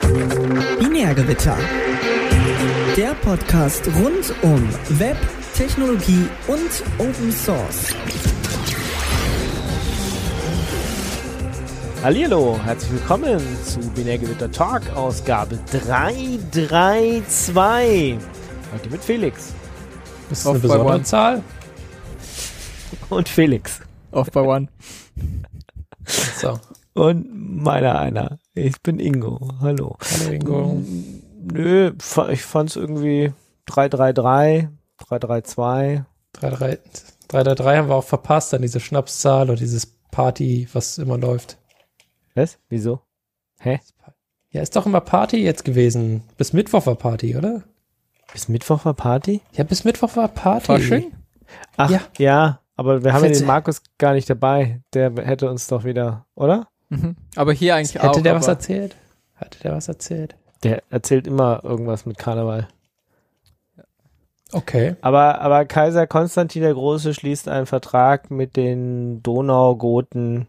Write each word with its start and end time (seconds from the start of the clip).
Binärgewitter. 0.00 1.56
Der 2.96 3.14
Podcast 3.14 3.86
rund 3.86 4.34
um 4.42 4.68
Web, 4.98 5.16
Technologie 5.54 6.26
und 6.48 6.82
Open 6.98 7.30
Source. 7.30 7.94
Hallihallo, 12.02 12.58
herzlich 12.64 12.92
willkommen 12.92 13.40
zu 13.64 13.78
Binärgewitter 13.90 14.50
Talk, 14.50 14.82
Ausgabe 14.96 15.58
332. 15.70 18.18
Heute 18.72 18.90
mit 18.90 19.04
Felix. 19.04 19.54
Ist 20.30 20.44
das 20.44 20.46
eine 20.46 20.58
besondere 20.58 21.02
Zahl? 21.04 21.42
Und 23.10 23.28
Felix. 23.28 23.80
Off 24.10 24.28
by 24.30 24.40
one. 24.40 24.68
So. 26.40 26.58
Und 26.94 27.62
meiner 27.62 27.98
einer. 27.98 28.38
Ich 28.54 28.80
bin 28.82 28.98
Ingo. 29.00 29.40
Hallo. 29.60 29.96
Hallo 30.00 30.30
Ingo. 30.32 30.82
Nö, 31.52 31.92
fa- 31.98 32.28
ich 32.28 32.42
fand's 32.42 32.76
irgendwie 32.76 33.32
333, 33.66 34.68
332. 34.98 36.02
333 37.28 37.78
haben 37.78 37.88
wir 37.88 37.94
auch 37.96 38.04
verpasst, 38.04 38.52
dann 38.52 38.62
diese 38.62 38.80
Schnapszahl 38.80 39.44
oder 39.50 39.56
dieses 39.58 39.86
Party, 39.86 40.68
was 40.72 40.98
immer 40.98 41.18
läuft. 41.18 41.58
Was? 42.34 42.58
Wieso? 42.68 43.00
Hä? 43.58 43.80
Ja, 44.50 44.62
ist 44.62 44.76
doch 44.76 44.86
immer 44.86 45.00
Party 45.00 45.38
jetzt 45.42 45.64
gewesen. 45.64 46.22
Bis 46.36 46.52
Mittwoch 46.52 46.86
war 46.86 46.94
Party, 46.94 47.36
oder? 47.36 47.62
Bis 48.32 48.48
Mittwoch 48.48 48.84
war 48.84 48.94
Party? 48.94 49.40
Ja, 49.52 49.64
bis 49.64 49.84
Mittwoch 49.84 50.14
war 50.16 50.28
Party. 50.28 50.66
Fasching? 50.66 51.12
Ach, 51.76 51.90
ja, 51.90 52.00
Ja. 52.18 52.60
aber 52.76 53.02
wir 53.02 53.12
haben 53.12 53.24
ja 53.24 53.30
den 53.30 53.46
Markus 53.46 53.82
gar 53.98 54.12
nicht 54.14 54.30
dabei. 54.30 54.80
Der 54.92 55.12
hätte 55.24 55.50
uns 55.50 55.66
doch 55.66 55.84
wieder, 55.84 56.26
oder? 56.34 56.68
Mhm. 57.02 57.16
Aber 57.36 57.52
hier 57.52 57.74
eigentlich 57.74 58.00
auch. 58.00 58.08
Hätte 58.08 58.22
der 58.22 58.34
was 58.34 58.48
erzählt? 58.48 58.96
Hatte 59.34 59.58
der 59.60 59.72
was 59.72 59.88
erzählt? 59.88 60.36
Der 60.62 60.82
erzählt 60.90 61.26
immer 61.26 61.62
irgendwas 61.64 62.06
mit 62.06 62.18
Karneval. 62.18 62.68
Okay. 64.52 64.94
Aber, 65.00 65.40
aber 65.40 65.64
Kaiser 65.64 66.06
Konstantin 66.06 66.62
der 66.62 66.74
Große 66.74 67.12
schließt 67.12 67.48
einen 67.48 67.66
Vertrag 67.66 68.30
mit 68.30 68.56
den 68.56 69.22
Donaugoten, 69.22 70.46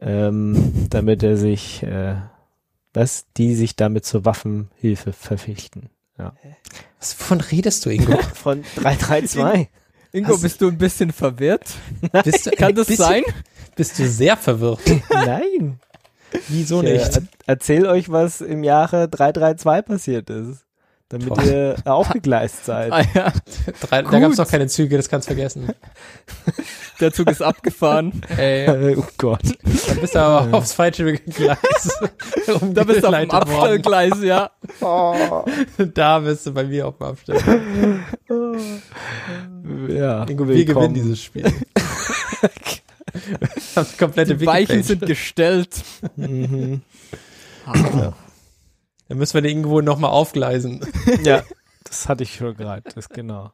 ähm, 0.00 0.86
damit 0.90 1.22
er 1.22 1.36
sich, 1.36 1.82
äh, 1.82 2.16
dass 2.92 3.26
die 3.36 3.54
sich 3.54 3.76
damit 3.76 4.04
zur 4.04 4.24
Waffenhilfe 4.24 5.12
verpflichten. 5.12 5.90
Was, 7.00 7.18
wovon 7.18 7.40
redest 7.40 7.84
du, 7.84 7.90
Ingo? 7.90 8.16
Von 8.34 8.62
332. 8.76 9.68
Ingo, 10.12 10.34
Was? 10.34 10.42
bist 10.42 10.60
du 10.60 10.68
ein 10.68 10.78
bisschen 10.78 11.10
verwirrt? 11.12 11.74
Bist 12.22 12.46
du, 12.46 12.50
Kann 12.52 12.74
das 12.74 12.86
bist 12.86 13.00
sein? 13.00 13.24
Bist 13.76 13.98
du 13.98 14.08
sehr 14.08 14.36
verwirrt? 14.36 14.80
Nein. 15.10 15.80
Wieso 16.48 16.82
Ich 16.82 16.88
äh, 16.88 16.92
nicht? 16.94 17.16
er 17.16 17.22
erzähl 17.46 17.86
euch, 17.86 18.10
was 18.10 18.40
im 18.40 18.64
Jahre 18.64 19.08
332 19.08 19.86
passiert 19.86 20.30
ist. 20.30 20.64
Damit 21.10 21.28
Boah. 21.28 21.42
ihr 21.44 21.76
aufgegleist 21.84 22.64
seid. 22.64 22.90
Ah 22.90 23.02
ja, 23.14 23.32
Drei, 23.82 24.02
da 24.02 24.18
gab 24.18 24.30
es 24.30 24.38
doch 24.38 24.48
keine 24.48 24.66
Züge, 24.66 24.96
das 24.96 25.08
kannst 25.08 25.28
du 25.28 25.34
vergessen. 25.34 25.68
der 27.00 27.12
Zug 27.12 27.30
ist 27.30 27.42
abgefahren. 27.42 28.22
Ey, 28.36 28.96
oh 28.96 29.04
Gott. 29.18 29.42
dann 29.86 30.00
bist 30.00 30.14
du 30.14 30.18
aber 30.18 30.56
aufs 30.56 30.72
falsche 30.72 31.12
Gleis 31.12 31.58
Da 32.72 32.84
bist 32.84 33.02
du 33.04 33.08
auf 33.08 33.16
dem. 33.16 33.30
Abstellgleis, 33.30 34.14
ja. 34.22 34.50
Da 34.80 36.18
bist 36.20 36.46
du 36.46 36.52
bei 36.52 36.64
mir 36.64 36.88
auf 36.88 36.96
dem 36.96 37.06
Abstell. 37.06 38.00
Ja, 39.88 40.26
wir 40.26 40.64
gewinnen 40.64 40.94
dieses 40.94 41.22
Spiel. 41.22 41.44
das 43.74 43.96
komplette 43.96 44.36
Die 44.36 44.46
Weichen 44.46 44.82
sind 44.82 45.06
gestellt. 45.06 45.82
Mhm. 46.16 46.82
Dann 47.66 49.18
müssen 49.18 49.34
wir 49.34 49.42
den 49.42 49.50
irgendwo 49.58 49.80
nochmal 49.80 50.10
aufgleisen. 50.10 50.80
Ja, 51.24 51.42
das 51.84 52.08
hatte 52.08 52.22
ich 52.24 52.34
schon 52.36 52.56
gerade, 52.56 52.82
das 52.94 53.08
genau. 53.08 53.50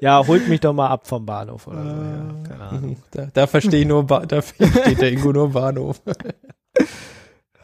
Ja, 0.00 0.26
holt 0.26 0.48
mich 0.48 0.60
doch 0.60 0.72
mal 0.72 0.88
ab 0.88 1.06
vom 1.06 1.26
Bahnhof 1.26 1.66
oder 1.66 1.82
so. 1.82 1.88
Ja, 2.02 2.48
keine 2.48 2.64
Ahnung. 2.64 2.96
Da, 3.10 3.26
da 3.32 3.46
verstehe 3.46 3.80
ich 3.80 3.86
nur, 3.86 4.04
ba 4.04 4.24
da 4.24 4.40
versteht 4.42 5.00
der 5.00 5.12
Ingo 5.12 5.32
nur 5.32 5.50
Bahnhof. 5.50 6.00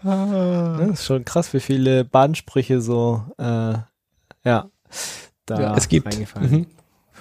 Das 0.03 0.89
ist 0.91 1.05
schon 1.05 1.25
krass, 1.25 1.53
wie 1.55 1.61
viele 1.61 2.05
Bahnsprüche 2.05 2.81
so, 2.81 3.23
äh, 3.39 3.75
ja, 4.45 4.69
da 5.47 5.61
Ja, 5.61 5.77
es 5.77 5.89
gibt. 5.89 6.06
reingefallen 6.06 6.67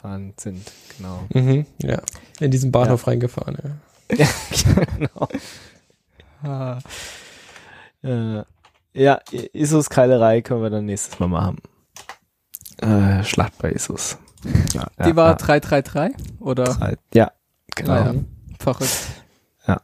Mhm. 0.04 0.34
sind. 0.38 0.72
Genau. 0.98 1.24
Mhm, 1.34 1.66
ja. 1.84 2.02
In 2.40 2.50
diesen 2.52 2.72
Bahnhof 2.72 3.06
reingefahren, 3.06 3.58
ja. 3.64 3.70
genau. 4.98 5.28
Äh, 8.04 8.44
ja, 8.94 9.20
Isus 9.54 9.90
Keilerei 9.90 10.42
können 10.42 10.64
wir 10.64 10.70
dann 10.70 10.86
nächstes 10.86 11.20
Mal 11.20 11.28
machen. 11.28 11.58
Äh, 12.82 13.24
Schlacht 13.24 13.58
bei 13.60 13.72
Isus. 13.72 14.18
Ja, 14.74 14.88
Die 15.06 15.10
ja, 15.10 15.16
war 15.16 15.30
ja, 15.30 15.36
333 15.36 16.16
oder 16.40 16.64
drei- 16.64 16.98
Ja, 17.14 17.32
genau. 17.76 17.92
Ah, 17.94 18.06
ja. 18.14 18.14
verrückt. 18.60 18.98
Ja. 19.68 19.82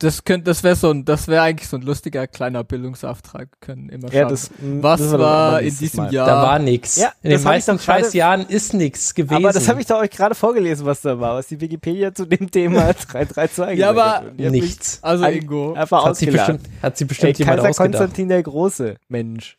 Das 0.00 0.24
könnte, 0.24 0.44
das 0.44 0.62
wäre 0.64 0.76
so 0.76 0.90
ein, 0.90 1.04
das 1.04 1.28
wäre 1.28 1.42
eigentlich 1.42 1.68
so 1.68 1.76
ein 1.76 1.82
lustiger 1.82 2.26
kleiner 2.26 2.64
Bildungsauftrag. 2.64 3.48
Können 3.60 3.90
immer 3.90 4.10
Ja, 4.12 4.22
schauen. 4.22 4.28
das, 4.30 4.50
Was 4.80 5.00
dann 5.10 5.18
war 5.20 5.60
in 5.60 5.76
diesem 5.76 6.04
Mal. 6.04 6.12
Jahr? 6.14 6.26
Da 6.26 6.42
war 6.42 6.58
nix. 6.58 6.96
Ja, 6.96 7.12
In 7.22 7.28
den 7.28 7.32
das 7.32 7.44
meisten 7.44 7.78
scheiß 7.78 8.14
Jahren 8.14 8.46
ist 8.46 8.72
nix 8.72 9.14
gewesen. 9.14 9.34
Aber 9.36 9.52
das 9.52 9.68
habe 9.68 9.80
ich 9.80 9.86
doch 9.86 9.98
euch 10.00 10.10
gerade 10.10 10.34
vorgelesen, 10.34 10.86
was 10.86 11.02
da 11.02 11.20
war, 11.20 11.36
was 11.36 11.48
die 11.48 11.60
Wikipedia 11.60 12.14
zu 12.14 12.24
dem 12.26 12.50
Thema 12.50 12.92
332 13.10 13.78
Ja, 13.78 13.92
gesagt 13.92 14.24
aber 14.40 14.50
Nichts. 14.50 14.98
Also 15.02 15.24
Ingo. 15.26 15.74
Einfach 15.74 16.04
Hat 16.06 16.16
sich 16.16 16.28
ausgelacht. 16.30 16.52
bestimmt, 16.62 16.82
hat 16.82 16.96
sich 16.96 17.04
Ey, 17.04 17.08
bestimmt 17.08 17.38
jemand 17.38 17.56
Kaiser 17.58 17.68
ausgedacht. 17.70 17.92
Konstantin 17.92 18.28
der 18.30 18.42
Große, 18.42 18.96
Mensch. 19.08 19.58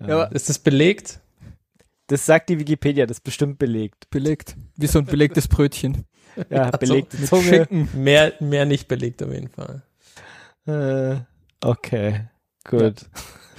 Ja, 0.00 0.06
aber- 0.24 0.32
Ist 0.34 0.48
das 0.48 0.58
belegt? 0.58 1.20
Das 2.08 2.26
sagt 2.26 2.48
die 2.48 2.58
Wikipedia, 2.58 3.06
das 3.06 3.18
ist 3.18 3.24
bestimmt 3.24 3.60
belegt. 3.60 4.10
Belegt. 4.10 4.56
Wie 4.76 4.88
so 4.88 4.98
ein 4.98 5.04
belegtes 5.04 5.46
Brötchen. 5.46 6.06
Ja, 6.50 6.70
belegte 6.70 7.16
Mit 7.18 7.28
Zunge. 7.28 7.68
Mehr, 7.94 8.32
mehr 8.40 8.64
nicht 8.64 8.88
belegt 8.88 9.22
auf 9.22 9.32
jeden 9.32 9.48
Fall. 9.48 9.82
Äh, 10.66 11.16
okay, 11.66 12.28
gut. 12.68 12.94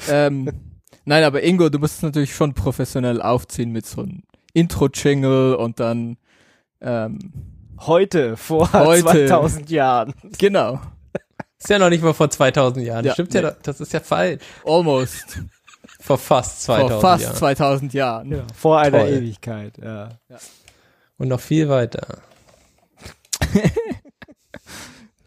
Ähm, 0.10 0.50
nein, 1.06 1.24
aber 1.24 1.44
Ingo, 1.44 1.70
du 1.70 1.80
musst 1.80 1.98
es 1.98 2.02
natürlich 2.04 2.34
schon 2.34 2.54
professionell 2.54 3.22
aufziehen 3.22 3.72
mit 3.72 3.86
so 3.86 4.02
einem 4.02 4.24
Intro-Jingle 4.54 5.56
und 5.56 5.80
dann, 5.80 6.18
ähm, 6.82 7.20
Heute, 7.82 8.38
vor 8.38 8.72
Heute. 8.74 9.26
2000 9.28 9.70
Jahren. 9.72 10.14
genau, 10.38 10.80
Ist 11.58 11.70
ja 11.70 11.80
noch 11.80 11.90
nicht 11.90 12.04
mal 12.04 12.14
vor 12.14 12.30
2000 12.30 12.86
Jahren. 12.86 13.06
Ja, 13.06 13.14
Stimmt 13.14 13.34
ja, 13.34 13.42
nee. 13.42 13.48
doch- 13.50 13.62
das 13.64 13.80
ist 13.82 13.94
ja 13.94 14.00
falsch. 14.00 14.42
almost, 14.66 15.42
Vor 16.00 16.18
fast 16.20 16.62
2000 16.64 16.92
vor 16.92 17.02
fast 17.02 17.24
Jahren. 17.24 17.36
2000 17.36 17.94
Jahren. 17.94 18.44
Vor 18.56 18.80
einer 18.80 19.00
Toll. 19.00 19.10
Ewigkeit, 19.10 19.78
ja. 19.80 20.10
Und 21.18 21.28
noch 21.28 21.40
viel 21.40 21.70
weiter. 21.70 22.20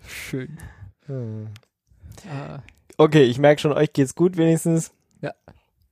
Schön. 0.06 0.58
Hm. 1.06 1.48
Ah, 2.30 2.60
Okay, 2.96 3.24
ich 3.24 3.38
merke 3.38 3.60
schon, 3.60 3.72
euch 3.72 3.92
geht's 3.92 4.14
gut 4.14 4.36
wenigstens. 4.36 4.92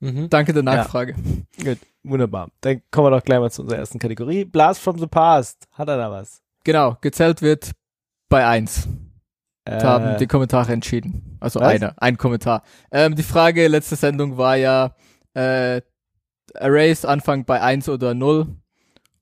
Mhm. 0.00 0.28
danke 0.30 0.52
der 0.52 0.64
Nachfrage. 0.64 1.14
Gut, 1.62 1.78
wunderbar. 2.02 2.48
Dann 2.60 2.82
kommen 2.90 3.06
wir 3.06 3.16
doch 3.16 3.24
gleich 3.24 3.38
mal 3.38 3.52
zu 3.52 3.62
unserer 3.62 3.78
ersten 3.78 4.00
Kategorie. 4.00 4.44
Blast 4.44 4.80
from 4.80 4.98
the 4.98 5.06
Past. 5.06 5.68
Hat 5.70 5.88
er 5.88 5.96
da 5.96 6.10
was? 6.10 6.42
Genau, 6.64 6.96
gezählt 7.00 7.40
wird 7.40 7.70
bei 8.28 8.44
eins. 8.44 8.88
Äh, 9.64 9.80
haben 9.80 10.18
die 10.18 10.26
Kommentare 10.26 10.72
entschieden. 10.72 11.36
Also 11.38 11.60
was? 11.60 11.68
einer, 11.68 11.94
ein 11.98 12.16
Kommentar. 12.16 12.64
Ähm, 12.90 13.14
die 13.14 13.22
Frage 13.22 13.68
letzte 13.68 13.94
Sendung 13.94 14.36
war 14.36 14.56
ja, 14.56 14.96
äh, 15.34 15.80
Arrays 16.54 17.04
Anfang 17.04 17.44
bei 17.44 17.60
1 17.60 17.88
oder 17.88 18.12
0. 18.12 18.48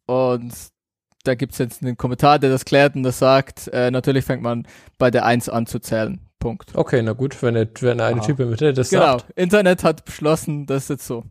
Und 0.07 0.53
da 1.25 1.35
gibt's 1.35 1.59
jetzt 1.59 1.83
einen 1.83 1.97
Kommentar, 1.97 2.39
der 2.39 2.51
das 2.51 2.65
klärt 2.65 2.95
und 2.97 3.03
das 3.03 3.19
sagt, 3.19 3.69
äh, 3.69 3.91
natürlich 3.91 4.25
fängt 4.25 4.43
man 4.43 4.67
bei 4.99 5.11
der 5.11 5.25
1 5.25 5.49
an 5.49 5.67
zu 5.67 5.79
zählen. 5.81 6.21
Punkt. 6.39 6.75
Okay, 6.75 7.03
na 7.03 7.13
gut, 7.13 7.43
wenn, 7.43 7.55
der, 7.55 7.69
wenn 7.81 8.01
eine 8.01 8.21
Aha. 8.21 8.27
Typ 8.27 8.41
in 8.41 8.47
der 8.47 8.47
Mitte 8.47 8.73
das 8.73 8.89
Genau. 8.91 9.19
sagt. 9.19 9.31
Internet 9.37 9.85
hat 9.85 10.05
beschlossen, 10.07 10.65
das 10.67 10.85
ist 10.85 10.89
jetzt 10.89 11.07
so. 11.07 11.25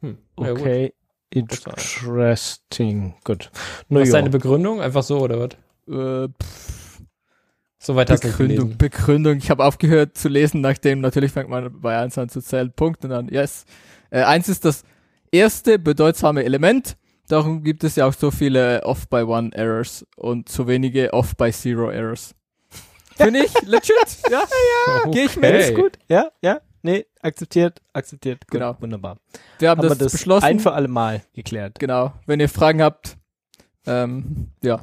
Hm. 0.00 0.18
Ja, 0.38 0.50
gut. 0.52 0.60
okay, 0.60 0.94
interesting. 1.30 3.14
Gut. 3.24 3.50
Na 3.88 3.98
Was 4.00 4.08
ist 4.08 4.14
deine 4.14 4.30
Begründung? 4.30 4.80
Einfach 4.80 5.02
so, 5.02 5.18
oder 5.18 5.40
was? 5.40 5.48
Äh, 5.92 6.28
pff, 6.40 6.78
Soweit 7.80 8.10
hast 8.10 8.22
Begründung. 8.22 8.76
Begründung. 8.76 9.38
Ich 9.38 9.50
habe 9.50 9.64
aufgehört 9.64 10.16
zu 10.16 10.28
lesen, 10.28 10.60
nachdem 10.60 11.00
natürlich 11.00 11.32
fängt 11.32 11.48
man 11.48 11.80
bei 11.80 11.98
1 11.98 12.18
an 12.18 12.28
zu 12.28 12.40
zählen. 12.40 12.72
Punkt 12.72 13.02
und 13.04 13.10
dann, 13.10 13.28
yes. 13.28 13.64
Äh, 14.10 14.22
1 14.22 14.48
ist 14.48 14.64
das 14.64 14.84
erste 15.32 15.78
bedeutsame 15.78 16.44
Element. 16.44 16.96
Darum 17.28 17.62
gibt 17.62 17.84
es 17.84 17.96
ja 17.96 18.06
auch 18.06 18.12
so 18.14 18.30
viele 18.30 18.82
Off-by-One-Errors 18.84 20.06
und 20.16 20.48
so 20.48 20.66
wenige 20.66 21.12
Off-by-Zero-Errors. 21.12 22.34
Finde 23.16 23.40
ich 23.44 23.52
legit, 23.66 24.18
ja? 24.30 24.42
ja, 24.42 25.10
geh 25.10 25.24
ich 25.24 25.36
mit, 25.36 25.54
Ist 25.54 25.74
gut? 25.74 25.98
Ja, 26.08 26.28
ja. 26.42 26.60
Nee, 26.82 27.06
akzeptiert, 27.20 27.82
akzeptiert. 27.92 28.40
Gut, 28.46 28.52
Genau. 28.60 28.76
Wunderbar. 28.80 29.18
Wir 29.58 29.70
haben, 29.70 29.80
Haben 29.80 29.88
das, 29.88 29.98
das 29.98 30.12
beschlossen. 30.12 30.44
ein 30.46 30.60
für 30.60 30.72
alle 30.72 30.88
Mal 30.88 31.22
geklärt. 31.34 31.78
genau. 31.80 32.12
Wenn 32.26 32.38
ihr 32.40 32.48
Fragen 32.48 32.80
habt, 32.80 33.16
ähm, 33.86 34.48
ja, 34.62 34.80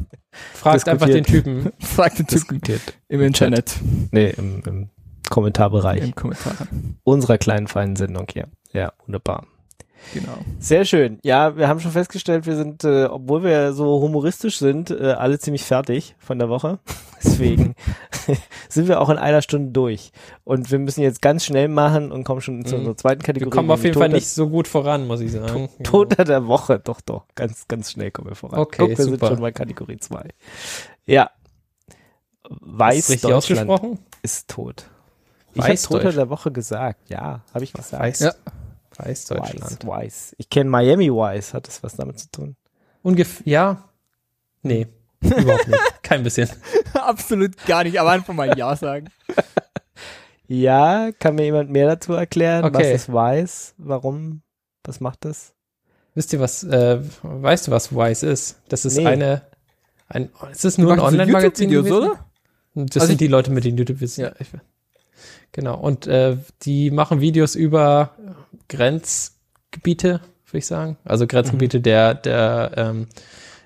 Fragt 0.53 0.88
einfach 0.89 1.07
den. 1.07 1.24
Typen. 1.24 1.71
fragt 1.80 2.19
den 2.19 2.27
Typen 2.27 2.59
Diskutiert. 2.59 2.81
im 3.07 3.21
Internet. 3.21 3.75
Nee, 4.12 4.31
im, 4.31 4.62
im 4.65 4.89
Kommentarbereich 5.30 6.03
Im 6.03 6.15
Kommentaren. 6.15 7.00
unserer 7.03 7.38
kleinen 7.38 7.68
feinen 7.68 7.95
Sendung 7.95 8.27
hier. 8.31 8.47
Ja, 8.74 8.92
wunderbar. 9.06 9.47
Genau. 10.13 10.38
Sehr 10.59 10.86
schön. 10.86 11.19
Ja, 11.24 11.57
wir 11.57 11.68
haben 11.68 11.80
schon 11.80 11.92
festgestellt, 11.92 12.45
wir 12.45 12.56
sind, 12.56 12.83
äh, 12.83 13.06
obwohl 13.06 13.44
wir 13.44 13.74
so 13.74 14.01
humoristisch 14.01 14.59
sind, 14.59 14.92
äh, 14.92 15.13
alle 15.18 15.39
ziemlich 15.39 15.63
fertig 15.63 16.15
von 16.19 16.38
der 16.39 16.47
Woche. 16.50 16.80
Deswegen 17.24 17.74
sind 18.69 18.88
wir 18.88 19.01
auch 19.01 19.09
in 19.09 19.18
einer 19.18 19.42
Stunde 19.42 19.71
durch. 19.71 20.12
Und 20.44 20.69
wir 20.71 20.77
müssen 20.80 21.01
jetzt 21.01 21.21
ganz 21.24 21.44
schnell 21.45 21.68
machen 21.69 22.12
und 22.12 22.24
kommen 22.24 22.42
schon 22.42 22.63
zu 22.65 22.75
Mhm. 22.75 22.80
unserer 22.81 22.97
zweiten 22.97 23.21
Wir 23.21 23.25
Kategorie. 23.25 23.50
kommen 23.56 23.71
auf 23.71 23.83
jeden 23.83 23.95
Fall 23.95 24.07
Toter- 24.09 24.15
nicht 24.15 24.27
so 24.27 24.47
gut 24.50 24.68
voran, 24.68 25.07
muss 25.07 25.21
ich 25.21 25.31
sagen. 25.31 25.69
Toter 25.83 26.24
der 26.24 26.45
Woche. 26.45 26.80
Doch, 26.80 27.01
doch. 27.01 27.25
Ganz, 27.33 27.68
ganz 27.68 27.92
schnell 27.92 28.12
kommen 28.12 28.30
wir 28.30 28.36
voran. 28.36 28.59
Okay, 28.59 28.77
Guck, 28.80 28.89
wir 28.89 28.95
super. 28.97 29.18
sind 29.27 29.27
schon 29.36 29.42
bei 29.42 29.51
Kategorie 29.51 29.97
2. 29.97 30.30
Ja. 31.06 31.31
Weiß 32.47 32.97
Ist 32.97 33.09
richtig 33.09 33.30
Deutschland 33.31 33.69
ausgesprochen? 33.69 34.00
ist 34.21 34.47
tot. 34.50 34.86
Ich 35.53 35.62
habe 35.62 35.71
Weiß 35.71 35.83
Toter 35.83 36.12
der 36.12 36.30
Woche 36.30 36.51
gesagt. 36.51 37.09
Ja, 37.09 37.42
habe 37.53 37.63
ich 37.63 37.74
gesagt. 37.74 38.03
Weiß, 38.03 38.19
Ja. 38.19 38.33
Weiß 38.97 39.25
Deutschland. 39.25 39.83
Wise, 39.83 39.88
Wise. 39.88 40.36
Ich 40.38 40.50
kenne 40.50 40.69
Miami 40.69 41.09
Wise. 41.12 41.53
Hat 41.53 41.68
das 41.68 41.83
was 41.83 41.95
damit 41.95 42.19
zu 42.19 42.30
tun? 42.31 42.56
Ungefähr, 43.03 43.44
ja. 43.45 43.89
Nee, 44.62 44.88
überhaupt 45.21 45.68
nicht. 45.68 45.80
Kein 46.03 46.24
bisschen. 46.24 46.50
Absolut 46.94 47.56
gar 47.65 47.83
nicht, 47.83 48.00
aber 48.00 48.12
einfach 48.12 48.33
mal 48.33 48.57
Ja 48.57 48.75
sagen. 48.75 49.09
Ja, 50.47 51.09
kann 51.19 51.33
mir 51.36 51.45
jemand 51.45 51.71
mehr 51.71 51.88
dazu 51.88 52.13
erklären? 52.13 52.65
Okay. 52.65 52.77
Was 52.77 52.88
ist 53.01 53.09
Wise? 53.09 53.74
Warum? 53.77 54.44
Was 54.83 55.00
macht 55.00 55.25
das? 55.25 55.53
Wisst 56.13 56.33
ihr 56.33 56.39
was, 56.39 56.63
äh, 56.63 57.00
weißt 57.24 57.68
du, 57.68 57.71
was 57.71 57.92
Wise 57.95 58.27
ist? 58.27 58.62
Das 58.69 58.86
ist 58.86 58.95
Nee. 58.97 59.07
eine, 59.07 59.42
ein, 60.07 60.30
ist 60.51 60.63
das 60.63 60.77
nur 60.77 60.94
ein 60.94 61.00
so 61.00 61.06
Online-Magazin 61.06 61.75
oder? 61.77 62.25
Das 62.75 62.97
Also 62.97 63.07
sind 63.07 63.13
ich- 63.13 63.18
die 63.18 63.27
Leute 63.27 63.50
mit 63.51 63.63
den 63.65 63.75
YouTube-Videos. 63.77 64.18
Ja. 64.18 64.33
ich- 64.39 64.50
Genau. 65.51 65.80
Und 65.80 66.06
äh, 66.06 66.38
die 66.62 66.92
machen 66.92 67.21
Videos 67.21 67.56
über 67.56 68.12
Grenzgebiete, 68.70 70.22
würde 70.46 70.58
ich 70.58 70.66
sagen. 70.68 70.98
Also 71.04 71.28
Grenzgebiete 71.28 71.82
der, 71.82 72.14
der, 72.16 72.72
ähm, 72.76 73.08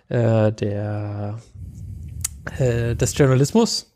äh, 0.10 0.52
der, 0.52 1.40
äh, 2.58 2.96
des 2.96 3.18
Journalismus. 3.18 3.92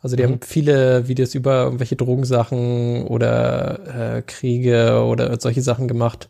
Also 0.00 0.16
die 0.16 0.22
Mhm. 0.22 0.26
haben 0.32 0.40
viele 0.42 1.08
Videos 1.08 1.34
über 1.34 1.64
irgendwelche 1.64 1.96
Drogensachen 1.96 3.04
oder 3.06 4.16
äh, 4.18 4.22
Kriege 4.22 5.04
oder 5.04 5.40
solche 5.40 5.62
Sachen 5.62 5.88
gemacht. 5.88 6.28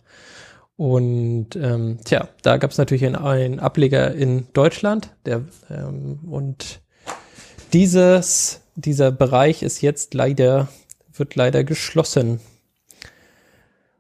Und 0.76 1.56
ähm, 1.56 1.99
tja, 2.05 2.29
da 2.43 2.56
gab 2.56 2.70
es 2.70 2.79
natürlich 2.79 3.05
einen, 3.05 3.17
einen 3.17 3.61
Ableger 3.61 4.14
in 4.14 4.46
Deutschland, 4.52 5.11
der 5.26 5.43
ähm, 5.70 6.20
und 6.31 6.81
dieses, 7.73 8.62
dieser 8.76 9.11
Bereich 9.11 9.62
ist 9.62 9.82
jetzt 9.82 10.14
leider, 10.14 10.69
wird 11.12 11.35
leider 11.35 11.64
geschlossen. 11.64 12.40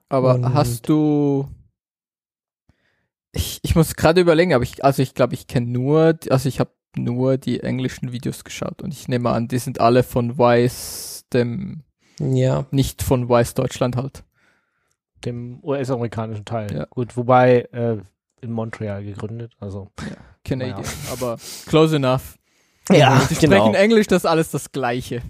Aber 0.08 0.34
Und- 0.36 0.54
hast 0.54 0.88
du. 0.88 1.48
Ich, 3.32 3.60
ich 3.62 3.74
muss 3.76 3.94
gerade 3.94 4.20
überlegen, 4.20 4.54
aber 4.54 4.64
ich, 4.64 4.84
also 4.84 5.02
ich 5.02 5.14
glaube, 5.14 5.34
ich 5.34 5.46
kenne 5.46 5.66
nur, 5.66 6.18
also 6.30 6.48
ich 6.48 6.60
habe 6.60 6.70
nur 6.96 7.36
die 7.36 7.60
englischen 7.60 8.10
Videos 8.10 8.42
geschaut 8.42 8.82
und 8.82 8.92
ich 8.92 9.06
nehme 9.06 9.30
an, 9.30 9.48
die 9.48 9.58
sind 9.58 9.80
alle 9.80 10.02
von 10.02 10.38
Wise, 10.38 11.24
dem, 11.32 11.82
Ja, 12.18 12.64
nicht 12.70 13.02
von 13.02 13.28
Wise 13.28 13.54
Deutschland 13.54 13.96
halt. 13.96 14.24
Dem 15.24 15.62
US-amerikanischen 15.62 16.44
Teil. 16.46 16.72
Ja. 16.72 16.86
Gut, 16.86 17.16
wobei 17.16 17.62
äh, 17.72 17.98
in 18.40 18.52
Montreal 18.52 19.04
gegründet. 19.04 19.52
Also. 19.60 19.90
Canadian, 20.44 20.80
Naja. 20.80 20.88
aber 21.12 21.38
close 21.66 21.96
enough. 21.96 22.37
Ja, 22.90 23.20
Die 23.30 23.34
sprechen 23.34 23.74
Englisch, 23.74 24.06
das 24.06 24.22
ist 24.24 24.26
alles 24.26 24.50
das 24.50 24.72
Gleiche. 24.72 25.22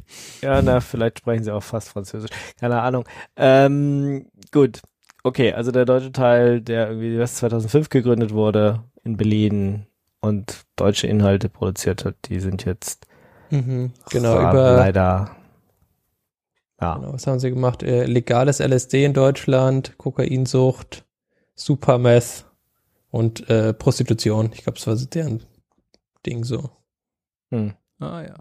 Ja, 0.42 0.62
na, 0.62 0.80
vielleicht 0.80 1.18
sprechen 1.18 1.44
sie 1.44 1.52
auch 1.52 1.62
fast 1.62 1.88
Französisch. 1.88 2.30
Keine 2.60 2.80
Ahnung. 2.80 3.04
Ähm, 3.36 4.26
gut. 4.52 4.80
Okay, 5.24 5.52
also 5.52 5.72
der 5.72 5.84
deutsche 5.84 6.12
Teil, 6.12 6.60
der 6.60 6.88
irgendwie 6.88 7.18
was 7.18 7.34
2005 7.36 7.88
gegründet 7.88 8.32
wurde 8.32 8.84
in 9.04 9.16
Berlin 9.16 9.86
und 10.20 10.62
deutsche 10.76 11.06
Inhalte 11.06 11.48
produziert 11.48 12.04
hat, 12.04 12.14
die 12.26 12.40
sind 12.40 12.64
jetzt 12.64 13.06
mhm. 13.50 13.92
genau, 14.10 14.34
ra- 14.34 14.50
über, 14.50 14.76
leider 14.76 15.36
ja. 16.80 16.94
genau, 16.96 17.12
was 17.12 17.26
haben 17.26 17.40
sie 17.40 17.50
gemacht? 17.50 17.82
Äh, 17.82 18.04
legales 18.04 18.60
LSD 18.60 19.04
in 19.04 19.12
Deutschland, 19.14 19.98
Kokainsucht, 19.98 21.04
Supermeth 21.54 22.44
und 23.10 23.48
äh, 23.50 23.74
Prostitution. 23.74 24.50
Ich 24.54 24.62
glaube, 24.62 24.78
das 24.78 24.86
war 24.86 24.96
so 24.96 25.06
deren 25.06 25.42
Ding 26.24 26.44
so. 26.44 26.70
Hm. 27.50 27.74
Ah 27.98 28.22
ja. 28.22 28.34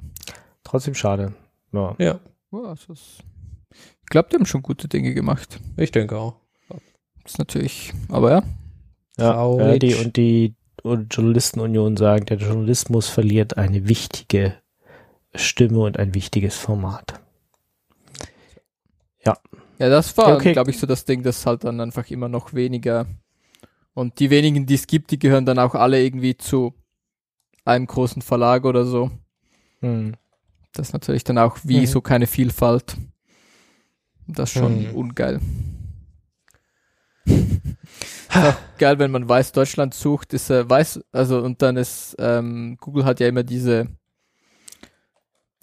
Trotzdem 0.63 0.95
schade. 0.95 1.33
Ja. 1.71 1.95
Ja, 1.99 2.19
das 2.51 2.85
ist, 2.89 3.23
ich 3.71 4.05
glaube, 4.09 4.29
die 4.29 4.35
haben 4.35 4.45
schon 4.45 4.61
gute 4.61 4.87
Dinge 4.87 5.13
gemacht. 5.13 5.59
ich 5.77 5.91
denke 5.91 6.17
auch. 6.17 6.35
Das 6.69 7.33
ist 7.33 7.39
natürlich, 7.39 7.93
aber 8.09 8.31
ja. 8.31 8.43
Ja, 9.17 9.33
Traurig. 9.33 9.65
ja, 9.67 9.77
die 9.79 9.95
und 9.95 10.15
die 10.17 10.55
und 10.83 11.13
Journalistenunion 11.13 11.97
sagen, 11.97 12.25
der 12.25 12.37
Journalismus 12.37 13.09
verliert 13.09 13.57
eine 13.57 13.87
wichtige 13.87 14.53
Stimme 15.35 15.79
und 15.79 15.97
ein 15.99 16.13
wichtiges 16.13 16.55
Format. 16.55 17.19
Ja, 19.79 19.89
das 19.89 20.17
war, 20.17 20.37
Okay. 20.37 20.53
glaube 20.53 20.71
ich, 20.71 20.79
so 20.79 20.87
das 20.87 21.05
Ding, 21.05 21.21
das 21.21 21.45
halt 21.45 21.63
dann 21.63 21.79
einfach 21.81 22.09
immer 22.09 22.29
noch 22.29 22.53
weniger. 22.53 23.05
Und 23.93 24.19
die 24.19 24.31
wenigen, 24.31 24.65
die 24.65 24.73
es 24.73 24.87
gibt, 24.87 25.11
die 25.11 25.19
gehören 25.19 25.45
dann 25.45 25.59
auch 25.59 25.75
alle 25.75 26.01
irgendwie 26.03 26.35
zu 26.35 26.73
einem 27.67 27.87
großen 27.87 28.21
Verlag 28.21 28.65
oder 28.65 28.85
so. 28.85 29.11
Hm. 29.81 30.15
Das 30.73 30.87
ist 30.89 30.93
natürlich 30.93 31.23
dann 31.23 31.37
auch 31.37 31.57
wie 31.63 31.81
Mhm. 31.81 31.85
so 31.87 32.01
keine 32.01 32.27
Vielfalt. 32.27 32.95
Das 34.27 34.49
ist 34.53 34.59
schon 34.59 34.89
Mhm. 34.89 34.95
ungeil. 34.95 35.39
Ist 37.27 38.57
geil, 38.77 38.99
wenn 38.99 39.11
man 39.11 39.27
weiß, 39.27 39.51
Deutschland 39.51 39.93
sucht, 39.93 40.33
ist 40.33 40.49
äh, 40.49 40.69
weiß, 40.69 40.99
also 41.11 41.39
und 41.41 41.61
dann 41.61 41.75
ist, 41.77 42.15
ähm, 42.19 42.77
Google 42.79 43.05
hat 43.05 43.19
ja 43.19 43.27
immer 43.27 43.43
diese 43.43 43.87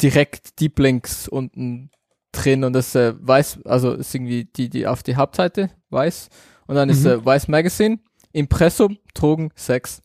direkt 0.03 0.61
Deep 0.61 0.79
Links 0.79 1.29
unten 1.29 1.91
drin 2.33 2.65
und 2.65 2.73
das 2.73 2.95
äh, 2.95 3.15
weiß, 3.17 3.61
also 3.65 3.93
ist 3.93 4.15
irgendwie 4.15 4.45
die, 4.45 4.69
die 4.69 4.87
auf 4.87 5.03
die 5.03 5.15
Hauptseite 5.17 5.71
weiß 5.91 6.29
und 6.67 6.75
dann 6.75 6.89
ist 6.89 7.05
Mhm. 7.05 7.11
äh, 7.11 7.25
Weiß 7.25 7.49
Magazine, 7.49 7.99
Impressum, 8.33 8.99
Drogen, 9.15 9.51
Sex. 9.55 10.03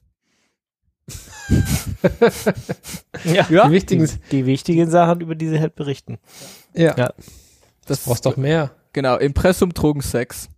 Ja, 3.24 3.46
Ja, 3.50 3.68
Die 3.68 3.72
wichtigen, 3.72 4.06
die, 4.06 4.30
die 4.32 4.46
wichtigen 4.46 4.90
Sachen, 4.90 5.22
über 5.22 5.36
die 5.36 5.48
sie 5.50 5.60
halt 5.60 5.76
berichten. 5.76 6.18
ja, 6.74 6.96
Ja. 6.98 7.14
das 7.86 8.00
brauchst 8.06 8.26
doch 8.26 8.38
mehr. 8.38 8.72
Genau, 8.94 9.18
Impressum, 9.18 9.74
Drogen, 9.74 10.02
Sex. 10.02 10.50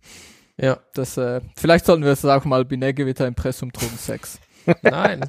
Ja, 0.56 0.78
Das, 0.94 1.16
äh, 1.16 1.40
vielleicht 1.56 1.86
sollten 1.86 2.04
wir 2.04 2.12
es 2.12 2.24
auch 2.24 2.44
mal 2.44 2.64
Binärgewitter, 2.64 3.26
Impressum, 3.26 3.72
Drogen, 3.72 3.96
Sex. 3.98 4.38
nein, 4.82 5.20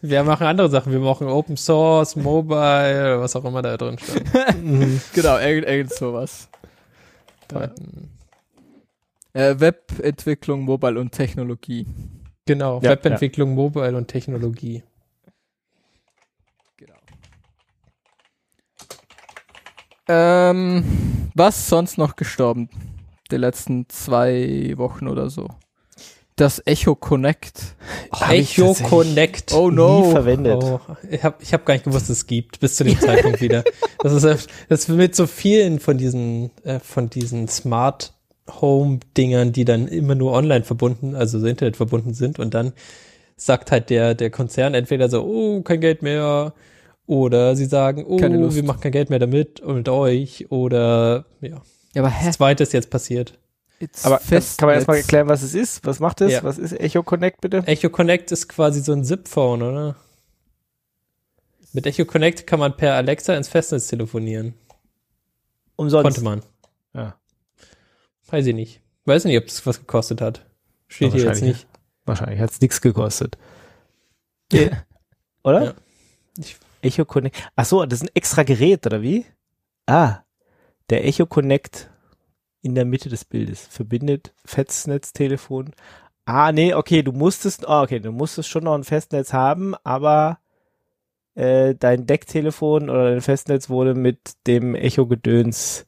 wir 0.00 0.22
machen 0.22 0.46
andere 0.46 0.70
Sachen. 0.70 0.92
Wir 0.92 1.00
machen 1.00 1.26
Open 1.26 1.56
Source, 1.56 2.14
Mobile, 2.14 3.20
was 3.20 3.34
auch 3.34 3.44
immer 3.44 3.60
da 3.60 3.76
drin 3.76 3.98
steht. 3.98 4.24
genau, 5.12 5.38
irgend, 5.38 5.66
irgend 5.66 5.92
sowas. 5.92 6.48
Python. 7.48 8.10
Äh, 9.32 9.56
Webentwicklung, 9.58 10.60
Mobile 10.62 11.00
und 11.00 11.10
Technologie. 11.10 11.86
Genau, 12.46 12.80
Ja, 12.80 12.90
Webentwicklung, 12.90 13.54
Mobile 13.54 13.96
und 13.96 14.06
Technologie. 14.06 14.84
Genau. 16.76 16.94
Ähm, 20.08 20.84
was 21.34 21.68
sonst 21.68 21.98
noch 21.98 22.14
gestorben? 22.14 22.70
Die 23.32 23.36
letzten 23.36 23.88
zwei 23.88 24.72
Wochen 24.76 25.08
oder 25.08 25.28
so. 25.28 25.48
Das 26.36 26.62
Echo 26.66 26.94
Connect. 26.94 27.74
Hab 28.12 28.30
ich 28.32 28.56
Echo 28.58 28.74
Connect. 28.74 29.52
Oh 29.52 29.70
no. 29.70 30.04
Nie 30.06 30.10
verwendet. 30.12 30.62
Oh, 30.62 30.80
ich 31.10 31.24
habe 31.24 31.36
ich 31.40 31.52
hab 31.52 31.64
gar 31.66 31.74
nicht 31.74 31.84
gewusst, 31.84 32.10
dass 32.10 32.18
es 32.18 32.26
gibt, 32.26 32.60
bis 32.60 32.76
zu 32.76 32.84
dem 32.84 33.00
Zeitpunkt 33.00 33.40
wieder. 33.40 33.64
Das 33.98 34.12
ist, 34.12 34.48
das 34.68 34.80
ist 34.80 34.88
mit 34.88 35.16
so 35.16 35.26
vielen 35.26 35.80
von 35.80 35.98
diesen, 35.98 36.50
äh, 36.62 36.78
von 36.78 37.10
diesen 37.10 37.48
Smart 37.48 38.12
Home 38.48 39.00
Dingern, 39.16 39.52
die 39.52 39.64
dann 39.64 39.88
immer 39.88 40.14
nur 40.14 40.32
online 40.32 40.64
verbunden, 40.64 41.14
also 41.14 41.38
so 41.38 41.46
Internet 41.46 41.76
verbunden 41.76 42.14
sind 42.14 42.38
und 42.38 42.54
dann 42.54 42.72
sagt 43.36 43.70
halt 43.70 43.90
der, 43.90 44.14
der 44.14 44.30
Konzern 44.30 44.74
entweder 44.74 45.08
so, 45.08 45.22
oh, 45.24 45.62
kein 45.62 45.80
Geld 45.80 46.02
mehr, 46.02 46.54
oder 47.06 47.54
sie 47.54 47.66
sagen, 47.66 48.04
oh, 48.06 48.16
Keine 48.16 48.36
Lust. 48.38 48.56
wir 48.56 48.64
machen 48.64 48.80
kein 48.80 48.92
Geld 48.92 49.10
mehr 49.10 49.18
damit 49.18 49.60
und 49.60 49.76
mit 49.76 49.88
euch, 49.88 50.50
oder, 50.50 51.24
ja. 51.40 51.62
Ja, 51.94 52.02
aber 52.02 52.10
hä? 52.10 52.26
Das 52.26 52.36
zweite 52.36 52.62
ist 52.62 52.72
jetzt 52.72 52.90
passiert. 52.90 53.38
It's 53.78 54.04
Aber 54.04 54.18
kann, 54.18 54.28
kann 54.28 54.38
man 54.38 54.40
erstmal 54.40 54.96
Festnetz. 54.96 55.04
erklären, 55.04 55.28
was 55.28 55.42
es 55.42 55.54
ist? 55.54 55.84
Was 55.86 56.00
macht 56.00 56.20
es? 56.22 56.32
Ja. 56.32 56.42
Was 56.44 56.58
ist 56.58 56.72
Echo 56.80 57.02
Connect 57.02 57.40
bitte? 57.42 57.62
Echo 57.66 57.90
Connect 57.90 58.32
ist 58.32 58.48
quasi 58.48 58.80
so 58.80 58.92
ein 58.92 59.04
Zip-Phone, 59.04 59.62
oder? 59.62 59.96
Mit 61.72 61.86
Echo 61.86 62.04
Connect 62.06 62.46
kann 62.46 62.58
man 62.58 62.74
per 62.76 62.94
Alexa 62.94 63.34
ins 63.34 63.48
Festnetz 63.48 63.88
telefonieren. 63.88 64.54
Umsonst. 65.76 66.04
Konnte 66.04 66.22
man. 66.22 66.42
Ja. 66.94 67.16
Weiß 68.28 68.46
ich 68.46 68.54
nicht. 68.54 68.80
Weiß 69.04 69.24
nicht, 69.24 69.36
ob 69.38 69.44
das 69.46 69.64
was 69.66 69.78
gekostet 69.78 70.20
hat. 70.20 70.44
Steht 70.88 71.08
Ja, 71.08 71.14
hier 71.14 71.18
jetzt 71.20 71.28
wahrscheinlich. 71.28 71.56
nicht. 71.56 71.68
Wahrscheinlich 72.04 72.40
hat 72.40 72.50
es 72.50 72.60
nichts 72.60 72.80
gekostet. 72.80 73.38
Ja. 74.52 74.68
Oder? 75.44 75.64
Ja. 75.64 75.74
Ich- 76.38 76.56
Echo 76.82 77.04
Connect. 77.04 77.36
Ach 77.56 77.64
so, 77.64 77.84
das 77.84 78.00
ist 78.02 78.08
ein 78.08 78.14
extra 78.14 78.42
Gerät, 78.44 78.86
oder 78.86 79.02
wie? 79.02 79.24
Ah. 79.86 80.18
der 80.90 81.04
Echo 81.04 81.26
Connect 81.26 81.90
in 82.62 82.74
der 82.76 82.84
Mitte 82.84 83.08
des 83.08 83.24
Bildes 83.24 83.66
verbindet 83.66 84.32
Festnetztelefon. 84.44 85.72
Ah, 86.26 86.52
nee, 86.52 86.74
okay, 86.74 87.02
du 87.02 87.10
musstest, 87.12 87.66
ah, 87.68 87.82
okay, 87.82 87.98
du 87.98 88.12
musstest 88.12 88.48
schon 88.48 88.64
noch 88.64 88.74
ein 88.74 88.84
Festnetz 88.84 89.32
haben, 89.32 89.74
aber 89.84 90.38
äh, 91.34 91.74
dein 91.74 92.06
Decktelefon 92.06 92.88
oder 92.90 93.10
dein 93.10 93.20
Festnetz 93.20 93.68
wurde 93.68 93.94
mit 93.94 94.18
dem 94.46 94.74
Echo-Gedöns 94.76 95.86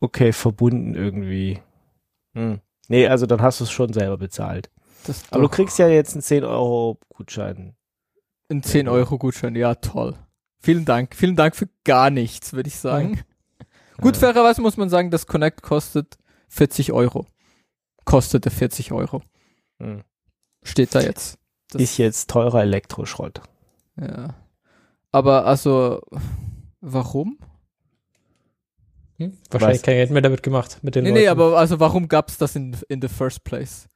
okay 0.00 0.32
verbunden 0.32 0.94
irgendwie. 0.94 1.60
Hm. 2.36 2.60
Nee, 2.88 3.06
also 3.08 3.26
dann 3.26 3.42
hast 3.42 3.60
du 3.60 3.64
es 3.64 3.70
schon 3.70 3.92
selber 3.92 4.16
bezahlt. 4.18 4.70
Aber 5.30 5.42
du 5.42 5.48
kriegst 5.48 5.78
ja 5.78 5.88
jetzt 5.88 6.14
einen 6.14 6.22
10 6.22 6.44
Euro 6.44 6.98
Gutschein. 7.08 7.76
Ein 8.50 8.62
10 8.62 8.88
Euro 8.88 9.18
Gutschein, 9.18 9.54
ja 9.56 9.74
toll. 9.76 10.14
Vielen 10.60 10.84
Dank. 10.84 11.14
Vielen 11.14 11.36
Dank 11.36 11.54
für 11.56 11.68
gar 11.84 12.10
nichts, 12.10 12.52
würde 12.52 12.68
ich 12.68 12.76
sagen. 12.76 13.20
Gut, 14.00 14.16
fairerweise 14.16 14.60
muss 14.60 14.76
man 14.76 14.88
sagen, 14.90 15.10
das 15.10 15.26
Connect 15.26 15.62
kostet 15.62 16.18
40 16.48 16.92
Euro. 16.92 17.26
Kostete 18.04 18.50
40 18.50 18.92
Euro. 18.92 19.22
Hm. 19.78 20.02
Steht 20.62 20.94
da 20.94 21.00
jetzt. 21.00 21.38
Das- 21.70 21.82
Ist 21.82 21.96
jetzt 21.98 22.30
teurer 22.30 22.62
Elektroschrott. 22.62 23.40
Ja. 24.00 24.34
Aber 25.12 25.46
also, 25.46 26.00
warum? 26.80 27.38
Hm? 29.18 29.32
Wahrscheinlich 29.50 29.78
Was? 29.78 29.82
kein 29.84 29.94
Geld 29.96 30.10
mehr 30.10 30.22
damit 30.22 30.42
gemacht 30.42 30.78
mit 30.82 30.94
den 30.94 31.04
Nee, 31.04 31.10
Leuten. 31.10 31.22
nee, 31.22 31.28
aber 31.28 31.56
also 31.58 31.80
warum 31.80 32.08
gab's 32.08 32.38
das 32.38 32.54
in, 32.56 32.76
in 32.88 33.00
the 33.00 33.08
first 33.08 33.44
place? 33.44 33.88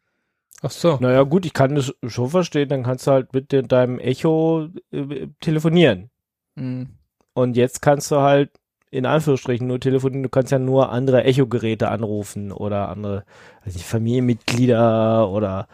Ach 0.63 0.71
so. 0.71 0.99
Naja, 1.01 1.23
gut, 1.23 1.47
ich 1.47 1.53
kann 1.53 1.75
das 1.75 1.93
schon 2.07 2.31
verstehen, 2.31 2.69
dann 2.69 2.83
kannst 2.83 3.07
du 3.07 3.13
halt 3.13 3.33
mit 3.33 3.53
de- 3.53 3.63
deinem 3.63 3.99
Echo 3.99 4.69
äh, 4.93 5.29
telefonieren. 5.41 6.11
Hm. 6.57 6.89
Und 7.35 7.57
jetzt 7.57 7.81
kannst 7.83 8.11
du 8.11 8.17
halt 8.17 8.51
in 8.91 9.07
Anführungsstrichen 9.07 9.67
nur 9.69 9.79
telefonieren, 9.79 10.25
du 10.25 10.29
kannst 10.29 10.51
ja 10.53 10.59
nur 10.59 10.91
andere 10.91 11.23
Echo-Geräte 11.25 11.89
anrufen 11.91 12.51
oder 12.51 12.89
andere 12.89 13.25
weiß 13.65 13.75
nicht, 13.75 13.87
Familienmitglieder 13.87 15.29
oder 15.31 15.69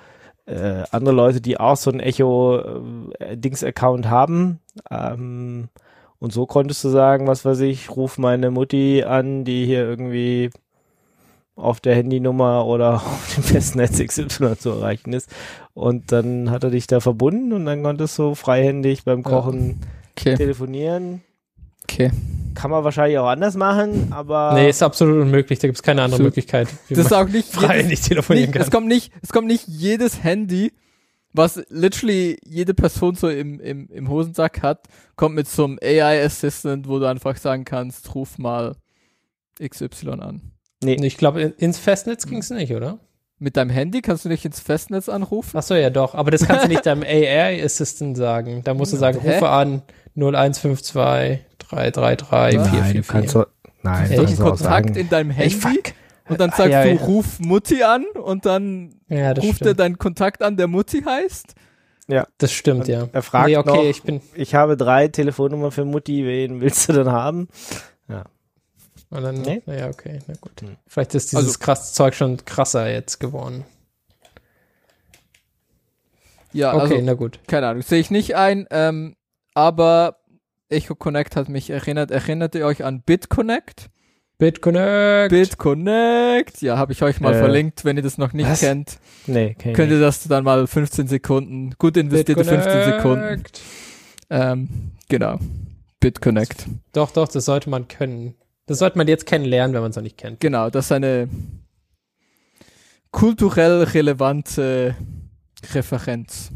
äh, 0.44 0.82
andere 0.90 1.14
Leute, 1.14 1.40
die 1.40 1.58
auch 1.58 1.76
so 1.76 1.90
einen 1.90 2.00
Echo-Dings-Account 2.00 4.08
haben. 4.08 4.60
Ähm, 4.90 5.68
und 6.18 6.32
so 6.32 6.46
konntest 6.46 6.82
du 6.84 6.88
sagen, 6.88 7.26
was 7.26 7.44
weiß 7.44 7.60
ich, 7.60 7.90
ruf 7.90 8.18
meine 8.18 8.50
Mutti 8.50 9.02
an, 9.04 9.44
die 9.44 9.66
hier 9.66 9.80
irgendwie 9.88 10.50
auf 11.54 11.80
der 11.80 11.94
Handynummer 11.94 12.66
oder 12.66 12.94
auf 12.96 13.34
dem 13.34 13.42
Festnetz 13.44 13.98
XY 13.98 14.56
zu 14.58 14.70
erreichen 14.70 15.12
ist. 15.12 15.30
Und 15.74 16.12
dann 16.12 16.50
hat 16.50 16.64
er 16.64 16.70
dich 16.70 16.86
da 16.86 17.00
verbunden 17.00 17.52
und 17.52 17.64
dann 17.66 17.82
konntest 17.82 18.18
du 18.18 18.34
freihändig 18.34 19.04
beim. 19.04 19.22
Kochen 19.22 19.80
Okay, 20.18 20.34
telefonieren. 20.34 21.20
okay. 21.84 22.10
Kann 22.54 22.70
man 22.70 22.82
wahrscheinlich 22.84 23.18
auch 23.18 23.26
anders 23.26 23.54
machen, 23.54 24.08
aber 24.12 24.54
Nee, 24.54 24.70
ist 24.70 24.82
absolut 24.82 25.20
unmöglich. 25.20 25.58
Da 25.58 25.68
gibt 25.68 25.76
es 25.76 25.82
keine 25.82 26.00
andere 26.00 26.14
Absolut. 26.16 26.28
Möglichkeit, 26.30 26.68
Das 26.88 26.98
ist 26.98 27.12
auch 27.12 27.28
nicht 27.28 27.48
frei 27.52 27.76
jedes, 27.76 27.90
nicht 27.90 28.04
telefonieren 28.08 28.50
nicht, 28.50 28.56
es 28.58 28.70
kann. 28.70 28.78
kommt 28.80 28.88
nicht, 28.88 29.12
es 29.22 29.30
kommt 29.30 29.46
nicht 29.46 29.68
jedes 29.68 30.22
Handy, 30.24 30.72
was 31.36 31.62
literally 31.68 32.38
jede 32.46 32.74
Person 32.74 33.14
so 33.14 33.28
im, 33.28 33.60
im, 33.60 33.88
im 33.88 34.08
Hosensack 34.08 34.62
hat, 34.62 34.86
kommt 35.16 35.34
mit 35.34 35.48
so 35.48 35.64
einem 35.64 35.78
AI 35.82 36.24
Assistant, 36.24 36.88
wo 36.88 36.98
du 36.98 37.06
einfach 37.06 37.36
sagen 37.36 37.64
kannst, 37.64 38.14
ruf 38.14 38.38
mal 38.38 38.76
XY 39.62 40.10
an. 40.20 40.52
Ich 40.84 41.16
glaube, 41.16 41.40
in- 41.42 41.52
ins 41.52 41.78
Festnetz 41.78 42.26
ging 42.26 42.38
es 42.38 42.50
nicht, 42.50 42.72
oder? 42.72 42.98
Mit 43.38 43.56
deinem 43.56 43.70
Handy 43.70 44.00
kannst 44.00 44.24
du 44.24 44.28
nicht 44.30 44.44
ins 44.46 44.60
Festnetz 44.60 45.08
anrufen? 45.10 45.56
Ach 45.58 45.62
so, 45.62 45.74
ja 45.74 45.90
doch. 45.90 46.14
Aber 46.14 46.30
das 46.30 46.46
kannst 46.46 46.64
du 46.64 46.68
nicht 46.68 46.86
deinem 46.86 47.02
AI-Assistant 47.02 48.16
sagen. 48.16 48.62
Da 48.64 48.72
musst 48.72 48.92
du 48.94 48.96
sagen, 48.96 49.20
Hä? 49.20 49.34
rufe 49.34 49.48
an 49.48 49.82
0152 50.14 51.40
333 51.58 52.58
Was? 52.60 52.68
444. 52.70 52.72
nein, 52.72 52.94
du 52.94 53.02
kannst 53.02 53.30
so, 53.30 53.46
nein, 53.82 54.10
du 54.10 54.16
kannst 54.16 54.36
Kontakt 54.40 54.58
sagen, 54.60 54.94
in 54.94 55.08
deinem 55.10 55.30
Handy 55.30 55.54
Ey, 55.54 55.60
fuck. 55.60 55.92
Und 56.28 56.40
dann 56.40 56.50
Ah, 56.50 56.56
sagst 56.56 56.72
ja, 56.72 56.84
du, 56.84 56.94
ja. 56.94 57.02
ruf 57.02 57.38
Mutti 57.40 57.82
an 57.82 58.04
und 58.22 58.46
dann 58.46 59.00
Ja, 59.08 59.30
ruft 59.32 59.44
er 59.46 59.54
stimmt. 59.54 59.80
deinen 59.80 59.98
Kontakt 59.98 60.42
an, 60.42 60.56
der 60.56 60.66
Mutti 60.68 61.02
heißt. 61.02 61.54
Das 62.38 62.52
stimmt, 62.52 62.82
Und 62.82 62.88
ja. 62.88 63.08
er 63.12 63.22
fragt 63.22 63.48
nee, 63.48 63.56
okay, 63.56 63.68
noch- 63.76 63.82
ich 63.84 64.02
bin. 64.02 64.20
ich 64.34 64.54
habe 64.54 64.76
drei 64.76 65.08
Telefonnummern 65.08 65.72
für 65.72 65.84
Mutti, 65.84 66.24
wen 66.24 66.60
willst 66.60 66.88
du 66.88 66.92
denn 66.92 67.10
haben? 67.10 67.48
Und 69.08 69.22
dann, 69.22 69.40
Nee? 69.42 69.62
naja, 69.66 69.88
okay, 69.88 70.18
na 70.26 70.34
gut. 70.40 70.60
Hm. 70.60 70.76
Vielleicht 70.86 71.14
ist 71.14 71.30
dieses 71.30 71.46
Also- 71.46 71.58
krass 71.60 71.94
Zeug 71.94 72.14
schon 72.14 72.44
krasser 72.44 72.90
jetzt 72.90 73.20
geworden. 73.20 73.64
Ja, 76.52 76.72
Okay, 76.74 76.80
also 76.94 77.00
na 77.02 77.14
gut. 77.14 77.38
keine 77.46 77.68
Ahnung, 77.68 77.82
sehe 77.82 78.00
ich 78.00 78.10
nicht 78.10 78.34
ein, 78.36 78.66
ähm, 78.70 79.14
aber 79.54 80.16
Echo 80.68 80.94
Connect 80.96 81.36
hat 81.36 81.48
mich 81.48 81.70
erinnert. 81.70 82.10
Erinnert 82.10 82.54
ihr 82.56 82.66
euch 82.66 82.82
an 82.84 83.02
BitConnect? 83.02 83.90
BitConnect. 84.38 85.30
BitConnect, 85.30 86.60
ja, 86.62 86.76
habe 86.76 86.92
ich 86.92 87.02
euch 87.02 87.20
mal 87.20 87.34
Äh, 87.34 87.38
verlinkt, 87.38 87.84
wenn 87.84 87.96
ihr 87.96 88.02
das 88.02 88.18
noch 88.18 88.32
nicht 88.32 88.48
was? 88.48 88.60
kennt. 88.60 88.98
Nee, 89.26 89.54
kenn 89.58 89.72
Könnt 89.72 89.90
ihr 89.92 90.00
das 90.00 90.24
dann 90.28 90.44
mal 90.44 90.66
15 90.66 91.06
Sekunden, 91.08 91.74
gut 91.78 91.96
investierte 91.96 92.44
15 92.44 92.84
Sekunden. 92.84 93.20
BitConnect. 93.22 93.60
Ähm, 94.28 94.68
genau. 95.08 95.38
BitConnect. 96.00 96.66
Doch, 96.92 97.10
doch, 97.12 97.28
das 97.28 97.44
sollte 97.46 97.70
man 97.70 97.88
können. 97.88 98.34
Das 98.66 98.78
sollte 98.80 98.98
man 98.98 99.08
jetzt 99.08 99.26
kennenlernen, 99.26 99.74
wenn 99.74 99.80
man 99.80 99.90
es 99.90 99.96
noch 99.96 100.02
nicht 100.02 100.18
kennt. 100.18 100.40
Genau, 100.40 100.68
das 100.70 100.86
ist 100.86 100.92
eine 100.92 101.28
kulturell 103.12 103.84
relevante 103.84 104.96
Referenz. 105.72 106.50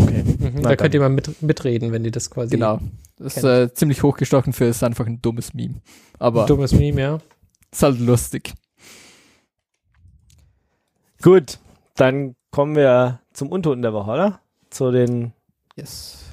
Okay. 0.00 0.22
Mhm, 0.22 0.62
da 0.62 0.68
dann. 0.68 0.76
könnt 0.76 0.94
ihr 0.94 1.00
mal 1.00 1.08
mit, 1.08 1.42
mitreden, 1.42 1.90
wenn 1.90 2.04
ihr 2.04 2.12
das 2.12 2.30
quasi. 2.30 2.50
Genau. 2.50 2.78
Das 3.18 3.36
ist 3.36 3.44
äh, 3.44 3.72
ziemlich 3.74 4.02
hochgestochen 4.02 4.52
für, 4.52 4.66
ist 4.66 4.82
einfach 4.84 5.06
ein 5.06 5.20
dummes 5.20 5.52
Meme. 5.54 5.80
Aber 6.18 6.46
Dummes 6.46 6.72
Meme, 6.72 7.00
ja. 7.00 7.18
ist 7.72 7.82
halt 7.82 7.98
lustig. 7.98 8.54
Gut, 11.22 11.58
dann 11.96 12.36
kommen 12.50 12.76
wir 12.76 13.20
zum 13.32 13.50
Untoten 13.50 13.82
der 13.82 13.92
Woche, 13.92 14.10
oder? 14.10 14.40
Zu 14.70 14.90
den 14.90 15.32
Yes. 15.76 16.24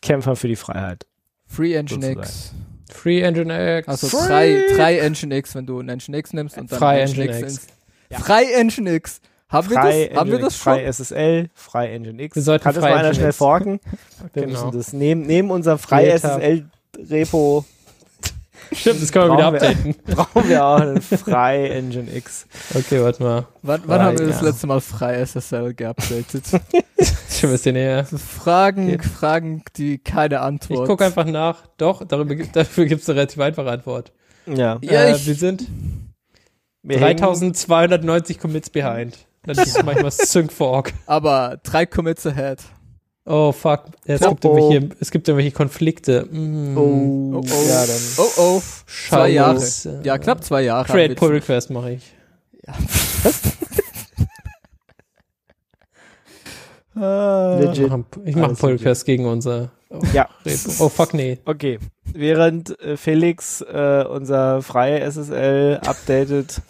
Kämpfern 0.00 0.36
für 0.36 0.48
die 0.48 0.56
Freiheit. 0.56 1.06
Free 1.46 1.74
Engine 1.74 2.12
X. 2.12 2.52
Free 2.90 3.20
Engine 3.22 3.78
X. 3.78 3.88
Also 3.88 4.08
Free! 4.08 4.26
drei, 4.26 4.64
drei 4.76 4.98
Engine 4.98 5.36
X, 5.36 5.54
wenn 5.54 5.66
du 5.66 5.80
ein 5.80 5.88
Engine 5.88 6.18
X 6.18 6.32
nimmst 6.32 6.56
und 6.58 6.70
dann 6.70 6.78
Frei 6.78 7.02
ein 7.02 7.08
Engine 7.08 7.24
Engine 7.28 7.46
X. 7.46 7.54
X. 7.54 7.66
ins- 8.10 8.22
Frei 8.24 8.44
Engine 8.52 8.94
X. 8.94 9.20
Haben 9.52 9.70
wir 9.70 9.76
Frei 9.76 10.08
das, 10.08 10.18
haben 10.18 10.30
wir 10.30 10.38
das 10.38 10.56
schon? 10.56 10.72
Frei 10.74 10.84
SSL, 10.92 11.50
frei 11.54 11.92
Engine 11.94 12.22
X. 12.22 12.36
Wir 12.36 12.42
sollten 12.42 12.64
Kann 12.64 12.74
das 12.74 12.82
frei 12.82 12.90
mal 12.90 12.98
einer 13.04 13.14
schnell 13.14 13.32
forken? 13.32 13.80
Wir 14.32 14.46
Genau. 14.46 14.64
müssen 14.66 14.78
das 14.78 14.92
neben, 14.92 15.22
neben 15.26 15.50
unserem 15.50 15.78
frei 15.78 16.04
GitHub. 16.06 16.20
SSL 16.40 16.64
Repo 17.10 17.64
Stimmt, 18.72 19.02
das 19.02 19.12
können 19.12 19.28
wir 19.30 19.36
wieder 19.36 19.50
Brauchen 19.50 19.60
wir- 19.60 19.68
updaten. 19.68 19.94
brauchen 20.14 20.48
wir 20.48 20.64
auch 20.64 20.80
einen 20.80 21.02
frei 21.02 21.68
Engine 21.68 22.10
X. 22.14 22.46
Okay, 22.74 23.02
warte 23.02 23.22
mal. 23.22 23.46
Wann, 23.62 23.82
wann 23.86 23.98
Frei, 23.98 24.04
haben 24.06 24.18
wir 24.18 24.26
das 24.28 24.40
ja. 24.40 24.46
letzte 24.48 24.66
Mal 24.66 24.80
frei 24.80 25.20
SSL 25.26 25.74
geupdatet? 25.74 26.44
Schon 26.48 27.50
ein 27.50 27.52
bisschen 27.52 27.74
näher. 27.74 28.06
Das 28.10 28.22
Fragen, 28.22 28.88
Ja. 28.88 28.98
Fragen, 29.02 29.62
die 29.76 29.98
keine 29.98 30.36
Ich 30.36 30.40
Antwort. 30.40 30.86
gucke 30.88 31.04
einfach 31.04 31.26
nach. 31.26 31.66
Doch, 31.76 32.02
darüber, 32.04 32.34
gibt- 32.34 32.56
dafür 32.56 32.86
gibt 32.86 33.02
es 33.02 33.08
eine 33.10 33.18
relativ 33.18 33.40
einfache 33.40 33.70
Antwort. 33.70 34.12
Ja. 34.46 34.78
Ja, 34.80 35.04
äh, 35.04 35.16
ich- 35.16 35.26
wir 35.26 35.34
sind 35.34 35.66
Wir 36.82 36.98
hängen- 36.98 37.18
3290 37.18 38.38
Commits 38.38 38.70
behind. 38.70 39.18
Das 39.44 39.58
ist 39.58 39.82
manchmal 39.84 40.10
Sync 40.10 40.52
Fork. 40.52 40.92
Aber 41.06 41.58
drei 41.64 41.84
Commits 41.86 42.26
ahead. 42.26 42.60
Oh 43.24 43.52
fuck. 43.52 43.84
Ja, 44.06 44.16
es, 44.16 44.22
Oh, 44.22 44.30
gibt 44.30 44.44
irgendwelche, 44.44 44.88
es 45.00 45.10
gibt 45.10 45.28
irgendwelche 45.28 45.52
Konflikte. 45.54 46.26
Mm. 46.30 46.76
Oh, 46.76 47.36
Oh, 47.36 47.40
oh. 47.44 47.68
ja, 47.68 47.86
dann. 47.86 48.00
Oh 48.18 48.26
oh. 48.36 48.62
Zwei 49.08 49.28
Jahre. 49.30 49.60
Scheiße. 49.60 50.00
Ja, 50.04 50.18
knapp 50.18 50.42
zwei 50.44 50.62
Jahre. 50.62 50.86
Create 50.86 51.16
Pull. 51.16 51.32
Request 51.32 51.70
mache 51.70 51.92
ich. 51.92 52.12
Ah. 52.66 52.74
Ich 56.94 57.00
Legit. 57.66 57.88
mache 57.88 58.04
ich 58.24 58.34
mach 58.34 58.34
einen 58.34 58.44
Alles 58.44 58.58
Pull. 58.58 58.72
Request 58.72 59.04
gegen 59.06 59.26
unser 59.26 59.70
Ja. 60.12 60.28
Repo. 60.44 60.84
Oh 60.84 60.88
fuck, 60.88 61.14
nee. 61.14 61.38
Okay. 61.44 61.78
Während 62.12 62.78
äh, 62.80 62.96
Felix 62.96 63.60
äh, 63.60 64.04
unser 64.08 64.62
freie 64.62 65.00
SSL 65.00 65.80
updatet, 65.84 66.60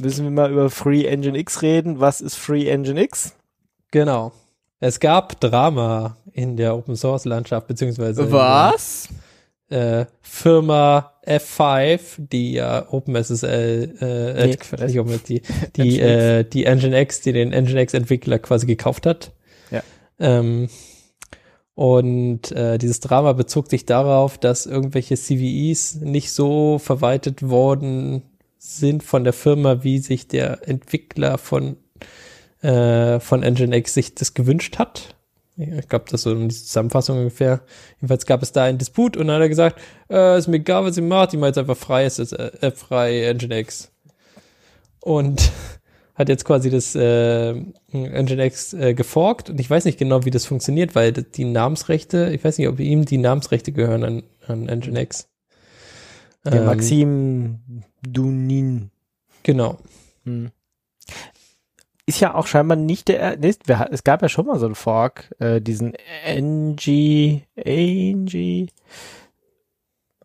müssen 0.00 0.24
wir 0.24 0.30
mal 0.30 0.50
über 0.50 0.70
Free 0.70 1.04
Engine 1.04 1.38
X 1.38 1.62
reden. 1.62 2.00
Was 2.00 2.20
ist 2.20 2.36
Free 2.36 2.68
Engine 2.68 3.02
X? 3.02 3.34
Genau. 3.90 4.32
Es 4.80 5.00
gab 5.00 5.40
Drama 5.40 6.16
in 6.32 6.56
der 6.56 6.76
Open 6.76 6.96
Source 6.96 7.24
Landschaft, 7.24 7.66
beziehungsweise 7.66 8.30
Was? 8.30 9.08
der, 9.08 9.16
äh, 9.68 10.06
Firma 10.20 11.12
F5, 11.26 12.00
die 12.18 12.52
ja 12.52 12.86
OpenSSL, 12.90 13.96
äh, 14.00 14.46
Nee, 14.46 14.52
äh, 14.52 14.86
nicht 14.86 14.98
Open, 14.98 15.20
die, 15.28 15.42
die, 15.76 16.00
äh, 16.00 16.44
die 16.44 16.64
Nginx, 16.64 17.22
die 17.22 17.32
den 17.32 17.50
Nginx-Entwickler 17.50 18.38
quasi 18.38 18.66
gekauft 18.66 19.06
hat. 19.06 19.32
Ja. 19.70 19.82
Ähm, 20.20 20.68
und 21.76 22.52
äh, 22.52 22.78
dieses 22.78 23.00
Drama 23.00 23.34
bezog 23.34 23.68
sich 23.68 23.84
darauf, 23.84 24.38
dass 24.38 24.64
irgendwelche 24.64 25.14
CVEs 25.14 25.96
nicht 25.96 26.32
so 26.32 26.78
verwaltet 26.78 27.50
worden 27.50 28.22
sind 28.56 29.02
von 29.02 29.24
der 29.24 29.34
Firma, 29.34 29.84
wie 29.84 29.98
sich 29.98 30.26
der 30.26 30.66
Entwickler 30.66 31.36
von, 31.36 31.76
äh, 32.62 33.20
von 33.20 33.40
Nginx 33.40 33.92
sich 33.92 34.14
das 34.14 34.32
gewünscht 34.32 34.78
hat. 34.78 35.16
Ich 35.58 35.86
glaube, 35.88 36.06
das 36.06 36.20
ist 36.20 36.22
so 36.22 36.34
die 36.34 36.48
Zusammenfassung 36.48 37.18
ungefähr. 37.18 37.60
Jedenfalls 37.96 38.24
gab 38.24 38.42
es 38.42 38.52
da 38.52 38.64
einen 38.64 38.78
Disput 38.78 39.18
und 39.18 39.26
dann 39.26 39.36
hat 39.36 39.42
er 39.42 39.48
gesagt, 39.50 39.78
äh, 40.08 40.38
ist 40.38 40.48
mir 40.48 40.56
egal, 40.56 40.82
was 40.82 40.96
ihr 40.96 41.02
macht, 41.02 41.34
ich 41.34 41.38
mache 41.38 41.48
jetzt 41.48 41.58
einfach 41.58 41.76
frei, 41.76 42.06
ist 42.06 42.32
äh, 42.32 42.70
frei 42.70 43.30
Nginx. 43.34 43.92
Und 45.00 45.52
hat 46.16 46.28
jetzt 46.28 46.44
quasi 46.44 46.70
das 46.70 46.94
äh, 46.94 47.54
Nginx 47.92 48.72
äh, 48.72 48.94
geforkt 48.94 49.50
und 49.50 49.60
ich 49.60 49.68
weiß 49.70 49.84
nicht 49.84 49.98
genau, 49.98 50.24
wie 50.24 50.30
das 50.30 50.46
funktioniert, 50.46 50.94
weil 50.94 51.12
die 51.12 51.44
Namensrechte, 51.44 52.30
ich 52.32 52.42
weiß 52.42 52.58
nicht, 52.58 52.68
ob 52.68 52.80
ihm 52.80 53.04
die 53.04 53.18
Namensrechte 53.18 53.70
gehören 53.72 54.02
an, 54.02 54.22
an 54.46 54.64
Nginx. 54.64 55.28
Der 56.44 56.54
Ähm, 56.54 56.64
Maxim 56.64 57.58
Dunin. 58.06 58.90
Genau. 59.42 59.78
Hm. 60.24 60.50
Ist 62.06 62.20
ja 62.20 62.34
auch 62.34 62.46
scheinbar 62.46 62.76
nicht 62.76 63.08
der, 63.08 63.36
nee, 63.36 63.52
es 63.90 64.04
gab 64.04 64.22
ja 64.22 64.28
schon 64.28 64.46
mal 64.46 64.58
so 64.58 64.66
einen 64.66 64.76
Fork, 64.76 65.34
äh, 65.40 65.60
diesen 65.60 65.94
NG, 66.24 67.42
ANG, 67.56 68.68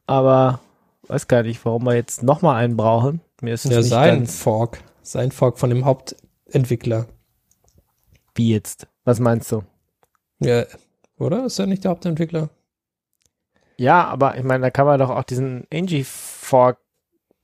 aber 0.05 0.59
weiß 1.07 1.27
gar 1.27 1.43
nicht, 1.43 1.63
warum 1.65 1.83
wir 1.83 1.95
jetzt 1.95 2.21
nochmal 2.23 2.63
einen 2.63 2.77
brauchen. 2.77 3.21
Mir 3.41 3.55
ist 3.55 3.65
es 3.65 3.71
Ja, 3.71 3.77
nicht 3.79 3.89
sein 3.89 4.19
ganz, 4.19 4.37
Fork. 4.37 4.83
Sein 5.01 5.31
Fork 5.31 5.57
von 5.59 5.69
dem 5.69 5.85
Hauptentwickler. 5.85 7.07
wie 8.35 8.51
jetzt. 8.51 8.87
Was 9.03 9.19
meinst 9.19 9.51
du? 9.51 9.63
Ja, 10.39 10.65
oder? 11.17 11.45
Ist 11.45 11.59
er 11.59 11.67
nicht 11.67 11.83
der 11.83 11.91
Hauptentwickler? 11.91 12.49
Ja, 13.77 14.05
aber 14.05 14.37
ich 14.37 14.43
meine, 14.43 14.61
da 14.61 14.69
kann 14.69 14.85
man 14.85 14.99
doch 14.99 15.09
auch 15.09 15.23
diesen 15.23 15.65
ANG-Fork, 15.73 16.77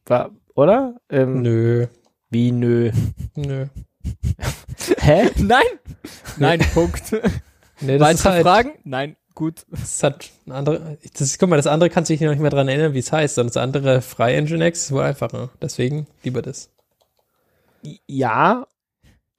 wa- 0.05 0.29
oder? 0.55 0.95
Ähm, 1.09 1.41
Nö. 1.41 1.87
Wie 2.29 2.51
nö? 2.51 2.91
Nö. 3.35 3.67
Hä? 4.99 5.29
Nein! 5.37 5.63
Nein, 6.37 6.59
Punkt. 6.73 7.11
Nee, 7.79 7.99
das 7.99 8.07
Weitere 8.07 8.13
ist 8.17 8.25
halt, 8.25 8.41
Fragen? 8.43 8.71
Nein, 8.85 9.15
gut. 9.35 9.63
das 9.69 10.01
hat 10.01 10.31
ein 10.47 10.51
andere, 10.51 10.97
das, 11.15 11.37
guck 11.37 11.47
mal, 11.47 11.57
das 11.57 11.67
andere 11.67 11.91
kannst 11.91 12.09
du 12.09 12.15
dich 12.15 12.21
noch 12.21 12.31
nicht 12.31 12.39
mehr 12.39 12.49
dran 12.49 12.67
erinnern, 12.67 12.95
wie 12.95 12.99
es 12.99 13.11
heißt, 13.11 13.35
sondern 13.35 13.53
das 13.53 13.61
andere 13.61 14.01
Frei 14.01 14.35
Nginx 14.41 14.85
ist 14.85 14.91
wohl 14.91 15.03
einfacher. 15.03 15.51
Deswegen 15.61 16.07
lieber 16.23 16.41
das. 16.41 16.71
Ja, 18.07 18.67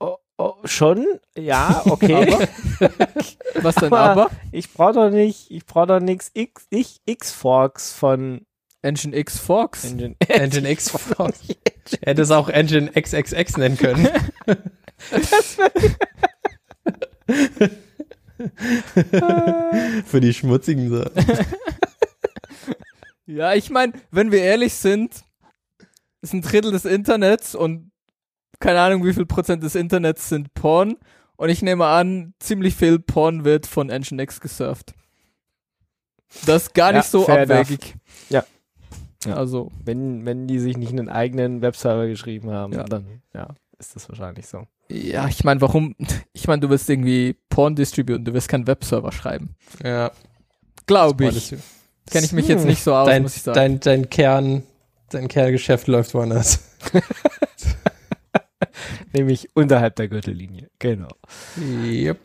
oh, 0.01 0.17
schon, 0.65 1.07
ja, 1.37 1.83
okay. 1.87 2.37
Was 3.55 3.75
denn 3.77 3.93
Aber- 3.93 3.99
aber? 4.25 4.31
Ich 4.53 4.73
brauche 4.73 4.93
doch 4.95 5.11
nicht, 5.11 5.51
ich 5.51 5.67
brauche 5.67 5.87
doch 5.89 6.01
nix 6.01 6.31
X, 6.35 6.67
ich 6.71 7.01
X-Forks 7.07 7.93
von 7.93 8.47
Engine 8.83 9.17
X 9.17 9.39
Fox. 9.39 9.85
Engine. 9.85 10.15
Nginx 10.29 10.91
Fork. 10.91 11.35
Hätte 12.03 12.23
es 12.23 12.31
auch 12.31 12.49
Engine 12.49 12.91
XXX 12.93 13.57
nennen 13.57 13.77
können. 13.77 14.09
Für 20.07 20.21
die 20.21 20.33
schmutzigen 20.33 20.91
so. 20.91 21.05
Ja, 23.27 23.55
ich 23.55 23.71
meine, 23.71 23.93
wenn 24.11 24.31
wir 24.33 24.41
ehrlich 24.43 24.75
sind, 24.75 25.13
ist 26.23 26.33
ein 26.33 26.43
Drittel 26.43 26.73
des 26.73 26.85
Internets 26.85 27.55
und 27.55 27.91
keine 28.61 28.81
Ahnung, 28.81 29.05
wie 29.05 29.13
viel 29.13 29.27
Prozent 29.27 29.63
des 29.63 29.75
Internets 29.75 30.29
sind 30.29 30.53
Porn. 30.55 30.97
Und 31.37 31.49
ich 31.51 31.63
nehme 31.63 31.87
an, 31.87 32.35
ziemlich 32.41 32.75
viel 32.75 32.99
Porn 32.99 33.45
wird 33.45 33.67
von 33.67 33.91
Engine 33.91 34.23
X 34.23 34.41
gesurft. 34.41 34.95
Das 36.47 36.65
ist 36.65 36.75
gar 36.75 36.91
Ja, 36.91 36.99
nicht 36.99 37.07
so 37.09 37.27
abwegig. 37.29 37.95
Ja. 38.29 38.45
Ja. 39.25 39.35
Also, 39.35 39.71
Wenn, 39.85 40.25
wenn 40.27 40.47
die 40.47 40.59
sich 40.59 40.77
nicht 40.77 40.91
einen 40.93 41.09
eigenen 41.09 41.61
Webserver 41.63 42.07
geschrieben 42.07 42.51
haben, 42.51 42.73
Ja. 42.73 42.85
dann 42.85 43.23
ja, 43.35 43.49
ist 43.79 43.95
das 43.97 44.09
wahrscheinlich 44.09 44.47
so. 44.47 44.67
ja, 44.91 45.27
ich 45.29 45.43
meine, 45.45 45.61
warum? 45.61 45.95
Ich 46.33 46.47
meine, 46.49 46.61
du 46.61 46.71
willst 46.71 46.89
irgendwie 46.91 47.37
Porn 47.49 47.75
distributen, 47.77 48.25
du 48.25 48.33
willst 48.33 48.49
keinen 48.49 48.67
Webserver 48.67 49.13
schreiben. 49.13 49.55
Ja. 49.83 50.11
Glaube 50.87 51.27
ich. 51.29 51.55
Kenne 52.11 52.25
ich 52.27 52.33
mich 52.33 52.49
jetzt 52.49 52.63
Hm. 52.63 52.69
nicht 52.69 52.83
so 52.83 52.95
aus, 52.95 53.07
dein, 53.07 53.23
muss 53.23 53.37
ich 53.37 53.43
sagen. 53.43 53.55
dein, 53.57 53.81
dein 53.81 54.11
Kern, 54.11 54.63
dein 55.11 55.29
Kerngeschäft 55.29 55.87
läuft 55.89 56.15
woanders. 56.15 56.61
Nämlich 59.13 59.49
unterhalb 59.55 59.97
der 59.97 60.09
Gürtellinie. 60.09 60.69
Genau. 60.79 61.09
Yep. 61.59 62.19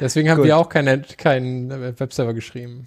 Deswegen 0.00 0.30
haben 0.30 0.38
Gut. 0.38 0.46
wir 0.46 0.56
auch 0.56 0.68
keinen 0.68 1.04
keinen 1.16 1.70
Webserver 1.98 2.34
geschrieben. 2.34 2.86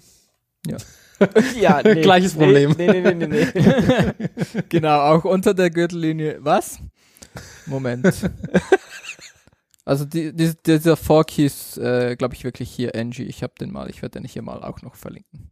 Ja, 0.66 0.76
Gleiches 1.82 2.34
Problem. 2.34 2.74
Nee, 2.76 2.88
nee, 2.88 3.00
nee, 3.00 3.14
nee, 3.14 3.26
nee. 3.26 3.46
nee. 3.54 4.62
Genau, 4.68 5.00
auch 5.00 5.24
unter 5.24 5.54
der 5.54 5.70
Gürtellinie. 5.70 6.38
Was? 6.40 6.78
Moment. 7.66 8.30
also 9.84 10.04
die, 10.04 10.34
die, 10.34 10.52
dieser 10.64 10.96
Fork 10.96 11.30
hieß, 11.30 11.78
äh, 11.78 12.16
glaube 12.16 12.34
ich, 12.34 12.44
wirklich 12.44 12.70
hier 12.70 12.94
Angie. 12.94 13.24
Ich 13.24 13.42
habe 13.42 13.54
den 13.58 13.72
mal, 13.72 13.88
ich 13.88 14.02
werde 14.02 14.20
den 14.20 14.28
hier 14.28 14.42
mal 14.42 14.62
auch 14.62 14.82
noch 14.82 14.94
verlinken. 14.94 15.50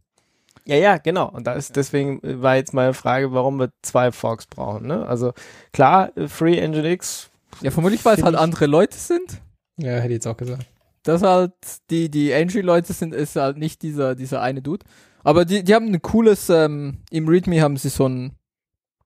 Ja, 0.67 0.75
ja, 0.75 0.97
genau. 0.97 1.29
Und 1.29 1.45
da 1.47 1.53
ist 1.53 1.75
deswegen 1.75 2.21
äh, 2.23 2.41
war 2.41 2.55
jetzt 2.55 2.73
meine 2.73 2.93
Frage, 2.93 3.31
warum 3.31 3.59
wir 3.59 3.71
zwei 3.81 4.11
Forks 4.11 4.45
brauchen. 4.47 4.87
Ne? 4.87 5.05
Also 5.05 5.33
klar, 5.73 6.15
äh, 6.17 6.27
Free 6.27 6.57
Engine 6.57 6.89
X. 6.91 7.29
Ja, 7.61 7.71
vermutlich, 7.71 8.03
weil 8.03 8.17
es 8.17 8.23
halt 8.23 8.35
andere 8.35 8.65
Leute 8.65 8.97
sind. 8.97 9.41
Ja, 9.77 9.91
hätte 9.93 10.07
ich 10.07 10.13
jetzt 10.13 10.27
auch 10.27 10.37
gesagt. 10.37 10.65
Das 11.03 11.21
halt, 11.21 11.51
die, 11.91 12.09
die 12.09 12.33
Angie-Leute 12.33 12.91
sind, 12.93 13.13
ist 13.13 13.35
halt 13.35 13.57
nicht 13.57 13.81
dieser, 13.83 14.15
dieser 14.15 14.41
eine 14.41 14.61
Dude. 14.61 14.85
Aber 15.23 15.45
die, 15.45 15.63
die 15.63 15.73
haben 15.75 15.87
ein 15.93 16.01
cooles, 16.01 16.49
ähm, 16.49 17.03
im 17.11 17.27
README 17.27 17.61
haben 17.61 17.77
sie 17.77 17.89
so 17.89 18.07
ein 18.07 18.33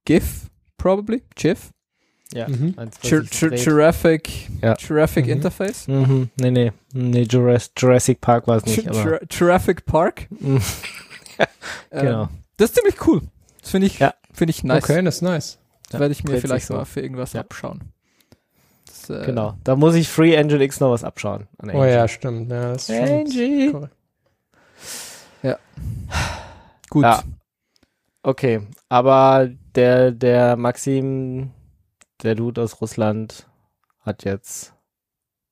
GIF, 0.06 0.48
probably, 0.78 1.24
GIF. 1.36 1.72
Ja, 2.34 2.48
Mhm. 2.48 2.76
Giraffic, 3.02 4.50
Ja. 4.62 4.76
Giraffic 4.76 5.26
Mhm. 5.26 5.32
Interface. 5.32 5.88
Mhm, 5.88 6.30
nee, 6.40 6.52
nee. 6.52 6.72
Nee, 6.94 7.24
Jurassic, 7.24 7.72
Jurassic 7.78 8.22
Park 8.22 8.48
war 8.48 8.58
es 8.58 8.66
nicht, 8.66 8.88
Giraffic 9.30 9.86
Park. 9.86 10.28
Ähm, 11.92 12.02
genau. 12.06 12.30
Das 12.58 12.70
ist 12.70 12.76
ziemlich 12.76 13.08
cool. 13.08 13.22
Das 13.62 13.72
finde 13.72 13.88
ich, 13.88 13.98
Ja. 14.00 14.14
finde 14.32 14.52
ich 14.52 14.64
nice. 14.64 14.84
Okay, 14.84 15.02
das 15.02 15.16
ist 15.16 15.22
nice. 15.24 15.58
Das 15.90 16.00
werde 16.00 16.12
ich 16.12 16.24
mir 16.24 16.40
vielleicht 16.40 16.68
so. 16.68 16.76
mal 16.76 16.86
für 16.86 17.02
irgendwas 17.02 17.34
Ja. 17.34 17.42
abschauen. 17.42 17.82
Das, 18.86 19.10
äh, 19.10 19.26
Genau. 19.26 19.58
Da 19.64 19.76
muss 19.76 19.96
ich 19.96 20.08
Free 20.08 20.36
Engine 20.36 20.64
X 20.64 20.80
noch 20.80 20.92
was 20.92 21.04
abschauen. 21.04 21.48
An 21.58 21.72
Oh 21.72 21.84
ja, 21.84 22.08
stimmt. 22.08 22.52
Ja, 22.52 22.74
das 22.74 22.90
Angie. 22.92 23.72
korrekt. 23.72 23.96
Gut. 26.92 27.04
Ja. 27.04 27.22
Okay, 28.24 28.62
aber 28.90 29.50
der, 29.76 30.12
der 30.12 30.58
Maxim, 30.58 31.52
der 32.24 32.36
Dude 32.36 32.62
aus 32.64 32.82
Russland, 32.82 33.48
hat 34.02 34.24
jetzt 34.26 34.74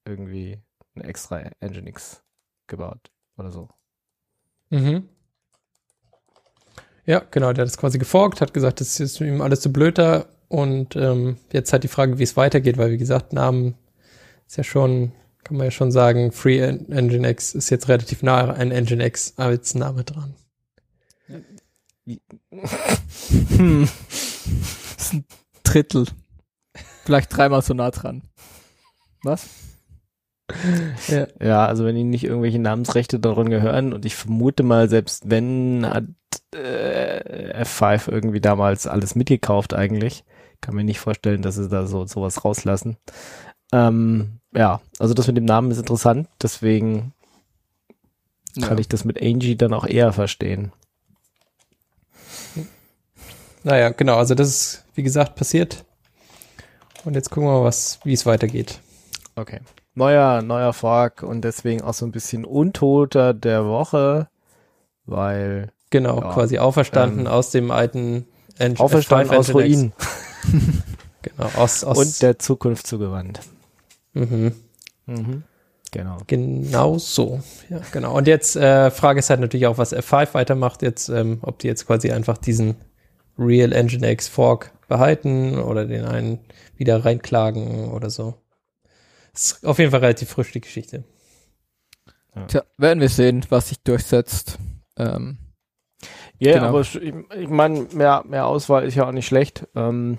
irgendwie 0.05 0.59
ein 0.95 1.01
extra 1.01 1.41
Nginx 1.61 2.23
gebaut 2.65 3.11
oder 3.37 3.51
so. 3.51 3.69
Mhm. 4.71 5.07
Ja, 7.07 7.23
genau, 7.31 7.53
der 7.53 7.63
hat 7.63 7.69
das 7.69 7.77
quasi 7.77 7.97
geforkt, 7.97 8.41
hat 8.41 8.53
gesagt, 8.53 8.81
das 8.81 8.99
ist 8.99 9.19
ihm 9.21 9.41
alles 9.41 9.61
zu 9.61 9.71
blöder 9.71 10.27
und 10.49 10.95
ähm, 10.97 11.37
jetzt 11.53 11.71
halt 11.71 11.83
die 11.83 11.87
Frage, 11.87 12.19
wie 12.19 12.23
es 12.23 12.35
weitergeht, 12.37 12.77
weil 12.77 12.91
wie 12.91 12.97
gesagt, 12.97 13.31
Namen 13.33 13.75
ist 14.45 14.57
ja 14.57 14.63
schon, 14.63 15.13
kann 15.43 15.55
man 15.57 15.65
ja 15.65 15.71
schon 15.71 15.91
sagen, 15.91 16.33
Free 16.33 16.59
En- 16.59 16.85
Nginx 16.89 17.55
ist 17.55 17.69
jetzt 17.69 17.87
relativ 17.87 18.23
nah 18.23 18.49
an 18.49 18.69
Nginx 18.69 19.33
als 19.37 19.73
Name 19.73 20.03
dran. 20.03 20.35
Hm. 22.05 23.87
Das 24.97 25.05
ist 25.05 25.13
ein 25.13 25.25
Drittel. 25.63 26.07
Vielleicht 27.05 27.35
dreimal 27.35 27.61
so 27.61 27.73
nah 27.73 27.91
dran. 27.91 28.21
Was? 29.23 29.45
Ja. 31.07 31.27
Ja, 31.41 31.65
also 31.65 31.83
wenn 31.85 31.97
ihnen 31.97 32.09
nicht 32.09 32.23
irgendwelche 32.23 32.59
Namensrechte 32.59 33.19
daran 33.19 33.49
gehören 33.49 33.93
und 33.93 34.05
ich 34.05 34.15
vermute 34.15 34.63
mal, 34.63 34.89
selbst 34.89 35.29
wenn 35.29 35.85
hat 35.85 36.05
äh, 36.55 37.63
F5 37.63 38.09
irgendwie 38.09 38.39
damals 38.39 38.87
alles 38.87 39.15
mitgekauft 39.15 39.73
eigentlich, 39.73 40.23
kann 40.61 40.75
mir 40.75 40.83
nicht 40.85 40.99
vorstellen, 40.99 41.41
dass 41.41 41.55
sie 41.55 41.67
da 41.67 41.85
so 41.85 42.05
sowas 42.05 42.45
rauslassen. 42.45 42.97
Ähm, 43.73 44.39
ja, 44.55 44.79
also 44.99 45.13
das 45.13 45.27
mit 45.27 45.35
dem 45.37 45.45
Namen 45.45 45.69
ist 45.71 45.79
interessant, 45.79 46.29
deswegen 46.41 47.13
kann 48.61 48.77
Ja. 48.77 48.79
ich 48.79 48.87
das 48.87 49.03
mit 49.03 49.21
Angie 49.21 49.57
dann 49.57 49.73
auch 49.73 49.85
eher 49.85 50.13
verstehen. 50.13 50.71
Naja, 53.63 53.89
genau, 53.89 54.15
also 54.17 54.33
das 54.35 54.47
ist, 54.47 54.83
wie 54.95 55.03
gesagt, 55.03 55.35
passiert. 55.35 55.83
Und 57.03 57.15
jetzt 57.15 57.29
gucken 57.29 57.49
wir 57.49 57.59
mal, 57.59 57.63
was, 57.65 57.99
wie 58.03 58.13
es 58.13 58.25
weitergeht. 58.25 58.79
Okay. 59.35 59.59
Neuer, 59.97 60.43
neuer 60.43 60.73
Fork 60.73 61.23
und 61.23 61.41
deswegen 61.41 61.81
auch 61.81 61.93
so 61.93 62.05
ein 62.05 62.11
bisschen 62.11 62.45
Untoter 62.45 63.33
der 63.33 63.65
Woche, 63.65 64.27
weil 65.05 65.71
Genau, 65.89 66.21
Ja, 66.21 66.33
quasi 66.33 66.59
auferstanden 66.59 67.21
ähm, 67.21 67.27
aus 67.27 67.51
dem 67.51 67.71
alten 67.71 68.27
Ng 68.59 68.77
auferstanden 68.77 69.31
F5 69.33 69.37
aus. 69.39 69.53
Ruinen 69.53 69.93
Genau, 71.21 71.49
aus, 71.55 71.83
aus 71.83 71.97
und 71.97 72.21
der 72.21 72.37
Zukunft 72.39 72.85
zugewandt. 72.87 73.39
mhm. 74.13 74.53
Mhm. 75.07 75.43
Genau. 75.91 76.17
Genau 76.27 76.97
so. 76.97 77.39
Ja, 77.69 77.79
genau. 77.91 78.15
Und 78.15 78.27
jetzt 78.27 78.55
äh, 78.57 78.91
Frage 78.91 79.19
ist 79.19 79.29
halt 79.29 79.39
natürlich 79.39 79.67
auch, 79.67 79.77
was 79.77 79.95
F5 79.95 80.33
weitermacht 80.33 80.81
jetzt, 80.81 81.07
ähm, 81.09 81.39
ob 81.41 81.59
die 81.59 81.67
jetzt 81.67 81.87
quasi 81.87 82.11
einfach 82.11 82.37
diesen 82.37 82.75
Real 83.39 83.69
Nginx 83.69 84.27
Fork 84.27 84.73
behalten 84.89 85.57
oder 85.57 85.85
den 85.85 86.05
einen 86.05 86.39
wieder 86.75 87.03
reinklagen 87.05 87.89
oder 87.89 88.09
so. 88.09 88.35
Ist 89.37 89.65
auf 89.65 89.77
jeden 89.77 89.91
Fall 89.91 89.99
relativ 89.99 90.29
frisch 90.29 90.51
die 90.51 90.61
Geschichte. 90.61 91.03
Tja, 92.47 92.63
werden 92.77 92.99
wir 93.01 93.09
sehen, 93.09 93.45
was 93.49 93.69
sich 93.69 93.79
durchsetzt. 93.81 94.57
Ähm, 94.97 95.37
Ja, 96.39 96.53
Genau. 96.53 96.67
aber 96.69 96.81
ich, 96.81 96.95
ich 96.95 97.49
meine, 97.49 97.81
mehr, 97.93 98.23
mehr 98.27 98.45
Auswahl 98.47 98.83
ist 98.83 98.95
ja 98.95 99.07
auch 99.07 99.11
nicht 99.11 99.27
schlecht. 99.27 99.67
Ähm, 99.75 100.17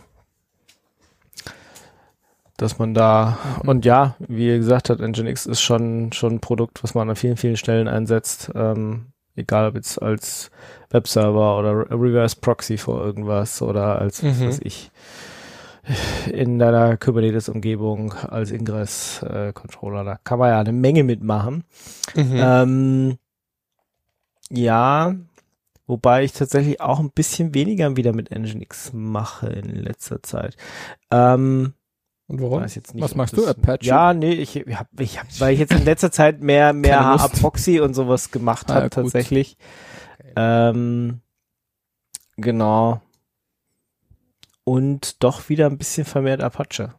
dass 2.57 2.79
man 2.79 2.93
da, 2.93 3.39
und 3.65 3.85
ja, 3.85 4.17
wie 4.19 4.49
ihr 4.49 4.59
gesagt 4.59 4.91
habt, 4.91 5.01
Nginx 5.01 5.47
ist 5.47 5.61
schon, 5.61 6.13
schon 6.13 6.35
ein 6.35 6.41
Produkt, 6.41 6.83
was 6.83 6.95
man 6.95 7.09
an 7.09 7.15
vielen, 7.17 7.37
vielen 7.37 7.57
Stellen 7.57 7.87
einsetzt. 7.87 8.51
Ähm, 8.55 9.13
egal 9.37 9.69
ob 9.69 9.75
jetzt 9.77 10.03
als 10.03 10.51
Webserver 10.91 11.57
oder 11.59 11.71
Re- 11.73 11.87
Reverse 11.91 12.37
Proxy 12.41 12.77
vor 12.77 13.05
irgendwas 13.05 13.63
oder 13.63 14.01
als, 14.01 14.25
was 14.25 14.39
Mhm. 14.39 14.47
weiß 14.49 14.61
ich, 14.65 14.91
in 16.33 16.59
deiner 16.59 16.97
Kubernetes-Umgebung 16.97 18.13
als 18.13 18.51
Ingress-Controller. 18.51 20.05
da 20.05 20.17
kann 20.25 20.39
man 20.39 20.51
ja 20.51 20.61
eine 20.61 20.73
Menge 20.73 21.05
mitmachen. 21.05 21.65
Mhm. 22.15 22.37
Ähm, 22.37 23.19
ja, 24.51 25.15
wobei 25.87 26.25
ich 26.25 26.33
tatsächlich 26.33 26.81
auch 26.81 26.99
ein 27.01 27.11
bisschen 27.11 27.55
weniger 27.55 27.97
wieder 27.97 28.13
mit 28.13 28.31
Nginx 28.31 28.93
mache 28.93 29.49
in 29.49 29.75
letzter 29.77 30.23
Zeit. 30.23 30.57
Ähm, 31.11 31.75
Und 32.27 32.41
warum? 32.43 32.61
weiß 32.63 32.75
jetzt 32.75 32.95
nicht, 32.95 33.03
Was 33.03 33.15
machst 33.15 33.37
du, 33.37 33.47
Apache? 33.47 33.79
Ja, 33.83 34.15
nee, 34.15 34.33
ich, 34.33 34.57
ich 34.57 34.77
hab, 34.79 34.89
ich 35.01 35.19
hab, 35.19 35.27
weil 35.41 35.53
ich 35.55 35.59
jetzt 35.61 35.73
in 35.73 35.85
letzter 35.85 36.11
Zeit 36.11 36.41
mehr, 36.43 36.73
mehr. 36.75 37.05
HA-Proxy 37.05 37.81
und 37.81 37.95
sowas 37.95 38.31
gemacht 38.31 38.71
Ah, 38.71 38.75
habe 38.75 38.85
ja, 38.87 38.91
tatsächlich. 38.91 39.57
Ähm, 40.37 41.21
genau. 42.37 43.01
Und 44.69 45.23
doch 45.25 45.49
wieder 45.49 45.67
ein 45.67 45.79
bisschen 45.79 46.05
vermehrt 46.05 46.43
Apache. 46.43 46.93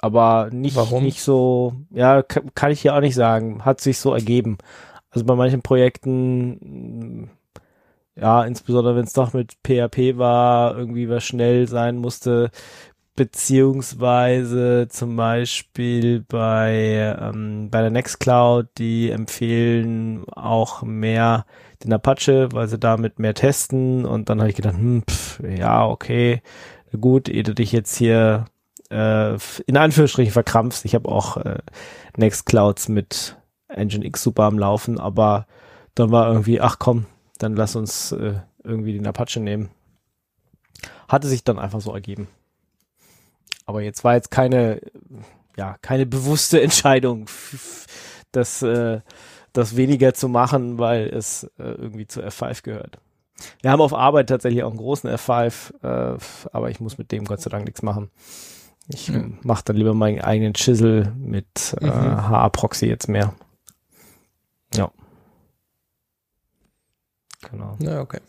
Aber 0.00 0.48
nicht, 0.52 0.76
Warum? 0.76 1.04
nicht 1.04 1.20
so, 1.20 1.74
ja, 1.90 2.22
ka- 2.22 2.40
kann 2.54 2.70
ich 2.72 2.80
hier 2.80 2.94
auch 2.94 3.00
nicht 3.00 3.14
sagen. 3.14 3.64
Hat 3.64 3.80
sich 3.80 3.98
so 3.98 4.14
ergeben. 4.14 4.56
Also 5.10 5.26
bei 5.26 5.34
manchen 5.34 5.60
Projekten, 5.60 7.28
ja, 8.16 8.42
insbesondere 8.44 8.96
wenn 8.96 9.04
es 9.04 9.12
doch 9.12 9.32
mit 9.34 9.56
PHP 9.66 10.16
war, 10.16 10.76
irgendwie 10.78 11.08
was 11.10 11.24
schnell 11.24 11.68
sein 11.68 11.96
musste, 11.98 12.50
beziehungsweise 13.16 14.88
zum 14.88 15.16
Beispiel 15.16 16.20
bei, 16.26 17.16
ähm, 17.20 17.68
bei 17.70 17.82
der 17.82 17.90
Nextcloud, 17.90 18.68
die 18.78 19.10
empfehlen 19.10 20.24
auch 20.30 20.82
mehr 20.82 21.44
den 21.84 21.92
Apache, 21.92 22.48
weil 22.52 22.68
sie 22.68 22.78
damit 22.78 23.18
mehr 23.18 23.34
testen 23.34 24.06
und 24.06 24.28
dann 24.30 24.40
habe 24.40 24.50
ich 24.50 24.56
gedacht, 24.56 24.76
hm, 24.76 25.02
pf, 25.08 25.40
ja, 25.58 25.86
okay, 25.86 26.40
gut, 26.98 27.28
ehe 27.28 27.42
du 27.42 27.54
dich 27.54 27.72
jetzt 27.72 27.96
hier 27.96 28.46
äh, 28.90 29.34
in 29.66 29.76
Anführungsstrichen 29.76 30.32
verkrampfst. 30.32 30.84
Ich 30.84 30.94
habe 30.94 31.08
auch 31.08 31.36
äh, 31.36 31.58
Nextclouds 32.16 32.88
mit 32.88 33.36
Nginx 33.74 34.22
super 34.22 34.44
am 34.44 34.58
Laufen, 34.58 34.98
aber 34.98 35.46
dann 35.94 36.10
war 36.10 36.28
irgendwie, 36.28 36.60
ach 36.60 36.78
komm, 36.78 37.06
dann 37.38 37.54
lass 37.56 37.76
uns 37.76 38.12
äh, 38.12 38.34
irgendwie 38.64 38.92
den 38.92 39.06
Apache 39.06 39.40
nehmen. 39.40 39.70
Hatte 41.08 41.28
sich 41.28 41.44
dann 41.44 41.58
einfach 41.58 41.80
so 41.80 41.92
ergeben. 41.92 42.28
Aber 43.66 43.82
jetzt 43.82 44.04
war 44.04 44.14
jetzt 44.14 44.30
keine, 44.30 44.80
ja, 45.56 45.76
keine 45.82 46.06
bewusste 46.06 46.60
Entscheidung, 46.62 47.26
das, 48.32 48.62
äh, 48.62 49.00
das 49.52 49.76
weniger 49.76 50.14
zu 50.14 50.28
machen, 50.28 50.78
weil 50.78 51.08
es 51.08 51.44
äh, 51.58 51.72
irgendwie 51.72 52.06
zu 52.06 52.22
F5 52.22 52.62
gehört. 52.62 52.98
Wir 53.62 53.70
haben 53.70 53.80
auf 53.80 53.94
Arbeit 53.94 54.28
tatsächlich 54.28 54.62
auch 54.62 54.70
einen 54.70 54.78
großen 54.78 55.08
F5, 55.10 55.72
äh, 55.82 56.18
aber 56.52 56.70
ich 56.70 56.80
muss 56.80 56.98
mit 56.98 57.10
dem 57.12 57.24
Gott 57.24 57.40
sei 57.40 57.50
Dank 57.50 57.64
nichts 57.64 57.82
machen. 57.82 58.10
Ich 58.88 59.08
Ja. 59.08 59.22
mache 59.42 59.64
dann 59.64 59.76
lieber 59.76 59.94
meinen 59.94 60.20
eigenen 60.20 60.54
Chisel 60.54 61.12
mit 61.16 61.76
äh, 61.80 61.86
Mhm. 61.86 62.28
HA-Proxy 62.28 62.86
jetzt 62.86 63.08
mehr. 63.08 63.34
Ja. 64.74 64.90
Genau. 67.50 67.76
Ja, 67.80 68.00
okay. 68.00 68.20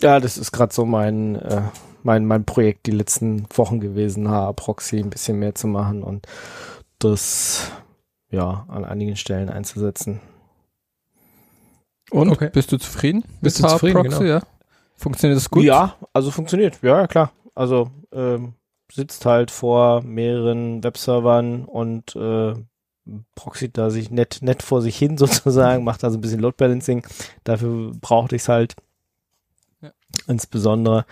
Ja, 0.00 0.20
das 0.20 0.36
ist 0.38 0.52
gerade 0.52 0.72
so 0.74 0.84
mein, 0.84 1.36
äh, 1.36 1.62
mein, 2.02 2.26
mein 2.26 2.44
Projekt 2.44 2.86
die 2.86 2.92
letzten 2.92 3.46
Wochen 3.54 3.80
gewesen, 3.80 4.28
HA-Proxy 4.28 4.98
ein 4.98 5.10
bisschen 5.10 5.38
mehr 5.38 5.54
zu 5.54 5.66
machen 5.66 6.02
und 6.02 6.26
das 6.98 7.70
ja 8.30 8.64
an 8.68 8.84
einigen 8.84 9.16
Stellen 9.16 9.48
einzusetzen. 9.50 10.20
Und 12.14 12.28
Okay. 12.30 12.50
bist 12.52 12.70
du 12.72 12.76
zufrieden? 12.78 13.24
Bist 13.40 13.58
mit 13.60 13.66
du 13.66 13.72
zufrieden, 13.72 13.94
Proxy, 14.02 14.18
genau. 14.20 14.30
ja? 14.38 14.40
Funktioniert 14.96 15.36
das 15.36 15.50
gut? 15.50 15.64
Ja, 15.64 15.96
also 16.12 16.30
funktioniert. 16.30 16.78
Ja, 16.82 17.06
klar. 17.08 17.32
Also 17.54 17.90
ähm, 18.12 18.54
sitzt 18.92 19.26
halt 19.26 19.50
vor 19.50 20.02
mehreren 20.02 20.84
Webservern 20.84 21.64
und 21.64 22.14
äh, 22.14 22.54
proxiet 23.34 23.76
da 23.76 23.90
sich 23.90 24.10
nett, 24.10 24.38
nett 24.42 24.62
vor 24.62 24.80
sich 24.80 24.96
hin 24.96 25.18
sozusagen, 25.18 25.82
macht 25.84 26.04
also 26.04 26.16
ein 26.16 26.20
bisschen 26.20 26.40
Load 26.40 26.54
Balancing. 26.56 27.04
Dafür 27.42 27.92
brauchte 28.00 28.36
ich 28.36 28.42
es 28.42 28.48
halt 28.48 28.76
Ja. 29.82 29.90
insbesondere. 30.28 31.04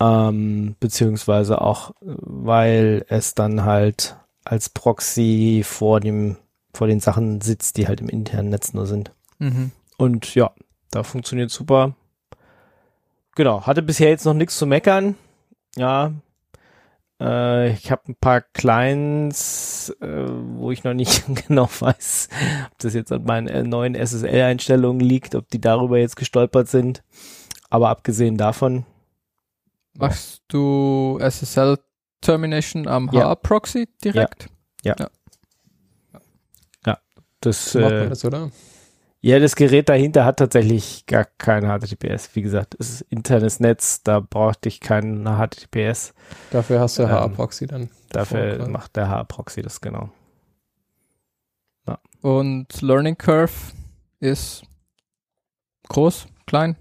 Ähm, 0.00 0.76
beziehungsweise 0.78 1.60
auch, 1.60 1.92
weil 2.00 3.04
es 3.08 3.34
dann 3.34 3.64
halt 3.64 4.16
als 4.44 4.68
Proxy 4.68 5.62
vor 5.64 6.00
dem, 6.00 6.36
vor 6.74 6.86
den 6.86 7.00
Sachen 7.00 7.40
sitzt, 7.40 7.78
die 7.78 7.88
halt 7.88 8.00
im 8.00 8.08
internen 8.08 8.50
Netz 8.50 8.74
nur 8.74 8.86
sind. 8.86 9.10
Mhm. 9.38 9.72
Und 9.98 10.34
ja, 10.34 10.52
da 10.90 11.02
funktioniert 11.02 11.50
super. 11.50 11.94
Genau, 13.34 13.66
hatte 13.66 13.82
bisher 13.82 14.08
jetzt 14.08 14.24
noch 14.24 14.34
nichts 14.34 14.56
zu 14.56 14.66
meckern. 14.66 15.16
Ja, 15.76 16.12
äh, 17.20 17.72
ich 17.72 17.90
habe 17.90 18.02
ein 18.08 18.16
paar 18.16 18.40
Clients, 18.40 19.94
äh, 20.00 20.26
wo 20.28 20.70
ich 20.70 20.84
noch 20.84 20.94
nicht 20.94 21.24
genau 21.46 21.68
weiß, 21.78 22.28
ob 22.70 22.78
das 22.78 22.94
jetzt 22.94 23.12
an 23.12 23.24
meinen 23.24 23.48
äh, 23.48 23.62
neuen 23.64 23.94
SSL-Einstellungen 23.94 25.00
liegt, 25.00 25.34
ob 25.34 25.48
die 25.50 25.60
darüber 25.60 25.98
jetzt 25.98 26.16
gestolpert 26.16 26.68
sind. 26.68 27.02
Aber 27.68 27.90
abgesehen 27.90 28.38
davon, 28.38 28.86
Machst 29.94 30.42
du 30.48 31.18
SSL 31.20 31.78
Termination 32.20 32.86
am 32.86 33.10
Ja. 33.12 33.30
HA-Proxy 33.30 33.88
direkt? 34.02 34.48
das, 37.40 37.72
So 37.72 37.80
macht 37.80 37.92
äh, 37.92 38.00
man 38.00 38.08
das, 38.10 38.24
oder? 38.24 38.50
Ja, 39.20 39.38
das 39.40 39.56
Gerät 39.56 39.88
dahinter 39.88 40.24
hat 40.24 40.38
tatsächlich 40.38 41.06
gar 41.06 41.24
kein 41.24 41.64
HTTPS. 41.64 42.34
Wie 42.34 42.42
gesagt, 42.42 42.76
es 42.78 42.90
ist 42.90 43.00
internes 43.10 43.60
Netz, 43.60 44.02
da 44.02 44.20
brauchte 44.20 44.68
ich 44.68 44.80
keinen 44.80 45.24
HTTPS. 45.24 46.14
Dafür 46.50 46.80
hast 46.80 46.98
du 46.98 47.02
ähm, 47.02 47.10
HA-Proxy 47.10 47.66
dann. 47.66 47.90
Dafür 48.10 48.50
Vorklar. 48.50 48.68
macht 48.68 48.96
der 48.96 49.08
H-Proxy 49.08 49.62
das 49.62 49.80
genau. 49.80 50.10
Und 52.20 52.82
Learning 52.82 53.16
Curve 53.16 53.52
ist 54.20 54.62
groß, 55.88 56.26
klein? 56.46 56.76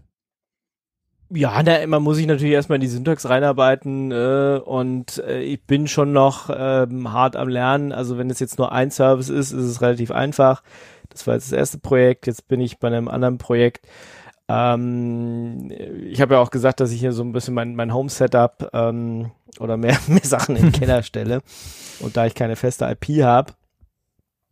Ja, 1.29 1.61
na, 1.61 1.85
man 1.87 2.03
muss 2.03 2.15
sich 2.17 2.25
natürlich 2.25 2.53
erstmal 2.53 2.77
in 2.77 2.81
die 2.81 2.87
Syntax 2.87 3.27
reinarbeiten 3.27 4.11
äh, 4.11 4.61
und 4.63 5.17
äh, 5.17 5.41
ich 5.41 5.61
bin 5.65 5.87
schon 5.87 6.13
noch 6.13 6.49
ähm, 6.55 7.11
hart 7.11 7.35
am 7.35 7.49
Lernen. 7.49 7.91
Also 7.91 8.17
wenn 8.17 8.29
es 8.29 8.39
jetzt 8.39 8.57
nur 8.57 8.71
ein 8.71 8.91
Service 8.91 9.27
ist, 9.27 9.51
ist 9.51 9.65
es 9.65 9.81
relativ 9.81 10.11
einfach. 10.11 10.63
Das 11.09 11.27
war 11.27 11.35
jetzt 11.35 11.51
das 11.51 11.57
erste 11.57 11.79
Projekt, 11.79 12.27
jetzt 12.27 12.47
bin 12.47 12.61
ich 12.61 12.79
bei 12.79 12.87
einem 12.87 13.07
anderen 13.07 13.37
Projekt. 13.37 13.87
Ähm, 14.47 15.71
ich 16.05 16.21
habe 16.21 16.35
ja 16.35 16.39
auch 16.39 16.51
gesagt, 16.51 16.79
dass 16.79 16.91
ich 16.91 16.99
hier 16.99 17.11
so 17.11 17.23
ein 17.23 17.33
bisschen 17.33 17.53
mein, 17.53 17.75
mein 17.75 17.93
Home-Setup 17.93 18.69
ähm, 18.73 19.31
oder 19.59 19.77
mehr, 19.77 19.97
mehr 20.07 20.23
Sachen 20.23 20.55
in 20.55 20.63
den 20.63 20.71
Keller 20.79 21.03
stelle. 21.03 21.41
Und 21.99 22.17
da 22.17 22.25
ich 22.25 22.35
keine 22.35 22.55
feste 22.55 22.85
IP 22.85 23.23
habe, 23.23 23.53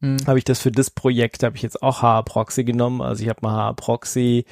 Hm. 0.02 0.18
habe 0.28 0.38
ich 0.38 0.44
das 0.44 0.60
für 0.62 0.72
das 0.72 0.90
Projekt, 0.90 1.44
habe 1.44 1.56
ich 1.56 1.62
jetzt 1.62 1.82
auch 1.82 2.02
HA-Proxy 2.02 2.64
genommen. 2.64 3.02
Also 3.02 3.24
ich 3.24 3.30
habe 3.30 3.40
mal 3.42 3.56
HA-Proxy, 3.56 4.46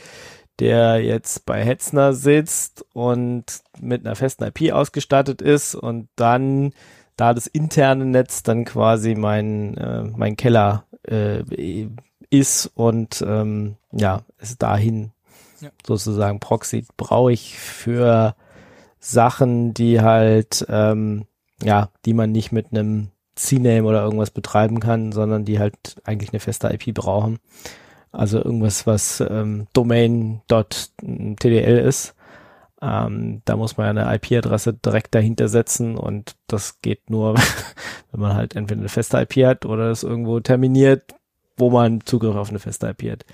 der 0.60 1.04
jetzt 1.04 1.46
bei 1.46 1.64
Hetzner 1.64 2.14
sitzt 2.14 2.86
und 2.94 3.46
mit 3.80 4.06
einer 4.06 4.16
festen 4.16 4.46
IP 4.46 4.72
ausgestattet 4.72 5.42
ist 5.42 5.76
und 5.76 6.08
dann, 6.16 6.74
da 7.18 7.34
das 7.34 7.48
interne 7.48 8.06
Netz 8.06 8.44
dann 8.44 8.66
quasi 8.66 9.16
mein, 9.16 9.78
äh, 9.78 10.04
mein 10.04 10.38
Keller 10.38 10.86
äh, 11.08 11.44
ist 12.30 12.72
und 12.76 13.24
ähm, 13.28 13.76
ja, 13.92 14.22
es 14.38 14.58
dahin 14.58 15.12
Ja. 15.62 15.70
sozusagen 15.86 16.40
Proxy 16.40 16.86
brauche 16.98 17.32
ich 17.32 17.58
für 17.58 18.36
Sachen, 19.00 19.74
die 19.74 20.02
halt, 20.02 20.66
ähm, 20.70 21.26
ja, 21.62 21.90
die 22.06 22.14
man 22.14 22.32
nicht 22.32 22.52
mit 22.52 22.68
einem 22.72 23.10
CNAME 23.36 23.88
oder 23.88 24.04
irgendwas 24.04 24.32
betreiben 24.32 24.80
kann, 24.80 25.12
sondern 25.12 25.46
die 25.46 25.60
halt 25.60 25.96
eigentlich 26.04 26.32
eine 26.32 26.40
feste 26.40 26.70
IP 26.70 26.94
brauchen. 26.94 27.40
Also 28.12 28.38
irgendwas, 28.38 28.86
was 28.86 29.24
ähm, 29.28 29.68
Domain.tdl 29.74 31.78
ist. 31.80 32.14
Ähm, 32.84 33.42
da 33.46 33.56
muss 33.56 33.78
man 33.78 33.96
ja 33.96 34.04
eine 34.04 34.16
IP-Adresse 34.16 34.74
direkt 34.74 35.16
dahinter 35.16 35.48
setzen 35.48 35.96
und 35.96 36.36
das 36.48 36.82
geht 36.82 37.10
nur, 37.10 37.36
wenn 38.12 38.20
man 38.20 38.36
halt 38.36 38.58
entweder 38.58 38.82
eine 38.82 38.90
feste 38.90 39.22
IP 39.22 39.46
hat 39.46 39.66
oder 39.66 39.90
es 39.90 40.04
irgendwo 40.04 40.42
terminiert, 40.42 41.16
wo 41.56 41.70
man 41.70 42.02
Zugriff 42.02 42.36
auf 42.36 42.50
eine 42.50 42.60
feste 42.60 42.88
IP 42.90 43.10
hat. 43.10 43.26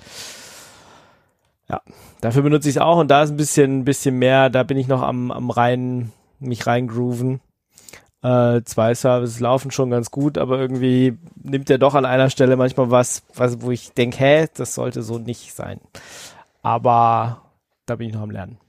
Ja, 1.67 1.81
dafür 2.21 2.43
benutze 2.43 2.69
ich 2.69 2.75
es 2.75 2.81
auch 2.81 2.97
und 2.99 3.09
da 3.09 3.23
ist 3.23 3.31
ein 3.31 3.38
bisschen, 3.38 3.85
bisschen 3.85 4.19
mehr, 4.19 4.51
da 4.51 4.62
bin 4.62 4.77
ich 4.77 4.88
noch 4.88 5.01
am, 5.01 5.31
am 5.31 5.49
rein, 5.49 6.12
mich 6.39 6.67
reingrooven. 6.67 7.41
Äh, 8.21 8.62
zwei 8.65 8.93
Services 8.93 9.39
laufen 9.39 9.71
schon 9.71 9.89
ganz 9.89 10.12
gut, 10.12 10.38
aber 10.38 10.59
irgendwie 10.59 11.17
nimmt 11.41 11.71
er 11.71 11.79
doch 11.79 11.95
an 11.95 12.05
einer 12.05 12.29
Stelle 12.29 12.55
manchmal 12.55 12.91
was, 12.91 13.23
was 13.33 13.63
wo 13.63 13.71
ich 13.71 13.93
denke, 13.93 14.19
hä, 14.19 14.47
das 14.53 14.75
sollte 14.75 15.01
so 15.01 15.17
nicht 15.17 15.55
sein. 15.55 15.79
Aber 16.62 17.41
da 17.88 17.95
bin 17.95 18.09
ich 18.09 18.13
noch 18.13 18.21
am 18.21 18.31
Lernen. 18.31 18.59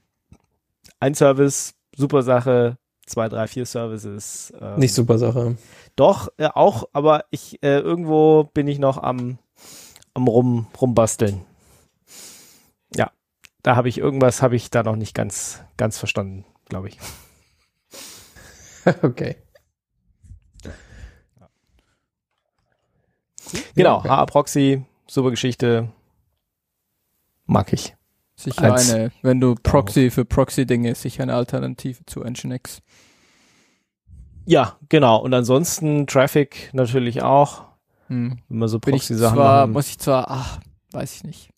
Ein 1.01 1.15
Service, 1.15 1.73
super 1.95 2.21
Sache, 2.21 2.77
zwei, 3.07 3.27
drei, 3.27 3.47
vier 3.47 3.65
Services. 3.65 4.53
Ähm, 4.61 4.79
Nicht 4.79 4.93
super 4.93 5.17
Sache. 5.17 5.57
Doch, 5.95 6.29
äh, 6.37 6.47
auch, 6.53 6.87
aber 6.93 7.25
ich 7.31 7.61
äh, 7.63 7.79
irgendwo 7.79 8.43
bin 8.53 8.67
ich 8.67 8.77
noch 8.77 9.01
am, 9.01 9.39
am 10.13 10.27
rum, 10.27 10.67
rumbasteln. 10.79 11.43
Ja, 12.95 13.11
da 13.63 13.75
habe 13.75 13.89
ich 13.89 13.97
irgendwas, 13.97 14.43
habe 14.43 14.55
ich 14.55 14.69
da 14.69 14.83
noch 14.83 14.95
nicht 14.95 15.15
ganz, 15.15 15.63
ganz 15.75 15.97
verstanden, 15.97 16.45
glaube 16.69 16.89
ich. 16.89 16.99
okay. 19.01 19.37
Genau, 23.73 23.97
okay. 23.97 24.09
HA-Proxy, 24.09 24.85
super 25.07 25.31
Geschichte. 25.31 25.91
Mag 27.47 27.73
ich. 27.73 27.95
Sicher 28.43 28.73
Als 28.73 28.91
eine, 28.91 29.11
wenn 29.21 29.39
du 29.39 29.55
Proxy 29.55 30.09
für 30.09 30.25
Proxy-Dinge, 30.25 30.95
sicher 30.95 31.23
eine 31.23 31.35
Alternative 31.35 32.05
zu 32.05 32.21
Nginx. 32.21 32.81
Ja, 34.45 34.77
genau. 34.89 35.17
Und 35.17 35.33
ansonsten 35.33 36.07
Traffic 36.07 36.69
natürlich 36.73 37.21
auch. 37.21 37.63
Hm. 38.07 38.39
Wenn 38.49 38.57
man 38.57 38.67
so 38.67 38.79
Proxy-Sachen 38.79 39.35
zwar, 39.35 39.61
machen. 39.61 39.73
muss 39.73 39.89
ich 39.89 39.99
zwar, 39.99 40.29
ach, 40.29 40.59
weiß 40.91 41.15
ich 41.15 41.23
nicht. 41.23 41.49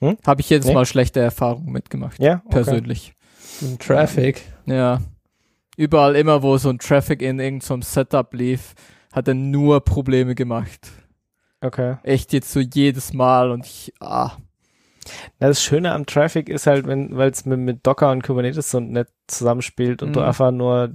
Hm? 0.00 0.16
Habe 0.26 0.40
ich 0.40 0.50
jetzt 0.50 0.66
Nee? 0.66 0.74
mal 0.74 0.86
schlechte 0.86 1.20
Erfahrungen 1.20 1.72
mitgemacht, 1.72 2.20
Ja, 2.20 2.34
okay. 2.44 2.48
persönlich. 2.50 3.14
Traffic. 3.78 4.42
Ja. 4.66 5.00
Überall 5.76 6.16
immer, 6.16 6.42
wo 6.42 6.56
so 6.58 6.68
ein 6.68 6.78
Traffic 6.78 7.22
in 7.22 7.38
irgendeinem 7.40 7.82
Setup 7.82 8.32
lief, 8.34 8.74
hat 9.12 9.28
er 9.28 9.34
nur 9.34 9.80
Probleme 9.80 10.34
gemacht. 10.34 10.90
Okay. 11.60 11.96
Echt 12.02 12.32
jetzt 12.32 12.52
so 12.52 12.60
jedes 12.60 13.12
Mal 13.12 13.50
und 13.50 13.64
ich, 13.66 13.92
ah, 14.00 14.32
Das 15.38 15.62
Schöne 15.62 15.92
am 15.92 16.06
Traffic 16.06 16.48
ist 16.48 16.66
halt, 16.66 16.86
wenn, 16.86 17.16
weil 17.16 17.30
es 17.30 17.44
mit, 17.46 17.58
mit 17.58 17.86
Docker 17.86 18.10
und 18.10 18.22
Kubernetes 18.22 18.70
so 18.70 18.80
nett 18.80 19.08
zusammenspielt 19.26 20.02
und 20.02 20.14
du 20.14 20.20
Mhm. 20.20 20.26
einfach 20.26 20.50
nur 20.50 20.90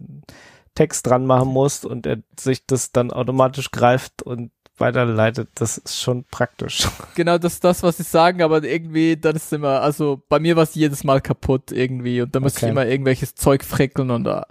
Text 0.76 1.08
dran 1.08 1.26
machen 1.26 1.50
musst 1.50 1.86
und 1.86 2.06
er 2.06 2.18
sich 2.40 2.66
das 2.66 2.92
dann 2.92 3.12
automatisch 3.12 3.72
greift 3.72 4.22
und 4.24 4.52
weiterleitet. 4.78 5.50
Das 5.56 5.78
ist 5.78 6.02
schon 6.02 6.24
praktisch. 6.26 6.88
genau 7.16 7.38
das 7.38 7.54
ist 7.54 7.64
das, 7.64 7.84
was 7.84 7.98
sie 7.98 8.04
sagen, 8.04 8.42
aber 8.42 8.64
irgendwie, 8.64 9.16
dann 9.18 9.36
ist 9.36 9.52
immer, 9.54 9.82
also 9.82 10.24
bei 10.30 10.40
mir 10.40 10.56
war 10.56 10.64
es 10.64 10.74
jedes 10.76 11.04
Mal 11.04 11.22
kaputt 11.22 11.72
irgendwie 11.72 12.22
und 12.22 12.34
da 12.34 12.40
muss 12.40 12.56
Okay. 12.56 12.66
ich 12.68 12.72
immer 12.72 12.86
irgendwelches 12.88 13.36
Zeug 13.36 13.64
frickeln 13.64 14.10
und 14.12 14.28
ah, 14.28 14.48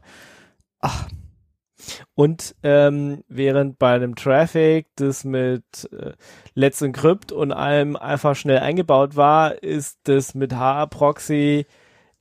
ach, 0.81 1.09
Und 2.15 2.55
ähm, 2.63 3.25
während 3.29 3.79
bei 3.79 3.95
einem 3.95 4.15
Traffic 4.15 4.87
das 4.97 5.25
mit 5.25 5.89
äh, 5.93 6.13
Let's 6.55 6.83
Encrypt 6.83 7.33
und 7.33 7.53
allem 7.53 7.97
einfach 7.97 8.37
schnell 8.37 8.59
eingebaut 8.59 9.17
war, 9.17 9.63
ist 9.63 9.99
das 10.05 10.35
mit 10.35 10.55
HA-Proxy 10.55 11.67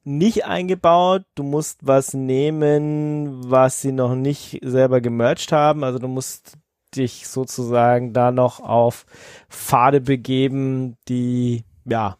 nicht 0.03 0.45
eingebaut. 0.45 1.23
Du 1.35 1.43
musst 1.43 1.85
was 1.85 2.13
nehmen, 2.13 3.49
was 3.49 3.81
sie 3.81 3.91
noch 3.91 4.15
nicht 4.15 4.59
selber 4.63 5.01
gemerged 5.01 5.51
haben. 5.51 5.83
Also 5.83 5.99
du 5.99 6.07
musst 6.07 6.57
dich 6.95 7.27
sozusagen 7.27 8.13
da 8.13 8.31
noch 8.31 8.59
auf 8.59 9.05
Pfade 9.49 10.01
begeben, 10.01 10.97
die 11.07 11.63
ja 11.85 12.17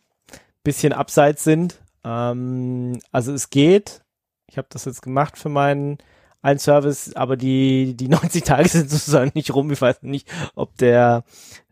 bisschen 0.63 0.93
abseits 0.93 1.43
sind. 1.43 1.81
Ähm, 2.03 2.99
also 3.11 3.33
es 3.33 3.49
geht. 3.49 4.03
Ich 4.47 4.57
habe 4.57 4.67
das 4.69 4.85
jetzt 4.85 5.01
gemacht 5.01 5.37
für 5.37 5.49
meinen 5.49 5.97
ein 6.41 6.59
Service, 6.59 7.15
aber 7.15 7.37
die, 7.37 7.95
die 7.95 8.07
90 8.09 8.43
Tage 8.43 8.69
sind 8.69 8.89
sozusagen 8.89 9.31
nicht 9.33 9.53
rum. 9.53 9.71
Ich 9.71 9.81
weiß 9.81 10.03
nicht, 10.03 10.27
ob 10.55 10.77
der, 10.77 11.23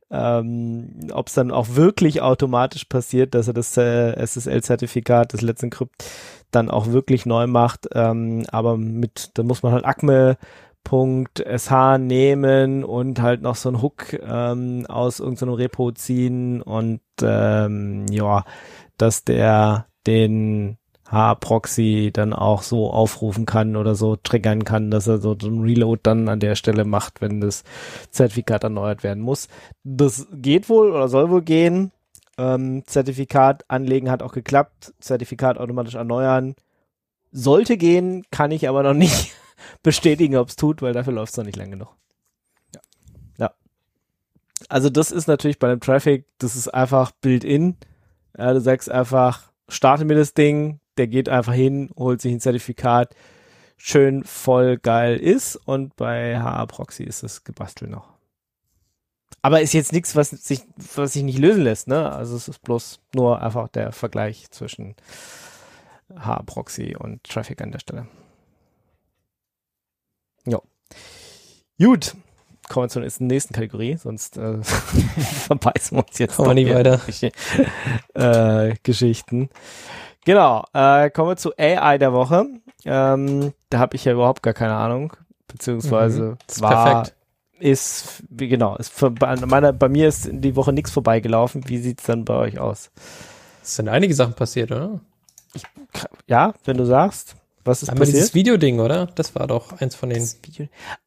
ähm, 0.10 1.10
ob 1.12 1.28
es 1.28 1.34
dann 1.34 1.52
auch 1.52 1.76
wirklich 1.76 2.22
automatisch 2.22 2.86
passiert, 2.86 3.36
dass 3.36 3.48
er 3.48 3.54
das 3.54 3.76
äh, 3.78 4.14
SSL-Zertifikat, 4.26 5.34
das 5.34 5.42
Let's 5.42 5.64
Encrypt, 5.64 6.06
dann 6.52 6.70
auch 6.70 6.88
wirklich 6.88 7.26
neu 7.26 7.48
macht. 7.48 7.88
Ähm, 7.94 8.46
aber 8.52 8.78
mit, 8.78 9.32
da 9.36 9.44
muss 9.44 9.64
man 9.64 9.74
halt 9.74 9.86
acme.sh 9.86 11.72
nehmen 12.00 12.84
und 12.84 13.22
halt 13.22 13.42
noch 13.42 13.56
so 13.56 13.70
einen 13.70 13.82
Hook 13.82 14.14
ähm, 14.14 14.86
aus 14.88 15.20
irgendeinem 15.20 15.54
Repo 15.54 15.92
ziehen 15.92 16.62
und 16.62 17.02
ähm, 17.22 18.06
ja, 18.10 18.46
dass 18.98 19.24
der 19.26 19.88
den 20.08 20.78
H-Proxy 21.12 22.12
dann 22.14 22.34
auch 22.34 22.62
so 22.62 22.92
aufrufen 22.92 23.46
kann 23.46 23.76
oder 23.76 23.96
so 23.96 24.16
triggern 24.18 24.64
kann, 24.64 24.92
dass 24.92 25.08
er 25.08 25.20
so 25.20 25.34
ein 25.42 25.62
Reload 25.62 26.02
dann 26.04 26.28
an 26.28 26.40
der 26.40 26.56
Stelle 26.56 26.86
macht, 26.86 27.22
wenn 27.22 27.40
das 27.42 27.64
Zertifikat 28.12 28.64
erneuert 28.64 29.04
werden 29.04 29.24
muss. 29.24 29.48
Das 29.84 30.28
geht 30.34 30.70
wohl 30.70 30.92
oder 30.92 31.08
soll 31.08 31.30
wohl 31.30 31.42
gehen. 31.42 31.92
Ähm, 32.38 32.84
Zertifikat 32.86 33.66
anlegen 33.70 34.12
hat 34.12 34.22
auch 34.22 34.34
geklappt. 34.34 34.94
Zertifikat 35.00 35.58
automatisch 35.58 35.96
erneuern 35.96 36.56
sollte 37.32 37.78
gehen, 37.78 38.26
kann 38.32 38.52
ich 38.52 38.68
aber 38.68 38.84
noch 38.84 38.94
nicht 38.94 39.32
bestätigen, 39.84 40.36
ob 40.36 40.50
es 40.50 40.56
tut, 40.56 40.82
weil 40.82 40.94
dafür 40.94 41.14
läuft 41.14 41.32
es 41.32 41.38
noch 41.38 41.46
nicht 41.46 41.58
lang 41.58 41.72
genug. 41.72 41.96
Ja. 42.74 42.82
ja. 43.38 43.52
Also 44.70 44.90
das 44.90 45.12
ist 45.12 45.28
natürlich 45.28 45.60
bei 45.60 45.70
dem 45.70 45.80
Traffic, 45.80 46.26
das 46.38 46.56
ist 46.56 46.74
einfach 46.74 47.12
Build-in. 47.12 47.78
Ja, 48.38 48.54
du 48.54 48.62
sagst 48.62 48.90
einfach, 48.90 49.52
starte 49.68 50.06
mir 50.06 50.16
das 50.16 50.34
Ding, 50.34 50.80
der 50.98 51.08
geht 51.08 51.30
einfach 51.30 51.54
hin, 51.54 51.90
holt 51.98 52.22
sich 52.22 52.34
ein 52.34 52.40
Zertifikat, 52.40 53.16
schön 53.78 54.24
voll 54.24 54.78
geil 54.78 55.18
ist 55.18 55.56
und 55.56 55.96
bei 55.96 56.40
HA 56.40 56.66
Proxy 56.66 57.04
ist 57.04 57.24
das 57.24 57.44
gebastelt 57.44 57.92
noch. 57.92 58.18
Aber 59.42 59.62
ist 59.62 59.74
jetzt 59.74 59.94
nichts, 59.94 60.16
was 60.16 60.32
sich, 60.32 60.62
was 60.96 61.14
sich 61.14 61.24
nicht 61.24 61.38
lösen 61.38 61.64
lässt, 61.64 61.88
ne? 61.88 62.12
Also 62.12 62.36
es 62.36 62.48
ist 62.48 62.62
bloß 62.64 63.00
nur 63.14 63.42
einfach 63.42 63.68
der 63.70 63.92
Vergleich 63.92 64.50
zwischen 64.52 64.96
HA 66.16 66.42
Proxy 66.44 66.96
und 66.98 67.24
Traffic 67.24 67.62
an 67.62 67.72
der 67.72 67.80
Stelle. 67.80 68.08
Jo. 70.46 70.62
Gut. 71.80 72.16
Kommen 72.70 72.86
wir 72.86 72.90
zur 72.90 73.26
nächsten 73.26 73.54
Kategorie, 73.54 73.96
sonst 73.96 74.36
äh, 74.38 74.62
verbeißen 74.64 75.98
wir 75.98 76.06
uns 76.06 76.18
jetzt. 76.18 76.36
Kommen 76.36 76.50
wir 76.50 76.54
nicht 76.56 76.74
weiter. 76.74 77.00
Äh, 78.14 78.76
Geschichten. 78.84 79.50
Genau, 80.28 80.66
äh, 80.74 81.10
kommen 81.10 81.30
wir 81.30 81.38
zu 81.38 81.54
AI 81.58 81.98
der 81.98 82.12
Woche. 82.12 82.48
Ähm, 82.84 83.54
da 83.70 83.80
habe 83.80 83.96
ich 83.96 84.04
ja 84.04 84.12
überhaupt 84.12 84.44
gar 84.44 84.54
keine 84.54 84.76
Ahnung, 84.76 85.14
beziehungsweise 85.48 86.22
Mhm. 86.22 86.62
War, 86.62 86.94
perfekt. 86.94 87.16
ist, 87.60 88.24
wie 88.30 88.50
genau, 88.50 88.76
ist 88.76 88.92
für, 88.92 89.10
bei, 89.10 89.38
meiner, 89.38 89.72
bei 89.72 89.88
mir 89.88 90.10
ist 90.10 90.28
die 90.30 90.58
Woche 90.58 90.74
nichts 90.74 90.92
vorbeigelaufen. 90.92 91.70
Wie 91.70 91.78
sieht's 91.78 92.04
dann 92.04 92.26
bei 92.26 92.34
euch 92.34 92.60
aus? 92.60 92.92
Es 93.64 93.78
sind 93.78 93.88
einige 93.88 94.14
Sachen 94.14 94.34
passiert, 94.34 94.70
oder? 94.74 95.00
Ja, 96.28 96.54
wenn 96.66 96.76
du 96.76 96.86
sagst, 96.86 97.38
was 97.64 97.84
ist 97.84 97.90
Einmal 97.90 98.06
dieses 98.06 98.24
passiert? 98.24 98.36
Videoding, 98.36 98.82
oder? 98.82 99.06
Das 99.16 99.34
war 99.34 99.48
doch 99.48 99.80
eins 99.80 99.96
von 99.96 100.10
den. 100.10 100.28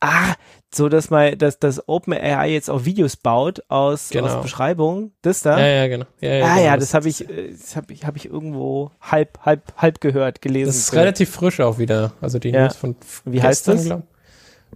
Ah, 0.01 0.33
so 0.73 0.89
dass 0.89 1.11
mal, 1.11 1.37
dass 1.37 1.59
das 1.59 1.89
OpenAI 1.89 2.51
jetzt 2.53 2.71
auch 2.71 2.85
Videos 2.85 3.17
baut 3.17 3.63
aus, 3.69 4.11
Genau. 4.11 4.27
aus 4.37 4.43
Beschreibungen. 4.43 5.13
Das 5.23 5.43
da? 5.43 5.59
Ja, 5.59 5.67
ja, 5.67 5.89
genau. 5.89 6.07
Ja, 6.21 6.35
ja, 6.35 6.45
ah 6.47 6.55
genau. 6.55 6.67
ja, 6.67 6.77
das 6.77 6.95
habe 6.95 7.09
ich, 7.09 7.29
äh, 7.29 7.51
das 7.51 7.75
habe 7.77 7.93
ich, 7.93 8.05
habe 8.07 8.17
ich 8.19 8.27
irgendwo 8.27 8.91
halb, 9.01 9.39
halb, 9.45 9.73
halb 9.77 10.01
gehört, 10.01 10.41
gelesen. 10.43 10.69
Das 10.69 10.77
ist 10.77 10.93
relativ 10.95 11.31
frisch 11.31 11.61
auch 11.61 11.79
wieder. 11.79 12.13
Also 12.21 12.39
die 12.39 12.51
Ja. 12.51 12.65
News 12.65 12.77
von 12.77 12.95
Wie 13.25 13.43
heißt 13.43 13.65
gestern, 13.67 13.77
das? 13.77 13.85
glaub- 13.87 14.03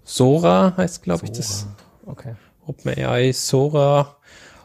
Sora 0.02 0.74
heißt, 0.76 1.02
glaube 1.02 1.24
ich, 1.24 1.32
das 1.32 1.66
Okay. 2.06 2.34
OpenAI 2.66 3.32
Sora. 3.32 4.16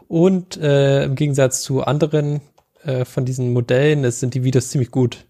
Und 0.08 0.58
äh, 0.58 1.04
im 1.04 1.16
Gegensatz 1.16 1.62
zu 1.62 1.84
anderen 1.84 2.42
äh, 2.84 3.06
von 3.06 3.26
diesen 3.26 3.54
Modellen, 3.54 4.04
es 4.04 4.20
sind 4.20 4.34
die 4.34 4.44
Videos 4.44 4.70
ziemlich 4.70 4.90
gut. 4.92 5.26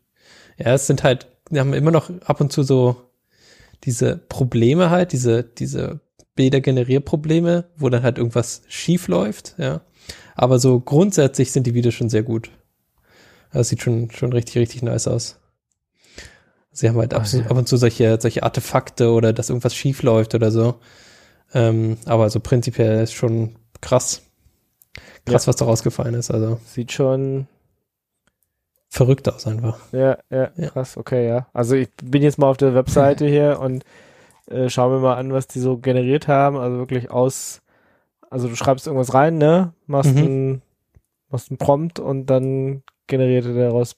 Ja, 0.58 0.74
es 0.74 0.88
sind 0.88 1.04
halt, 1.04 1.28
wir 1.50 1.60
haben 1.60 1.74
immer 1.74 1.92
noch 1.92 2.10
ab 2.26 2.40
und 2.42 2.52
zu 2.54 2.64
so 2.64 2.96
diese 3.84 4.18
Probleme 4.18 4.90
halt, 4.90 5.12
diese, 5.12 5.44
diese 5.44 6.00
Bildergenerierprobleme, 6.36 7.66
wo 7.78 7.90
dann 7.90 8.04
halt 8.04 8.18
irgendwas 8.18 8.62
schief 8.68 9.08
läuft, 9.08 9.56
ja. 9.58 9.82
Aber 10.36 10.58
so 10.60 10.80
grundsätzlich 10.80 11.52
sind 11.52 11.68
die 11.68 11.74
Videos 11.74 11.94
schon 11.94 12.10
sehr 12.10 12.24
gut. 12.24 12.50
Das 13.52 13.70
sieht 13.70 13.82
schon, 13.82 14.10
schon 14.12 14.32
richtig, 14.32 14.58
richtig 14.58 14.82
nice 14.84 15.08
aus. 15.08 15.38
Sie 16.72 16.88
haben 16.88 16.98
halt 16.98 17.14
ab, 17.14 17.24
Ah, 17.26 17.38
ja. 17.38 17.46
ab 17.48 17.58
und 17.58 17.68
zu 17.68 17.78
solche, 17.78 18.18
solche 18.22 18.44
Artefakte 18.44 19.12
oder 19.12 19.34
dass 19.34 19.50
irgendwas 19.50 19.76
schief 19.76 20.02
läuft 20.04 20.36
oder 20.36 20.52
so. 20.52 20.76
Ähm, 21.54 21.98
aber 22.06 22.30
so 22.30 22.40
prinzipiell 22.40 23.04
ist 23.04 23.14
schon 23.14 23.56
krass. 23.82 24.22
Krass, 25.26 25.48
was 25.48 25.56
da 25.58 25.66
rausgefallen 25.66 26.16
ist. 26.16 26.32
Also 26.32 26.60
Sieht 26.66 26.92
schon, 26.92 27.48
verrückt 28.90 29.30
aus 29.30 29.46
einfach. 29.48 29.80
ja, 29.92 30.18
ja, 30.30 30.52
Ja. 30.56 30.70
krass, 30.70 30.98
okay, 30.98 31.28
ja. 31.28 31.48
Also 31.54 31.76
ich 31.76 31.90
bin 32.04 32.22
jetzt 32.24 32.38
mal 32.40 32.48
auf 32.48 32.58
der 32.58 32.74
Webseite 32.76 33.26
hier 33.30 33.60
und 33.60 33.84
äh, 34.48 34.70
schau 34.70 34.90
mir 34.90 35.00
mal 35.00 35.16
an, 35.16 35.32
was 35.32 35.48
die 35.48 35.60
so 35.60 35.78
generiert 35.78 36.28
haben. 36.28 36.58
Also 36.58 36.78
wirklich 36.78 37.12
aus, 37.12 37.62
also 38.30 38.48
du 38.48 38.56
schreibst 38.56 38.88
irgendwas 38.88 39.14
rein, 39.14 39.38
ne? 39.38 39.74
Machst 39.86 40.16
Mhm. 40.16 40.24
ein, 40.24 40.62
machst 41.30 41.52
ein 41.52 41.58
Prompt 41.58 42.00
und 42.00 42.26
dann 42.28 42.84
generiert 43.08 43.46
er 43.46 43.54
daraus 43.54 43.96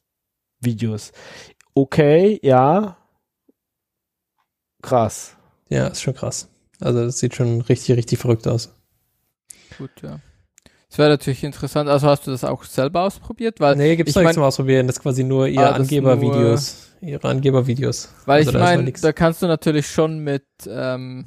Videos. 0.60 1.12
Okay, 1.74 2.40
ja. 2.44 2.98
Krass. 4.82 5.38
Ja, 5.70 5.88
ist 5.88 6.02
schon 6.02 6.16
krass. 6.16 6.50
Also 6.80 7.06
das 7.06 7.20
sieht 7.20 7.36
schon 7.36 7.62
richtig, 7.62 7.96
richtig 7.96 8.20
verrückt 8.20 8.48
aus. 8.48 8.76
Gut, 9.78 9.92
ja. 10.02 10.20
Es 10.92 10.98
wäre 10.98 11.10
natürlich 11.10 11.46
interessant, 11.46 11.90
also 11.90 12.08
hast 12.08 12.28
du 12.28 12.32
das 12.32 12.44
auch 12.44 12.66
selber 12.66 13.04
ausprobiert? 13.04 13.62
Weil 13.62 13.78
Nee, 13.78 13.96
gibt's 13.96 14.14
noch 14.14 14.24
nichts 14.24 14.36
zum 14.36 14.44
Ausprobieren. 14.44 14.88
Das 14.88 14.98
ist 14.98 15.02
quasi 15.02 15.24
nur 15.24 15.48
ihre 15.48 15.68
Ah, 15.70 15.78
das 15.78 15.88
Angebervideos. 15.88 16.88
Ihre 17.00 17.30
Angebervideos. 17.30 18.10
Weil 18.26 18.40
Also 18.40 18.52
ich 18.52 18.58
da 18.58 18.60
meine, 18.60 18.92
da 18.92 19.14
kannst 19.14 19.42
du 19.42 19.48
natürlich 19.48 19.88
schon 19.88 20.20
mit, 20.20 20.44
ähm, 20.68 21.26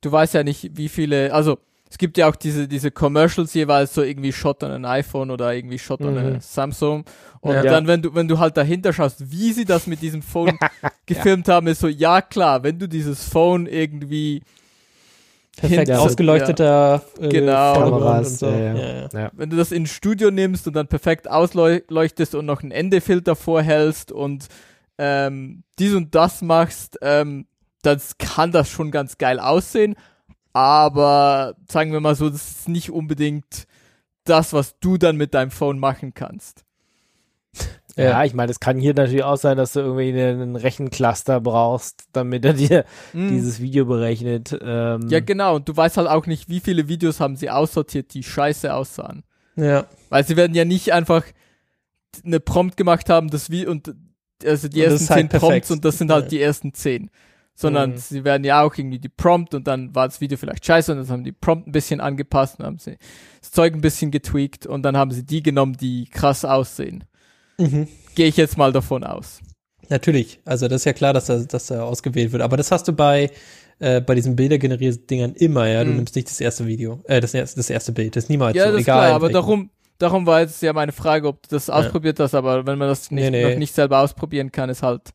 du 0.00 0.10
weißt 0.10 0.32
ja 0.32 0.44
nicht, 0.44 0.78
wie 0.78 0.88
viele, 0.88 1.34
also 1.34 1.58
es 1.90 1.98
gibt 1.98 2.16
ja 2.16 2.30
auch 2.30 2.36
diese, 2.36 2.68
diese 2.68 2.90
Commercials 2.90 3.52
jeweils 3.52 3.92
so 3.94 4.02
irgendwie 4.02 4.32
Shot 4.32 4.64
an 4.64 4.70
ein 4.72 4.84
iPhone 4.86 5.30
oder 5.30 5.52
irgendwie 5.54 5.78
Shot 5.78 6.00
an 6.00 6.14
Mhm. 6.14 6.18
ein 6.36 6.40
Samsung. 6.40 7.04
Und 7.40 7.52
Ja. 7.52 7.62
dann, 7.64 7.86
wenn 7.86 8.00
du, 8.00 8.14
wenn 8.14 8.28
du 8.28 8.38
halt 8.38 8.56
dahinter 8.56 8.94
schaust, 8.94 9.30
wie 9.30 9.52
sie 9.52 9.66
das 9.66 9.86
mit 9.86 10.00
diesem 10.00 10.22
Phone 10.22 10.58
gefilmt 11.06 11.48
haben, 11.48 11.66
ist 11.66 11.80
so, 11.80 11.88
ja 11.88 12.22
klar, 12.22 12.62
wenn 12.62 12.78
du 12.78 12.88
dieses 12.88 13.24
Phone 13.28 13.66
irgendwie 13.66 14.42
Perfekt 15.60 15.88
hinter- 15.88 16.00
ausgeleuchteter 16.00 17.02
äh, 17.20 17.28
Genau. 17.28 17.74
Kameras, 17.74 18.28
und 18.30 18.38
so. 18.38 18.46
ja, 18.46 18.58
ja. 18.58 18.74
Ja, 18.76 19.08
ja. 19.12 19.30
wenn 19.34 19.50
du 19.50 19.56
das 19.56 19.72
ins 19.72 19.90
Studio 19.90 20.30
nimmst 20.30 20.66
und 20.66 20.74
dann 20.74 20.86
perfekt 20.86 21.28
ausleuchtest 21.28 22.34
und 22.34 22.46
noch 22.46 22.62
einen 22.62 22.70
Endefilter 22.70 23.34
vorhältst 23.36 24.12
und 24.12 24.46
ähm, 24.98 25.64
dies 25.78 25.94
und 25.94 26.14
das 26.14 26.42
machst, 26.42 26.98
ähm, 27.02 27.46
dann 27.82 28.00
kann 28.18 28.52
das 28.52 28.68
schon 28.70 28.90
ganz 28.90 29.18
geil 29.18 29.40
aussehen. 29.40 29.94
Aber 30.52 31.54
sagen 31.70 31.92
wir 31.92 32.00
mal 32.00 32.14
so, 32.14 32.30
das 32.30 32.48
ist 32.50 32.68
nicht 32.68 32.90
unbedingt 32.90 33.66
das, 34.24 34.52
was 34.52 34.78
du 34.80 34.96
dann 34.96 35.16
mit 35.16 35.34
deinem 35.34 35.50
Phone 35.50 35.78
machen 35.78 36.14
kannst. 36.14 36.64
Ja, 38.04 38.24
ich 38.24 38.34
meine, 38.34 38.50
es 38.50 38.60
kann 38.60 38.78
hier 38.78 38.94
natürlich 38.94 39.24
auch 39.24 39.36
sein, 39.36 39.56
dass 39.56 39.72
du 39.72 39.80
irgendwie 39.80 40.12
einen 40.12 40.56
Rechencluster 40.56 41.40
brauchst, 41.40 42.04
damit 42.12 42.44
er 42.44 42.52
dir 42.54 42.84
Mm. 43.12 43.28
dieses 43.28 43.60
Video 43.60 43.84
berechnet. 43.86 44.56
Ähm, 44.62 45.08
Ja, 45.08 45.20
genau. 45.20 45.56
Und 45.56 45.68
du 45.68 45.76
weißt 45.76 45.96
halt 45.96 46.08
auch 46.08 46.26
nicht, 46.26 46.48
wie 46.48 46.60
viele 46.60 46.88
Videos 46.88 47.20
haben 47.20 47.36
sie 47.36 47.50
aussortiert, 47.50 48.14
die 48.14 48.22
scheiße 48.22 48.72
aussahen. 48.72 49.24
ja. 49.56 49.86
Weil 50.10 50.24
sie 50.24 50.36
werden 50.36 50.54
ja 50.54 50.64
nicht 50.64 50.92
einfach 50.92 51.24
eine 52.24 52.40
Prompt 52.40 52.76
gemacht 52.76 53.10
haben, 53.10 53.28
das 53.30 53.50
wie 53.50 53.66
und 53.66 53.94
also 54.44 54.68
die 54.68 54.78
Und 54.80 54.84
ersten 54.92 55.04
ist 55.04 55.10
halt 55.10 55.30
zehn 55.32 55.40
Prompts 55.40 55.70
und 55.70 55.84
das 55.84 55.98
sind 55.98 56.10
halt 56.10 56.24
Ja. 56.24 56.28
die 56.30 56.40
ersten 56.40 56.72
zehn. 56.74 57.10
Sondern 57.54 57.90
Mhm. 57.90 57.96
sie 57.98 58.22
werden 58.24 58.44
ja 58.44 58.62
auch 58.62 58.74
irgendwie 58.76 59.00
die 59.00 59.08
Prompt 59.08 59.52
und 59.52 59.66
dann 59.66 59.92
war 59.94 60.06
das 60.06 60.20
Video 60.20 60.38
vielleicht 60.38 60.64
scheiße 60.64 60.92
und 60.92 60.98
dann 60.98 61.08
haben 61.08 61.24
die 61.24 61.32
Prompt 61.32 61.66
ein 61.66 61.72
bisschen 61.72 62.00
angepasst 62.00 62.60
und 62.60 62.64
haben 62.66 62.78
sie 62.78 62.96
das 63.40 63.50
Zeug 63.50 63.74
ein 63.74 63.80
bisschen 63.80 64.12
getweakt 64.12 64.64
und 64.66 64.82
dann 64.84 64.96
haben 64.96 65.10
sie 65.10 65.26
die 65.26 65.42
genommen, 65.42 65.76
die 65.76 66.06
krass 66.08 66.44
aussehen. 66.44 67.02
Mhm. 67.58 67.88
Gehe 68.14 68.26
ich 68.26 68.36
jetzt 68.36 68.56
mal 68.56 68.72
davon 68.72 69.04
aus. 69.04 69.40
Natürlich. 69.88 70.40
Also 70.44 70.68
das 70.68 70.82
ist 70.82 70.84
ja 70.84 70.92
klar, 70.92 71.12
dass 71.12 71.26
da, 71.26 71.38
dass 71.38 71.66
da 71.68 71.82
ausgewählt 71.82 72.32
wird. 72.32 72.42
Aber 72.42 72.56
das 72.56 72.70
hast 72.70 72.86
du 72.88 72.92
bei, 72.92 73.30
äh, 73.78 74.00
bei 74.00 74.14
diesen 74.14 74.36
Bildergenerierungsdingern 74.36 75.34
immer, 75.34 75.66
ja. 75.68 75.82
Du 75.84 75.90
Mhm. 75.90 75.96
nimmst 75.96 76.14
nicht 76.16 76.28
das 76.28 76.40
erste 76.40 76.66
Video, 76.66 77.00
äh, 77.04 77.20
das, 77.20 77.34
erste- 77.34 77.56
das 77.56 77.70
erste 77.70 77.92
Bild. 77.92 78.14
Das 78.16 78.24
ist 78.24 78.30
niemals 78.30 78.56
ja, 78.56 78.64
so, 78.66 78.72
das 78.72 78.80
ist 78.80 78.86
egal. 78.86 78.98
klar, 78.98 79.08
in 79.10 79.14
aber 79.14 79.30
darum, 79.30 79.70
darum 79.98 80.26
war 80.26 80.40
jetzt 80.40 80.60
ja 80.62 80.72
meine 80.72 80.92
Frage, 80.92 81.26
ob 81.28 81.42
du 81.42 81.48
das 81.50 81.70
ausprobiert 81.70 82.20
hast, 82.20 82.34
aber 82.34 82.66
wenn 82.66 82.78
man 82.78 82.88
das 82.88 83.10
nicht, 83.10 83.24
Nee, 83.24 83.30
nee. 83.30 83.50
noch 83.52 83.58
nicht 83.58 83.74
selber 83.74 84.00
ausprobieren 84.00 84.52
kann, 84.52 84.68
ist 84.68 84.82
halt, 84.82 85.10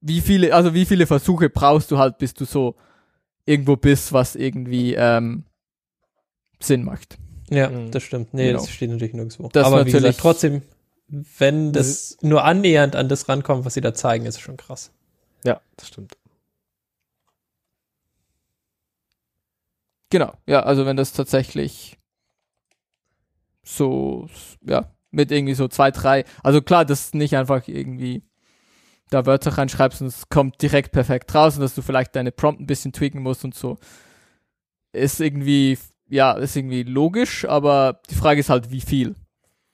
wie 0.00 0.20
viele, 0.20 0.52
also 0.54 0.74
wie 0.74 0.84
viele 0.84 1.06
Versuche 1.06 1.48
brauchst 1.48 1.90
du 1.90 1.98
halt, 1.98 2.18
bis 2.18 2.34
du 2.34 2.44
so 2.44 2.74
irgendwo 3.46 3.76
bist, 3.76 4.12
was 4.12 4.34
irgendwie 4.34 4.94
ähm, 4.94 5.44
Sinn 6.60 6.84
macht. 6.84 7.18
Ja, 7.50 7.68
Mhm. 7.70 7.90
das 7.90 8.02
stimmt. 8.02 8.34
Nee, 8.34 8.48
Genau. 8.48 8.60
das 8.60 8.70
steht 8.70 8.90
natürlich 8.90 9.14
nirgendwo. 9.14 9.48
Das 9.52 9.66
aber 9.66 9.76
wie 9.76 9.90
natürlich- 9.90 10.02
gesagt, 10.16 10.20
trotzdem, 10.20 10.62
wenn 11.12 11.72
das 11.72 12.16
nur 12.22 12.44
annähernd 12.44 12.96
an 12.96 13.08
das 13.08 13.28
rankommt, 13.28 13.64
was 13.64 13.74
sie 13.74 13.82
da 13.82 13.92
zeigen, 13.92 14.24
ist 14.24 14.40
schon 14.40 14.56
krass. 14.56 14.92
ja, 15.44 15.60
das 15.76 15.88
stimmt. 15.88 16.16
Genau, 20.10 20.34
ja, 20.46 20.60
also 20.60 20.84
wenn 20.84 20.96
das 20.96 21.12
tatsächlich 21.12 21.98
so, 23.62 24.28
ja, 24.62 24.92
mit 25.10 25.30
irgendwie 25.30 25.54
so 25.54 25.68
zwei, 25.68 25.90
drei, 25.90 26.24
also 26.42 26.60
klar, 26.60 26.84
das 26.84 27.00
ist 27.00 27.14
nicht 27.14 27.36
einfach 27.36 27.68
irgendwie 27.68 28.22
da 29.10 29.26
Wörter 29.26 29.52
reinschreibst 29.52 30.00
und 30.00 30.08
es 30.08 30.28
kommt 30.28 30.60
direkt 30.62 30.92
perfekt 30.92 31.34
raus 31.34 31.56
und 31.56 31.60
dass 31.60 31.74
du 31.74 31.82
vielleicht 31.82 32.16
deine 32.16 32.32
Prompt 32.32 32.60
ein 32.60 32.66
bisschen 32.66 32.92
tweaken 32.92 33.22
musst 33.22 33.44
und 33.44 33.54
so. 33.54 33.78
Ist 34.92 35.20
irgendwie, 35.20 35.78
ja, 36.08 36.32
ist 36.32 36.56
irgendwie 36.56 36.82
logisch, 36.82 37.46
aber 37.46 38.00
die 38.10 38.14
Frage 38.14 38.40
ist 38.40 38.50
halt, 38.50 38.70
wie 38.70 38.80
viel. 38.80 39.14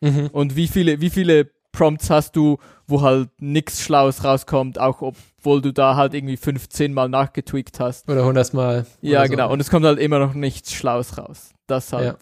Mhm. 0.01 0.29
Und 0.33 0.57
wie 0.57 0.69
viele, 0.69 1.01
wie 1.01 1.11
viele 1.11 1.51
Prompts 1.73 2.11
hast 2.11 2.37
du, 2.37 2.59
wo 2.87 3.03
halt 3.03 3.31
nix 3.41 3.83
Schlaues 3.83 4.25
rauskommt, 4.25 4.79
auch 4.81 5.03
obwohl 5.03 5.61
du 5.61 5.73
da 5.73 5.97
halt 5.97 6.15
irgendwie 6.15 6.37
15 6.37 6.93
Mal 6.93 7.09
nachgetweakt 7.09 7.79
hast. 7.81 8.09
Oder 8.09 8.25
hundertmal. 8.25 8.87
Ja, 9.01 9.21
oder 9.21 9.27
so. 9.27 9.31
genau. 9.31 9.53
Und 9.53 9.61
es 9.61 9.71
kommt 9.71 9.85
halt 9.85 9.99
immer 9.99 10.19
noch 10.19 10.35
nichts 10.35 10.73
Schlaues 10.73 11.19
raus. 11.19 11.51
Das 11.67 11.93
halt. 11.93 12.07
Ja. 12.07 12.17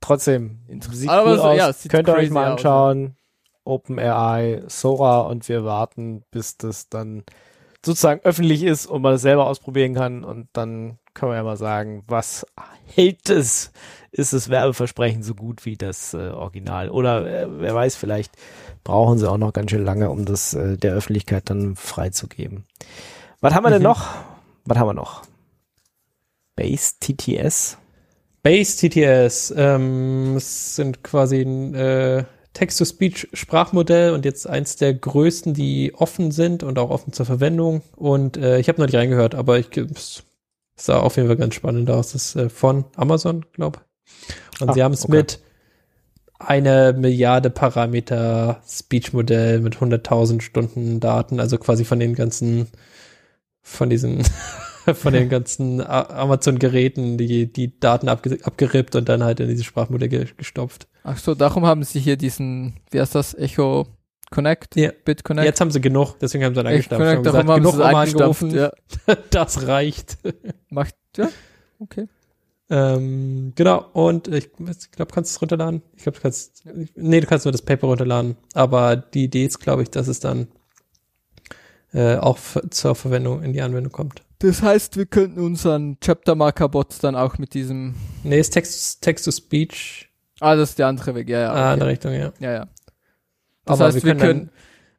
Trotzdem, 0.00 0.58
Interessant. 0.66 0.98
sieht 0.98 1.10
Aber 1.10 1.30
cool 1.30 1.36
so, 1.36 1.42
aus. 1.44 1.56
ja, 1.56 1.68
es 1.68 1.82
sieht 1.82 1.92
Könnt 1.92 2.08
ihr 2.08 2.14
euch 2.14 2.30
mal 2.30 2.50
anschauen. 2.50 3.14
OpenAI, 3.64 4.62
Sora 4.66 5.20
und 5.20 5.48
wir 5.48 5.64
warten, 5.64 6.24
bis 6.32 6.56
das 6.56 6.88
dann 6.88 7.22
sozusagen 7.84 8.20
öffentlich 8.24 8.64
ist 8.64 8.86
und 8.86 9.02
man 9.02 9.14
es 9.14 9.22
selber 9.22 9.46
ausprobieren 9.46 9.94
kann 9.94 10.24
und 10.24 10.48
dann 10.52 10.98
können 11.14 11.32
wir 11.32 11.36
ja 11.36 11.44
mal 11.44 11.56
sagen, 11.56 12.02
was 12.08 12.44
hält 12.86 13.28
es? 13.30 13.70
Ist 14.14 14.34
das 14.34 14.50
Werbeversprechen 14.50 15.22
so 15.22 15.34
gut 15.34 15.64
wie 15.64 15.76
das 15.76 16.12
äh, 16.12 16.18
Original? 16.28 16.90
Oder 16.90 17.26
äh, 17.26 17.46
wer 17.48 17.74
weiß, 17.74 17.96
vielleicht 17.96 18.32
brauchen 18.84 19.18
sie 19.18 19.28
auch 19.30 19.38
noch 19.38 19.54
ganz 19.54 19.70
schön 19.70 19.84
lange, 19.84 20.10
um 20.10 20.26
das 20.26 20.52
äh, 20.52 20.76
der 20.76 20.92
Öffentlichkeit 20.92 21.48
dann 21.48 21.76
freizugeben. 21.76 22.66
Was 23.40 23.54
haben 23.54 23.64
wir 23.64 23.70
denn 23.70 23.78
Mhm. 23.80 23.84
noch? 23.88 24.08
Was 24.66 24.76
haben 24.78 24.88
wir 24.88 24.94
noch? 24.94 25.22
Base 26.56 26.92
TTS? 27.00 27.78
Base 28.42 28.76
TTS 28.76 29.54
ähm, 29.56 30.36
sind 30.38 31.02
quasi 31.02 31.40
ein 31.40 31.74
äh, 31.74 32.24
Text-to-Speech-Sprachmodell 32.52 34.12
und 34.12 34.26
jetzt 34.26 34.46
eins 34.46 34.76
der 34.76 34.92
größten, 34.92 35.54
die 35.54 35.94
offen 35.94 36.32
sind 36.32 36.62
und 36.62 36.78
auch 36.78 36.90
offen 36.90 37.14
zur 37.14 37.24
Verwendung. 37.24 37.80
Und 37.96 38.36
äh, 38.36 38.58
ich 38.58 38.68
habe 38.68 38.78
noch 38.78 38.86
nicht 38.86 38.96
reingehört, 38.96 39.34
aber 39.34 39.58
ich 39.58 39.74
es 39.74 40.22
sah 40.76 41.00
auf 41.00 41.16
jeden 41.16 41.28
Fall 41.28 41.36
ganz 41.38 41.54
spannend 41.54 41.90
aus. 41.90 42.12
Das 42.12 42.26
ist 42.26 42.36
äh, 42.36 42.48
von 42.50 42.84
Amazon, 42.96 43.46
glaube 43.52 43.80
Und 44.60 44.70
Ah, 44.70 44.72
sie 44.74 44.82
haben 44.82 44.92
es 44.92 45.04
okay. 45.04 45.16
mit 45.16 45.40
einer 46.38 46.92
Milliarde 46.92 47.50
Parameter 47.50 48.60
Speech-Modell 48.68 49.60
mit 49.60 49.76
100.000 49.76 50.40
Stunden 50.40 51.00
Daten, 51.00 51.40
also 51.40 51.58
quasi 51.58 51.84
von 51.84 52.00
den 52.00 52.14
ganzen, 52.14 52.68
von 53.62 53.90
diesen, 53.90 54.24
von 54.94 55.12
den 55.12 55.28
ganzen 55.28 55.80
Amazon-Geräten, 55.80 57.16
die, 57.18 57.52
die 57.52 57.78
Daten 57.78 58.08
abge 58.08 58.38
abgerippt 58.42 58.96
und 58.96 59.08
dann 59.08 59.22
halt 59.22 59.40
in 59.40 59.48
dieses 59.48 59.64
Sprachmodell 59.64 60.08
ge 60.08 60.26
gestopft. 60.36 60.88
Ach 61.04 61.18
so, 61.18 61.34
darum 61.34 61.64
haben 61.66 61.84
sie 61.84 62.00
hier 62.00 62.16
diesen, 62.16 62.74
wie 62.90 63.00
heißt 63.00 63.14
das, 63.14 63.34
Echo 63.34 63.86
Connect? 64.30 64.74
Ja. 64.76 64.90
BitConnect? 65.04 65.46
Jetzt 65.46 65.60
haben 65.60 65.70
sie 65.70 65.80
genug, 65.80 66.18
deswegen 66.20 66.44
haben 66.44 66.54
sie 66.54 66.62
dann 66.62 66.72
eingestampft. 66.72 67.04
Connect, 67.06 67.26
Haben 67.28 67.46
darum 67.46 67.62
gesagt, 67.62 67.84
haben 67.84 68.06
genug 68.06 68.06
sie 68.06 68.14
angerufen, 68.14 68.50
Ja, 68.50 69.16
das 69.30 69.66
reicht. 69.66 70.18
macht, 70.70 70.94
ja, 71.16 71.28
okay. 71.78 72.08
Ähm, 72.74 73.52
genau, 73.54 73.84
und 73.92 74.28
ich, 74.28 74.48
ich 74.58 74.90
glaube, 74.92 75.12
kannst 75.12 75.30
du 75.32 75.36
es 75.36 75.42
runterladen. 75.42 75.82
Ich 75.94 76.04
glaube, 76.04 76.16
du 76.16 76.22
kannst, 76.22 76.64
nee, 76.96 77.20
du 77.20 77.26
kannst 77.26 77.44
nur 77.44 77.52
das 77.52 77.60
Paper 77.60 77.88
runterladen. 77.88 78.36
Aber 78.54 78.96
die 78.96 79.24
Idee 79.24 79.44
ist, 79.44 79.58
glaube 79.58 79.82
ich, 79.82 79.90
dass 79.90 80.08
es 80.08 80.20
dann 80.20 80.48
äh, 81.92 82.16
auch 82.16 82.38
zur 82.70 82.94
Verwendung 82.94 83.42
in 83.42 83.52
die 83.52 83.60
Anwendung 83.60 83.92
kommt. 83.92 84.22
Das 84.38 84.62
heißt, 84.62 84.96
wir 84.96 85.06
könnten 85.06 85.38
unseren 85.40 85.98
Chapter-Marker-Bot 86.00 86.96
dann 87.02 87.14
auch 87.14 87.36
mit 87.38 87.52
diesem, 87.54 87.94
Nee, 88.24 88.40
ist 88.40 88.50
Text, 88.50 89.02
Text 89.02 89.24
to 89.26 89.30
Speech. 89.30 90.08
ah, 90.40 90.56
das 90.56 90.70
ist 90.70 90.78
der 90.78 90.86
andere 90.88 91.14
Weg, 91.14 91.28
ja, 91.28 91.40
ja. 91.40 91.52
Ah, 91.52 91.74
in 91.74 91.78
der 91.80 91.88
Okay. 91.88 91.92
Richtung, 91.92 92.12
ja. 92.14 92.32
Ja, 92.40 92.52
ja. 92.52 92.68
Das 93.64 93.78
Aber 93.80 93.84
heißt, 93.86 93.96
wir 93.96 94.02
wir 94.02 94.14
können, 94.16 94.20
können, 94.20 94.50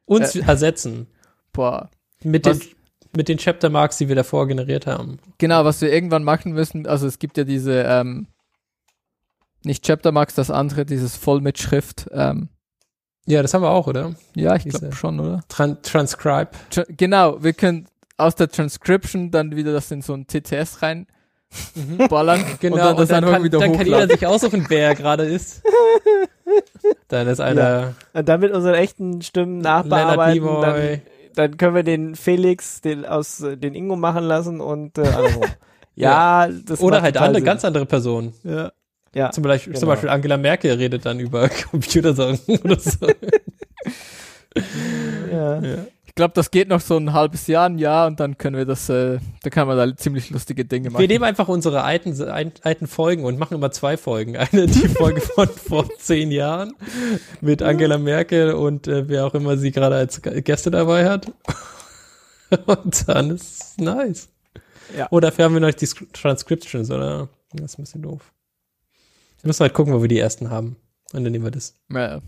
dann 0.06 0.22
uns 0.22 0.36
ersetzen 0.36 1.08
boah, 1.52 1.90
mit 2.22 2.46
Was- 2.46 2.60
den, 2.60 2.68
mit 3.16 3.28
den 3.28 3.38
Chapter 3.38 3.70
Marks, 3.70 3.98
die 3.98 4.08
wir 4.08 4.16
davor 4.16 4.48
generiert 4.48 4.86
haben. 4.86 5.18
Genau, 5.38 5.64
was 5.64 5.80
wir 5.80 5.92
irgendwann 5.92 6.24
machen 6.24 6.52
müssen, 6.52 6.86
also 6.86 7.06
es 7.06 7.18
gibt 7.18 7.36
ja 7.36 7.44
diese, 7.44 7.82
ähm, 7.82 8.26
nicht 9.64 9.84
Chapter 9.84 10.12
Marks, 10.12 10.34
das 10.34 10.50
andere, 10.50 10.84
dieses 10.84 11.16
voll 11.16 11.40
mit 11.40 11.58
Schrift. 11.58 12.06
Ähm, 12.12 12.48
Ja, 13.26 13.40
das 13.42 13.54
haben 13.54 13.62
wir 13.62 13.70
auch, 13.70 13.86
oder? 13.86 14.14
ja, 14.34 14.54
ich 14.56 14.64
glaube 14.64 14.92
schon, 14.92 15.18
oder? 15.20 15.42
Tran 15.48 15.78
Transcribe. 15.82 16.50
Tra 16.70 16.84
genau, 16.88 17.42
wir 17.42 17.54
können 17.54 17.86
aus 18.16 18.34
der 18.34 18.48
Transcription 18.48 19.30
dann 19.30 19.56
wieder 19.56 19.72
das 19.72 19.90
in 19.90 20.02
so 20.02 20.14
ein 20.14 20.26
TTS 20.26 20.82
rein 20.82 21.06
ballern 22.08 22.44
Genau, 22.60 22.76
und 22.76 22.82
dann 22.82 22.96
das 22.96 23.10
einfach 23.10 23.32
kann, 23.32 23.44
wieder 23.44 23.58
dann 23.58 23.72
kann 23.72 23.86
jeder 23.86 24.08
sich 24.08 24.26
aussuchen, 24.26 24.66
wer 24.68 24.88
er 24.88 24.94
gerade 24.94 25.24
ist. 25.24 25.62
dann 27.08 27.28
ist 27.28 27.40
einer 27.40 27.94
Und 28.12 28.28
dann 28.28 28.40
mit 28.40 28.52
unseren 28.52 28.74
echten 28.74 29.22
Stimmen 29.22 29.58
nachbearbeiten, 29.58 30.44
dann. 30.44 31.00
Dann 31.34 31.56
können 31.56 31.74
wir 31.74 31.82
den 31.82 32.14
Felix 32.16 32.80
den 32.80 33.04
aus 33.04 33.40
äh, 33.40 33.56
den 33.56 33.74
Ingo 33.74 33.96
machen 33.96 34.24
lassen 34.24 34.60
und 34.60 34.98
äh, 34.98 35.02
andersrum. 35.02 35.44
ja, 35.94 36.48
das 36.48 36.80
Oder 36.80 37.02
halt 37.02 37.16
andere, 37.16 37.36
Sinn. 37.36 37.44
ganz 37.44 37.64
andere 37.64 37.86
Personen. 37.86 38.34
ja. 38.44 38.72
ja. 39.14 39.30
Zum 39.30 39.42
Beispiel, 39.44 39.74
zum 39.74 39.80
Genau. 39.82 39.92
Beispiel 39.92 40.08
Angela 40.10 40.36
Merkel 40.36 40.72
redet 40.76 41.06
dann 41.06 41.20
über 41.20 41.48
Computersachen 41.70 42.38
oder 42.64 42.78
so. 42.80 43.06
ja. 45.32 45.60
ja. 45.60 45.86
Ich 46.14 46.16
glaube, 46.16 46.34
das 46.34 46.52
geht 46.52 46.68
noch 46.68 46.80
so 46.80 46.96
ein 46.96 47.12
halbes 47.12 47.48
Jahr, 47.48 47.66
ein 47.68 47.76
Jahr 47.76 48.06
und 48.06 48.20
dann 48.20 48.38
können 48.38 48.56
wir 48.56 48.64
das, 48.64 48.88
äh, 48.88 49.18
da 49.42 49.50
kann 49.50 49.66
man 49.66 49.76
da 49.76 49.96
ziemlich 49.96 50.30
lustige 50.30 50.64
Dinge 50.64 50.90
machen. 50.90 51.00
Wir 51.00 51.08
nehmen 51.08 51.24
einfach 51.24 51.48
unsere 51.48 51.82
alten, 51.82 52.16
alten 52.62 52.86
Folgen 52.86 53.24
und 53.24 53.36
machen 53.36 53.54
immer 53.54 53.72
zwei 53.72 53.96
Folgen. 53.96 54.36
Eine, 54.36 54.66
die 54.66 54.86
Folge 54.86 55.20
von 55.20 55.48
vor 55.48 55.88
zehn 55.98 56.30
Jahren 56.30 56.74
mit 57.40 57.62
Angela 57.62 57.98
Merkel 57.98 58.52
und 58.52 58.86
äh, 58.86 59.08
wer 59.08 59.26
auch 59.26 59.34
immer 59.34 59.56
sie 59.56 59.72
gerade 59.72 59.96
als 59.96 60.22
Gäste 60.22 60.70
dabei 60.70 61.08
hat. 61.10 61.32
Und 62.66 63.08
dann 63.08 63.30
ist 63.30 63.60
es 63.62 63.76
nice. 63.78 64.28
Ja. 64.96 65.08
Oh, 65.10 65.18
dafür 65.18 65.46
haben 65.46 65.54
wir 65.54 65.60
noch 65.60 65.72
die 65.72 65.86
Sc- 65.88 66.12
Transcriptions, 66.12 66.88
oder? 66.92 67.28
Das 67.52 67.72
ist 67.72 67.78
ein 67.80 67.82
bisschen 67.82 68.02
doof. 68.02 68.32
Wir 69.40 69.48
müssen 69.48 69.62
halt 69.62 69.74
gucken, 69.74 69.92
wo 69.92 70.00
wir 70.02 70.08
die 70.08 70.20
ersten 70.20 70.50
haben. 70.50 70.76
Und 71.12 71.24
dann 71.24 71.32
nehmen 71.32 71.42
wir 71.44 71.50
das. 71.50 71.74
Ja, 71.90 72.20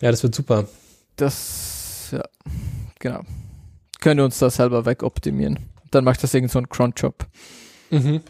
Ja, 0.00 0.10
das 0.12 0.22
wird 0.22 0.36
super. 0.36 0.68
das, 1.16 1.79
ja, 2.12 2.22
genau. 2.98 3.20
Können 4.00 4.18
wir 4.18 4.24
uns 4.24 4.38
da 4.38 4.50
selber 4.50 4.86
wegoptimieren. 4.86 5.58
Dann 5.90 6.04
macht 6.04 6.22
das 6.22 6.32
irgend 6.32 6.50
so 6.50 6.58
ein 6.58 6.68
Cron-Job. 6.68 7.26
Mhm. 7.90 8.22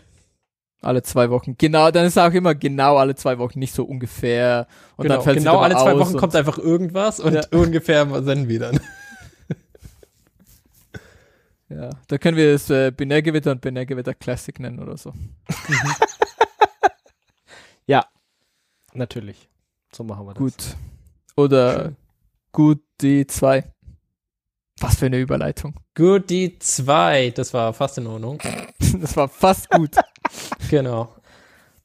Alle 0.82 1.02
zwei 1.02 1.28
Wochen. 1.30 1.56
Genau, 1.58 1.90
dann 1.90 2.06
ist 2.06 2.18
auch 2.18 2.32
immer 2.32 2.54
genau 2.54 2.96
alle 2.96 3.14
zwei 3.14 3.38
Wochen, 3.38 3.58
nicht 3.58 3.74
so 3.74 3.84
ungefähr. 3.84 4.66
Und 4.96 5.02
genau, 5.02 5.16
dann 5.16 5.24
fällt 5.24 5.38
genau 5.38 5.58
alle 5.58 5.74
zwei 5.74 5.98
Wochen 5.98 6.16
kommt 6.16 6.34
einfach 6.34 6.58
irgendwas 6.58 7.20
und 7.20 7.34
Ja. 7.34 7.42
ungefähr 7.52 8.06
senden 8.22 8.48
wir 8.48 8.60
dann. 8.60 8.80
Ja, 11.72 11.90
da 12.08 12.18
können 12.18 12.36
wir 12.36 12.52
es 12.52 12.68
äh, 12.68 12.90
Binärgewitter 12.90 13.52
und 13.52 13.60
Binärgewitter 13.60 14.12
Classic 14.12 14.58
nennen 14.58 14.80
oder 14.80 14.96
so. 14.96 15.12
Natürlich. 18.94 19.48
So 19.92 20.04
machen 20.04 20.26
wir 20.26 20.34
das. 20.34 20.38
Gut. 20.38 20.76
Oder 21.36 21.84
gut 21.84 21.96
die 23.00 23.26
zwei. 23.26 23.64
Was 24.80 24.96
für 24.96 25.06
eine 25.06 25.18
Überleitung. 25.18 25.74
Gut, 25.94 26.30
die 26.30 26.58
zwei, 26.58 27.30
das 27.30 27.52
war 27.52 27.72
fast 27.74 27.98
in 27.98 28.06
Ordnung. 28.06 28.38
Das 29.00 29.16
war 29.16 29.28
fast 29.28 29.70
gut. 29.70 29.90
Genau. 30.70 31.14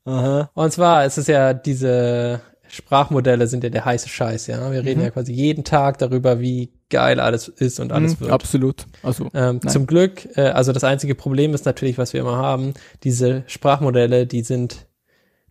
Aha. 0.06 0.50
Und 0.54 0.72
zwar 0.72 1.06
ist 1.06 1.18
es 1.18 1.28
ja 1.28 1.54
diese 1.54 2.42
Sprachmodelle 2.68 3.48
sind 3.48 3.64
ja 3.64 3.70
der 3.70 3.86
heiße 3.86 4.10
Scheiß, 4.10 4.48
ja. 4.48 4.72
Wir 4.72 4.84
reden 4.84 5.00
Mhm. 5.00 5.06
ja 5.06 5.12
quasi 5.12 5.34
jeden 5.34 5.64
Tag 5.64 5.98
darüber, 6.00 6.40
wie 6.40 6.74
geil 6.90 7.20
alles 7.20 7.48
ist 7.48 7.80
und 7.80 7.92
alles 7.92 8.16
Mhm, 8.16 8.20
wird. 8.22 8.32
Absolut. 8.32 8.86
Also, 9.04 9.30
Ähm, 9.34 9.62
zum 9.68 9.86
Glück, 9.88 10.28
äh, 10.38 10.42
also 10.50 10.74
das 10.74 10.84
einzige 10.84 11.16
Problem 11.16 11.54
ist 11.54 11.66
natürlich, 11.66 11.98
was 11.98 12.14
wir 12.14 12.22
immer 12.22 12.38
haben, 12.38 12.74
diese 13.04 13.44
Sprachmodelle, 13.48 14.26
die 14.28 14.42
sind 14.44 14.88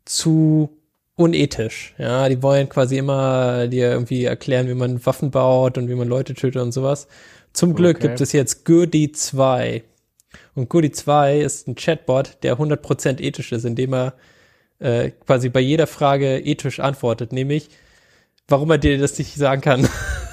zu 0.05 0.71
unethisch. 1.17 1.95
Ja, 1.99 2.29
die 2.29 2.43
wollen 2.43 2.69
quasi 2.69 2.99
immer 2.99 3.69
dir 3.69 3.91
irgendwie 3.91 4.25
erklären, 4.25 4.69
wie 4.69 4.75
man 4.75 5.05
Waffen 5.07 5.31
baut 5.31 5.79
und 5.79 5.89
wie 5.89 5.95
man 5.95 6.09
Leute 6.09 6.35
tötet 6.35 6.61
und 6.63 6.73
sowas. 6.73 7.07
Zum 7.53 7.75
Glück 7.75 7.97
Okay. 7.99 8.09
gibt 8.09 8.21
es 8.21 8.33
jetzt 8.33 8.65
Goody 8.65 9.13
2. 9.13 9.85
Und 10.55 10.69
Goody 10.69 10.91
2 10.91 11.41
ist 11.41 11.69
ein 11.69 11.77
Chatbot, 11.77 12.39
der 12.43 12.57
100% 12.59 13.21
ethisch 13.21 13.53
ist, 13.53 13.65
indem 13.65 13.95
er 13.95 14.15
äh, 14.81 15.11
quasi 15.11 15.49
bei 15.49 15.61
jeder 15.61 15.87
Frage 15.87 16.39
ethisch 16.39 16.81
antwortet, 16.81 17.33
nämlich, 17.33 17.69
warum 18.49 18.71
er 18.71 18.79
dir 18.79 18.99
das 18.99 19.19
nicht 19.19 19.35
sagen 19.35 19.61
kann. 19.63 19.89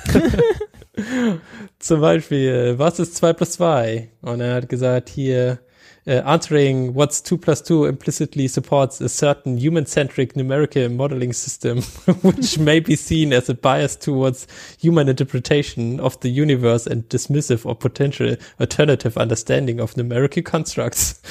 Zum 1.80 2.02
Beispiel, 2.02 2.76
was 2.78 3.00
ist 3.00 3.16
2 3.16 3.34
plus 3.34 3.52
2? 3.52 4.10
Und 4.22 4.42
er 4.42 4.56
hat 4.56 4.70
gesagt, 4.70 5.10
hier, 5.10 5.60
äh, 6.06 6.20
answering 6.20 6.95
what's 6.95 7.22
2 7.24 7.38
plus 7.38 7.64
2 7.64 7.86
implicitly 7.86 8.47
supports 8.47 9.02
a 9.02 9.10
certain 9.10 9.58
human-centric 9.58 10.36
numerical 10.36 10.89
modeling 10.89 11.34
system, 11.34 11.82
which 12.22 12.58
may 12.58 12.80
be 12.80 12.95
seen 12.95 13.34
as 13.34 13.49
a 13.49 13.54
bias 13.54 13.97
towards 13.97 14.47
human 14.80 15.08
interpretation 15.08 15.99
of 15.99 16.20
the 16.22 16.30
universe 16.30 16.88
and 16.88 17.08
dismissive 17.10 17.66
or 17.66 17.76
potential 17.76 18.36
alternative 18.60 19.18
understanding 19.18 19.80
of 19.80 19.95
numerical 19.95 20.41
constructs. 20.41 21.22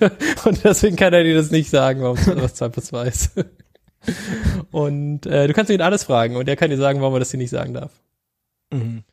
Und 0.44 0.62
deswegen 0.64 0.96
kann 0.96 1.14
er 1.14 1.24
dir 1.24 1.34
das 1.34 1.50
nicht 1.50 1.70
sagen, 1.70 2.02
warum 2.02 2.18
was 2.40 2.54
2 2.54 2.68
plus 2.68 2.86
2 2.86 3.06
ist. 3.06 3.30
Und 4.70 5.26
äh, 5.26 5.46
du 5.46 5.52
kannst 5.52 5.70
ihn 5.70 5.80
alles 5.80 6.04
fragen 6.04 6.36
und 6.36 6.48
er 6.48 6.56
kann 6.56 6.70
dir 6.70 6.76
sagen, 6.76 7.00
warum 7.00 7.14
er 7.14 7.20
das 7.20 7.30
dir 7.30 7.36
nicht 7.36 7.50
sagen 7.50 7.74
darf. 7.74 7.92
Mhm. 8.72 9.04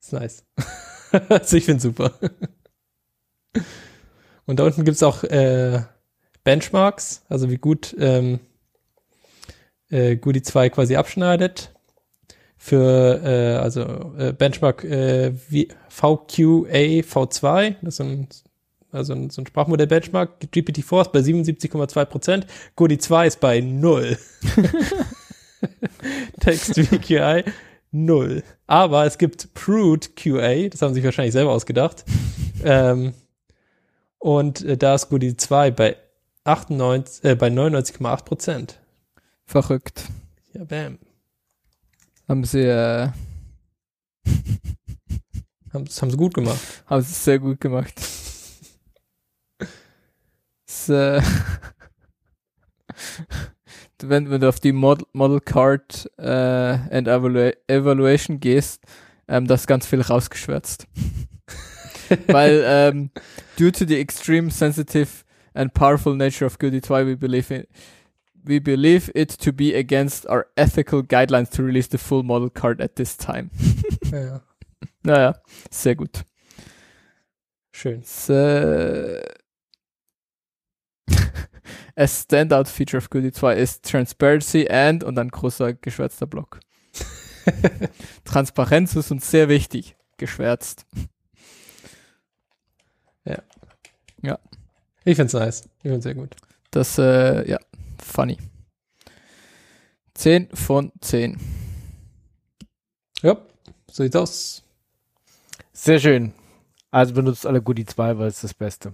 Ist 0.00 0.12
nice. 0.12 0.44
also 1.28 1.56
ich 1.56 1.64
finde 1.64 1.80
super. 1.80 2.12
Und 4.52 4.58
da 4.58 4.64
unten 4.64 4.84
gibt's 4.84 5.02
auch 5.02 5.24
äh, 5.24 5.80
Benchmarks, 6.44 7.22
also 7.30 7.50
wie 7.50 7.56
gut 7.56 7.96
ähm, 7.98 8.38
äh, 9.88 10.16
Goody 10.16 10.42
2 10.42 10.68
quasi 10.68 10.94
abschneidet. 10.94 11.72
Für 12.58 13.22
äh, 13.24 13.56
also 13.56 14.12
äh, 14.18 14.34
Benchmark 14.34 14.84
äh, 14.84 15.32
wie 15.48 15.68
VQA 15.88 17.00
V2, 17.00 17.76
das 17.80 17.94
ist 17.94 18.00
ein, 18.02 18.28
also 18.90 19.14
ein, 19.14 19.30
so 19.30 19.40
ein 19.40 19.46
Sprachmodell-Benchmark. 19.46 20.32
GPT-4 20.42 21.00
ist 21.00 21.12
bei 21.12 21.20
77,2 21.20 22.04
Prozent, 22.04 22.46
Goody 22.76 22.98
2 22.98 23.28
ist 23.28 23.40
bei 23.40 23.60
0. 23.60 24.18
Text 26.40 26.78
VQI 26.78 27.44
null. 27.90 28.42
Aber 28.66 29.06
es 29.06 29.16
gibt 29.16 29.54
Prude 29.54 30.08
QA, 30.14 30.68
das 30.68 30.82
haben 30.82 30.90
sie 30.90 30.96
sich 30.96 31.04
wahrscheinlich 31.04 31.32
selber 31.32 31.52
ausgedacht. 31.52 32.04
ähm, 32.64 33.14
und 34.22 34.62
äh, 34.62 34.76
da 34.76 34.94
ist 34.94 35.08
Goody 35.08 35.36
2 35.36 35.72
bei 35.72 35.96
98, 36.44 37.24
äh, 37.24 37.34
bei 37.34 37.48
99,8 37.48 38.24
Prozent. 38.24 38.78
verrückt. 39.44 40.04
Ja, 40.54 40.64
bam. 40.64 40.98
Haben 42.28 42.44
sie, 42.44 42.60
äh, 42.60 43.08
Haben, 45.72 45.88
haben 45.88 46.10
sie 46.10 46.16
gut 46.16 46.34
gemacht. 46.34 46.60
haben 46.86 47.02
sie 47.02 47.12
sehr 47.12 47.40
gut 47.40 47.60
gemacht. 47.60 47.94
Das, 50.66 50.88
äh, 50.88 51.20
wenn, 54.02 54.30
wenn 54.30 54.40
du 54.40 54.48
auf 54.48 54.60
die 54.60 54.72
Model, 54.72 55.06
Model 55.12 55.40
Card 55.40 56.08
äh, 56.18 56.28
and 56.28 57.08
Evalua 57.08 57.50
Evaluation 57.66 58.38
gehst, 58.38 58.84
ähm, 59.26 59.48
da 59.48 59.54
ist 59.54 59.66
ganz 59.66 59.86
viel 59.86 60.00
rausgeschwärzt. 60.00 60.86
Weil 62.26 62.62
ähm, 62.64 63.10
due 63.56 63.72
to 63.72 63.84
the 63.86 63.98
extreme 64.00 64.50
sensitive 64.50 65.24
and 65.54 65.72
powerful 65.72 66.14
nature 66.14 66.46
of 66.46 66.58
Goody 66.58 66.80
2, 66.80 67.06
we 67.06 67.16
believe 67.16 67.50
in 67.50 67.66
we 68.44 68.58
believe 68.58 69.10
it 69.14 69.30
to 69.38 69.52
be 69.52 69.74
against 69.74 70.26
our 70.28 70.46
ethical 70.56 71.02
guidelines 71.02 71.50
to 71.50 71.62
release 71.62 71.88
the 71.88 71.98
full 71.98 72.22
model 72.22 72.50
card 72.50 72.80
at 72.80 72.96
this 72.96 73.16
time. 73.16 73.50
Ja, 74.10 74.18
ja. 74.18 74.40
Naja, 75.04 75.34
sehr 75.70 75.94
gut. 75.96 76.24
Schön. 77.72 78.02
Äh, 78.28 79.22
a 81.96 82.06
standout 82.06 82.68
feature 82.68 82.98
of 82.98 83.10
Goody 83.10 83.32
2 83.32 83.56
ist 83.56 83.84
Transparency 83.84 84.68
and 84.68 85.02
und 85.02 85.18
ein 85.18 85.28
großer 85.28 85.74
geschwärzter 85.74 86.26
Block. 86.26 86.60
Transparenz 88.24 88.94
ist 88.94 89.10
uns 89.10 89.30
sehr 89.30 89.48
wichtig. 89.48 89.96
Geschwärzt. 90.18 90.86
Ich 95.04 95.16
find's 95.16 95.32
nice. 95.32 95.64
Ich 95.82 95.90
find's 95.90 96.04
sehr 96.04 96.14
gut. 96.14 96.36
Das, 96.70 96.96
äh, 96.96 97.48
ja, 97.50 97.58
funny. 97.98 98.38
10 100.14 100.48
von 100.54 100.92
10. 101.00 101.38
Ja, 103.22 103.36
so 103.90 104.02
sieht's 104.04 104.16
aus. 104.16 104.62
Sehr 105.72 105.98
schön. 105.98 106.32
Also 106.90 107.14
benutzt 107.14 107.46
alle 107.46 107.60
Goody 107.62 107.84
2, 107.84 108.18
weil 108.18 108.28
es 108.28 108.42
das 108.42 108.54
Beste. 108.54 108.92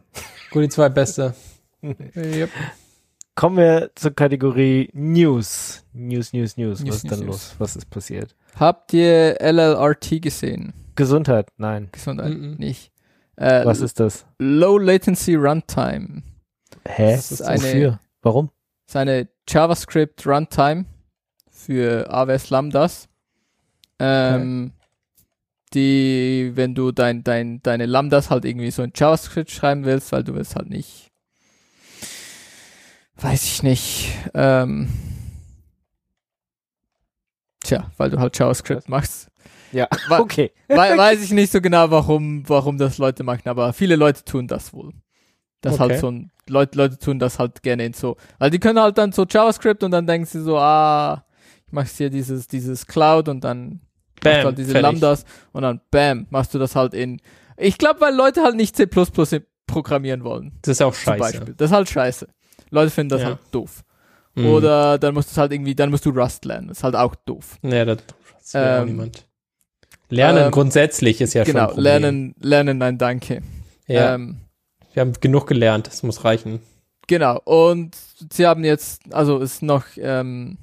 Goody 0.50 0.68
2 0.68 0.88
beste. 0.88 1.34
yep. 2.16 2.50
Kommen 3.34 3.56
wir 3.58 3.90
zur 3.94 4.12
Kategorie 4.12 4.88
News. 4.94 5.84
News, 5.92 6.32
News, 6.32 6.56
News. 6.56 6.80
News, 6.80 6.88
Was 6.88 6.96
ist 6.96 7.04
News, 7.04 7.10
denn 7.18 7.26
News. 7.26 7.26
los? 7.50 7.54
Was 7.58 7.76
ist 7.76 7.90
passiert? 7.90 8.34
Habt 8.56 8.92
ihr 8.94 9.40
LLRT 9.40 10.20
gesehen? 10.22 10.72
Gesundheit? 10.96 11.50
Nein. 11.58 11.88
Gesundheit, 11.92 12.30
Mhm. 12.32 12.54
nicht. 12.58 12.90
Äh, 13.38 13.64
Was 13.64 13.80
ist 13.80 14.00
das? 14.00 14.26
Low 14.38 14.78
Latency 14.78 15.34
Runtime. 15.36 16.22
Hä? 16.86 17.12
Das 17.16 17.30
ist 17.32 17.42
eine- 17.42 17.62
Wofür? 17.62 18.00
Warum? 18.22 18.50
ist 18.88 18.96
eine 18.96 19.28
JavaScript 19.48 20.26
Runtime 20.26 20.86
für 21.50 22.10
AWS 22.10 22.50
Lambdas. 22.50 23.08
Ähm, 23.98 24.72
Die, 25.74 26.52
wenn 26.54 26.74
du 26.74 26.92
dein, 26.92 27.22
dein, 27.24 27.62
deine 27.62 27.84
Lambdas 27.84 28.30
halt 28.30 28.46
irgendwie 28.46 28.70
so 28.70 28.82
in 28.82 28.92
JavaScript 28.94 29.50
schreiben 29.50 29.84
willst, 29.84 30.10
weil 30.12 30.24
du 30.24 30.34
willst 30.34 30.56
halt 30.56 30.70
nicht, 30.70 31.10
weiß 33.16 33.44
ich 33.44 33.62
nicht, 33.62 34.10
ähm, 34.32 34.88
tja, 37.62 37.90
weil 37.98 38.08
du 38.10 38.18
halt 38.18 38.38
JavaScript 38.38 38.88
machst. 38.88 39.28
Ja, 39.72 39.88
okay. 40.10 40.52
Wei- 40.68 40.96
weiß 40.96 41.22
ich 41.22 41.30
nicht 41.32 41.52
so 41.52 41.60
genau, 41.60 41.90
warum, 41.90 42.48
warum 42.48 42.78
das 42.78 42.98
Leute 42.98 43.22
machen, 43.24 43.48
aber 43.48 43.72
viele 43.72 43.96
Leute 43.96 44.24
tun 44.24 44.46
das 44.48 44.72
wohl. 44.72 44.92
Das 45.60 45.74
Okay. 45.74 45.82
halt 45.82 45.98
so 46.00 46.10
ein, 46.10 46.30
Leute, 46.48 46.78
Leute 46.78 46.98
tun 46.98 47.18
das 47.18 47.38
halt 47.38 47.62
gerne 47.62 47.84
in 47.84 47.92
so, 47.92 48.16
weil 48.38 48.50
die 48.50 48.58
können 48.60 48.80
halt 48.80 48.96
dann 48.96 49.12
so 49.12 49.24
JavaScript 49.28 49.82
und 49.82 49.90
dann 49.90 50.06
denken 50.06 50.26
sie 50.26 50.40
so, 50.40 50.58
ah, 50.58 51.24
ich 51.66 51.72
mache 51.72 51.88
hier 51.88 52.10
dieses, 52.10 52.46
dieses 52.48 52.86
Cloud 52.86 53.28
und 53.28 53.42
dann 53.44 53.80
Bam, 54.22 54.32
machst 54.32 54.42
du 54.42 54.46
halt 54.46 54.58
diese 54.58 54.70
fertig. 54.72 54.82
Lambdas 54.82 55.24
und 55.52 55.62
dann 55.62 55.80
bam, 55.90 56.26
machst 56.30 56.54
du 56.54 56.58
das 56.58 56.74
halt 56.74 56.94
in. 56.94 57.20
Ich 57.56 57.76
glaube, 57.78 58.00
weil 58.00 58.14
Leute 58.14 58.42
halt 58.42 58.56
nicht 58.56 58.74
C 58.76 58.86
programmieren 59.66 60.24
wollen. 60.24 60.52
Das 60.62 60.72
ist 60.78 60.82
auch 60.82 60.94
Zum 60.94 61.02
scheiße. 61.02 61.18
Beispiel. 61.18 61.54
Das 61.56 61.70
ist 61.70 61.76
halt 61.76 61.88
scheiße. 61.90 62.26
Leute 62.70 62.90
finden 62.90 63.10
das 63.10 63.20
Ja. 63.22 63.26
halt 63.28 63.38
doof. 63.50 63.84
Mhm. 64.34 64.46
Oder 64.46 64.98
dann 64.98 65.14
musst 65.14 65.36
du 65.36 65.40
halt 65.40 65.52
irgendwie, 65.52 65.74
dann 65.74 65.90
musst 65.90 66.06
du 66.06 66.10
Rust 66.10 66.44
lernen. 66.44 66.68
Das 66.68 66.78
ist 66.78 66.84
halt 66.84 66.96
auch 66.96 67.14
doof. 67.14 67.58
Ja, 67.62 67.84
das, 67.84 67.98
das 68.40 68.54
will 68.54 68.60
auch 68.62 68.80
Ähm, 68.82 68.86
niemand. 68.86 69.27
Lernen 70.10 70.46
ähm, 70.46 70.50
grundsätzlich 70.50 71.20
ist 71.20 71.34
ja 71.34 71.44
schon 71.44 71.56
ein 71.56 71.68
genau, 71.68 71.80
lernen, 71.80 72.34
lernen, 72.40 72.78
nein, 72.78 72.98
danke. 72.98 73.42
Ja, 73.86 74.14
Ähm, 74.14 74.38
wir 74.94 75.02
haben 75.02 75.12
genug 75.20 75.46
gelernt, 75.46 75.86
das 75.86 76.02
muss 76.02 76.24
reichen. 76.24 76.60
Genau, 77.06 77.40
und 77.44 77.96
sie 78.32 78.46
haben 78.46 78.64
jetzt, 78.64 79.02
also 79.14 79.38
ist 79.38 79.62
noch 79.62 79.84
ähm, 79.96 80.58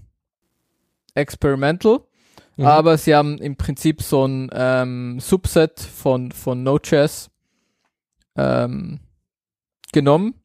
experimental, 1.13 1.99
Mhm. 2.57 2.65
aber 2.65 2.97
sie 2.97 3.13
haben 3.13 3.37
im 3.39 3.57
Prinzip 3.57 4.01
so 4.01 4.25
ein 4.25 4.49
ähm, 4.53 5.19
Subset 5.19 5.79
von, 5.79 6.31
von 6.31 6.63
Node.js 6.63 7.29
ähm, 8.37 8.99
genommen 9.91 10.35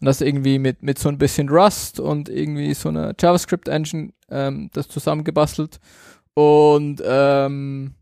und 0.00 0.04
das 0.04 0.20
irgendwie 0.20 0.58
mit, 0.58 0.82
mit 0.82 0.98
so 0.98 1.08
ein 1.08 1.16
bisschen 1.18 1.48
Rust 1.48 1.98
und 1.98 2.28
irgendwie 2.28 2.74
so 2.74 2.90
einer 2.90 3.14
JavaScript-Engine 3.18 4.12
ähm, 4.30 4.68
das 4.74 4.88
zusammengebastelt 4.88 5.80
und 6.34 7.02
ähm, 7.04 7.94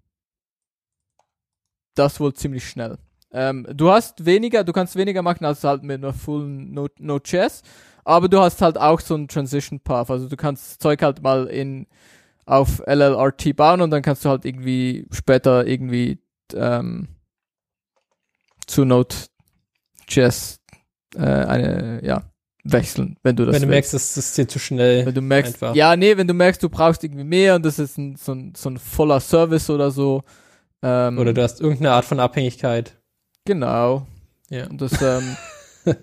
das 1.94 2.20
wohl 2.20 2.32
ziemlich 2.34 2.68
schnell. 2.68 2.98
Ähm, 3.32 3.66
du 3.72 3.90
hast 3.90 4.24
weniger, 4.24 4.62
du 4.64 4.72
kannst 4.72 4.94
weniger 4.96 5.22
machen 5.22 5.44
als 5.44 5.64
halt 5.64 5.82
mit 5.82 6.02
einer 6.02 6.12
Full 6.12 6.46
Node- 6.46 6.92
Node.js, 6.98 7.62
aber 8.04 8.28
du 8.28 8.38
hast 8.40 8.62
halt 8.62 8.78
auch 8.78 9.00
so 9.00 9.14
einen 9.14 9.26
Transition 9.28 9.80
Path, 9.80 10.10
also 10.10 10.28
du 10.28 10.36
kannst 10.36 10.64
das 10.70 10.78
Zeug 10.78 11.02
halt 11.02 11.22
mal 11.22 11.46
in 11.46 11.86
auf 12.46 12.80
LLRT 12.86 13.56
bauen 13.56 13.80
und 13.80 13.90
dann 13.90 14.02
kannst 14.02 14.24
du 14.24 14.28
halt 14.28 14.44
irgendwie 14.44 15.06
später 15.10 15.66
irgendwie 15.66 16.18
ähm, 16.54 17.08
zu 18.66 18.84
Node.js 18.84 20.60
äh, 21.16 21.20
eine, 21.20 22.00
ja, 22.04 22.22
wechseln, 22.64 23.16
wenn 23.22 23.36
du 23.36 23.44
das 23.46 23.54
Wenn 23.54 23.62
du 23.62 23.68
willst. 23.68 23.92
merkst, 23.92 23.94
das 23.94 24.16
ist 24.16 24.38
dir 24.38 24.48
zu 24.48 24.58
schnell. 24.58 25.06
Wenn 25.06 25.14
du 25.14 25.20
merkst, 25.22 25.54
Einfach. 25.54 25.74
ja, 25.74 25.96
nee, 25.96 26.16
wenn 26.16 26.26
du 26.26 26.34
merkst, 26.34 26.62
du 26.62 26.68
brauchst 26.68 27.04
irgendwie 27.04 27.24
mehr 27.24 27.56
und 27.56 27.64
das 27.64 27.78
ist 27.78 27.98
ein, 27.98 28.16
so, 28.16 28.32
ein, 28.32 28.54
so 28.56 28.70
ein 28.70 28.78
voller 28.78 29.20
Service 29.20 29.68
oder 29.70 29.90
so. 29.90 30.22
Ähm, 30.86 31.18
Oder 31.18 31.32
du 31.32 31.42
hast 31.42 31.60
irgendeine 31.62 31.92
Art 31.92 32.04
von 32.04 32.20
Abhängigkeit. 32.20 33.00
Genau. 33.46 34.06
Ja. 34.50 34.66
Und 34.68 34.80
das, 34.82 35.00
ähm, 35.00 35.36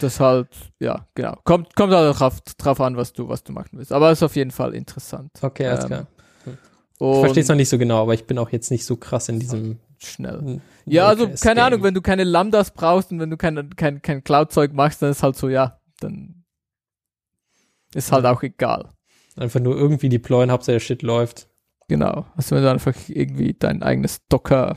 das 0.00 0.20
halt, 0.20 0.48
ja, 0.78 1.06
genau. 1.14 1.36
Kommt, 1.44 1.74
kommt 1.74 1.92
halt 1.94 2.20
drauf, 2.20 2.40
drauf 2.58 2.80
an, 2.82 2.96
was 2.98 3.14
du, 3.14 3.28
was 3.28 3.42
du 3.44 3.52
machen 3.52 3.70
willst. 3.78 3.92
Aber 3.92 4.10
ist 4.12 4.22
auf 4.22 4.36
jeden 4.36 4.50
Fall 4.50 4.74
interessant. 4.74 5.30
Okay, 5.40 5.66
alles 5.66 5.84
Ähm, 5.84 5.88
klar. 5.88 6.06
Ich 6.44 7.00
Und 7.06 7.20
verstehe 7.20 7.42
es 7.42 7.48
noch 7.48 7.56
nicht 7.56 7.70
so 7.70 7.78
genau, 7.78 8.02
aber 8.02 8.12
ich 8.12 8.26
bin 8.26 8.38
auch 8.38 8.50
jetzt 8.50 8.70
nicht 8.70 8.84
so 8.84 8.96
krass 8.96 9.30
in 9.30 9.40
diesem. 9.40 9.78
schnell. 9.96 10.60
Ja, 10.84 11.06
also, 11.06 11.30
keine. 11.40 11.62
Ahnung, 11.64 11.82
wenn 11.82 11.94
du 11.94 12.02
keine 12.02 12.24
Lambdas 12.24 12.72
brauchst 12.72 13.10
und 13.10 13.20
wenn 13.20 13.30
du 13.30 13.38
kein, 13.38 13.74
kein, 13.74 14.02
kein 14.02 14.22
Cloud-Zeug 14.22 14.74
machst, 14.74 15.00
dann 15.00 15.10
ist 15.10 15.22
halt 15.22 15.34
so, 15.36 15.48
ja, 15.48 15.80
dann 16.00 16.44
ist 17.94 18.12
halt 18.12 18.24
Ja. 18.24 18.32
auch 18.32 18.42
egal. 18.42 18.90
Einfach 19.36 19.60
nur 19.60 19.76
irgendwie 19.76 20.10
deployen, 20.10 20.50
Hauptsache 20.50 20.72
der 20.74 20.80
Shit 20.80 21.00
läuft. 21.02 21.48
Genau. 21.90 22.24
Also 22.36 22.54
wenn 22.54 22.62
du 22.62 22.70
einfach 22.70 22.94
irgendwie 23.08 23.52
dein 23.52 23.82
eigenes 23.82 24.20
Docker 24.28 24.76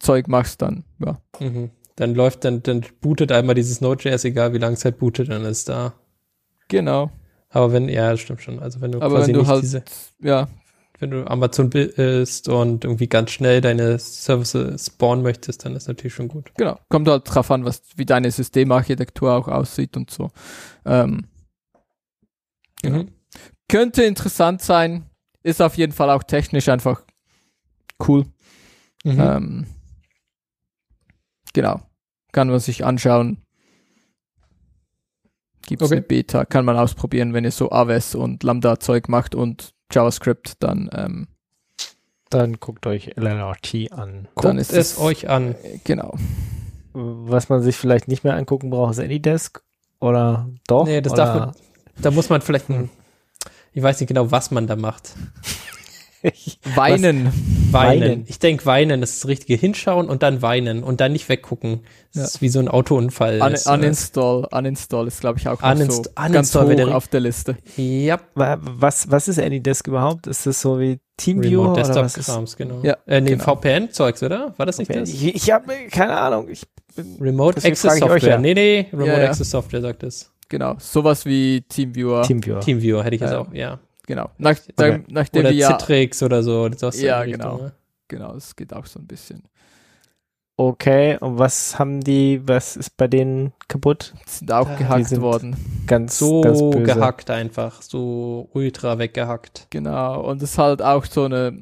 Zeug 0.00 0.26
machst, 0.26 0.60
dann, 0.60 0.84
ja. 0.98 1.20
Mhm. 1.38 1.70
Dann 1.94 2.16
läuft, 2.16 2.44
dann, 2.44 2.64
dann 2.64 2.84
bootet 3.00 3.30
einmal 3.30 3.54
dieses 3.54 3.80
Node.js, 3.80 4.24
egal 4.24 4.54
wie 4.54 4.58
lange 4.58 4.74
es 4.74 4.84
halt 4.84 4.98
bootet, 4.98 5.28
dann 5.28 5.44
ist 5.44 5.68
da. 5.68 5.94
Genau. 6.66 7.12
Aber 7.48 7.72
wenn, 7.72 7.88
ja, 7.88 8.16
stimmt 8.16 8.42
schon. 8.42 8.58
Also 8.58 8.80
wenn 8.80 8.90
du 8.90 9.00
Aber 9.00 9.18
quasi 9.18 9.28
wenn 9.28 9.34
du 9.34 9.40
nicht 9.42 9.48
halt, 9.50 9.62
diese, 9.62 9.84
ja, 10.20 10.48
wenn 10.98 11.12
du 11.12 11.24
Amazon 11.28 11.70
bist 11.70 12.48
und 12.48 12.84
irgendwie 12.84 13.06
ganz 13.06 13.30
schnell 13.30 13.60
deine 13.60 14.00
Services 14.00 14.86
spawnen 14.86 15.22
möchtest, 15.22 15.64
dann 15.64 15.76
ist 15.76 15.86
natürlich 15.86 16.14
schon 16.14 16.26
gut. 16.26 16.50
genau. 16.56 16.76
Kommt 16.88 17.06
halt 17.06 17.22
drauf 17.32 17.52
an, 17.52 17.64
was, 17.64 17.82
wie 17.94 18.04
deine 18.04 18.32
Systemarchitektur 18.32 19.32
auch 19.32 19.46
aussieht 19.46 19.96
und 19.96 20.10
so. 20.10 20.32
Ähm, 20.84 21.28
Genau. 22.82 23.04
Mhm. 23.04 23.08
könnte 23.68 24.02
interessant 24.02 24.62
sein. 24.62 25.09
Ist 25.42 25.62
auf 25.62 25.76
jeden 25.76 25.92
Fall 25.92 26.10
auch 26.10 26.22
technisch 26.22 26.68
einfach 26.68 27.02
cool. 28.06 28.26
Mhm. 29.04 29.20
Ähm, 29.20 29.66
genau. 31.52 31.80
Kann 32.32 32.48
man 32.48 32.60
sich 32.60 32.84
anschauen. 32.84 33.38
Gibt 35.66 35.82
es 35.82 35.86
Okay. 35.88 35.96
eine 35.96 36.02
Beta, 36.02 36.44
kann 36.44 36.64
man 36.64 36.76
ausprobieren, 36.76 37.32
wenn 37.32 37.44
ihr 37.44 37.50
so 37.52 37.70
AWS 37.70 38.14
und 38.14 38.42
Lambda-Zeug 38.42 39.08
macht 39.08 39.34
und 39.34 39.72
JavaScript, 39.92 40.62
dann, 40.62 40.90
ähm, 40.92 41.28
Dann 42.30 42.54
guckt 42.60 42.86
euch 42.86 43.16
LLRT 43.16 43.90
an. 43.92 44.28
Guckt 44.34 44.44
dann 44.44 44.58
ist 44.58 44.72
es 44.72 44.92
es- 44.92 44.98
euch 45.00 45.28
an. 45.28 45.54
äh, 45.64 45.78
genau. 45.84 46.14
Was 46.92 47.48
man 47.48 47.60
sich 47.62 47.76
vielleicht 47.76 48.06
nicht 48.08 48.22
mehr 48.24 48.34
angucken 48.34 48.70
braucht, 48.70 48.92
ist 48.92 49.00
AnyDesk. 49.00 49.62
Oder 50.00 50.48
doch? 50.68 50.84
Nee, 50.86 51.00
das 51.00 51.12
oder? 51.14 51.24
darf 51.24 51.38
man- 51.40 51.54
Da 52.02 52.10
muss 52.12 52.28
man 52.30 52.40
vielleicht 52.40 52.68
ein, 52.70 52.88
ich 53.72 53.82
weiß 53.82 54.00
nicht 54.00 54.08
genau, 54.08 54.30
was 54.30 54.50
man 54.50 54.66
da 54.66 54.76
macht. 54.76 55.14
Weinen. 56.74 57.32
Weinen. 57.72 57.72
Weinen. 57.72 58.24
Ich 58.28 58.38
denke, 58.38 58.66
weinen 58.66 59.02
ist 59.02 59.22
das 59.22 59.28
Richtige. 59.28 59.54
Hinschauen 59.56 60.06
und 60.10 60.22
dann 60.22 60.42
weinen 60.42 60.82
und 60.82 61.00
dann 61.00 61.12
nicht 61.12 61.30
weggucken. 61.30 61.80
Das 62.12 62.20
Ja. 62.22 62.24
ist 62.26 62.42
wie 62.42 62.48
so 62.50 62.58
ein 62.58 62.68
Autounfall. 62.68 63.40
Un 63.40 63.52
Das, 63.52 63.64
äh, 63.66 63.72
uninstall. 63.72 64.46
Uninstall 64.52 65.06
ist, 65.06 65.20
glaube 65.20 65.38
ich, 65.38 65.48
auch 65.48 65.62
Uninst- 65.62 66.04
so 66.04 66.10
ganz 66.14 66.28
uninstall 66.30 66.66
hoch 66.66 66.76
der- 66.76 66.94
auf 66.94 67.08
der 67.08 67.20
Liste. 67.20 67.56
Ja, 67.76 68.20
Wa- 68.34 68.58
Was, 68.60 69.10
was 69.10 69.28
ist 69.28 69.38
AnyDesk 69.38 69.86
überhaupt? 69.86 70.26
Ist 70.26 70.44
das 70.44 70.60
so 70.60 70.78
wie 70.78 70.98
TeamViewer 71.16 71.64
Remote 71.72 71.90
oder 71.90 72.02
was? 72.04 72.12
Desktop-Krams, 72.14 72.56
genau. 72.56 72.80
Ja, 72.82 72.98
äh, 73.06 73.22
nee, 73.22 73.30
genau. 73.30 73.44
VPN-Zeugs, 73.44 74.22
oder? 74.22 74.52
War 74.58 74.66
das 74.66 74.76
nicht 74.76 74.94
das? 74.94 75.08
Ich, 75.08 75.34
ich 75.34 75.50
habe 75.50 75.72
keine 75.90 76.18
Ahnung. 76.18 76.48
Ich 76.50 76.66
bin, 76.96 77.16
Remote 77.18 77.56
Access 77.56 77.92
euch 77.92 77.98
Software. 78.00 78.28
ja. 78.32 78.38
Nee, 78.38 78.52
nee, 78.52 78.86
Remote 78.92 79.08
Ja, 79.10 79.20
ja. 79.22 79.28
Access 79.30 79.50
Software 79.50 79.80
sagt 79.80 80.02
es. 80.02 80.30
Genau. 80.50 80.76
Sowas 80.78 81.24
wie 81.24 81.62
TeamViewer. 81.62 82.22
TeamViewer. 82.22 82.60
Teamviewer 82.60 83.02
hätte 83.04 83.14
ich 83.14 83.22
jetzt 83.22 83.30
Ja. 83.32 83.38
auch, 83.38 83.52
ja. 83.54 83.78
Genau. 84.06 84.28
Nach, 84.38 84.50
Okay. 84.50 84.72
dann, 84.76 85.04
nachdem 85.08 85.40
Oder 85.40 85.50
wir 85.50 85.56
ja, 85.56 85.78
Citrix 85.78 86.22
oder 86.22 86.42
so. 86.42 86.66
Ja, 86.66 87.22
in 87.22 87.28
die 87.28 87.32
Richtung, 87.32 87.32
genau. 87.32 87.56
ne? 87.62 87.72
genau, 88.08 88.34
es 88.34 88.54
geht 88.56 88.74
auch 88.74 88.84
so 88.84 88.98
ein 88.98 89.06
bisschen. 89.06 89.44
Okay, 90.56 91.16
und 91.20 91.38
was 91.38 91.78
haben 91.78 92.00
die, 92.02 92.42
was 92.46 92.76
ist 92.76 92.96
bei 92.98 93.08
denen 93.08 93.52
kaputt? 93.68 94.12
Sind 94.26 94.52
auch 94.52 94.76
gehackt 94.76 95.06
sind- 95.06 95.22
worden. 95.22 95.56
Ganz, 95.86 96.18
So 96.18 96.42
ganz 96.42 96.58
böse. 96.60 96.82
gehackt 96.82 97.30
einfach. 97.30 97.80
So 97.80 98.50
ultra 98.52 98.98
weggehackt. 98.98 99.68
Genau. 99.70 100.20
Und 100.22 100.42
es 100.42 100.50
ist 100.52 100.58
halt 100.58 100.82
auch 100.82 101.06
so 101.06 101.24
eine 101.24 101.56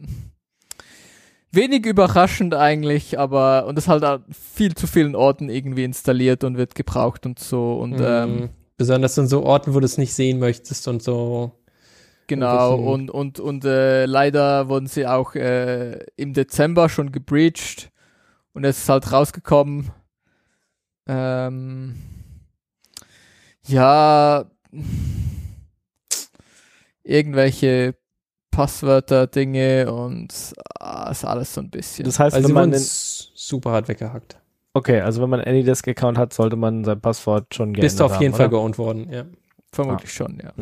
wenig 1.53 1.87
überraschend 1.87 2.55
eigentlich, 2.55 3.19
aber 3.19 3.67
und 3.67 3.79
es 3.79 3.85
ist 3.85 3.89
halt 3.89 4.05
an 4.05 4.25
viel 4.31 4.75
zu 4.75 4.87
vielen 4.87 5.15
Orten 5.15 5.49
irgendwie 5.49 5.85
installiert 5.85 6.43
und 6.45 6.57
wird 6.57 6.75
gebraucht 6.75 7.25
und 7.27 7.39
so 7.39 7.75
und 7.79 8.01
ähm, 8.01 8.35
Mhm. 8.37 8.49
Besonders 8.79 9.19
in 9.19 9.27
so 9.27 9.43
Orten, 9.43 9.75
wo 9.75 9.81
du 9.81 9.85
es 9.85 9.99
nicht 9.99 10.15
sehen 10.15 10.39
möchtest 10.39 10.89
und 10.89 11.03
so. 11.03 11.53
Genau, 12.29 12.77
und, 12.77 13.11
und, 13.11 13.41
und 13.41 13.65
äh, 13.65 14.07
leider 14.07 14.69
wurden 14.69 14.87
sie 14.87 15.07
auch 15.07 15.35
äh, 15.35 15.99
im 16.17 16.35
Dezember 16.35 16.89
schon 16.89 17.11
gebreached 17.11 17.91
und 18.53 18.65
es 18.65 18.79
ist 18.79 18.89
halt 18.89 19.11
rausgekommen. 19.13 19.91
Ähm, 21.07 21.95
ja, 23.67 24.45
irgendwelche 27.03 27.97
Passwörter, 28.51 29.27
Dinge 29.27 29.93
und 29.93 30.35
ah, 30.81 31.11
ist 31.11 31.25
alles 31.25 31.55
so 31.55 31.61
ein 31.61 31.71
bisschen. 31.71 32.05
Das 32.05 32.19
heißt, 32.19 32.37
Also 32.37 32.49
wenn 32.49 32.55
man 32.55 32.73
den, 32.73 32.83
super 32.83 33.73
hart 33.73 33.89
weggehackt. 33.89 34.38
Okay, 34.79 35.01
also 35.01 35.23
wenn 35.23 35.31
man 35.31 35.41
einen 35.41 35.57
AnyDesk-Account 35.57 36.19
hat, 36.19 36.33
sollte 36.33 36.57
man 36.57 36.85
sein 36.85 37.01
Passwort 37.01 37.55
schon 37.55 37.73
geändert 37.73 37.83
Bist 37.83 38.01
du 38.01 38.05
auf 38.05 38.21
jeden 38.21 38.33
haben, 38.33 38.39
Fall 38.39 38.47
oder? 38.47 38.57
geowned 38.57 38.79
worden, 38.79 39.13
ja. 39.13 39.25
vermutlich 39.73 40.13
schon, 40.13 40.41
ja. 40.43 40.53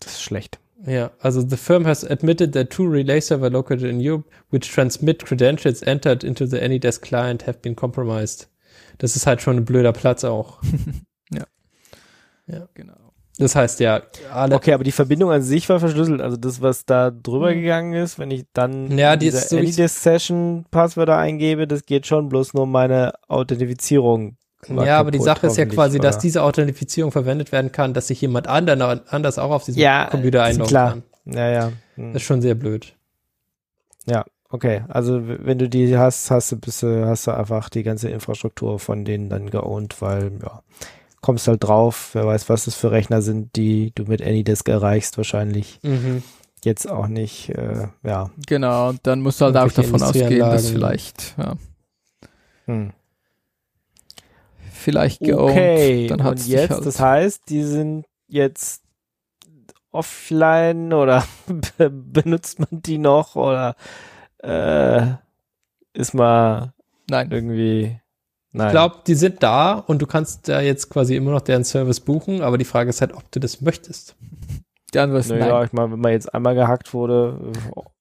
Das 0.00 0.12
ist 0.12 0.22
schlecht. 0.22 0.58
Ja, 0.86 1.10
also 1.20 1.46
the 1.46 1.58
firm 1.58 1.86
has 1.86 2.04
admitted 2.04 2.54
that 2.54 2.70
two 2.70 2.84
relay 2.84 3.20
server 3.20 3.50
located 3.50 3.82
in 3.82 4.00
Europe 4.00 4.24
which 4.50 4.72
transmit 4.72 5.22
credentials 5.26 5.82
entered 5.82 6.24
into 6.24 6.46
the 6.46 6.58
AnyDesk 6.58 7.02
client 7.02 7.46
have 7.46 7.58
been 7.58 7.76
compromised. 7.76 8.48
Das 8.96 9.14
ist 9.14 9.26
halt 9.26 9.42
schon 9.42 9.58
ein 9.58 9.64
blöder 9.66 9.92
Platz 9.92 10.24
auch. 10.24 10.62
Genau. 12.74 13.09
Das 13.40 13.56
heißt 13.56 13.80
ja, 13.80 14.02
alle. 14.32 14.54
Okay, 14.54 14.72
aber 14.74 14.84
die 14.84 14.92
Verbindung 14.92 15.30
an 15.32 15.42
sich 15.42 15.68
war 15.68 15.80
verschlüsselt. 15.80 16.20
Also 16.20 16.36
das, 16.36 16.60
was 16.60 16.84
da 16.84 17.10
drüber 17.10 17.54
gegangen 17.54 17.94
ist, 17.94 18.18
wenn 18.18 18.30
ich 18.30 18.44
dann 18.52 18.96
Ja, 18.96 19.16
die 19.16 19.26
dieser 19.26 19.38
ist 19.38 19.48
so- 19.48 19.56
AnyDesk-Session 19.56 20.66
Passwörter 20.70 21.16
eingebe, 21.16 21.66
das 21.66 21.84
geht 21.86 22.06
schon 22.06 22.28
bloß 22.28 22.54
nur 22.54 22.64
um 22.64 22.70
meine 22.72 23.12
Authentifizierung. 23.28 24.36
Ja, 24.68 24.98
aber 24.98 25.10
die 25.10 25.20
Sache 25.20 25.46
ist 25.46 25.56
ja 25.56 25.64
quasi, 25.64 25.98
dass 25.98 26.16
oder? 26.16 26.22
diese 26.22 26.42
Authentifizierung 26.42 27.12
verwendet 27.12 27.50
werden 27.50 27.72
kann, 27.72 27.94
dass 27.94 28.08
sich 28.08 28.20
jemand 28.20 28.46
ander, 28.46 29.02
anders 29.08 29.38
auch 29.38 29.50
auf 29.50 29.64
diesen 29.64 29.80
Ja, 29.80 30.06
Computer 30.10 30.42
einloggen 30.42 30.68
klar. 30.68 30.90
kann. 30.90 31.02
Ja, 31.24 31.50
ja. 31.50 31.72
Hm. 31.96 32.12
Das 32.12 32.22
ist 32.22 32.26
schon 32.26 32.42
sehr 32.42 32.54
blöd. 32.54 32.94
Okay, 34.52 34.82
also 34.88 35.20
wenn 35.24 35.58
du 35.58 35.68
die 35.68 35.96
hast, 35.96 36.28
hast 36.32 36.50
du, 36.50 36.56
bist 36.56 36.82
hast 36.82 37.28
du 37.28 37.30
einfach 37.30 37.68
die 37.68 37.84
ganze 37.84 38.08
Infrastruktur 38.10 38.80
von 38.80 39.04
denen 39.04 39.28
dann 39.30 39.48
geowned, 39.48 40.02
weil 40.02 40.32
ja, 40.42 40.62
kommst 41.20 41.48
halt 41.48 41.62
drauf, 41.64 42.10
wer 42.14 42.26
weiß, 42.26 42.48
was 42.48 42.64
das 42.64 42.74
für 42.74 42.90
Rechner 42.90 43.22
sind, 43.22 43.54
die 43.56 43.92
du 43.94 44.04
mit 44.04 44.22
AnyDesk 44.22 44.68
erreichst 44.68 45.16
wahrscheinlich. 45.16 45.78
Mhm. 45.82 46.22
jetzt 46.64 46.90
auch 46.90 47.06
nicht, 47.06 47.48
äh, 47.50 47.88
ja. 48.04 48.30
Genau, 48.46 48.90
und 48.90 49.00
dann 49.06 49.20
musst 49.22 49.40
du 49.40 49.46
halt 49.46 49.56
auch 49.56 49.72
davon 49.72 50.02
ausgehen, 50.02 50.38
dass 50.40 50.68
vielleicht, 50.70 51.34
ja, 51.38 51.54
Hm. 52.66 52.92
vielleicht 54.72 55.20
geowned, 55.20 55.50
Okay, 55.50 56.06
dann 56.08 56.20
und 56.20 56.26
hat's 56.26 56.44
dich 56.44 56.52
jetzt, 56.52 56.70
halt. 56.70 56.86
das 56.86 57.00
heißt, 57.00 57.48
die 57.48 57.62
sind 57.62 58.06
jetzt 58.28 58.82
offline 59.90 60.92
oder 60.92 61.24
be- 61.78 61.90
benutzt 61.90 62.58
man 62.58 62.68
die 62.82 62.98
noch 62.98 63.36
oder 63.36 63.74
äh, 64.38 65.14
ist 65.92 66.14
mal 66.14 66.72
Nein, 67.08 67.30
irgendwie, 67.30 68.00
nein. 68.52 68.68
Ich 68.68 68.72
glaube, 68.72 68.96
die 69.06 69.14
sind 69.14 69.42
da 69.42 69.72
und 69.74 70.00
du 70.02 70.06
kannst 70.06 70.48
da 70.48 70.60
jetzt 70.60 70.90
quasi 70.90 71.16
immer 71.16 71.30
noch 71.32 71.40
deren 71.42 71.64
Service 71.64 72.00
buchen, 72.00 72.42
aber 72.42 72.58
die 72.58 72.64
Frage 72.64 72.90
ist 72.90 73.00
halt, 73.00 73.12
ob 73.14 73.30
du 73.32 73.40
das 73.40 73.60
möchtest. 73.60 74.16
die 74.92 74.98
Antwort 74.98 75.20
ist 75.20 75.30
naja, 75.30 75.48
nein. 75.58 75.66
ich 75.66 75.72
meine, 75.72 75.92
wenn 75.92 76.00
man 76.00 76.12
jetzt 76.12 76.34
einmal 76.34 76.54
gehackt 76.56 76.92
wurde, 76.94 77.52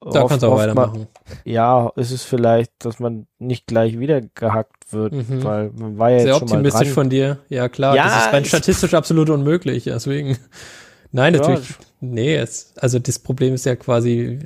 Da 0.02 0.26
kannst 0.26 0.42
du 0.44 0.48
auch 0.48 0.58
weitermachen. 0.58 1.08
Ja, 1.46 1.92
ist 1.96 2.10
es 2.12 2.24
vielleicht, 2.24 2.72
dass 2.80 3.00
man 3.00 3.28
nicht 3.38 3.68
gleich 3.68 4.00
wieder 4.00 4.22
gehackt 4.22 4.92
wird, 4.92 5.14
Mhm. 5.14 5.44
weil 5.44 5.70
man 5.78 5.98
war 6.00 6.10
ja 6.10 6.16
jetzt 6.18 6.24
Sehr 6.26 6.34
schon 6.34 6.48
mal 6.50 6.56
optimistisch 6.56 6.88
dran. 6.88 6.94
von 6.96 7.10
dir. 7.12 7.38
Ja, 7.50 7.70
klar. 7.70 7.96
Ja, 7.96 8.06
das 8.06 8.26
ist 8.26 8.34
rein 8.34 8.46
statistisch 8.46 8.94
absolut 8.96 9.30
unmöglich. 9.30 9.84
Deswegen. 9.84 10.38
Nein, 11.12 11.34
Ja, 11.36 11.40
natürlich. 11.42 11.70
nee, 12.00 12.36
es, 12.36 12.74
also 12.78 12.98
das 13.00 13.20
Problem 13.20 13.54
ist 13.54 13.66
ja 13.66 13.76
quasi. 13.76 14.40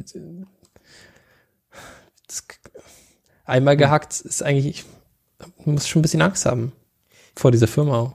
Das, 2.28 2.44
einmal 3.46 3.78
gehackt 3.78 4.20
ist 4.22 4.44
eigentlich. 4.44 4.86
Man 5.66 5.76
muss 5.76 5.88
schon 5.88 6.00
ein 6.00 6.04
bisschen 6.04 6.22
Angst 6.22 6.46
haben. 6.46 6.72
Vor 7.36 7.52
dieser 7.52 7.68
Firma. 7.68 8.14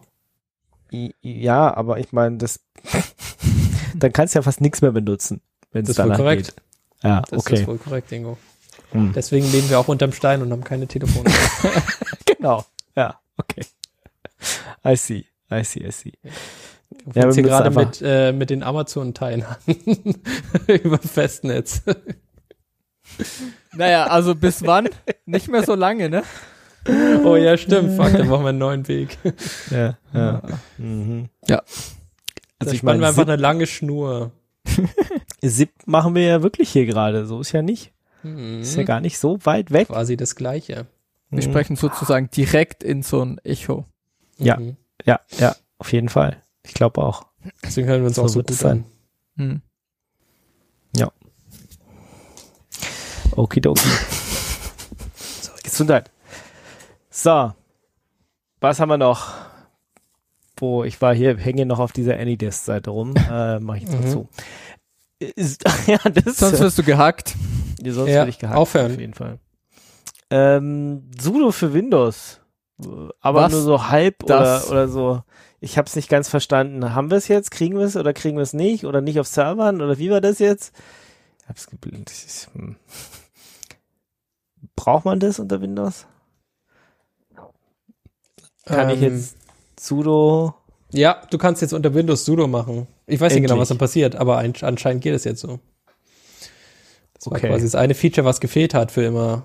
I- 0.92 1.14
Ja, 1.22 1.74
aber 1.76 1.99
ich 1.99 2.12
meine, 2.12 2.38
das 2.38 2.61
dann 3.94 4.12
kannst 4.12 4.34
du 4.34 4.38
ja 4.38 4.42
fast 4.42 4.61
nichts 4.61 4.80
mehr 4.82 4.92
benutzen, 4.92 5.40
wenn 5.72 5.82
es 5.82 5.88
Das 5.88 5.96
ist 5.96 5.99
wohl 5.99 6.05
danach 6.11 6.18
korrekt. 6.18 6.46
geht. 6.46 6.55
Ja, 7.03 7.22
Das 7.28 7.40
okay. 7.46 7.55
ist 7.61 7.66
wohl 7.66 7.78
korrekt, 7.78 8.11
Ingo. 8.12 8.38
Hm. 8.92 9.12
Deswegen 9.14 9.51
leben 9.53 9.68
wir 9.68 9.78
auch 9.78 9.88
unterm 9.88 10.12
Stein 10.12 10.40
und 10.42 10.51
haben 10.53 10.64
keine 10.64 10.86
Telefone. 10.86 11.30
Genau. 12.26 12.64
Ja, 12.94 13.18
okay. 13.36 13.64
I 14.86 14.94
see. 14.96 15.24
I 15.51 15.64
see, 15.64 15.80
I 15.84 15.90
see. 15.90 16.12
Wir 17.05 17.22
Ja, 17.22 17.28
wir 17.28 17.34
hier 17.34 17.42
gerade 17.42 17.70
mit, 17.70 18.01
äh, 18.01 18.32
mit 18.32 18.49
den 18.51 18.62
Amazon-Teilen 18.62 19.44
über 20.84 20.99
Festnetz. 20.99 21.82
Naja, 23.72 24.05
also 24.07 24.34
bis 24.34 24.62
wann? 24.64 24.88
Nicht 25.26 25.49
mehr 25.49 25.64
so 25.64 25.74
lange, 25.74 26.09
ne? 26.09 26.22
Oh 27.24 27.36
ja, 27.36 27.57
stimmt. 27.57 27.97
Fuck, 27.97 28.12
dann 28.12 28.28
machen 28.28 28.43
wir 28.45 28.49
einen 28.51 28.59
neuen 28.59 28.89
Weg. 28.89 29.18
Ja, 29.70 29.99
ja. 30.12 30.43
Mhm. 30.78 31.28
Ja. 31.49 31.62
Also 32.61 32.70
da 32.70 32.70
ich 32.72 32.78
spannen 32.78 33.01
wir 33.01 33.09
einfach 33.09 33.22
eine 33.22 33.36
lange 33.36 33.66
Schnur. 33.66 34.32
SIP 35.43 35.70
machen 35.86 36.14
wir 36.14 36.22
ja 36.22 36.43
wirklich 36.43 36.70
hier 36.70 36.86
gerade. 36.86 37.26
So 37.26 37.41
ist 37.41 37.53
ja 37.53 37.62
nicht. 37.62 37.93
Mhm. 38.22 38.62
Ist 38.62 38.76
ja 38.76 38.82
gar 38.82 39.01
nicht 39.01 39.18
so 39.18 39.39
weit 39.45 39.70
weg. 39.70 39.89
Quasi 39.89 40.16
das 40.16 40.34
Gleiche. 40.34 40.86
Wir 41.30 41.39
Mhm. 41.39 41.51
sprechen 41.51 41.76
sozusagen 41.76 42.30
direkt 42.30 42.82
in 42.82 43.03
so 43.03 43.22
ein 43.22 43.39
Echo. 43.45 43.84
Ja. 44.39 44.57
Mhm. 44.59 44.76
Ja, 45.05 45.20
ja, 45.39 45.55
auf 45.78 45.93
jeden 45.93 46.09
Fall. 46.09 46.43
Ich 46.64 46.74
glaube 46.74 47.03
auch. 47.03 47.26
Deswegen 47.64 47.86
hören 47.86 48.01
wir 48.01 48.09
uns 48.09 48.16
So 48.16 48.22
auch 48.24 48.28
so 48.28 48.41
gut 48.41 48.51
sein. 48.53 48.84
an. 49.36 49.43
Hm. 49.45 49.62
Okidoki. 53.36 53.89
so, 55.43 55.53
Gesundheit. 55.62 56.11
So. 57.21 57.53
Was 58.61 58.79
haben 58.79 58.91
wir 58.91 58.97
noch? 58.99 59.33
Wo 60.57 60.85
ich 60.85 61.01
war 61.03 61.12
hier, 61.12 61.37
hänge 61.37 61.66
noch 61.66 61.81
auf 61.81 61.91
dieser 61.91 62.16
Anydesk-Seite 62.16 62.91
rum. 62.91 63.14
Äh, 63.31 63.59
mach 63.59 63.75
ich 63.75 63.83
jetzt 63.83 63.93
Mhm. 64.05 64.09
zu. 64.09 64.29
Ist, 65.19 65.64
ja, 65.89 65.99
das 65.99 66.37
Sonst 66.37 66.61
wirst 66.61 66.79
du 66.79 66.85
gehackt. 66.85 67.35
Ja, 67.83 67.93
sonst 67.93 68.11
Ja, 68.11 68.14
werde 68.19 68.31
ich 68.31 68.39
gehackt. 68.39 68.57
aufhören. 68.57 68.93
Auf 68.93 69.01
jeden 69.01 69.14
Fall. 69.14 69.41
Ähm, 70.31 71.11
Sudo 71.21 71.51
für 71.51 71.73
Windows. 71.75 72.41
Aber 73.21 73.43
Was? 73.43 73.53
nur 73.53 73.62
so 73.62 73.89
halb 73.89 74.23
oder, 74.23 74.39
Das? 74.39 74.71
oder 74.71 74.87
so. 74.87 75.23
Ich 75.59 75.77
habe 75.77 75.89
es 75.89 75.97
nicht 75.97 76.09
ganz 76.09 76.29
verstanden. 76.29 76.95
Haben 76.95 77.11
wir 77.11 77.16
es 77.19 77.27
jetzt? 77.27 77.51
Kriegen 77.51 77.77
wir 77.77 77.85
es 77.85 77.97
oder 77.97 78.12
kriegen 78.12 78.37
wir 78.37 78.45
es 78.45 78.53
nicht? 78.53 78.85
Oder 78.85 79.01
nicht 79.01 79.19
auf 79.19 79.27
Servern? 79.27 79.81
Oder 79.83 79.99
wie 79.99 80.11
war 80.12 80.21
das 80.21 80.39
jetzt? 80.39 80.73
Ich 81.43 81.49
hab's 81.49 81.66
geblinkt. 81.66 82.11
Ist, 82.11 82.49
hm. 82.55 82.77
Braucht 84.77 85.05
man 85.05 85.19
das 85.19 85.41
unter 85.41 85.61
Windows? 85.61 86.07
Kann 88.69 88.91
ich 88.91 89.03
Ähm, 89.03 89.14
jetzt 89.14 89.37
sudo? 89.79 90.55
Ja, 90.93 91.21
du 91.31 91.39
kannst 91.39 91.61
jetzt 91.62 91.73
unter 91.75 91.93
Windows 91.95 92.25
sudo 92.25 92.47
machen. 92.47 92.87
Ich 93.07 93.21
weiß 93.21 93.33
nicht 93.35 93.43
genau, 93.43 93.55
Endlich. 93.55 93.61
was 93.62 93.69
dann 93.69 93.79
passiert, 93.79 94.16
aber 94.16 94.39
ein, 94.39 94.55
anscheinend 94.62 95.03
geht 95.03 95.14
es 95.14 95.25
jetzt 95.25 95.41
so. 95.41 95.59
Das 97.14 97.27
war 97.27 97.33
Okay. 97.39 97.49
quasi 97.49 97.64
das 97.64 97.75
eine 97.75 97.95
Feature, 97.95 98.25
was 98.25 98.41
gefehlt 98.41 98.75
hat 98.75 98.91
für 98.93 99.03
immer. 99.05 99.45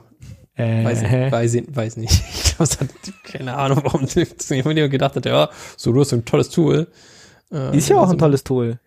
Äh, 0.55 0.83
Weiß, 0.85 1.01
hä? 1.03 1.31
weiß, 1.31 1.53
ich- 1.55 1.75
weiß 1.75 1.97
nicht. 1.97 2.13
Ich 2.53 2.57
glaube, 2.57 2.63
es 2.71 2.79
hat 2.79 2.89
keine 3.23 3.55
Ahnung, 3.57 3.81
warum 3.83 4.05
jemand 4.05 4.91
gedacht 4.91 5.15
hat, 5.15 5.25
ja, 5.25 5.49
sudo 5.75 6.01
ist 6.03 6.13
ein 6.13 6.23
tolles 6.23 6.49
Tool. 6.49 6.87
Äh, 7.51 7.75
ist 7.75 7.89
ja 7.89 7.95
auch 7.97 8.01
also- 8.01 8.13
ein 8.13 8.19
tolles 8.19 8.43
Tool. 8.43 8.79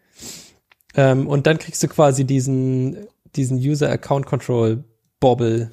Ähm, 0.94 1.26
und 1.26 1.46
dann 1.48 1.58
kriegst 1.58 1.82
du 1.82 1.88
quasi 1.88 2.24
diesen, 2.24 2.96
diesen 3.34 3.58
User 3.58 3.90
Account 3.90 4.24
Control 4.26 4.84
Bobble. 5.20 5.70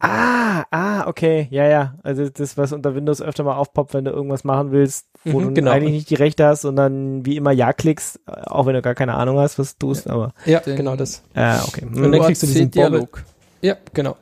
Ah, 0.00 0.64
ah, 0.70 1.06
okay, 1.06 1.46
ja, 1.50 1.64
ja. 1.66 1.98
Also 2.02 2.28
das, 2.28 2.56
was 2.56 2.72
unter 2.72 2.94
Windows 2.94 3.22
öfter 3.22 3.44
mal 3.44 3.56
aufpoppt, 3.56 3.94
wenn 3.94 4.04
du 4.04 4.10
irgendwas 4.10 4.42
machen 4.44 4.72
willst, 4.72 5.06
wo 5.24 5.40
Mhm, 5.40 5.48
du 5.48 5.52
genau. 5.54 5.70
eigentlich 5.70 5.92
nicht 5.92 6.10
die 6.10 6.14
Rechte 6.16 6.46
hast 6.46 6.64
und 6.64 6.74
dann 6.76 7.24
wie 7.24 7.36
immer 7.36 7.52
Ja 7.52 7.72
klickst, 7.72 8.18
auch 8.26 8.66
wenn 8.66 8.74
du 8.74 8.82
gar 8.82 8.94
keine 8.96 9.14
Ahnung 9.14 9.38
hast, 9.38 9.58
was 9.58 9.76
du 9.76 9.86
tust, 9.86 10.08
aber 10.08 10.32
Ja, 10.44 10.60
Den- 10.60 10.76
genau 10.76 10.96
das. 10.96 11.22
ah, 11.34 11.62
okay. 11.68 11.84
Und 11.84 11.96
Hm. 11.96 12.12
dann 12.12 12.22
kriegst 12.22 12.42
du 12.42 12.46
diesen 12.48 12.70
Bobble. 12.70 12.90
Dialog. 12.90 13.24
Ja, 13.62 13.76
genau. 13.94 14.16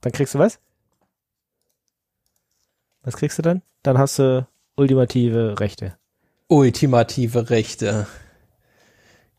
Dann 0.00 0.12
kriegst 0.12 0.34
du 0.34 0.38
was? 0.40 0.58
Was 3.02 3.16
kriegst 3.16 3.38
du 3.38 3.42
dann? 3.42 3.62
Dann 3.82 3.98
hast 3.98 4.18
du 4.18 4.46
ultimative 4.76 5.58
Rechte. 5.60 5.96
Ultimative 6.48 7.50
Rechte. 7.50 8.06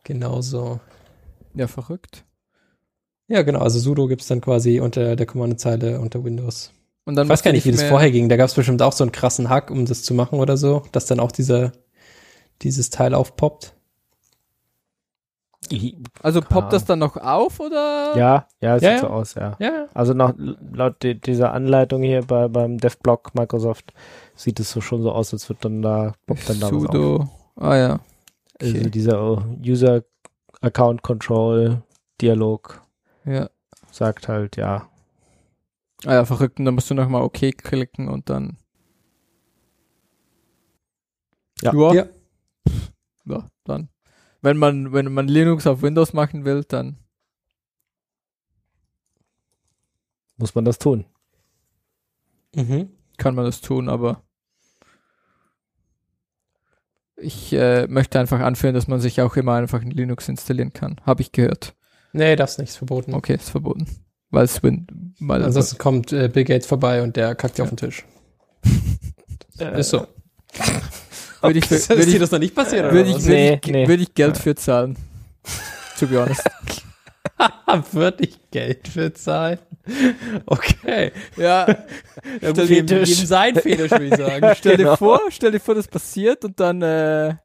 Genauso. 0.03 0.79
Ja, 1.53 1.67
verrückt. 1.67 2.25
Ja, 3.27 3.41
genau. 3.43 3.59
Also 3.59 3.79
sudo 3.79 4.07
gibt's 4.07 4.27
dann 4.27 4.41
quasi 4.41 4.79
unter 4.79 5.15
der 5.15 5.25
Kommandozeile 5.25 5.99
unter 5.99 6.23
Windows. 6.23 6.71
Und 7.05 7.15
dann 7.15 7.27
Ich 7.27 7.31
weiß 7.31 7.43
gar 7.43 7.51
nicht, 7.51 7.65
wie 7.65 7.71
das 7.71 7.83
vorher 7.83 8.11
ging. 8.11 8.29
Da 8.29 8.37
gab's 8.37 8.53
bestimmt 8.53 8.81
auch 8.81 8.93
so 8.93 9.03
einen 9.03 9.11
krassen 9.11 9.49
Hack, 9.49 9.71
um 9.71 9.85
das 9.85 10.03
zu 10.03 10.13
machen 10.13 10.39
oder 10.39 10.57
so, 10.57 10.83
dass 10.91 11.05
dann 11.05 11.19
auch 11.19 11.31
dieser, 11.31 11.71
dieses 12.61 12.89
Teil 12.89 13.13
aufpoppt. 13.13 13.73
Also 16.21 16.41
Keine 16.41 16.49
poppt 16.49 16.73
das 16.73 16.85
dann 16.85 16.99
noch 16.99 17.17
auf 17.17 17.59
oder? 17.59 18.13
Ja, 18.15 18.47
ja, 18.61 18.79
sieht 18.79 18.89
Ja, 18.89 18.99
so 18.99 19.07
ja. 19.07 19.11
aus, 19.13 19.33
ja. 19.35 19.55
Ja, 19.59 19.87
Also 19.93 20.13
nach, 20.13 20.33
laut 20.37 21.01
de, 21.03 21.15
dieser 21.15 21.53
Anleitung 21.53 22.03
hier 22.03 22.21
bei, 22.21 22.47
beim 22.47 22.77
DevBlock 22.77 23.33
Microsoft 23.33 23.93
sieht 24.35 24.59
es 24.59 24.71
so 24.71 24.81
schon 24.81 25.01
so 25.01 25.11
aus, 25.11 25.33
als 25.33 25.47
wird 25.49 25.63
dann 25.65 25.81
da, 25.81 26.13
poppt 26.27 26.49
dann 26.49 26.59
da 26.59 26.67
was 26.67 26.73
auf. 26.73 26.81
Sudo. 26.81 27.29
Ah 27.55 27.75
ja. 27.75 27.99
Also 28.61 28.77
Okay. 28.77 28.89
dieser 28.89 29.45
User 29.65 30.03
Account 30.61 31.01
Control 31.01 31.81
Dialog 32.21 32.81
Ja. 33.25 33.49
sagt 33.91 34.27
halt, 34.27 34.57
ja, 34.57 34.89
Ah 36.05 36.15
ja, 36.15 36.25
verrückt. 36.25 36.59
Und 36.59 36.65
dann 36.65 36.75
musst 36.75 36.89
du 36.89 36.95
nochmal 36.95 37.21
OK 37.21 37.57
klicken 37.57 38.07
und 38.07 38.29
dann. 38.29 38.57
Ja. 41.61 41.73
Ja. 41.73 41.93
Ja. 41.93 42.05
Ja, 43.25 43.47
dann. 43.63 43.89
Wenn 44.41 44.57
man, 44.57 44.91
wenn 44.91 45.13
man 45.13 45.29
Linux 45.29 45.65
auf 45.65 45.81
Windows 45.81 46.11
machen 46.11 46.43
will, 46.43 46.63
dann. 46.67 46.97
muss 50.35 50.55
man 50.55 50.65
das 50.65 50.77
tun. 50.77 51.05
Mhm. 52.55 52.89
kann 53.17 53.33
man 53.33 53.45
das 53.45 53.61
tun, 53.61 53.89
aber 53.89 54.23
ich 57.15 57.53
äh, 57.53 57.87
möchte 57.87 58.19
einfach 58.19 58.41
anführen, 58.41 58.75
dass 58.75 58.87
man 58.87 58.99
sich 58.99 59.21
auch 59.21 59.35
immer 59.37 59.53
einfach 59.53 59.81
in 59.81 59.89
Linux 59.89 60.27
installieren 60.27 60.73
kann. 60.73 60.99
Habe 61.03 61.21
ich 61.21 61.31
gehört. 61.31 61.75
Nee, 62.13 62.35
das 62.35 62.51
ist 62.53 62.57
nichts 62.59 62.75
verboten. 62.77 63.13
Okay, 63.13 63.35
ist 63.35 63.49
verboten. 63.49 63.85
Weil 64.29 64.45
es 64.45 64.63
Win 64.63 64.87
weil 65.19 65.43
Ansonsten 65.43 65.77
kommt 65.77 66.11
äh, 66.11 66.27
Bill 66.27 66.43
Gates 66.43 66.65
vorbei 66.67 67.01
und 67.03 67.15
der 67.15 67.35
kackt 67.35 67.57
dir 67.57 67.63
auf 67.63 67.69
den 67.69 67.77
Tisch. 67.77 68.05
ist 69.77 69.89
so. 69.89 70.07
würde 71.41 71.59
ich, 71.59 71.69
Ist 71.71 71.89
würde 71.89 72.05
dir 72.05 72.13
ich, 72.13 72.19
das 72.19 72.31
noch 72.31 72.39
nicht 72.39 72.55
passiert, 72.55 72.85
oder 72.85 72.93
würde 72.93 73.09
ich, 73.09 73.15
was? 73.17 73.25
würde 73.25 73.35
Nee, 73.39 73.59
ich, 73.63 73.71
nee. 73.71 73.87
würde 73.87 74.03
ich 74.03 74.13
Geld 74.13 74.37
für 74.37 74.55
zahlen. 74.55 74.97
To 75.99 76.07
be 76.07 76.19
honest. 76.21 76.43
Würde 77.91 78.23
ich 78.25 78.39
Geld 78.51 78.87
für 78.87 79.11
zahlen? 79.13 79.57
Okay. 80.45 81.11
ja, 81.35 81.67
Ja, 81.67 82.49
Stell 82.51 82.69
jedem, 82.69 82.87
Tisch. 82.87 83.09
jedem 83.09 83.25
sein 83.25 83.55
Fehler, 83.55 83.89
würde 83.89 84.05
ich 84.05 84.15
sagen. 84.15 84.55
stell 84.55 84.77
Genau. 84.77 84.91
dir 84.91 84.97
vor, 84.97 85.19
stell 85.29 85.51
dir 85.51 85.59
vor, 85.59 85.73
das 85.75 85.87
passiert 85.87 86.45
und 86.45 86.59
dann 86.59 86.81
äh, 86.83 87.35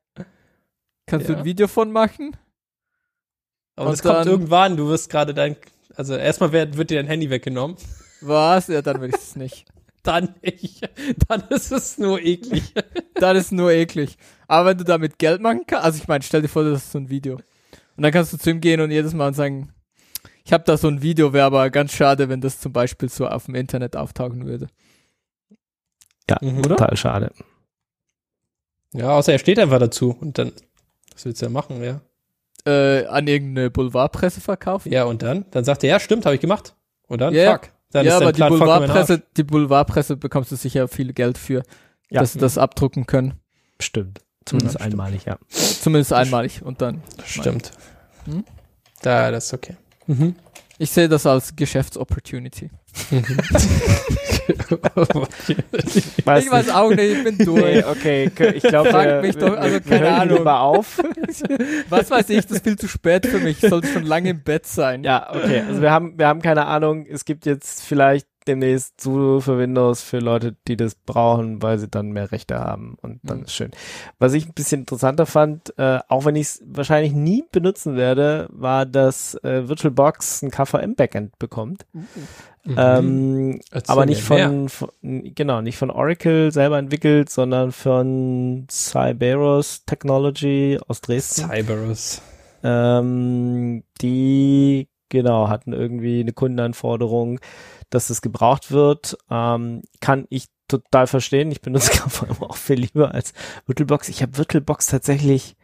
kannst 1.07 1.29
du 1.29 1.33
Ja. 1.33 1.39
ein 1.39 1.45
Video 1.45 1.67
von 1.67 1.91
machen. 1.91 2.37
Aber 3.79 3.87
Und 3.87 3.93
das 3.93 4.03
kommt 4.03 4.17
dann- 4.17 4.29
irgendwann. 4.29 4.77
Du 4.77 4.89
wirst 4.89 5.09
gerade 5.09 5.33
dein, 5.35 5.57
also 5.95 6.17
erstmal 6.17 6.51
wird, 6.53 6.77
wird 6.77 6.91
dir 6.91 6.97
dein 6.97 7.07
Handy 7.07 7.31
weggenommen. 7.31 7.77
Was? 8.21 8.67
Ja, 8.67 8.83
dann 8.83 9.01
will 9.01 9.11
ich 9.11 9.15
es 9.15 9.37
nicht. 9.37 9.67
Dann 10.03 10.35
nicht. 10.43 10.89
Dann 11.29 11.43
ist 11.51 11.71
es 11.73 11.97
nur 11.99 12.21
eklig. 12.21 12.73
Das 13.15 13.37
ist 13.37 13.53
nur 13.53 13.73
eklig. 13.73 14.17
Aber 14.47 14.71
wenn 14.71 14.79
du 14.79 14.85
damit 14.85 15.19
Geld 15.19 15.41
machen 15.41 15.63
kannst, 15.67 15.85
also 15.85 15.99
ich 16.01 16.07
meine, 16.09 16.23
stell 16.23 16.41
dir 16.43 16.49
vor, 16.49 16.63
das 16.63 16.85
ist 16.85 16.93
so 16.93 16.99
ein 16.99 17.09
Video. 17.09 17.35
Und 17.35 18.03
dann 18.03 18.13
kannst 18.13 18.33
du 18.33 18.37
zu 18.39 18.51
ihm 18.51 18.61
gehen 18.61 18.81
und 18.81 18.93
jedes 18.93 19.13
Mal 19.13 19.35
sagen, 19.35 19.73
ich 20.45 20.53
habe 20.53 20.63
da 20.65 20.77
so 20.77 20.87
ein 20.89 21.03
Video, 21.03 21.33
wäre 21.33 21.47
aber 21.47 21.69
ganz 21.71 21.93
schade, 21.93 22.29
wenn 22.29 22.41
das 22.41 22.61
zum 22.61 22.73
Beispiel 22.73 23.09
so 23.09 23.27
auf 23.27 23.47
dem 23.47 23.57
Internet 23.57 23.97
auftauchen 23.97 24.47
würde. 24.47 24.69
Ja, 26.31 26.37
Mhm. 26.41 26.63
total 26.63 26.97
schade. 26.97 27.33
Ja, 28.95 29.11
außer 29.11 29.33
er 29.33 29.39
steht 29.41 29.59
einfach 29.59 29.79
dazu 29.81 30.17
und 30.21 30.39
dann, 30.39 30.53
was 31.13 31.25
willst 31.25 31.43
du 31.43 31.47
ja 31.47 31.51
machen, 31.51 31.83
ja? 31.83 32.01
Äh, 32.69 33.07
an 33.07 33.27
irgendeine 33.27 33.71
Boulevardpresse 33.71 34.41
verkaufen. 34.41 34.93
Ja, 34.93 35.05
und 35.05 35.23
dann? 35.23 35.45
Dann 35.51 35.65
sagt 35.65 35.83
er, 35.85 35.91
ja, 35.91 36.01
stimmt, 36.01 36.27
habe 36.27 36.35
ich 36.35 36.41
gemacht. 36.41 36.75
Und 37.07 37.21
dann, 37.21 37.33
Ja, 37.35 37.53
fuck. 37.53 37.71
Dann 37.93 38.05
ja, 38.05 38.13
dein 38.19 38.23
aber 38.23 38.33
die 38.33 38.37
Plan 38.37 38.53
im 38.53 38.59
Boulevardpresse, 38.59 39.23
die 39.37 39.45
Boulevardpresse 39.45 40.17
bekommst 40.17 40.53
du 40.53 40.57
sicher 40.57 40.89
viel 40.89 41.13
Geld 41.15 41.39
für, 41.39 41.63
Ja, 42.11 42.21
dass 42.21 42.35
sie 42.35 42.39
das 42.39 42.59
abdrucken 42.59 43.07
können. 43.07 43.35
stimmt. 43.81 44.21
Zumindest 44.45 44.75
Ja, 44.75 44.81
stimmt. 44.87 44.95
einmalig, 45.01 45.25
ja. 45.27 45.39
Zumindest 45.49 46.13
einmalig 46.13 46.63
und 46.63 46.81
dann. 46.83 47.03
Stimmt. 47.25 47.71
Hm? 48.25 48.45
Da, 49.03 49.31
das 49.31 49.47
ist 49.47 49.55
okay. 49.55 49.77
Mhm. 50.07 50.35
Ich 50.79 50.91
sehe 50.91 51.09
das 51.09 51.27
als 51.27 51.55
Geschäftsopportunity. 51.57 52.71
Ich 56.37 56.51
weiß 56.51 56.71
auch 56.71 56.91
nicht, 56.91 57.01
ich 57.01 57.25
bin 57.25 57.37
Nee, 57.39 57.45
durch. 57.45 57.87
okay, 57.87 58.31
k- 58.35 58.49
ich 58.55 58.63
glaube, 58.63 58.91
Frag 58.91 59.23
mich 59.23 59.37
doch, 59.37 59.57
also 59.57 59.81
keine 59.81 60.11
Ahnung. 60.13 60.39
lieber 60.39 60.61
auf. 60.61 60.99
Was 61.89 62.11
weiß 62.11 62.29
ich, 62.31 62.43
das 62.47 62.59
ist 62.59 62.65
viel 62.65 62.77
zu 62.79 62.89
spät 62.89 63.27
für 63.27 63.39
mich. 63.39 63.63
Ich 63.63 63.71
sollte 63.71 63.89
schon 63.89 64.05
lange 64.05 64.31
im 64.31 64.43
Bett 64.43 64.67
sein. 64.67 65.05
Ja, 65.05 65.29
okay. 65.35 65.63
Also 65.69 65.81
wir 65.83 65.91
haben, 65.91 66.19
wir 66.19 66.27
haben 66.27 66.43
keine 66.43 66.67
Ahnung. 66.67 67.07
Es 67.09 67.25
gibt 67.25 67.47
jetzt 67.47 67.83
vielleicht 67.85 68.27
demnächst 68.49 69.01
Sudo 69.01 69.41
für 69.41 69.59
Windows 69.59 70.03
für 70.03 70.19
Leute, 70.19 70.57
die 70.67 70.77
das 70.77 70.95
brauchen, 70.95 71.63
weil 71.63 71.79
sie 71.79 71.89
dann 71.89 72.11
mehr 72.11 72.33
Rechte 72.33 72.59
haben 72.59 72.97
und 73.03 73.21
dann 73.23 73.39
Mhm. 73.39 73.45
ist 73.45 73.55
schön. 73.55 73.71
Was 74.19 74.33
ich 74.33 74.47
ein 74.49 74.55
bisschen 74.55 74.81
interessanter 74.81 75.27
fand, 75.27 75.79
äh, 75.79 76.01
auch 76.09 76.25
wenn 76.25 76.35
ich 76.37 76.47
es 76.49 76.63
wahrscheinlich 76.67 77.13
nie 77.13 77.45
benutzen 77.53 77.97
werde, 77.97 78.49
war, 78.51 78.87
dass 78.87 79.35
äh, 79.45 79.69
VirtualBox 79.69 80.43
ein 80.43 80.51
KVM-Backend 80.51 81.39
bekommt. 81.39 81.87
Mhm. 81.93 82.09
Ähm, 82.77 83.61
Erzähl 83.71 83.93
aber 83.93 84.05
nicht 84.07 84.23
von, 84.23 84.69
von, 84.69 84.91
genau, 85.03 85.63
nicht 85.63 85.79
von 85.79 85.91
Oracle 85.91 86.53
selber 86.53 86.79
entwickelt, 86.79 87.31
sondern 87.31 87.73
von 87.73 88.67
Cyberos 88.71 89.85
Technology 89.87 90.79
aus 90.87 91.01
Dresden. 91.01 91.49
Cyberus. 91.49 92.21
Ähm, 92.63 93.85
die, 94.03 94.89
genau, 95.09 95.49
hatten 95.49 95.73
irgendwie 95.73 96.21
eine 96.21 96.33
Kundenanforderung, 96.33 97.41
dass 97.91 98.11
es 98.11 98.21
gebraucht 98.23 98.71
wird. 98.71 99.17
Ähm, 99.31 99.83
kann 100.01 100.27
ich 100.31 100.47
total 100.69 101.07
verstehen. 101.07 101.51
Ich 101.51 101.61
benutze 101.63 101.91
KVM 101.99 102.43
auch 102.43 102.57
viel 102.57 102.81
lieber 102.81 103.15
als 103.15 103.33
VirtualBox. 103.67 104.09
Ich 104.09 104.23
habe 104.23 104.37
VirtualBox 104.37 104.87
tatsächlich, 104.87 105.57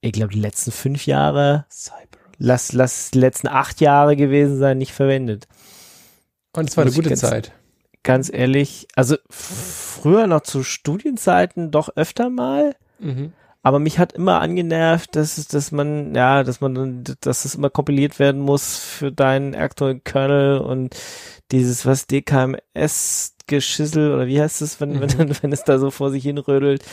ich 0.00 0.12
glaube, 0.12 0.32
die 0.32 0.40
letzten 0.40 0.70
fünf 0.72 1.06
Jahre, 1.06 1.64
Cyberus. 1.70 2.08
lass, 2.38 2.72
lass 2.72 3.10
die 3.10 3.18
letzten 3.18 3.48
acht 3.48 3.80
Jahre 3.80 4.16
gewesen 4.16 4.58
sein, 4.58 4.78
nicht 4.78 4.92
verwendet. 4.92 5.48
Und 6.54 6.68
es 6.68 6.76
war 6.76 6.84
eine 6.84 6.92
gute 6.94 7.08
ganz- 7.10 7.20
Zeit. 7.20 7.52
Ganz 8.04 8.32
ehrlich, 8.32 8.86
also 8.94 9.16
früher 9.28 10.26
noch 10.28 10.42
zu 10.42 10.62
Studienzeiten 10.62 11.70
doch 11.70 11.90
öfter 11.96 12.30
mal. 12.30 12.76
Mhm. 13.00 13.32
Aber 13.62 13.78
mich 13.80 13.98
hat 13.98 14.12
immer 14.12 14.40
angenervt, 14.40 15.14
dass, 15.16 15.36
es- 15.38 15.48
dass 15.48 15.72
man, 15.72 16.14
ja, 16.14 16.44
dass 16.44 16.60
man 16.60 16.74
dann, 16.74 17.04
dass 17.20 17.44
es 17.44 17.54
immer 17.56 17.70
kompiliert 17.70 18.18
werden 18.18 18.40
muss 18.40 18.78
für 18.78 19.10
deinen 19.12 19.54
aktuellen 19.54 20.02
Kernel 20.04 20.58
und 20.58 20.94
dieses, 21.50 21.84
was 21.84 22.06
DKMS-Geschissel 22.06 24.12
oder 24.14 24.26
wie 24.26 24.40
heißt 24.40 24.62
es, 24.62 24.80
wenn, 24.80 25.00
wenn, 25.00 25.10
wenn 25.42 25.52
es 25.52 25.64
da 25.64 25.78
so 25.78 25.90
vor 25.90 26.10
sich 26.10 26.22
hin 26.22 26.38
rödelt. 26.38 26.84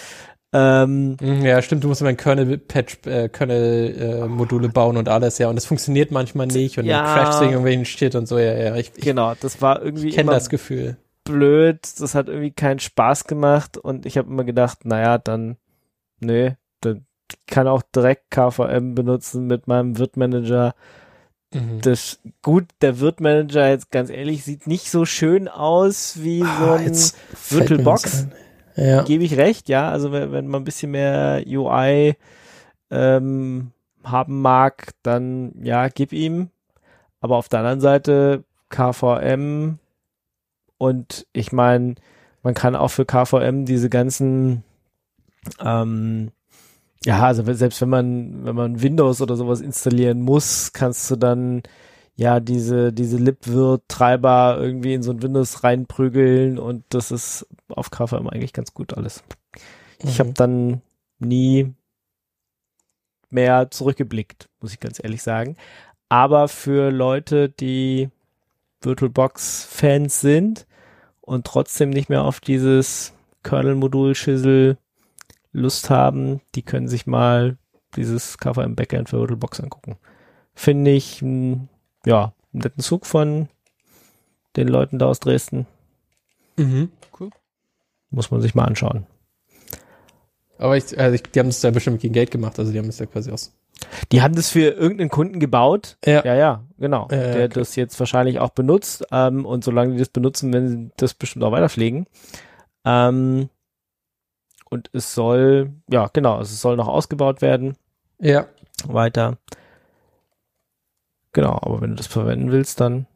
Ähm, 0.54 1.18
Mhm, 1.22 1.46
Ja, 1.46 1.62
stimmt, 1.62 1.84
du 1.84 1.88
musst 1.88 2.02
immer 2.02 2.10
ein 2.12 2.18
Kernel-Patch, 2.18 3.00
äh, 3.06 3.30
Kernel-Module 3.30 4.70
bauen 4.70 4.98
und 4.98 5.10
alles, 5.10 5.38
ja. 5.38 5.50
Und 5.50 5.56
das 5.56 5.66
funktioniert 5.66 6.12
manchmal 6.12 6.48
nicht 6.48 6.78
und 6.78 6.86
Ja. 6.86 7.02
dann 7.02 7.14
crasht 7.14 7.42
wegen 7.42 7.52
irgendwelchen 7.52 7.86
Shit 7.86 8.16
und 8.16 8.28
so, 8.28 8.38
ja, 8.38 8.54
ja. 8.54 8.76
Ich, 8.76 8.94
genau, 8.94 9.36
das 9.36 9.62
war 9.62 9.82
irgendwie 9.84 10.10
ich 10.10 10.16
kenne 10.16 10.32
das 10.32 10.50
Gefühl. 10.50 10.98
blöd, 11.26 11.80
das 12.00 12.16
hat 12.16 12.30
irgendwie 12.30 12.52
keinen 12.52 12.80
Spaß 12.80 13.26
gemacht 13.26 13.78
und 13.78 14.06
ich 14.06 14.18
habe 14.18 14.30
immer 14.30 14.44
gedacht, 14.46 14.86
naja, 14.86 15.18
dann, 15.18 15.58
nee, 16.20 16.56
dann 16.82 17.06
kann 17.48 17.68
auch 17.68 17.82
direkt 17.96 18.32
KVM 18.32 18.96
benutzen 18.96 19.48
mit 19.48 19.68
meinem 19.68 19.98
Wirt-Manager. 19.98 20.76
Mhm. 21.54 21.82
Das, 21.82 22.20
gut, 22.42 22.66
der 22.82 23.00
Wirt-Manager 23.00 23.70
jetzt 23.70 23.92
ganz 23.92 24.10
ehrlich 24.10 24.44
sieht 24.44 24.68
nicht 24.68 24.90
so 24.92 25.06
schön 25.06 25.48
aus 25.48 26.18
wie 26.22 26.40
so 26.42 26.46
Ah, 26.48 26.76
ein, 26.76 26.94
fällt 26.94 27.70
mir 27.70 27.78
VirtualBox. 27.78 28.24
ein. 28.24 28.34
Ja. 28.78 29.04
gebe 29.04 29.24
ich 29.24 29.38
recht, 29.38 29.70
ja, 29.70 29.90
also 29.90 30.12
wenn, 30.12 30.34
wenn 30.34 30.48
man 30.48 30.62
ein 30.62 30.66
bisschen 30.66 30.92
mehr 30.92 31.42
UI 31.48 32.16
ähm, 32.92 33.72
haben 34.04 34.42
mag, 34.42 34.90
dann 35.02 35.54
ja, 35.64 35.88
gib 35.88 36.12
ihm. 36.12 36.50
Aber 37.22 37.38
auf 37.38 37.48
der 37.48 37.60
anderen 37.60 37.80
Seite 37.80 38.44
KVM 38.70 39.80
und 40.78 41.26
ich 41.32 41.52
meine, 41.54 41.96
man 42.44 42.54
kann 42.54 42.76
auch 42.76 42.90
für 42.90 43.06
KVM 43.06 43.64
diese 43.66 43.90
ganzen 43.90 44.64
ähm, 45.60 46.32
ja, 47.06 47.22
also 47.24 47.44
selbst 47.54 47.82
wenn 47.82 47.90
man, 47.90 48.46
wenn 48.46 48.56
man 48.56 48.82
Windows 48.82 49.22
oder 49.22 49.36
sowas 49.36 49.62
installieren 49.62 50.22
muss, 50.22 50.74
kannst 50.74 51.10
du 51.12 51.16
dann 51.16 51.62
ja 52.16 52.40
diese, 52.40 52.94
diese 52.94 53.18
libvirt-Treiber 53.18 54.58
irgendwie 54.60 54.94
in 54.94 55.04
so 55.04 55.12
ein 55.12 55.22
Windows 55.22 55.64
reinprügeln 55.64 56.58
und 56.58 56.84
das 56.90 57.12
ist 57.12 57.48
auf 57.70 57.92
KVM 57.92 58.28
eigentlich 58.30 58.54
ganz 58.54 58.74
gut 58.74 58.96
alles. 58.98 59.24
Ich 60.00 60.16
Mhm. 60.16 60.20
habe 60.20 60.34
dann 60.34 60.82
nie 61.20 61.74
mehr 63.30 63.70
zurückgeblickt, 63.72 64.50
muss 64.62 64.74
ich 64.74 64.80
ganz 64.80 65.04
ehrlich 65.04 65.22
sagen. 65.24 65.58
Aber 66.10 66.48
für 66.48 66.92
Leute, 66.92 67.50
die 67.50 68.10
VirtualBox-Fans 68.82 70.22
sind 70.22 70.68
und 71.22 71.46
trotzdem 71.46 71.90
nicht 71.90 72.10
mehr 72.10 72.24
auf 72.24 72.40
dieses 72.40 73.14
Kernel-Modul-Schissel 73.44 74.78
Lust 75.56 75.90
haben, 75.90 76.42
die 76.54 76.62
können 76.62 76.88
sich 76.88 77.08
mal 77.08 77.58
dieses 77.96 78.38
KVM 78.38 78.76
Backend 78.76 79.10
für 79.10 79.20
VirtualBox 79.20 79.62
angucken. 79.62 79.98
Finde 80.54 80.92
ich, 80.92 81.22
mh, 81.22 81.68
ja, 82.06 82.34
einen 82.54 82.62
netten 82.62 82.84
Zug 82.84 83.06
von 83.06 83.50
den 84.56 84.68
Leuten 84.68 85.00
da 85.00 85.08
aus 85.08 85.20
Dresden. 85.20 85.66
Mhm. 86.58 86.92
Muss 88.10 88.32
man 88.32 88.42
sich 88.42 88.56
mal 88.56 88.66
anschauen. 88.66 89.06
Aber 90.58 90.78
ich, 90.78 90.98
also 90.98 91.16
ich, 91.16 91.24
die 91.24 91.40
haben 91.40 91.50
es 91.50 91.62
ja 91.62 91.72
bestimmt 91.72 92.00
gegen 92.00 92.14
Geld 92.14 92.32
gemacht, 92.32 92.58
also 92.60 92.72
die 92.72 92.80
haben 92.80 92.88
es 92.88 93.00
ja 93.00 93.06
quasi 93.06 93.32
aus. 93.32 93.54
Die 94.12 94.22
haben 94.22 94.36
das 94.36 94.50
für 94.50 94.70
irgendeinen 94.70 95.10
Kunden 95.10 95.40
gebaut. 95.40 95.98
Ja. 96.06 96.24
Ja, 96.24 96.36
ja, 96.36 96.64
genau. 96.78 97.10
Ja, 97.12 97.18
ja, 97.18 97.24
der 97.24 97.46
okay. 97.46 97.60
das 97.60 97.76
jetzt 97.76 98.00
wahrscheinlich 98.00 98.40
auch 98.40 98.52
benutzt. 98.52 99.06
Ähm, 99.12 99.46
und 99.46 99.66
solange 99.66 99.94
die 99.94 100.00
das 100.00 100.08
benutzen, 100.08 100.54
werden 100.54 100.70
sie 100.70 100.92
das 100.96 101.14
bestimmt 101.14 101.44
auch 101.44 101.52
weiterpflegen. 101.52 102.06
Ähm, 102.86 103.50
und 104.76 104.90
es 104.94 105.16
soll, 105.16 105.72
ja, 105.90 106.10
genau, 106.14 106.42
es 106.42 106.62
soll 106.62 106.76
noch 106.76 106.88
ausgebaut 106.88 107.42
werden. 107.42 107.76
Ja. 108.20 108.48
Weiter. 108.86 109.38
Genau, 111.32 111.54
aber 111.62 111.82
wenn 111.82 111.92
du 111.92 111.96
das 111.96 112.08
verwenden 112.08 112.52
willst, 112.52 112.80
dann 112.80 113.08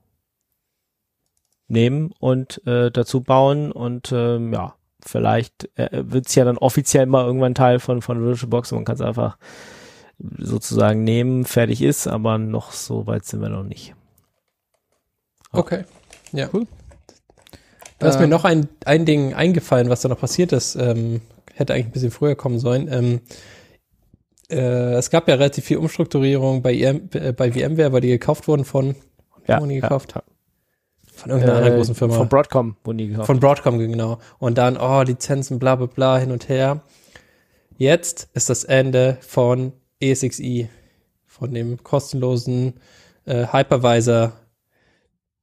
nehmen 1.67 2.11
und 2.19 2.65
äh, 2.65 2.91
dazu 2.91 3.21
bauen 3.21 3.71
und 3.71 4.11
ähm, 4.11 4.51
ja, 4.53 4.75
vielleicht 5.05 5.69
äh, 5.77 5.89
wird 5.91 6.27
es 6.27 6.35
ja 6.35 6.43
dann 6.43 6.57
offiziell 6.57 7.05
mal 7.05 7.25
irgendwann 7.25 7.55
Teil 7.55 7.79
von, 7.79 8.01
von 8.01 8.25
VirtualBox 8.25 8.71
und 8.71 8.79
man 8.79 8.85
kann 8.85 8.95
es 8.95 9.01
einfach 9.01 9.37
sozusagen 10.37 11.03
nehmen, 11.03 11.45
fertig 11.45 11.81
ist, 11.81 12.07
aber 12.07 12.37
noch 12.37 12.71
so 12.71 13.05
weit 13.07 13.25
sind 13.25 13.41
wir 13.41 13.49
noch 13.49 13.63
nicht. 13.63 13.93
Okay. 15.51 15.85
Ja. 16.31 16.49
Cool. 16.51 16.67
Da 17.99 18.07
ist 18.07 18.15
Ähm, 18.15 18.21
mir 18.21 18.27
noch 18.27 18.45
ein, 18.45 18.67
ein 18.85 19.05
Ding 19.05 19.33
eingefallen, 19.33 19.89
was 19.89 20.01
da 20.01 20.09
noch 20.09 20.19
passiert 20.19 20.51
ist. 20.51 20.75
Ähm, 20.75 21.21
hätte 21.59 21.73
eigentlich 21.73 21.87
ein 21.87 21.91
bisschen 21.91 22.11
früher 22.11 22.35
kommen 22.35 22.59
sollen. 22.59 22.87
Ähm, 22.91 23.21
äh, 24.49 24.93
es 24.95 25.09
gab 25.09 25.27
ja 25.27 25.35
relativ 25.35 25.65
viel 25.65 25.77
Umstrukturierung 25.77 26.61
bei, 26.61 26.73
IM, 26.73 27.09
äh, 27.13 27.31
bei 27.33 27.51
VMware, 27.51 27.91
weil 27.93 28.01
die 28.01 28.07
gekauft 28.09 28.47
wurden 28.47 28.65
von, 28.65 28.95
Ja, 29.47 29.59
wurden 29.59 29.69
die 29.69 29.81
gekauft? 29.81 30.13
ja. 30.15 30.23
Von 31.13 31.31
irgendeiner 31.31 31.57
anderen 31.57 31.73
Äh, 31.73 31.77
großen 31.77 31.95
Firma. 31.95 32.15
Von 32.15 32.29
Broadcom 32.29 32.77
wurden 32.83 32.97
die 32.97 33.07
gekauft. 33.09 33.27
Von 33.27 33.39
Broadcom, 33.41 33.77
genau. 33.77 34.19
Und 34.39 34.57
dann, 34.57 34.77
oh, 34.77 35.01
Lizenzen, 35.01 35.59
bla 35.59 35.75
bla 35.75 35.87
bla, 35.87 36.17
hin 36.17 36.31
und 36.31 36.47
her. 36.47 36.81
Jetzt 37.77 38.29
ist 38.33 38.49
das 38.49 38.63
Ende 38.63 39.17
von 39.21 39.73
ESXi, 39.99 40.69
von 41.25 41.53
dem 41.53 41.83
kostenlosen 41.83 42.75
äh, 43.25 43.47
Hypervisor, 43.51 44.33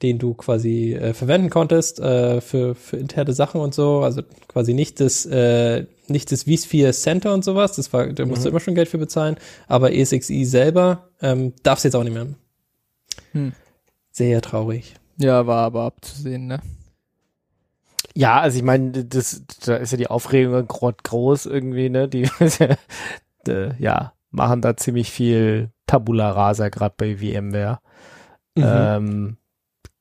den 0.03 0.19
du 0.19 0.35
quasi 0.35 0.95
äh, 0.95 1.15
verwenden 1.15 1.49
konntest 1.51 2.01
äh, 2.01 2.41
für, 2.41 2.75
für 2.75 2.97
interne 2.99 3.33
Sachen 3.33 3.61
und 3.61 3.75
so. 3.75 4.01
Also 4.01 4.23
quasi 4.49 4.75
nicht 4.75 5.01
das, 5.01 5.25
äh, 5.27 5.87
nicht 6.09 6.31
das 6.33 6.43
vSphere 6.43 6.93
Center 6.93 7.33
und 7.33 7.45
sowas. 7.45 7.77
Das 7.77 7.93
war, 7.93 8.07
da 8.09 8.27
musst 8.27 8.45
du 8.45 8.49
Mhm. 8.49 8.53
immer 8.53 8.61
schon 8.61 8.75
Geld 8.75 8.89
für 8.89 8.99
bezahlen. 8.99 9.37
Aber 9.69 9.93
ESXi 9.95 10.45
selber 10.45 11.09
ähm, 11.23 11.55
darfst 11.63 11.85
jetzt 11.85 11.95
auch 11.97 12.05
nicht 12.05 12.13
mehr. 12.13 12.27
Hm. 13.33 13.53
Sehr 14.13 14.43
traurig. 14.43 14.95
Ja, 15.19 15.47
war 15.47 15.65
aber 15.65 15.85
abzusehen, 15.85 16.47
ne? 16.47 16.61
Ja, 18.15 18.41
also 18.41 18.57
ich 18.59 18.65
meine, 18.65 19.05
das, 19.05 19.43
da 19.65 19.77
ist 19.77 19.93
ja 19.93 19.99
die 19.99 20.09
Aufregung 20.09 20.67
grad 20.69 21.05
groß 21.05 21.47
irgendwie, 21.47 21.89
ne? 21.91 22.09
Die, 22.09 22.29
ja, 23.79 24.13
machen 24.31 24.61
da 24.61 24.77
ziemlich 24.77 25.11
viel 25.11 25.71
Tabula 25.87 26.31
Rasa, 26.31 26.69
gerade 26.69 26.95
bei 26.99 27.17
VMware. 27.17 27.81
Mhm. 28.57 28.65
Ähm, 28.65 29.37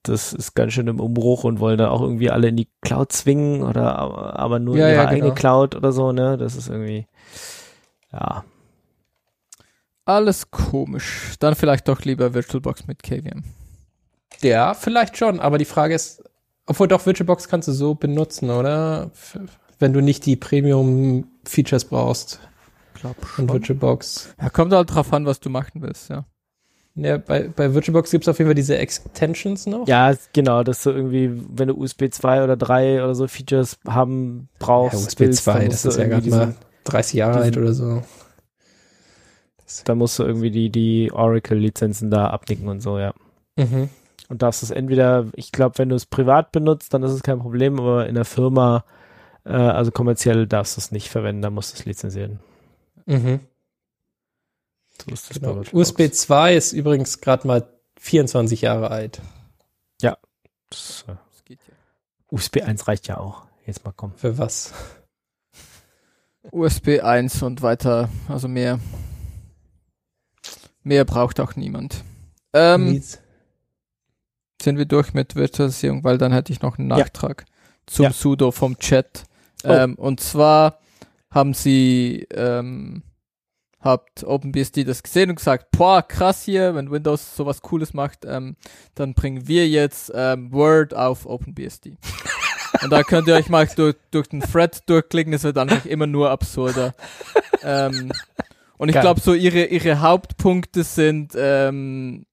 das 0.10 0.34
ist 0.34 0.56
ganz 0.56 0.74
schön 0.74 0.88
im 0.88 1.00
Umbruch 1.00 1.44
und 1.44 1.60
wollen 1.60 1.78
dann 1.78 1.90
auch 1.90 2.02
irgendwie 2.02 2.30
alle 2.30 2.48
in 2.48 2.58
die 2.58 2.68
Cloud 2.82 3.12
zwingen 3.12 3.64
oder 3.64 3.98
aber, 3.98 4.60
nur 4.60 4.78
Ja, 4.78 4.88
in 4.88 4.94
ihre 4.94 5.04
ja, 5.04 5.08
eigene 5.08 5.22
genau. 5.30 5.36
Cloud 5.36 5.76
oder 5.76 5.92
so, 5.92 6.12
ne? 6.12 6.38
Das 6.38 6.56
ist 6.56 6.70
irgendwie, 6.70 7.08
ja. 8.12 8.44
Alles 10.06 10.52
komisch. 10.52 11.36
Dann 11.40 11.56
vielleicht 11.56 11.88
doch 11.88 12.02
lieber 12.02 12.34
VirtualBox 12.34 12.88
mit 12.88 13.02
KVM. 13.02 13.44
Ja, 14.42 14.74
vielleicht 14.74 15.18
schon, 15.18 15.40
aber 15.40 15.58
die 15.58 15.66
Frage 15.66 15.96
ist, 15.96 16.24
obwohl 16.68 16.88
doch 16.88 17.06
VirtualBox 17.06 17.48
kannst 17.48 17.68
du 17.68 17.72
so 17.72 17.96
benutzen, 17.96 18.50
oder? 18.50 19.12
Wenn 19.80 19.94
du 19.94 20.02
nicht 20.02 20.26
die 20.26 20.36
Premium-Features 20.36 21.86
brauchst 21.86 22.40
Glaub 22.96 23.24
von 23.24 23.50
VirtualBox. 23.50 24.36
Ja, 24.42 24.50
kommt 24.50 24.74
halt 24.74 24.94
drauf 24.94 25.14
an, 25.14 25.26
was 25.26 25.40
du 25.40 25.50
machen 25.50 25.82
willst, 25.82 26.10
ja. 26.10 26.26
Ja, 26.96 27.18
bei, 27.18 27.50
bei 27.54 27.74
VirtualBox 27.74 28.10
gibt 28.12 28.24
es 28.24 28.30
auf 28.30 28.38
jeden 28.40 28.48
Fall 28.48 28.56
diese 28.56 28.78
Extensions 28.78 29.66
noch. 29.66 29.86
Ja, 29.88 30.14
genau, 30.32 30.64
dass 30.64 30.84
du 30.84 30.92
irgendwie, 30.92 31.30
wenn 31.50 31.68
du 31.68 31.76
USB 31.76 32.06
2 32.10 32.44
oder 32.44 32.56
3 32.56 33.04
oder 33.04 33.14
so 33.16 33.28
Features 33.28 33.78
haben 33.86 34.48
brauchst, 34.60 34.94
Ja, 34.94 35.00
USB 35.06 35.20
willst, 35.22 35.44
2, 35.44 35.60
dann 35.60 35.70
das 35.70 35.84
ist 35.86 35.98
ja 35.98 36.08
gerade 36.08 36.30
mal 36.30 36.46
diesen- 36.48 36.56
30 36.86 37.14
Jahre 37.16 37.40
alt 37.40 37.58
oder 37.58 37.74
so. 37.74 38.02
Da 39.86 39.96
musst 39.96 40.20
du 40.20 40.24
irgendwie 40.24 40.52
die, 40.52 40.70
die 40.70 41.12
Oracle-Lizenzen 41.12 42.12
da 42.12 42.28
abnicken 42.30 42.68
und 42.68 42.82
so, 42.82 43.00
ja. 43.00 43.14
Mhm. 43.58 43.90
Und 44.30 44.42
darfst 44.42 44.64
es 44.64 44.72
entweder, 44.72 45.26
ich 45.34 45.52
glaube, 45.52 45.78
wenn 45.80 45.90
du 45.90 45.96
es 45.96 46.06
privat 46.06 46.52
benutzt, 46.52 46.94
dann 46.94 47.04
ist 47.04 47.12
es 47.12 47.24
kein 47.24 47.40
Problem, 47.40 47.80
aber 47.80 48.08
in 48.08 48.16
der 48.16 48.26
Firma, 48.26 48.86
äh, 49.44 49.52
also 49.54 49.92
kommerziell 49.92 50.48
darfst 50.48 50.78
du 50.78 50.80
es 50.82 50.92
nicht 50.92 51.10
verwenden, 51.10 51.42
da 51.42 51.50
musst 51.50 51.74
du 51.74 51.80
es 51.80 51.86
lizenzieren. 51.86 52.40
Mhm. 53.06 53.40
So 55.04 55.12
ist 55.12 55.30
das 55.30 55.40
Genau. 55.40 55.62
USB 55.72 56.12
2 56.12 56.56
ist 56.56 56.72
übrigens 56.74 57.20
gerade 57.22 57.48
mal 57.48 57.68
24 58.00 58.62
Jahre 58.62 58.92
alt. 58.92 59.22
Das, 60.72 61.06
äh, 61.08 61.14
Das 61.32 61.46
geht 61.46 61.60
ja. 61.68 61.74
USB 62.32 62.62
1 62.64 62.88
reicht 62.88 63.08
ja 63.08 63.18
auch. 63.18 63.44
Jetzt 63.68 63.86
mal 63.86 63.92
kommen. 63.92 64.14
Für 64.18 64.38
was? 64.40 64.74
USB 66.52 67.00
1 67.02 67.44
und 67.44 67.62
weiter, 67.62 68.10
also 68.28 68.48
mehr. 68.48 68.80
Mehr 70.84 71.06
braucht 71.06 71.40
auch 71.40 71.56
niemand. 71.56 72.04
Ähm, 72.54 73.02
sind 74.62 74.78
wir 74.78 74.86
durch 74.86 75.14
mit 75.14 75.36
Virtualisierung, 75.36 76.04
weil 76.04 76.18
dann 76.18 76.32
hätte 76.32 76.52
ich 76.52 76.62
noch 76.62 76.78
einen 76.80 76.90
Ja. 76.90 76.98
Nachtrag 76.98 77.46
zum 77.86 78.06
Ja. 78.06 78.12
Sudo 78.12 78.52
vom 78.52 78.78
Chat. 78.80 79.24
Oh. 79.64 79.70
Ähm, 79.70 79.96
und 79.96 80.20
zwar 80.20 80.80
haben 81.30 81.54
sie, 81.54 82.28
ähm, 82.32 83.04
habt 83.86 84.24
OpenBSD 84.24 84.84
das 84.84 85.04
gesehen 85.04 85.30
und 85.30 85.36
gesagt, 85.36 85.68
boah, 85.72 86.02
krass 86.02 86.44
hier, 86.44 86.76
wenn 86.76 86.92
Windows 86.92 87.36
sowas 87.36 87.62
Cooles 87.62 87.94
macht, 87.94 88.26
ähm, 88.26 88.58
dann 88.96 89.14
bringen 89.14 89.48
wir 89.48 89.70
jetzt 89.70 90.12
ähm, 90.14 90.52
Word 90.52 90.94
auf 90.94 91.26
OpenBSD. 91.26 91.96
und 92.84 92.92
da 92.92 93.04
könnt 93.04 93.28
ihr 93.28 93.36
euch 93.36 93.48
mal 93.48 93.68
durch, 93.76 93.96
durch 94.12 94.28
den 94.28 94.42
Thread 94.42 94.82
durchklicken, 94.90 95.34
es 95.34 95.44
wird 95.44 95.58
einfach 95.58 95.86
immer 95.86 96.08
nur 96.08 96.32
absurder. 96.32 96.94
ähm, 97.64 98.12
und 98.78 98.90
ich 98.90 99.00
glaube, 99.00 99.22
so 99.22 99.34
ihre, 99.34 99.66
ihre 99.66 100.02
Hauptpunkte 100.02 100.84
sind 100.84 101.34
ähm, 101.38 102.26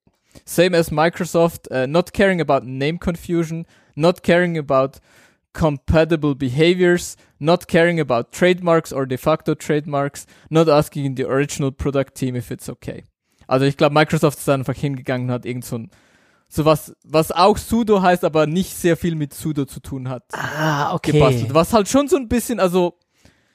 same 0.44 0.76
as 0.76 0.90
Microsoft, 0.90 1.70
uh, 1.70 1.86
not 1.86 2.12
caring 2.12 2.40
about 2.40 2.66
name 2.66 2.98
confusion, 2.98 3.66
not 3.94 4.22
caring 4.22 4.58
about 4.58 4.98
compatible 5.52 6.34
behaviors, 6.34 7.16
not 7.38 7.66
caring 7.68 8.00
about 8.00 8.32
trademarks 8.32 8.92
or 8.92 9.06
de 9.06 9.16
facto 9.18 9.54
trademarks, 9.54 10.26
not 10.50 10.68
asking 10.68 11.14
the 11.16 11.24
original 11.26 11.70
product 11.72 12.14
team 12.14 12.34
if 12.36 12.50
it's 12.50 12.68
okay. 12.68 13.04
Also 13.46 13.66
ich 13.66 13.76
glaube, 13.76 13.94
Microsoft 13.94 14.38
ist 14.38 14.48
einfach 14.48 14.74
hingegangen 14.74 15.28
und 15.28 15.32
hat 15.34 15.44
irgend 15.46 15.64
so 15.64 15.76
ein 15.78 15.90
sowas, 16.48 16.94
was 17.04 17.32
auch 17.32 17.56
sudo 17.56 18.02
heißt, 18.02 18.24
aber 18.24 18.46
nicht 18.46 18.76
sehr 18.76 18.96
viel 18.96 19.14
mit 19.14 19.32
sudo 19.34 19.64
zu 19.64 19.80
tun 19.80 20.08
hat, 20.08 20.24
Ah, 20.32 20.96
gebastelt. 21.02 21.54
Was 21.54 21.72
halt 21.72 21.88
schon 21.88 22.08
so 22.08 22.16
ein 22.16 22.28
bisschen, 22.28 22.60
also 22.60 22.98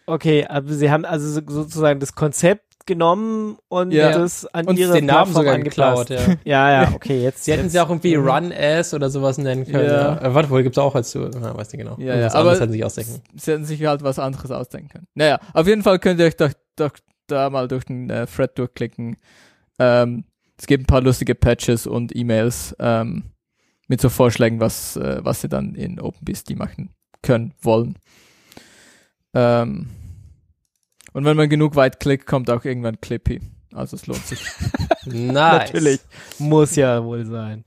Okay, 0.08 0.46
aber 0.48 0.74
sie 0.74 0.90
haben 0.90 1.04
also 1.06 1.28
so- 1.30 1.42
sozusagen 1.48 2.00
das 2.00 2.14
Konzept 2.16 2.67
genommen 2.88 3.58
und 3.68 3.92
Ja. 3.92 4.12
das 4.18 4.46
an 4.54 4.66
Und 4.66 4.80
ihre 4.80 4.94
den 4.94 5.06
Namen 5.06 5.34
sogar 5.34 5.54
angepasst. 5.54 6.08
geklaut, 6.08 6.38
ja. 6.46 6.72
Ja, 6.72 6.84
ja, 6.84 6.92
okay, 6.96 7.22
jetzt. 7.22 7.44
Sie 7.46 7.52
hätten 7.52 7.64
jetzt, 7.66 7.74
sie 7.74 7.80
auch 7.80 7.90
irgendwie 7.90 8.18
Mhm. 8.18 8.28
Run 8.28 8.52
As 8.52 8.94
oder 8.94 9.10
sowas 9.10 9.38
nennen 9.38 9.66
können. 9.66 9.86
Ja. 9.86 10.16
Ja. 10.16 10.22
Äh, 10.22 10.34
warte, 10.34 10.50
wohl 10.50 10.64
gibt's 10.64 10.78
auch 10.80 10.96
als 10.96 11.12
du, 11.12 11.20
ja, 11.26 11.56
weiß 11.58 11.72
nicht 11.72 11.82
genau. 11.84 11.96
Ja, 12.00 12.16
ja, 12.18 12.34
aber- 12.34 12.54
hätten 12.54 12.68
sie 12.72 12.78
sich 12.78 12.86
ausdenken. 12.86 13.22
sie 13.36 13.52
hätten 13.52 13.66
sich 13.66 13.86
halt 13.86 14.02
was 14.04 14.18
anderes 14.18 14.50
ausdenken 14.50 14.90
können. 14.90 15.08
Naja, 15.14 15.40
auf 15.54 15.68
jeden 15.68 15.84
Fall 15.84 16.00
könnt 16.00 16.20
ihr 16.20 16.26
euch 16.26 16.36
doch, 16.38 16.52
doch 16.76 16.92
da 17.28 17.50
mal 17.50 17.68
durch 17.68 17.84
den 17.84 18.10
äh, 18.10 18.26
Thread 18.26 18.58
durchklicken. 18.58 19.18
Ähm, 19.80 20.24
es 20.58 20.66
gibt 20.66 20.84
ein 20.84 20.88
paar 20.88 21.02
lustige 21.02 21.36
Patches 21.36 21.86
und 21.86 22.16
E-Mails 22.16 22.76
ähm, 22.80 23.26
mit 23.90 24.02
so 24.02 24.10
Vorschlägen, 24.10 24.60
was, 24.60 24.96
äh, 24.98 25.20
was 25.24 25.42
sie 25.42 25.50
dann 25.50 25.76
in 25.76 26.00
OpenBSD 26.00 26.56
machen 26.56 26.90
können, 27.22 27.54
wollen. 27.62 27.96
Ähm, 29.34 29.88
und 31.18 31.26
wenn 31.26 31.36
man 31.36 31.50
genug 31.50 31.76
weit 31.76 32.00
klickt, 32.00 32.28
kommt 32.28 32.48
auch 32.52 32.64
irgendwann 32.64 33.02
Clippy. 33.02 33.42
Also 33.74 33.96
es 33.96 34.06
lohnt 34.06 34.24
sich. 34.24 34.40
Nice. 35.06 35.34
Natürlich. 35.34 36.00
Muss 36.38 36.76
ja 36.76 37.04
wohl 37.04 37.26
sein. 37.26 37.64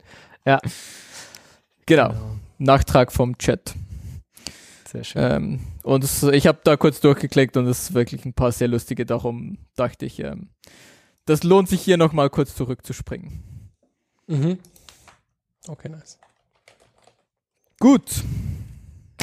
genau. 1.85 2.13
Nachtrag 2.59 3.11
vom 3.11 3.37
Chat. 3.37 3.73
Sehr 4.87 5.03
schön. 5.03 5.21
Ähm, 5.21 5.59
und 5.83 6.05
es, 6.05 6.23
ich 6.23 6.47
habe 6.47 6.59
da 6.63 6.77
kurz 6.77 7.01
durchgeklickt 7.01 7.57
und 7.57 7.67
es 7.67 7.89
ist 7.89 7.93
wirklich 7.93 8.23
ein 8.23 8.33
paar 8.33 8.53
sehr 8.53 8.69
lustige. 8.69 9.05
Darum 9.05 9.57
dachte 9.75 10.05
ich, 10.05 10.19
ähm, 10.19 10.51
das 11.25 11.43
lohnt 11.43 11.67
sich 11.67 11.81
hier 11.81 11.97
nochmal 11.97 12.29
kurz 12.29 12.55
zurückzuspringen. 12.55 13.71
Mhm. 14.27 14.59
Okay, 15.67 15.89
nice. 15.89 16.19
Gut. 17.81 18.23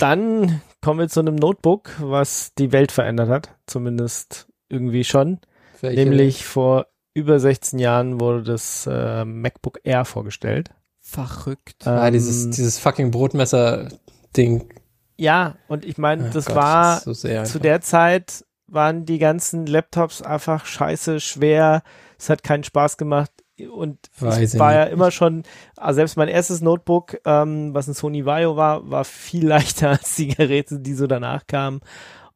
Dann 0.01 0.61
kommen 0.83 1.01
wir 1.01 1.09
zu 1.09 1.21
einem 1.21 1.37
Notebook, 1.37 1.91
was 2.01 2.53
die 2.59 2.73
Welt 2.73 2.93
verändert 2.93 3.29
hat. 3.29 3.57
Zumindest 3.67 4.49
irgendwie 4.69 5.05
schon. 5.05 5.41
Welche- 5.81 6.05
Nämlich 6.05 6.45
vor 6.45 6.87
über 7.15 7.41
16 7.41 7.79
Jahren 7.79 8.21
wurde 8.21 8.43
das 8.45 8.87
äh, 8.91 9.25
MacBook 9.25 9.81
Air 9.85 10.05
vorgestellt. 10.05 10.71
Verrückt. 11.01 11.87
ah, 11.87 12.07
Ähm, 12.07 12.13
dieses, 12.13 12.51
dieses 12.51 12.79
fucking 12.79 13.11
Brotmesser-Ding. 13.11 14.73
Ja, 15.17 15.57
und 15.67 15.85
ich 15.85 15.99
meine, 15.99 16.27
Oh 16.29 16.31
das 16.33 16.47
Gott, 16.47 16.57
war 16.57 16.97
ist 16.99 17.05
so 17.05 17.13
zu 17.45 17.59
der 17.59 17.81
Zeit 17.81 18.45
waren 18.71 19.07
die 19.07 19.19
ganzen 19.19 19.67
Laptops 19.67 20.21
einfach 20.23 20.67
scheiße 20.67 21.21
schwer. 21.21 21.83
Es 22.19 22.29
hat 22.29 22.43
keinen 22.43 22.65
Spaß 22.65 22.99
gemacht 22.99 23.33
und 23.67 23.99
Weiß 24.19 24.39
es 24.39 24.55
ich 24.55 24.61
war 24.61 24.69
nicht. 24.71 24.77
ja 24.79 24.85
immer 24.85 25.11
schon, 25.11 25.43
also 25.77 25.97
selbst 25.97 26.17
mein 26.17 26.29
erstes 26.29 26.61
Notebook, 26.61 27.21
ähm, 27.25 27.75
was 27.75 27.89
ein 27.89 27.95
Sony 27.95 28.25
Vaio 28.25 28.57
war, 28.57 28.89
war 28.91 29.05
viel 29.05 29.47
leichter 29.49 29.91
als 29.91 30.17
die 30.17 30.29
Geräte, 30.29 30.79
die 30.81 30.95
so 30.95 31.07
danach 31.07 31.47
kamen. 31.47 31.81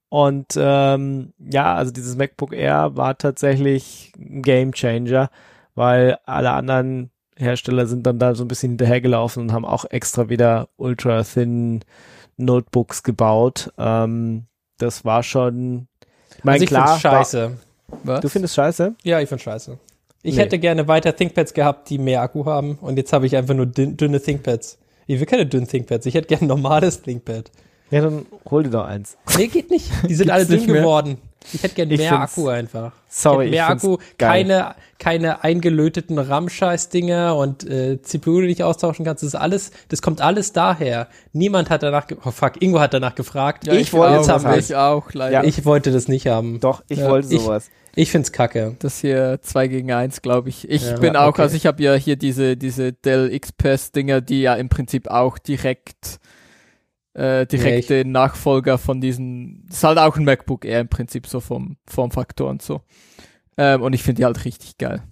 Und 0.08 0.54
ähm, 0.56 1.32
ja, 1.38 1.74
also 1.74 1.90
dieses 1.90 2.16
MacBook 2.16 2.52
Air 2.52 2.96
war 2.96 3.16
tatsächlich 3.16 4.12
ein 4.18 4.42
Game 4.42 4.72
Changer, 4.72 5.30
weil 5.74 6.18
alle 6.26 6.50
anderen 6.50 7.10
Hersteller 7.36 7.86
sind 7.86 8.06
dann 8.06 8.18
da 8.18 8.34
so 8.34 8.44
ein 8.44 8.48
bisschen 8.48 8.72
hinterhergelaufen 8.72 9.42
und 9.44 9.52
haben 9.52 9.64
auch 9.64 9.86
extra 9.86 10.28
wieder 10.28 10.68
ultra 10.76 11.22
thin 11.22 11.80
Notebooks 12.36 13.02
gebaut. 13.02 13.72
Ähm, 13.78 14.44
das 14.78 15.04
war 15.04 15.22
schon, 15.22 15.88
ich 16.36 16.44
meine, 16.44 16.54
Also 16.54 16.64
ich 16.64 16.68
klar, 16.68 16.98
scheiße. 16.98 17.52
Was? 17.88 18.06
War, 18.06 18.20
du 18.20 18.28
findest 18.28 18.54
scheiße? 18.54 18.94
Ja, 19.04 19.20
ich 19.20 19.28
find's 19.28 19.44
scheiße. 19.44 19.78
Ich 20.22 20.36
Nee. 20.36 20.42
hätte 20.42 20.58
gerne 20.58 20.86
weiter 20.88 21.14
ThinkPads 21.16 21.52
gehabt, 21.54 21.90
die 21.90 21.98
mehr 21.98 22.22
Akku 22.22 22.44
haben 22.44 22.78
und 22.80 22.96
jetzt 22.96 23.12
habe 23.12 23.26
ich 23.26 23.36
einfach 23.36 23.54
nur 23.54 23.66
dünn, 23.66 23.96
dünne 23.96 24.20
ThinkPads. 24.20 24.78
Ich 25.06 25.18
will 25.18 25.26
keine 25.26 25.46
dünnen 25.46 25.66
ThinkPads. 25.66 26.06
Ich 26.06 26.14
hätte 26.14 26.28
gerne 26.28 26.42
ein 26.44 26.48
normales 26.48 27.02
ThinkPad. 27.02 27.50
Ja, 27.90 28.02
dann 28.02 28.26
hol 28.50 28.62
dir 28.62 28.70
doch 28.70 28.84
eins. 28.84 29.16
Nee, 29.36 29.48
geht 29.48 29.70
nicht. 29.70 29.90
Die 30.08 30.14
sind 30.14 30.30
alle 30.30 30.46
dünn 30.46 30.66
geworden. 30.66 31.18
Ich 31.52 31.62
hätte 31.62 31.74
gerne 31.74 31.92
Ich 31.94 32.00
mehr 32.00 32.18
Akku 32.20 32.48
einfach. 32.48 32.92
Sorry, 33.08 33.46
ich 33.46 33.50
mehr 33.52 33.64
ich 33.66 33.70
Akku, 33.70 33.96
geil. 34.18 34.44
keine, 34.44 34.74
keine 34.98 35.44
eingelöteten 35.44 36.18
RAM-Scheiß-Dinger 36.18 37.36
und 37.36 37.68
äh, 37.68 38.00
CPU, 38.02 38.40
die 38.40 38.48
ich 38.48 38.62
austauschen 38.64 39.04
kannst. 39.04 39.22
Das 39.22 39.28
ist 39.28 39.34
alles, 39.34 39.70
das 39.88 40.02
kommt 40.02 40.20
alles 40.20 40.52
daher. 40.52 41.08
Niemand 41.32 41.70
hat 41.70 41.82
danach, 41.82 42.06
oh 42.24 42.30
fuck, 42.30 42.60
Ingo 42.62 42.80
hat 42.80 42.94
danach 42.94 43.14
gefragt. 43.14 43.66
Ja, 43.66 43.74
ich 43.74 43.92
wollte 43.92 44.18
auch, 44.18 44.22
es 44.22 44.28
haben. 44.28 44.58
Ich 44.58 44.74
auch, 44.76 45.12
leider. 45.12 45.42
Ja. 45.42 45.44
Ich 45.44 45.64
wollte 45.64 45.90
das 45.92 46.08
nicht 46.08 46.26
haben. 46.26 46.60
Doch, 46.60 46.82
ich 46.88 46.98
Ja, 46.98 47.10
wollte 47.10 47.34
ich- 47.34 47.40
sowas. 47.40 47.70
Ich 47.94 48.10
find's 48.10 48.32
kacke. 48.32 48.74
Das 48.78 49.00
hier 49.00 49.38
2 49.42 49.68
gegen 49.68 49.92
1, 49.92 50.22
glaube 50.22 50.48
ich. 50.48 50.66
Ich 50.70 50.82
Ja, 50.82 50.96
bin 50.98 51.14
auch, 51.14 51.26
okay. 51.28 51.42
also 51.42 51.56
ich 51.56 51.66
habe 51.66 51.82
ja 51.82 51.92
hier 51.92 52.16
diese, 52.16 52.56
diese 52.56 52.94
Dell 52.94 53.38
XPS-Dinger, 53.38 54.22
die 54.22 54.40
ja 54.40 54.54
im 54.54 54.70
Prinzip 54.70 55.08
auch 55.08 55.36
direkt 55.36 56.18
äh, 57.14 57.46
direkte 57.46 58.04
Nachfolger 58.04 58.78
von 58.78 59.00
diesen, 59.00 59.64
das 59.66 59.78
ist 59.78 59.84
halt 59.84 59.98
auch 59.98 60.16
ein 60.16 60.24
MacBook 60.24 60.64
Air 60.64 60.80
im 60.80 60.88
Prinzip 60.88 61.26
so 61.26 61.40
vom 61.40 61.76
Formfaktor 61.88 62.48
und 62.48 62.62
so. 62.62 62.80
Ähm, 63.56 63.82
und 63.82 63.92
ich 63.92 64.02
finde 64.02 64.20
die 64.20 64.24
halt 64.24 64.44
richtig 64.44 64.78
geil. 64.78 65.02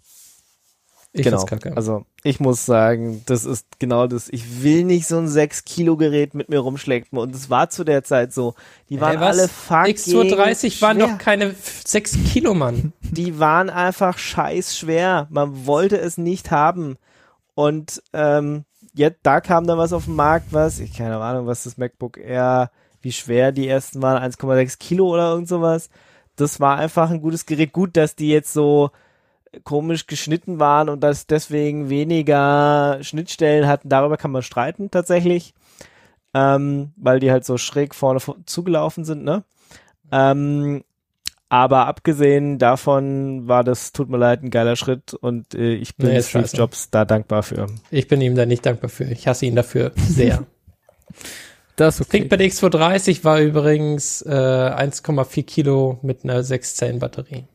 Ich 1.13 1.25
genau. 1.25 1.45
Also 1.75 2.05
ich 2.23 2.39
muss 2.39 2.65
sagen, 2.65 3.23
das 3.27 3.45
ist 3.45 3.67
genau 3.81 4.07
das. 4.07 4.29
Ich 4.29 4.63
will 4.63 4.85
nicht 4.85 5.09
so 5.09 5.19
ein 5.19 5.27
6 5.27 5.65
Kilo 5.65 5.97
Gerät 5.97 6.35
mit 6.35 6.49
mir 6.49 6.61
rumschleppen. 6.61 7.19
Und 7.19 7.35
es 7.35 7.51
war 7.51 7.69
zu 7.69 7.83
der 7.83 8.05
Zeit 8.05 8.33
so. 8.33 8.55
Die 8.91 9.01
waren 9.01 9.17
Ey, 9.17 9.21
was? 9.21 9.39
alle 9.39 9.49
fucking 9.49 9.97
X230 9.97 10.81
waren 10.83 10.99
schwer. 10.99 11.09
doch 11.09 11.19
keine 11.19 11.55
6 11.85 12.17
Kilo, 12.33 12.55
Mann. 12.55 12.93
die 13.01 13.41
waren 13.41 13.71
einfach 13.71 14.19
scheiß 14.19 14.79
schwer. 14.79 15.27
Man 15.31 15.67
wollte 15.67 15.99
es 15.99 16.17
nicht 16.17 16.53
haben. 16.53 16.97
Und 17.55 18.03
ähm, 18.13 18.65
jetzt, 18.95 19.21
da 19.23 19.41
kam 19.41 19.67
dann 19.67 19.79
was 19.79 19.93
auf 19.93 20.05
den 20.07 20.17
Markt, 20.17 20.53
was, 20.53 20.81
ich 20.81 20.97
keine 20.97 21.19
Ahnung, 21.19 21.47
was 21.47 21.65
das 21.65 21.77
MacBook 21.77 22.19
Air, 22.19 22.71
wie 23.03 23.13
schwer 23.13 23.53
die 23.53 23.69
ersten 23.69 24.03
waren, 24.03 24.23
1,6 24.23 24.79
Kilo 24.79 25.09
oder 25.09 25.31
irgend 25.31 25.49
sowas. 25.49 25.91
Das 26.37 26.61
war 26.61 26.79
einfach 26.79 27.11
ein 27.11 27.21
gutes 27.21 27.47
Gerät. 27.47 27.73
Gut, 27.73 27.97
dass 27.97 28.17
die 28.17 28.31
jetzt 28.31 28.53
so 28.53 28.91
komisch 29.65 30.07
geschnitten 30.07 30.61
waren 30.61 30.89
und 30.89 31.01
dass 31.01 31.27
deswegen 31.27 31.89
weniger 31.89 32.99
Schnittstellen 33.03 33.67
hatten. 33.67 33.89
Darüber 33.89 34.17
kann 34.17 34.31
man 34.31 34.43
streiten 34.43 34.91
tatsächlich, 34.91 35.55
ähm, 36.35 36.93
weil 36.97 37.21
die 37.21 37.31
halt 37.31 37.45
so 37.45 37.59
schräg 37.59 37.95
vorne 37.95 38.21
zugelaufen 38.47 39.05
sind, 39.05 39.25
ne? 39.25 39.45
Ähm, 40.13 40.85
aber 41.51 41.87
abgesehen 41.89 42.59
davon 42.59 43.49
war 43.49 43.65
das, 43.65 43.93
tut 43.93 44.09
mir 44.09 44.19
leid, 44.19 44.43
ein 44.43 44.51
geiler 44.51 44.77
Schritt 44.77 45.15
und 45.15 45.53
äh, 45.55 45.75
ich 45.75 45.97
bin 45.97 46.11
Nee, 46.11 46.23
Steve 46.23 46.45
scheiße. 46.45 46.57
Jobs 46.57 46.91
da 46.91 47.05
dankbar 47.05 47.43
für. 47.43 47.67
Ich 47.91 48.07
bin 48.07 48.21
ihm 48.21 48.37
da 48.37 48.47
nicht 48.47 48.65
dankbar 48.65 48.89
für. 48.89 49.05
Ich 49.05 49.27
hasse 49.27 49.47
ihn 49.47 49.57
dafür 49.57 49.93
sehr. 49.97 50.47
Das 51.77 51.99
okay. 51.99 52.19
ThinkPad 52.19 52.41
X230 52.43 53.25
war 53.25 53.41
übrigens 53.41 54.21
äh, 54.21 54.29
1,4 54.29 55.45
Kilo 55.45 55.99
mit 56.03 56.25
einer 56.25 56.43
6-Zellen-Batterie. 56.43 57.47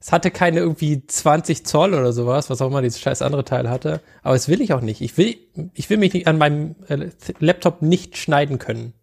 Es 0.00 0.12
hatte 0.12 0.30
keine 0.30 0.60
irgendwie 0.60 1.06
20 1.06 1.66
Zoll 1.66 1.92
oder 1.92 2.14
sowas, 2.14 2.48
was 2.48 2.62
auch 2.62 2.68
immer 2.68 2.80
dieses 2.80 3.00
scheiß 3.00 3.20
andere 3.20 3.44
Teil 3.44 3.68
hatte. 3.68 4.00
Aber 4.22 4.32
das 4.32 4.48
will 4.48 4.62
ich 4.62 4.72
auch 4.72 4.80
nicht. 4.80 5.02
Ich 5.02 5.18
will, 5.18 5.36
ich 5.74 5.90
will 5.90 5.98
mich 5.98 6.14
nicht 6.14 6.26
an 6.26 6.38
meinem 6.38 6.76
äh, 6.88 7.10
Laptop 7.38 7.82
nicht 7.82 8.16
schneiden 8.16 8.58
können. 8.58 8.94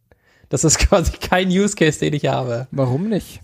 Das 0.50 0.64
ist 0.64 0.78
quasi 0.90 1.12
kein 1.14 1.48
Use 1.50 1.76
Case, 1.76 2.00
den 2.00 2.14
ich 2.14 2.26
habe. 2.28 2.68
Warum 2.72 3.10
nicht? 3.10 3.42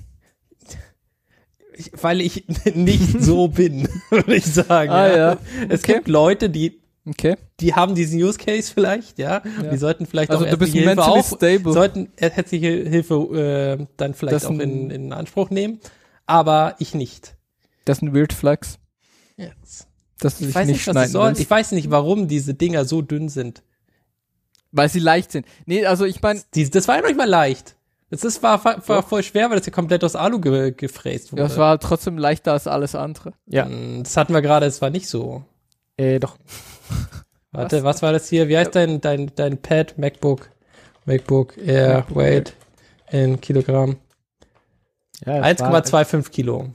Ich, 1.75 1.91
weil 2.01 2.21
ich 2.21 2.45
nicht 2.75 3.21
so 3.21 3.47
bin, 3.49 3.87
würde 4.09 4.35
ich 4.35 4.45
sagen. 4.45 4.91
Ah, 4.91 5.07
ja. 5.15 5.37
Es 5.69 5.81
Okay. 5.83 5.93
gibt 5.95 6.07
Leute, 6.07 6.49
die 6.49 6.79
Okay. 7.09 7.35
die 7.59 7.73
haben 7.73 7.95
diesen 7.95 8.21
Use 8.21 8.37
Case 8.37 8.71
vielleicht, 8.71 9.17
ja. 9.17 9.41
Ja. 9.63 9.71
Die 9.71 9.77
sollten 9.77 10.05
vielleicht 10.05 10.29
Also 10.29 10.45
auch 10.45 10.49
du 10.51 10.57
bist 10.57 10.73
Hilfe 10.73 11.01
auch, 11.03 11.25
stable. 11.25 11.73
sollten 11.73 12.11
ärztliche 12.15 12.67
Hilfe 12.87 13.79
äh, 13.79 13.87
dann 13.97 14.13
vielleicht 14.13 14.35
Das 14.35 14.45
auch 14.45 14.59
in, 14.59 14.91
in 14.91 15.11
Anspruch 15.11 15.49
nehmen, 15.49 15.79
aber 16.27 16.75
ich 16.77 16.93
nicht. 16.93 17.35
Das 17.85 17.97
ist 17.97 18.01
ein 18.03 18.13
Weird 18.13 18.33
Flex, 18.33 18.77
Yes. 19.35 19.87
dass 20.19 20.37
du 20.37 20.41
Ich 20.43 20.47
dich 20.49 20.55
weiß 20.55 20.67
nicht 20.67 20.75
nicht, 20.75 20.87
was 20.87 20.91
schneiden 20.93 21.05
es 21.07 21.11
soll. 21.13 21.33
Ich 21.39 21.49
weiß 21.49 21.71
nicht, 21.71 21.89
warum 21.89 22.27
diese 22.27 22.53
Dinger 22.53 22.85
so 22.85 23.01
dünn 23.01 23.29
sind. 23.29 23.63
Weil 24.71 24.89
sie 24.89 24.99
leicht 24.99 25.31
sind. 25.31 25.45
Nee, 25.65 25.85
also 25.85 26.05
ich 26.05 26.21
meine, 26.21 26.41
das 26.53 26.87
war 26.87 26.95
ja 26.95 27.01
noch 27.01 27.07
nicht 27.09 27.17
mal 27.17 27.27
leicht. 27.29 27.75
Das 28.09 28.23
ist, 28.25 28.43
war, 28.43 28.63
war, 28.65 28.87
war 28.89 29.03
voll 29.03 29.23
schwer, 29.23 29.49
weil 29.49 29.57
das 29.57 29.65
ja 29.65 29.71
komplett 29.71 30.03
aus 30.03 30.15
Alu 30.17 30.39
ge, 30.39 30.71
gefräst 30.71 31.31
wurde. 31.31 31.43
das 31.43 31.57
war 31.57 31.69
halt 31.69 31.81
trotzdem 31.83 32.17
leichter 32.17 32.51
als 32.53 32.67
alles 32.67 32.93
andere. 32.93 33.33
Ja. 33.47 33.65
Mm, 33.65 34.03
Das 34.03 34.17
hatten 34.17 34.33
wir 34.33 34.41
gerade, 34.41 34.65
es 34.65 34.81
war 34.81 34.89
nicht 34.89 35.07
so. 35.07 35.43
Äh, 35.97 36.19
doch. 36.19 36.37
Warte, 37.51 37.83
was, 37.83 38.01
war 38.01 38.11
das 38.13 38.27
hier? 38.29 38.47
Wie 38.49 38.57
heißt 38.57 38.75
dein, 38.75 38.99
dein, 39.01 39.31
dein 39.35 39.61
Pad, 39.61 39.97
MacBook? 39.97 40.49
MacBook 41.05 41.57
Air, 41.57 42.05
Weight 42.09 42.53
in 43.11 43.39
Kilogramm. 43.41 43.97
Ja, 45.25 45.49
es 45.49 45.59
war- 45.59 45.73
1,25 45.73 46.29
Kilo. 46.31 46.69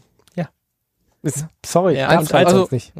Ist, 1.22 1.44
sorry, 1.64 1.96
Ja, 1.98 2.08
gab's 2.14 2.30
also- 2.32 2.58
sonst 2.58 2.72
nicht. 2.72 2.92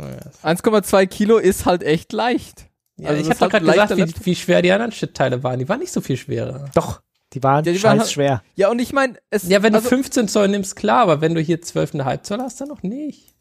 1,2 0.42 1.06
Kilo 1.06 1.36
ist 1.38 1.64
halt 1.64 1.84
echt 1.84 2.12
leicht. 2.12 2.65
Ja, 2.98 3.10
Also 3.10 3.20
ich 3.22 3.28
habe 3.28 3.38
doch 3.38 3.52
hat 3.52 3.62
gerade 3.62 3.94
gesagt, 3.94 4.20
wie, 4.20 4.26
wie 4.26 4.34
schwer 4.36 4.62
die 4.62 4.72
anderen 4.72 4.92
Shit-Teile 4.92 5.42
waren. 5.42 5.58
Die 5.58 5.68
waren 5.68 5.80
nicht 5.80 5.92
so 5.92 6.00
viel 6.00 6.16
schwerer. 6.16 6.70
Doch, 6.74 7.02
die 7.34 7.42
waren 7.42 7.64
Ja, 7.64 7.72
die 7.72 7.82
waren 7.82 7.92
scheiß 7.98 8.00
halt- 8.00 8.12
schwer. 8.12 8.42
Ja, 8.54 8.70
und 8.70 8.78
ich 8.78 8.92
meine, 8.92 9.18
es 9.30 9.48
Ja, 9.48 9.62
wenn 9.62 9.74
also, 9.74 9.84
du 9.90 9.94
15 9.96 10.28
Zoll 10.28 10.48
nimmst, 10.48 10.76
klar, 10.76 11.02
aber 11.02 11.20
wenn 11.20 11.34
du 11.34 11.40
hier 11.40 11.60
12,5 11.62 12.22
Zoll 12.22 12.40
hast, 12.40 12.60
dann 12.60 12.68
noch 12.68 12.82
nicht. 12.82 13.34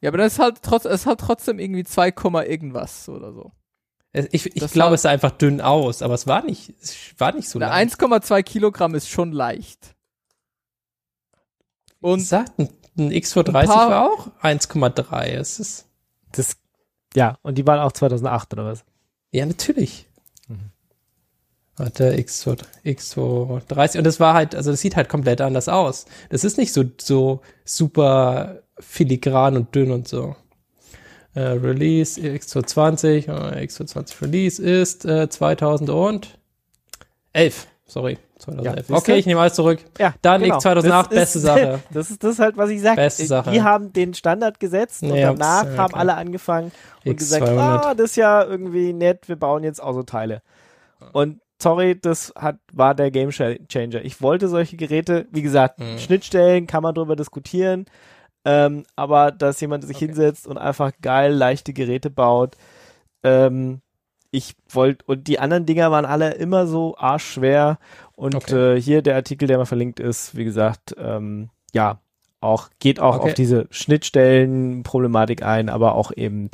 Ja, 0.00 0.08
aber 0.10 0.18
das 0.18 0.34
ist 0.34 0.38
halt 0.38 0.62
trotz, 0.62 0.84
es 0.84 1.00
ist 1.02 1.06
halt 1.06 1.20
trotzdem 1.20 1.58
irgendwie 1.58 1.84
2, 1.84 2.12
Komma 2.12 2.44
irgendwas 2.44 3.08
oder 3.08 3.32
so. 3.32 3.52
Ich, 4.12 4.46
ich 4.56 4.72
glaube, 4.72 4.96
es 4.96 5.02
sah 5.02 5.10
einfach 5.10 5.30
dünn 5.30 5.60
aus, 5.60 6.02
aber 6.02 6.14
es 6.14 6.26
war 6.26 6.42
nicht, 6.44 6.72
es 6.80 6.96
war 7.18 7.32
nicht 7.32 7.48
so 7.48 7.58
Na, 7.60 7.68
leicht. 7.68 7.94
1,2 8.00 8.42
Kilogramm 8.42 8.94
ist 8.96 9.08
schon 9.08 9.30
leicht. 9.32 9.94
Und 12.00 12.20
sagt, 12.20 12.58
ein, 12.58 12.70
ein 12.98 13.10
X230 13.12 13.48
Ein 13.58 13.66
paar- 13.66 13.90
war 13.90 14.10
auch 14.10 14.28
1,3. 14.42 15.26
Es 15.34 15.60
ist, 15.60 15.86
Das, 16.32 16.56
ja, 17.14 17.36
und 17.42 17.56
die 17.58 17.66
waren 17.66 17.80
auch 17.80 17.92
2008 17.92 18.52
oder 18.54 18.64
was? 18.64 18.84
Ja, 19.32 19.46
natürlich. 19.46 20.06
Mhm. 20.48 20.70
Warte, 21.76 22.12
X2, 22.14 22.58
X230. 22.84 23.98
Und 23.98 24.04
das 24.04 24.20
war 24.20 24.34
halt, 24.34 24.54
also 24.54 24.70
das 24.70 24.80
sieht 24.80 24.96
halt 24.96 25.08
komplett 25.08 25.40
anders 25.40 25.68
aus. 25.68 26.06
Das 26.28 26.44
ist 26.44 26.58
nicht 26.58 26.72
so, 26.72 26.84
so 27.00 27.40
super 27.64 28.62
filigran 28.78 29.56
und 29.56 29.74
dünn 29.74 29.90
und 29.90 30.08
so. 30.08 30.36
Äh, 31.34 31.40
Release 31.40 32.20
X220, 32.20 33.28
äh, 33.28 33.64
X220 33.64 34.22
Release 34.22 34.62
ist 34.62 35.04
äh, 35.04 35.28
2011. 35.28 36.36
Sorry, 37.90 38.18
2011. 38.38 38.88
Ja, 38.88 38.96
okay, 38.96 39.16
ich 39.16 39.26
nehme 39.26 39.40
alles 39.40 39.54
zurück. 39.54 39.80
Ja, 39.98 40.14
Dann 40.22 40.42
genau. 40.42 40.58
X2008, 40.58 40.82
Das 40.82 41.08
beste 41.08 41.38
ist, 41.38 41.44
Sache. 41.44 41.80
Das 41.92 42.10
ist 42.10 42.22
das 42.22 42.38
halt, 42.38 42.56
was 42.56 42.70
ich 42.70 42.80
sage. 42.80 42.96
Beste 42.96 43.26
Sache. 43.26 43.50
Die 43.50 43.62
haben 43.62 43.92
den 43.92 44.14
Standard 44.14 44.60
gesetzt 44.60 45.02
und 45.02 45.16
Ja, 45.16 45.32
danach 45.34 45.64
ja, 45.64 45.76
haben 45.76 45.94
alle 45.94 46.14
angefangen 46.14 46.70
und 47.04 47.16
gesagt, 47.16 47.42
X200. 47.44 47.58
ah, 47.58 47.94
das 47.94 48.10
ist 48.10 48.16
ja 48.16 48.44
irgendwie 48.44 48.92
nett, 48.92 49.28
wir 49.28 49.34
bauen 49.36 49.64
jetzt 49.64 49.82
auch 49.82 49.92
so 49.94 50.04
Teile. 50.04 50.40
Und 51.12 51.40
sorry, 51.60 51.98
das 52.00 52.32
hat, 52.36 52.58
war 52.72 52.94
der 52.94 53.10
Game 53.10 53.30
Changer. 53.30 54.04
Ich 54.04 54.22
wollte 54.22 54.46
solche 54.48 54.76
Geräte, 54.76 55.26
wie 55.32 55.42
gesagt, 55.42 55.80
Mhm. 55.80 55.98
Schnittstellen 55.98 56.66
kann 56.68 56.82
man 56.84 56.94
drüber 56.94 57.16
diskutieren, 57.16 57.86
ähm, 58.44 58.84
aber 58.94 59.32
dass 59.32 59.60
jemand 59.60 59.84
sich 59.84 59.96
Okay. 59.96 60.06
hinsetzt 60.06 60.46
und 60.46 60.58
einfach 60.58 60.92
geil 61.02 61.32
leichte 61.32 61.72
Geräte 61.72 62.08
baut, 62.08 62.56
ähm, 63.24 63.80
ich 64.30 64.54
wollte, 64.68 65.04
und 65.06 65.26
die 65.26 65.38
anderen 65.38 65.66
Dinger 65.66 65.90
waren 65.90 66.04
alle 66.04 66.32
immer 66.34 66.66
so 66.66 66.96
arschschwer. 66.96 67.78
Und 68.14 68.34
Okay. 68.34 68.76
äh, 68.76 68.80
hier 68.80 69.02
der 69.02 69.16
Artikel, 69.16 69.48
der 69.48 69.58
mal 69.58 69.64
verlinkt 69.66 69.98
ist, 70.00 70.36
wie 70.36 70.44
gesagt, 70.44 70.94
ähm, 70.98 71.50
ja, 71.72 71.98
auch, 72.40 72.68
geht 72.78 73.00
auch 73.00 73.16
Okay. 73.16 73.28
auf 73.28 73.34
diese 73.34 73.66
Schnittstellen-Problematik 73.70 75.42
ein, 75.42 75.68
aber 75.68 75.94
auch 75.94 76.12
eben 76.14 76.50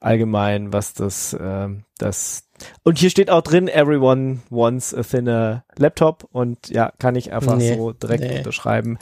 allgemein, 0.00 0.72
was 0.72 0.94
das, 0.94 1.36
ähm, 1.40 1.84
das, 1.98 2.48
und 2.84 2.98
hier 2.98 3.10
steht 3.10 3.30
auch 3.30 3.42
drin, 3.42 3.68
everyone 3.68 4.38
wants 4.50 4.94
a 4.94 5.02
thinner 5.02 5.64
Laptop 5.76 6.26
und 6.32 6.68
ja, 6.70 6.92
kann 6.98 7.16
ich 7.16 7.32
einfach 7.32 7.56
Nee, 7.56 7.74
so 7.76 7.92
direkt 7.92 8.22
nee. 8.24 8.38
unterschreiben. 8.38 8.98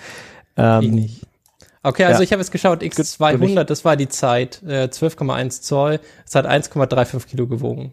Ähm. 0.56 1.10
Okay, 1.82 2.04
also 2.04 2.20
ja. 2.20 2.24
ich 2.24 2.32
habe 2.32 2.40
jetzt 2.42 2.50
geschaut, 2.50 2.80
für 2.80 2.86
X200, 2.88 3.38
mich. 3.38 3.54
das 3.66 3.84
war 3.84 3.96
die 3.96 4.08
Zeit, 4.08 4.62
äh, 4.66 4.88
12,1 4.90 5.62
Zoll, 5.62 6.00
es 6.26 6.34
hat 6.34 6.46
1,35 6.46 7.26
Kilo 7.26 7.46
gewogen. 7.46 7.92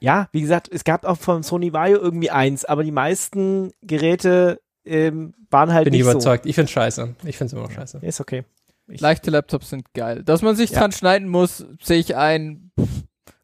Ja, 0.00 0.28
wie 0.32 0.40
gesagt, 0.40 0.68
es 0.72 0.84
gab 0.84 1.04
auch 1.04 1.18
von 1.18 1.42
Sony 1.42 1.72
Vaio 1.72 1.98
irgendwie 1.98 2.30
eins, 2.30 2.64
aber 2.64 2.84
die 2.84 2.92
meisten 2.92 3.72
Geräte 3.82 4.60
ähm, 4.84 5.34
waren 5.50 5.72
halt 5.72 5.84
Bin 5.84 5.94
ich 5.94 6.00
nicht 6.04 6.10
überzeugt. 6.10 6.46
Ich 6.46 6.54
find's 6.54 6.70
scheiße. 6.70 7.14
Ich 7.24 7.36
find's 7.36 7.52
immer 7.52 7.62
noch 7.62 7.70
scheiße. 7.72 7.98
so. 8.00 8.06
Ist 8.06 8.20
okay. 8.20 8.44
Ich, 8.90 9.00
leichte 9.00 9.30
Laptops 9.30 9.70
sind 9.70 9.92
geil. 9.94 10.22
Dass 10.24 10.40
man 10.42 10.56
sich 10.56 10.70
Ja. 10.70 10.80
dran 10.80 10.92
schneiden 10.92 11.28
muss, 11.28 11.66
sehe 11.82 11.98
ich 11.98 12.16
ein. 12.16 12.70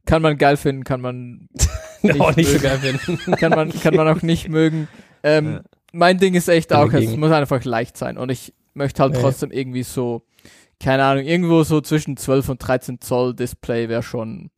Kann 0.07 0.23
man 0.23 0.39
geil 0.39 0.57
finden, 0.57 0.85
kann 0.85 1.01
man, 1.01 1.49
auch 2.19 2.37
nicht 2.37 2.47
so 2.49 2.53
mögen. 2.55 2.63
geil 2.63 2.79
finden. 2.79 3.33
kann 3.37 3.51
man, 3.51 3.71
kann 3.73 3.95
man 3.95 4.09
auch 4.09 4.23
nicht 4.23 4.49
mögen. 4.49 4.89
Ähm, 5.23 5.53
Ja. 5.53 5.63
Mein 5.93 6.19
Ding 6.19 6.35
ist 6.35 6.49
echt 6.49 6.73
auch, 6.73 6.93
es 6.93 7.15
muss 7.17 7.31
einfach 7.31 7.63
leicht 7.65 7.97
sein. 7.97 8.19
Und 8.19 8.29
ich 8.31 8.53
möchte 8.75 9.03
halt 9.03 9.13
Nee. 9.15 9.21
trotzdem 9.21 9.51
irgendwie 9.53 9.85
so, 9.85 10.27
keine 10.83 11.05
Ahnung, 11.05 11.25
irgendwo 11.25 11.63
so 11.63 11.81
zwischen 11.81 12.17
12 12.17 12.49
und 12.49 12.59
13 12.59 13.01
Zoll 13.01 13.35
Display 13.35 13.89
wäre 13.89 14.03
schon, 14.03 14.51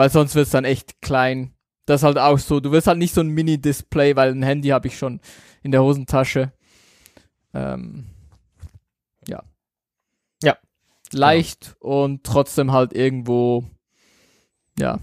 weil 0.00 0.08
sonst 0.08 0.34
wird 0.34 0.46
es 0.46 0.52
dann 0.52 0.64
echt 0.64 1.02
klein. 1.02 1.52
Das 1.84 2.00
ist 2.00 2.04
halt 2.04 2.16
auch 2.16 2.38
so, 2.38 2.58
du 2.58 2.72
willst 2.72 2.86
halt 2.86 2.96
nicht 2.96 3.12
so 3.12 3.20
ein 3.20 3.28
Mini-Display, 3.28 4.16
weil 4.16 4.30
ein 4.30 4.42
Handy 4.42 4.68
habe 4.68 4.88
ich 4.88 4.96
schon 4.96 5.20
in 5.62 5.72
der 5.72 5.82
Hosentasche. 5.82 6.54
Ähm, 7.52 8.06
ja. 9.28 9.42
Ja. 10.42 10.56
Leicht 11.12 11.76
und 11.80 12.24
trotzdem 12.24 12.72
halt 12.72 12.94
irgendwo, 12.94 13.64
ja, 14.78 15.00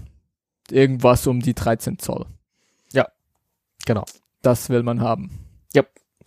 irgendwas 0.68 1.28
um 1.28 1.42
die 1.42 1.54
13 1.54 2.00
Zoll. 2.00 2.26
genau. 3.86 4.04
Das 4.42 4.68
will 4.68 4.82
man 4.82 5.00
haben. 5.00 5.46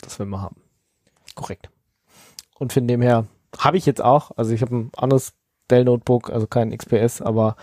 Das 0.00 0.18
will 0.18 0.24
man 0.24 0.40
haben. 0.40 0.62
Korrekt. 1.34 1.68
Und 2.58 2.72
von 2.72 2.88
dem 2.88 3.02
her 3.02 3.26
habe 3.58 3.76
ich 3.76 3.84
jetzt 3.84 4.00
auch, 4.00 4.30
also 4.38 4.54
ich 4.54 4.62
habe 4.62 4.74
ein 4.74 4.90
anderes 4.96 5.34
Dell 5.68 5.84
Notebook, 5.84 6.30
also 6.30 6.46
kein 6.46 6.74
XPS, 6.74 7.20
aber 7.20 7.56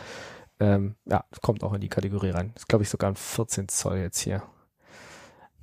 ähm, 0.59 0.95
ja, 1.05 1.23
es 1.31 1.41
kommt 1.41 1.63
auch 1.63 1.73
in 1.73 1.81
die 1.81 1.89
Kategorie 1.89 2.31
rein. 2.31 2.53
Ist 2.55 2.67
glaube 2.67 2.83
ich 2.83 2.89
sogar 2.89 3.11
ein 3.11 3.15
14 3.15 3.67
Zoll 3.69 3.97
jetzt 3.97 4.19
hier. 4.19 4.43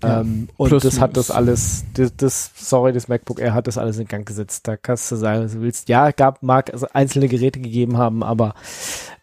Ja, 0.02 0.20
ähm, 0.20 0.48
und 0.56 0.72
das 0.72 1.00
hat 1.00 1.16
das 1.16 1.30
alles, 1.30 1.84
das, 1.94 2.14
das, 2.16 2.50
sorry, 2.54 2.92
das 2.92 3.08
MacBook 3.08 3.40
Air 3.40 3.54
hat 3.54 3.66
das 3.66 3.78
alles 3.78 3.98
in 3.98 4.06
Gang 4.06 4.26
gesetzt. 4.26 4.68
Da 4.68 4.76
kannst 4.76 5.10
du 5.10 5.16
sagen, 5.16 5.44
was 5.44 5.52
du 5.52 5.62
willst. 5.62 5.88
Ja, 5.88 6.10
gab, 6.10 6.42
mag 6.42 6.72
also 6.72 6.86
einzelne 6.92 7.28
Geräte 7.28 7.60
gegeben 7.60 7.96
haben, 7.96 8.22
aber 8.22 8.54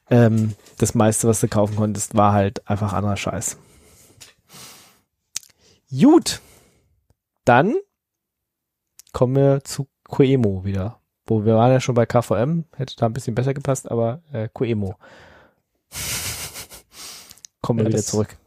ähm, 0.09 0.55
das 0.79 0.95
meiste, 0.95 1.27
was 1.27 1.41
du 1.41 1.47
kaufen 1.47 1.75
konntest, 1.75 2.15
war 2.15 2.33
halt 2.33 2.67
einfach 2.67 2.93
anderer 2.93 3.17
Scheiß. 3.17 3.57
Gut. 5.91 6.41
Dann 7.45 7.75
kommen 9.11 9.35
wir 9.35 9.63
zu 9.63 9.87
Coemo 10.09 10.65
wieder. 10.65 10.99
Wo 11.25 11.45
wir 11.45 11.55
waren 11.55 11.71
ja 11.71 11.79
schon 11.79 11.95
bei 11.95 12.05
KVM, 12.05 12.65
hätte 12.75 12.95
da 12.97 13.05
ein 13.05 13.13
bisschen 13.13 13.35
besser 13.35 13.53
gepasst, 13.53 13.89
aber 13.89 14.21
äh, 14.31 14.49
Coemo. 14.51 14.95
Kommen 17.61 17.79
wir 17.79 17.85
Ja, 17.85 17.89
wieder 17.89 18.03
zurück. 18.03 18.37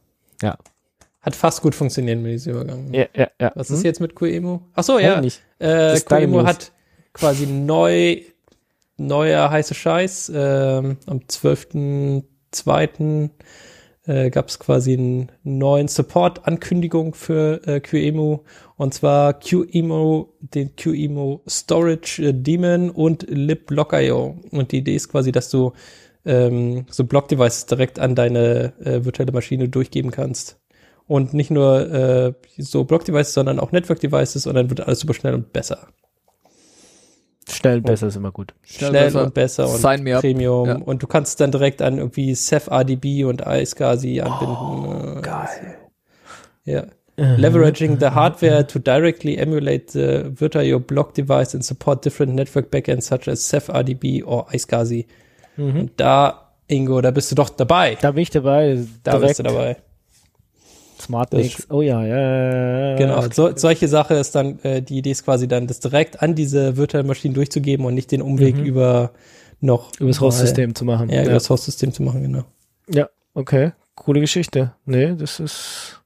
Hat 1.22 1.34
fast 1.34 1.60
gut 1.62 1.74
funktioniert 1.74 2.20
mit 2.20 2.32
diesem 2.34 2.52
Übergang. 2.52 2.92
Ja, 2.94 3.06
ja, 3.14 3.28
ja. 3.40 3.50
Was 3.56 3.68
Hm? 3.68 3.74
ist 3.76 3.82
jetzt 3.82 4.00
mit 4.00 4.14
Coemo? 4.14 4.62
Ach 4.74 4.84
so, 4.84 4.98
Ja, 5.00 5.14
ja. 5.14 5.20
nicht. 5.20 5.42
Äh, 5.58 5.98
Coemo 6.00 6.38
News. 6.38 6.46
hat 6.46 6.72
quasi 7.12 7.46
neu, 7.46 8.20
neuer 8.96 9.50
heißer 9.50 9.74
Scheiß. 9.74 10.30
Ähm, 10.34 10.96
am 11.06 11.18
12.02. 11.20 13.30
Äh, 14.08 14.30
gab 14.30 14.48
es 14.48 14.60
quasi 14.60 14.92
einen 14.92 15.32
neuen 15.42 15.88
Support-Ankündigung 15.88 17.12
für 17.14 17.60
äh, 17.66 17.80
QEMU 17.80 18.38
und 18.76 18.94
zwar 18.94 19.34
QEMU, 19.40 20.26
den 20.38 20.76
QEMU 20.76 21.40
Storage 21.48 22.22
äh, 22.28 22.32
Daemon 22.32 22.90
und 22.90 23.26
libblock.io. 23.28 24.36
Und 24.52 24.70
die 24.70 24.76
Idee 24.78 24.94
ist 24.94 25.08
quasi, 25.08 25.32
dass 25.32 25.50
du 25.50 25.72
ähm, 26.26 26.86
so 26.90 27.04
Block-Devices 27.04 27.66
direkt 27.66 27.98
an 27.98 28.14
deine 28.14 28.74
äh, 28.84 29.04
virtuelle 29.04 29.32
Maschine 29.32 29.68
durchgeben 29.68 30.10
kannst. 30.10 30.58
Und 31.06 31.34
nicht 31.34 31.50
nur 31.50 31.90
äh, 31.92 32.32
so 32.58 32.84
Block-Devices, 32.84 33.32
sondern 33.32 33.60
auch 33.60 33.72
Network-Devices 33.72 34.46
und 34.46 34.54
dann 34.54 34.68
wird 34.68 34.80
alles 34.80 35.00
super 35.00 35.14
schnell 35.14 35.34
und 35.34 35.52
besser. 35.52 35.88
Schnell 37.48 37.80
besser 37.80 38.08
ist 38.08 38.16
immer 38.16 38.32
gut. 38.32 38.54
Schnell, 38.62 38.90
besser. 38.90 39.22
und 39.22 39.34
besser 39.34 39.68
und 39.70 39.78
Sign 39.78 40.02
me 40.02 40.16
up. 40.16 40.20
Premium. 40.22 40.66
Ja. 40.66 40.76
Und 40.78 41.02
du 41.02 41.06
kannst 41.06 41.40
dann 41.40 41.52
direkt 41.52 41.80
an 41.80 41.98
irgendwie 41.98 42.34
Ceph 42.34 42.68
RDB 42.68 43.24
und 43.24 43.42
iSCSI 43.46 44.20
anbinden. 44.20 45.22
geil. 45.22 45.78
Ja. 46.64 46.86
Leveraging 47.18 47.98
the 47.98 48.08
hardware 48.08 48.66
to 48.66 48.78
directly 48.78 49.36
emulate 49.36 49.92
the 49.92 50.24
Virtual 50.38 50.80
Block 50.80 51.14
Device 51.14 51.54
and 51.54 51.64
support 51.64 52.04
different 52.04 52.34
network 52.34 52.70
backends 52.70 53.06
such 53.06 53.26
as 53.26 53.48
Ceph 53.48 53.70
RDB 53.70 54.22
or 54.22 54.48
iSCSI. 54.52 55.06
Mhm. 55.56 55.80
Und 55.80 55.90
da, 56.00 56.52
Ingo, 56.68 57.00
da 57.00 57.10
bist 57.10 57.30
du 57.30 57.34
doch 57.34 57.48
dabei. 57.50 57.96
Da 58.00 58.10
bin 58.12 58.22
ich 58.22 58.30
dabei. 58.30 58.84
Da 59.02 59.12
direkt 59.12 59.28
bist 59.28 59.38
du 59.40 59.42
dabei. 59.44 59.76
Smart 61.00 61.32
Links. 61.34 61.66
Oh 61.70 61.82
ja, 61.82 62.02
ja, 62.04 62.16
ja, 62.16 62.88
ja. 62.90 62.96
Genau, 62.96 63.22
so, 63.30 63.54
solche 63.54 63.86
Sache 63.86 64.14
ist 64.14 64.34
dann, 64.34 64.58
äh, 64.62 64.80
die 64.82 64.98
Idee 64.98 65.10
ist 65.10 65.24
quasi 65.24 65.46
dann, 65.46 65.66
das 65.66 65.78
direkt 65.80 66.22
an 66.22 66.34
diese 66.34 66.76
virtuellen 66.76 67.06
Maschinen 67.06 67.34
durchzugeben 67.34 67.84
und 67.84 67.94
nicht 67.94 68.10
den 68.12 68.22
Umweg 68.22 68.56
Mhm. 68.56 68.64
über 68.64 69.10
noch 69.60 69.90
Über 69.98 70.08
das 70.08 70.20
Host-System 70.20 70.74
zu 70.74 70.84
machen. 70.84 71.08
Ja, 71.10 71.22
über 71.22 71.32
das 71.32 71.48
Host-System 71.50 71.92
zu 71.92 72.02
machen, 72.02 72.22
genau. 72.22 72.44
ja, 72.88 73.08
okay. 73.34 73.72
Coole 73.94 74.20
Geschichte. 74.20 74.72
Nee, 74.84 75.14
das 75.16 75.40
ist. 75.40 76.02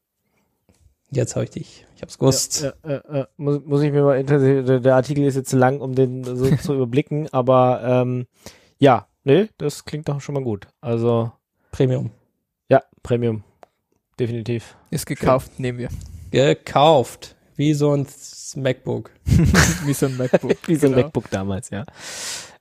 Jetzt 1.11 1.35
habe 1.35 1.45
ich 1.45 1.51
dich. 1.51 1.87
Ich 1.97 2.03
hab's 2.03 2.17
gewusst. 2.19 2.63
Ja, 2.63 2.73
ja, 2.89 2.91
ja, 3.11 3.17
ja. 3.19 3.29
Muss, 3.37 3.61
muss 3.65 3.83
ich 3.83 3.91
mir 3.93 4.03
mal 4.03 4.19
intensiv, 4.19 4.65
der, 4.65 4.79
der 4.81 4.95
Artikel 4.95 5.25
ist 5.25 5.35
jetzt 5.35 5.51
zu 5.51 5.57
lang, 5.57 5.81
um 5.81 5.95
den 5.95 6.25
so 6.25 6.55
zu 6.57 6.75
überblicken, 6.77 7.29
aber 7.33 7.81
ähm, 7.85 8.27
ja, 8.79 9.07
nee, 9.25 9.49
das 9.59 9.85
klingt 9.85 10.09
doch 10.09 10.21
schon 10.21 10.35
mal 10.35 10.45
gut. 10.45 10.67
Also, 10.81 11.33
Premium. 11.73 12.11
ja, 12.69 12.83
Premium. 13.03 13.45
Definitiv. 14.19 14.77
Ist 14.91 15.07
gekauft, 15.07 15.59
nehmen 15.59 15.79
wir. 15.79 15.89
Gekauft. 16.31 17.37
Wie 17.57 17.75
so 17.75 17.93
ein 17.95 18.07
MacBook. 18.57 19.11
Wie 19.85 19.93
so 19.93 20.07
ein 20.07 20.17
MacBook. 20.17 20.57
Wie 20.69 20.77
so 20.77 20.87
ein 20.87 20.93
genau. 20.93 21.05
MacBook 21.05 21.31
damals, 21.31 21.71
ja. 21.71 21.85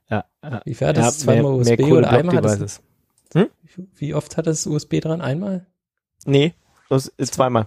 Ja, 0.08 0.24
ja. 0.42 0.60
Wie 0.64 0.74
viel 0.74 0.86
hat 0.88 0.96
das? 0.96 1.18
ja, 1.20 1.24
Zweimal 1.24 1.52
USB 1.54 1.76
coole 1.78 1.98
oder 1.98 2.10
einmal 2.10 2.36
hat 2.36 2.42
Block-Devices. 2.42 2.80
es, 3.34 3.80
Wie 3.96 4.14
oft 4.14 4.36
hat 4.36 4.46
das 4.46 4.66
USB 4.66 5.00
dran? 5.00 5.20
Einmal? 5.20 5.66
Nee, 6.24 6.54
das 6.88 7.06
ist 7.16 7.34
zweimal. 7.34 7.66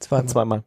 Zweimal. 0.00 0.28
Zweimal. 0.28 0.64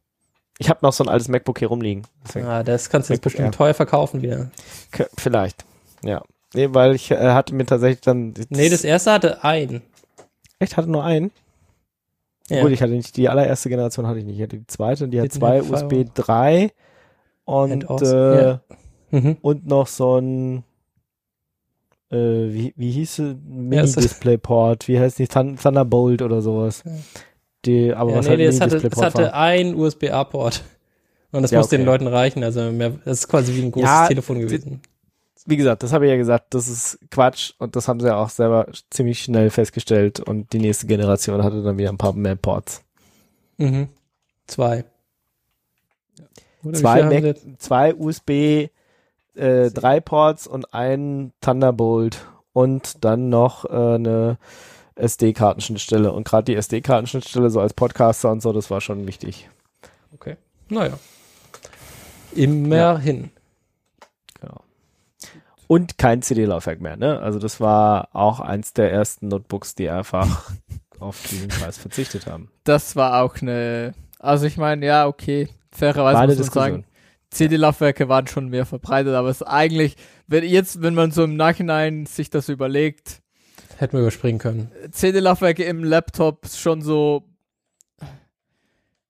Ich 0.60 0.70
habe 0.70 0.80
noch 0.82 0.94
so 0.94 1.04
ein 1.04 1.10
altes 1.10 1.28
MacBook 1.28 1.60
hier 1.60 1.68
rumliegen. 1.68 2.08
Deswegen. 2.26 2.48
Ah, 2.48 2.64
das 2.64 2.90
kannst 2.90 3.10
du 3.10 3.14
jetzt 3.14 3.20
MacBook 3.20 3.34
bestimmt 3.34 3.46
Air. 3.48 3.52
teuer 3.52 3.74
verkaufen 3.76 4.22
wieder. 4.24 4.50
K- 4.92 5.08
Vielleicht. 5.18 5.66
Ja. 6.04 6.24
Nee, 6.54 6.70
weil 6.72 6.96
ich 6.96 7.12
äh, 7.12 7.18
hatte 7.18 7.54
mir 7.54 7.66
tatsächlich 7.66 8.02
dann. 8.02 8.34
Nee, 8.50 8.70
das 8.70 8.84
erste 8.84 9.12
hatte 9.12 9.44
ein. 9.44 9.82
Echt 10.60 10.78
hatte 10.78 10.90
nur 10.90 11.04
einen? 11.04 11.32
Ja. 12.50 12.62
Gut, 12.62 12.72
ich 12.72 12.82
hatte 12.82 12.94
nicht 12.94 13.18
die 13.18 13.28
allererste 13.28 13.70
Generation 13.70 14.08
hatte 14.08 14.20
ich 14.20 14.26
nicht. 14.26 14.38
Ich 14.38 14.44
hatte 14.44 14.58
die 14.58 14.68
zweite 14.68 15.04
und 15.04 15.12
die 15.12 15.20
hat 15.20 15.32
zwei. 15.32 15.62
USB 15.62 16.06
3 16.14 16.72
und 17.44 17.72
And-ons, 17.72 18.02
äh, 18.02 18.42
ja. 18.42 18.62
mhm. 19.12 19.38
und 19.42 19.68
noch 19.68 19.88
so 19.88 20.18
ein 20.18 20.64
äh, 22.10 22.16
wie, 22.16 22.74
wie 22.78 22.92
hieß 22.92 23.20
es? 23.20 23.36
Mini-Display-Port, 23.46 24.88
wie 24.88 25.00
heißt 25.00 25.20
die? 25.20 25.28
Thun 25.28 25.58
Thunderbolt 25.58 26.22
oder 26.22 26.42
sowas. 26.42 26.84
Ja. 26.86 26.92
Die, 27.66 27.94
aber 27.94 28.12
ja, 28.12 28.18
was 28.18 28.28
nee, 28.28 28.50
halt 28.50 28.62
hatte, 28.62 28.88
es 28.88 29.02
hatte 29.02 29.34
ein 29.34 29.76
USB-A-Port. 29.76 30.64
Und 31.32 31.42
das 31.42 31.52
Ja, 31.52 31.60
muss 31.60 31.68
den 31.68 31.82
okay. 31.82 31.90
Leuten 31.90 32.08
reichen. 32.08 32.44
Also 32.44 32.72
mehr, 32.72 32.92
das 33.04 33.20
ist 33.20 33.28
quasi 33.28 33.54
wie 33.56 33.62
ein 33.62 33.72
großes 33.72 33.90
Ja, 33.90 34.08
Telefon 34.08 34.40
gewesen. 34.40 34.82
Wie 35.50 35.58
gesagt, 35.58 35.82
das 35.82 35.94
habe 35.94 36.06
ich 36.06 36.12
ja 36.12 36.18
gesagt, 36.18 36.54
das 36.54 36.68
ist 36.68 37.00
Quatsch 37.10 37.54
und 37.58 37.78
das 37.78 37.88
haben 37.88 38.02
sie 38.02 38.08
ja 38.08 38.18
auch 38.18 38.30
selber 38.30 38.68
ziemlich 38.90 39.22
schnell 39.22 39.50
festgestellt 39.50 40.20
und 40.20 40.52
die 40.52 40.60
nächste 40.60 40.88
Generation 40.88 41.42
hatte 41.42 41.64
dann 41.64 41.78
wieder 41.78 41.90
ein 41.90 41.98
paar 41.98 42.14
mehr 42.14 42.36
Ports. 42.36 42.84
Mhm. 43.58 43.88
Zwei. 44.46 44.84
Oder 46.64 46.78
Zwei, 46.78 47.04
Mac, 47.04 47.38
zwei 47.60 47.96
USB 47.96 48.68
äh, 49.38 49.72
drei 49.72 50.00
Ports 50.00 50.48
und 50.48 50.74
ein 50.74 51.32
Thunderbolt 51.42 52.26
und 52.54 53.06
dann 53.06 53.30
noch 53.30 53.66
äh, 53.66 53.96
eine 53.96 54.38
SD-Kartenschnittstelle. 54.96 56.12
Und 56.12 56.28
gerade 56.28 56.46
die 56.46 56.56
SD-Kartenschnittstelle 56.56 57.50
so 57.50 57.62
als 57.62 57.74
Podcaster 57.74 58.32
und 58.32 58.42
so, 58.42 58.52
das 58.52 58.70
war 58.70 58.82
schon 58.82 59.08
wichtig. 59.08 59.50
Okay. 60.14 60.38
Naja. 60.70 60.98
Immerhin. 62.34 63.16
Genau. 63.16 63.37
Und 65.68 65.98
kein 65.98 66.22
CD-Laufwerk 66.22 66.82
mehr, 66.82 66.98
ne? 66.98 67.20
Also 67.20 67.40
das 67.40 67.60
war 67.60 68.10
auch 68.14 68.40
eins 68.40 68.74
der 68.74 68.92
ersten 68.92 69.28
Notebooks, 69.28 69.76
die 69.76 69.90
einfach 69.90 70.52
auf 71.00 71.22
diesen 71.30 71.50
Preis 71.50 71.78
verzichtet 71.78 72.26
haben. 72.28 72.50
Das 72.64 72.96
war 72.96 73.22
auch 73.22 73.42
eine. 73.42 73.94
Also 74.20 74.46
ich 74.46 74.58
meine, 74.58 74.86
ja, 74.86 75.08
okay. 75.08 75.50
Fairerweise 75.72 76.28
muss 76.28 76.38
man 76.38 76.52
sagen. 76.54 76.86
CD-Laufwerke 77.30 78.08
waren 78.08 78.28
schon 78.28 78.48
mehr 78.48 78.66
verbreitet, 78.66 79.14
aber 79.14 79.30
es 79.30 79.42
ist 79.42 79.48
eigentlich, 79.48 79.98
wenn 80.28 80.46
jetzt, 80.46 80.82
wenn 80.82 80.96
man 80.96 81.12
so 81.12 81.26
im 81.26 81.36
Nachhinein 81.36 82.06
sich 82.06 82.30
das 82.30 82.48
überlegt, 82.48 83.22
Hätten 83.78 83.94
wir 83.94 84.02
überspringen 84.02 84.40
können. 84.40 84.72
CD-Laufwerke 84.92 85.64
im 85.64 85.84
Laptop 85.84 86.48
schon 86.48 86.82
so. 86.82 87.24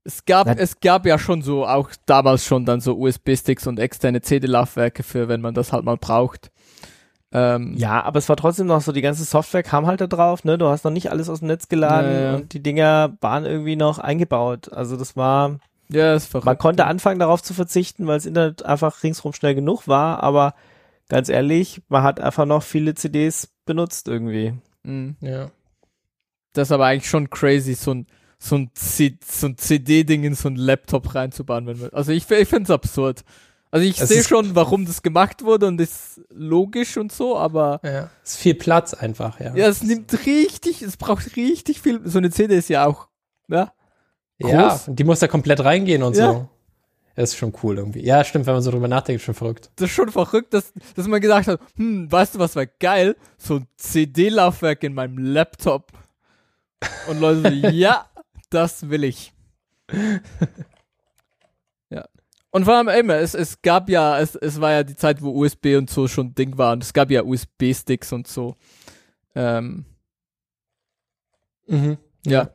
Es 0.03 0.25
gab, 0.25 0.47
es 0.59 0.79
gab 0.79 1.05
ja 1.05 1.17
schon 1.19 1.41
so, 1.41 1.65
auch 1.65 1.89
damals 2.05 2.45
schon 2.45 2.65
dann 2.65 2.79
so 2.79 2.97
USB-Sticks 2.97 3.67
und 3.67 3.79
externe 3.79 4.21
CD-Laufwerke 4.21 5.03
für, 5.03 5.27
wenn 5.27 5.41
man 5.41 5.53
das 5.53 5.73
halt 5.73 5.83
mal 5.83 5.97
braucht. 5.97 6.51
Ähm, 7.31 7.75
Ja, 7.77 8.03
aber 8.03 8.19
es 8.19 8.29
war 8.29 8.35
trotzdem 8.37 8.67
noch 8.67 8.81
so, 8.81 8.91
die 8.91 9.01
ganze 9.01 9.25
Software 9.25 9.63
kam 9.63 9.85
halt 9.85 9.99
da 10.01 10.07
drauf, 10.07 10.43
ne? 10.43 10.57
Du 10.57 10.67
hast 10.67 10.85
noch 10.85 10.91
nicht 10.91 11.11
alles 11.11 11.29
aus 11.29 11.39
dem 11.39 11.47
Netz 11.49 11.67
geladen 11.67 12.11
Ja, 12.11 12.19
ja. 12.21 12.35
und 12.35 12.53
die 12.53 12.63
Dinger 12.63 13.17
waren 13.21 13.45
irgendwie 13.45 13.75
noch 13.75 13.99
eingebaut. 13.99 14.71
Also 14.71 14.95
das 14.95 15.15
war, 15.17 15.59
ja, 15.89 16.15
ist 16.15 16.27
verrückt. 16.27 16.45
man 16.45 16.57
konnte 16.57 16.85
anfangen 16.85 17.19
darauf 17.19 17.43
zu 17.43 17.53
verzichten, 17.53 18.07
weil 18.07 18.17
das 18.17 18.25
Internet 18.25 18.63
einfach 18.63 19.03
ringsrum 19.03 19.33
schnell 19.33 19.55
genug 19.55 19.87
war, 19.87 20.23
aber 20.23 20.53
ganz 21.09 21.27
ehrlich, 21.29 21.81
man 21.89 22.03
hat 22.03 22.19
einfach 22.19 22.45
noch 22.45 22.63
viele 22.63 22.95
CDs 22.95 23.49
benutzt 23.65 24.07
irgendwie. 24.07 24.53
Mhm. 24.83 25.17
Ja. 25.21 25.51
Das 26.53 26.69
ist 26.69 26.71
aber 26.71 26.85
eigentlich 26.85 27.09
schon 27.09 27.29
crazy, 27.29 27.73
so 27.75 27.93
ein, 27.93 28.07
so 28.39 28.55
ein, 28.55 28.71
so 28.75 29.47
ein 29.47 29.57
CD-Ding 29.57 30.23
in 30.23 30.33
so 30.33 30.47
ein 30.47 30.55
Laptop 30.55 31.13
reinzubauen. 31.13 31.67
Wenn 31.67 31.79
man, 31.79 31.89
also 31.91 32.11
ich, 32.11 32.29
ich 32.31 32.47
finde 32.47 32.63
es 32.63 32.69
absurd. 32.71 33.23
Also 33.69 33.85
ich 33.85 33.97
sehe 33.97 34.23
schon, 34.23 34.55
warum 34.55 34.85
das 34.85 35.01
gemacht 35.01 35.43
wurde 35.43 35.67
und 35.67 35.79
ist 35.81 36.21
logisch 36.29 36.95
und 36.97 37.11
so, 37.11 37.37
aber 37.37 37.79
ja. 37.83 38.09
Ist 38.23 38.37
viel 38.37 38.55
Platz 38.55 38.93
einfach, 38.93 39.39
ja. 39.39 39.53
ja, 39.55 39.67
es 39.67 39.83
nimmt 39.83 40.25
richtig, 40.25 40.81
es 40.81 40.95
braucht 40.97 41.35
richtig 41.35 41.81
viel. 41.81 41.99
So 42.05 42.17
eine 42.19 42.29
CD 42.31 42.55
ist 42.57 42.69
ja 42.69 42.85
auch, 42.85 43.07
ja, 43.49 43.73
Ja, 44.39 44.69
groß. 44.69 44.87
und 44.89 44.99
die 44.99 45.03
muss 45.03 45.19
da 45.19 45.27
komplett 45.27 45.59
reingehen 45.63 46.01
und 46.03 46.15
Ja. 46.15 46.31
so. 46.33 46.49
Das 47.15 47.31
ist 47.31 47.37
schon 47.37 47.51
cool 47.63 47.77
irgendwie. 47.79 48.05
Ja, 48.05 48.23
stimmt, 48.23 48.45
wenn 48.45 48.53
man 48.53 48.61
so 48.61 48.69
drüber 48.69 48.87
nachdenkt, 48.87 49.21
ist 49.21 49.25
schon 49.25 49.33
verrückt. 49.33 49.71
das 49.77 49.89
ist 49.89 49.95
schon 49.95 50.11
verrückt, 50.11 50.53
dass, 50.53 50.71
dass 50.95 51.07
man 51.07 51.19
gedacht 51.19 51.47
hat, 51.47 51.59
hm, 51.75 52.11
weißt 52.11 52.35
du, 52.35 52.39
was 52.39 52.55
wäre 52.55 52.69
geil? 52.79 53.15
So 53.39 53.55
ein 53.55 53.67
CD-Laufwerk 53.75 54.83
in 54.83 54.93
meinem 54.93 55.17
Laptop. 55.17 55.91
Und 57.09 57.19
Leute 57.19 57.41
so, 57.41 57.47
ja, 57.69 58.05
das 58.51 58.89
will 58.91 59.03
ich. 59.03 59.33
Und 62.57 62.65
vor 62.65 62.73
allem 62.73 62.87
immer, 62.87 63.17
es, 63.17 63.35
es 63.35 63.61
gab 63.61 63.87
ja, 63.87 64.19
es, 64.19 64.33
es 64.33 64.59
war 64.59 64.71
ja 64.71 64.83
die 64.83 64.95
Zeit, 64.95 65.21
wo 65.21 65.29
USB 65.29 65.75
und 65.77 65.91
so 65.91 66.07
schon 66.07 66.33
Ding 66.33 66.57
waren. 66.57 66.81
Es 66.81 66.91
gab 66.91 67.11
ja 67.11 67.21
USB-Sticks 67.21 68.11
und 68.13 68.25
so. 68.25 68.55
Ähm, 69.35 69.85
Mhm. 71.67 71.99
ja. 72.25 72.49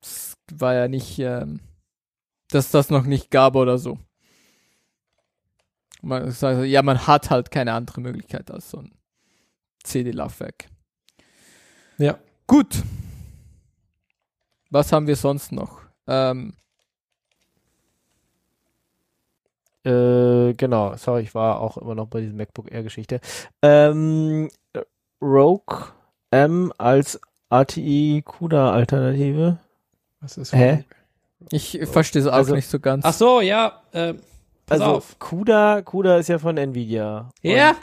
Es 0.00 0.36
war 0.52 0.74
ja 0.74 0.86
nicht, 0.86 1.18
ähm, 1.18 1.58
dass 2.50 2.70
das 2.70 2.88
noch 2.88 3.06
nicht 3.06 3.32
gab 3.32 3.56
oder 3.56 3.76
so. 3.76 3.98
Man 6.00 6.30
sagt, 6.30 6.64
ja, 6.66 6.80
man 6.84 7.08
hat 7.08 7.30
halt 7.30 7.50
keine 7.50 7.72
andere 7.72 8.00
Möglichkeit 8.00 8.52
als 8.52 8.70
so 8.70 8.78
ein 8.78 8.92
CD-Laufwerk. 9.82 10.68
Ja. 11.98 12.20
Gut. 12.46 12.84
Was 14.70 14.92
haben 14.92 15.08
wir 15.08 15.16
sonst 15.16 15.50
noch? 15.50 15.80
Ähm, 16.06 16.54
Äh, 19.86 20.54
genau, 20.54 20.94
sorry, 20.96 21.22
ich 21.22 21.34
war 21.34 21.60
auch 21.60 21.76
immer 21.76 21.94
noch 21.94 22.06
bei 22.08 22.20
diesem 22.20 22.36
MacBook 22.36 22.70
Air 22.72 22.82
Geschichte. 22.82 23.20
Ähm, 23.62 24.50
Rogue 25.22 25.86
M 26.30 26.72
als 26.76 27.20
ATI 27.48 28.22
CUDA 28.24 28.72
Alternative. 28.72 29.58
Was 30.20 30.36
ist 30.36 30.52
Hä? 30.52 30.84
Ich 31.50 31.78
verstehe 31.84 32.22
es 32.22 32.28
auch 32.28 32.32
Also- 32.32 32.54
nicht 32.54 32.68
so 32.68 32.80
ganz. 32.80 33.04
Ach 33.04 33.12
so, 33.12 33.40
ja. 33.40 33.80
Äh, 33.92 34.14
pass 34.66 34.80
also 34.80 34.96
auf. 34.96 35.18
CUDA, 35.18 35.82
CUDA 35.82 36.16
ist 36.18 36.28
ja 36.28 36.38
von 36.38 36.56
Nvidia. 36.56 37.30
Ja, 37.42 37.70
Und, 37.70 37.76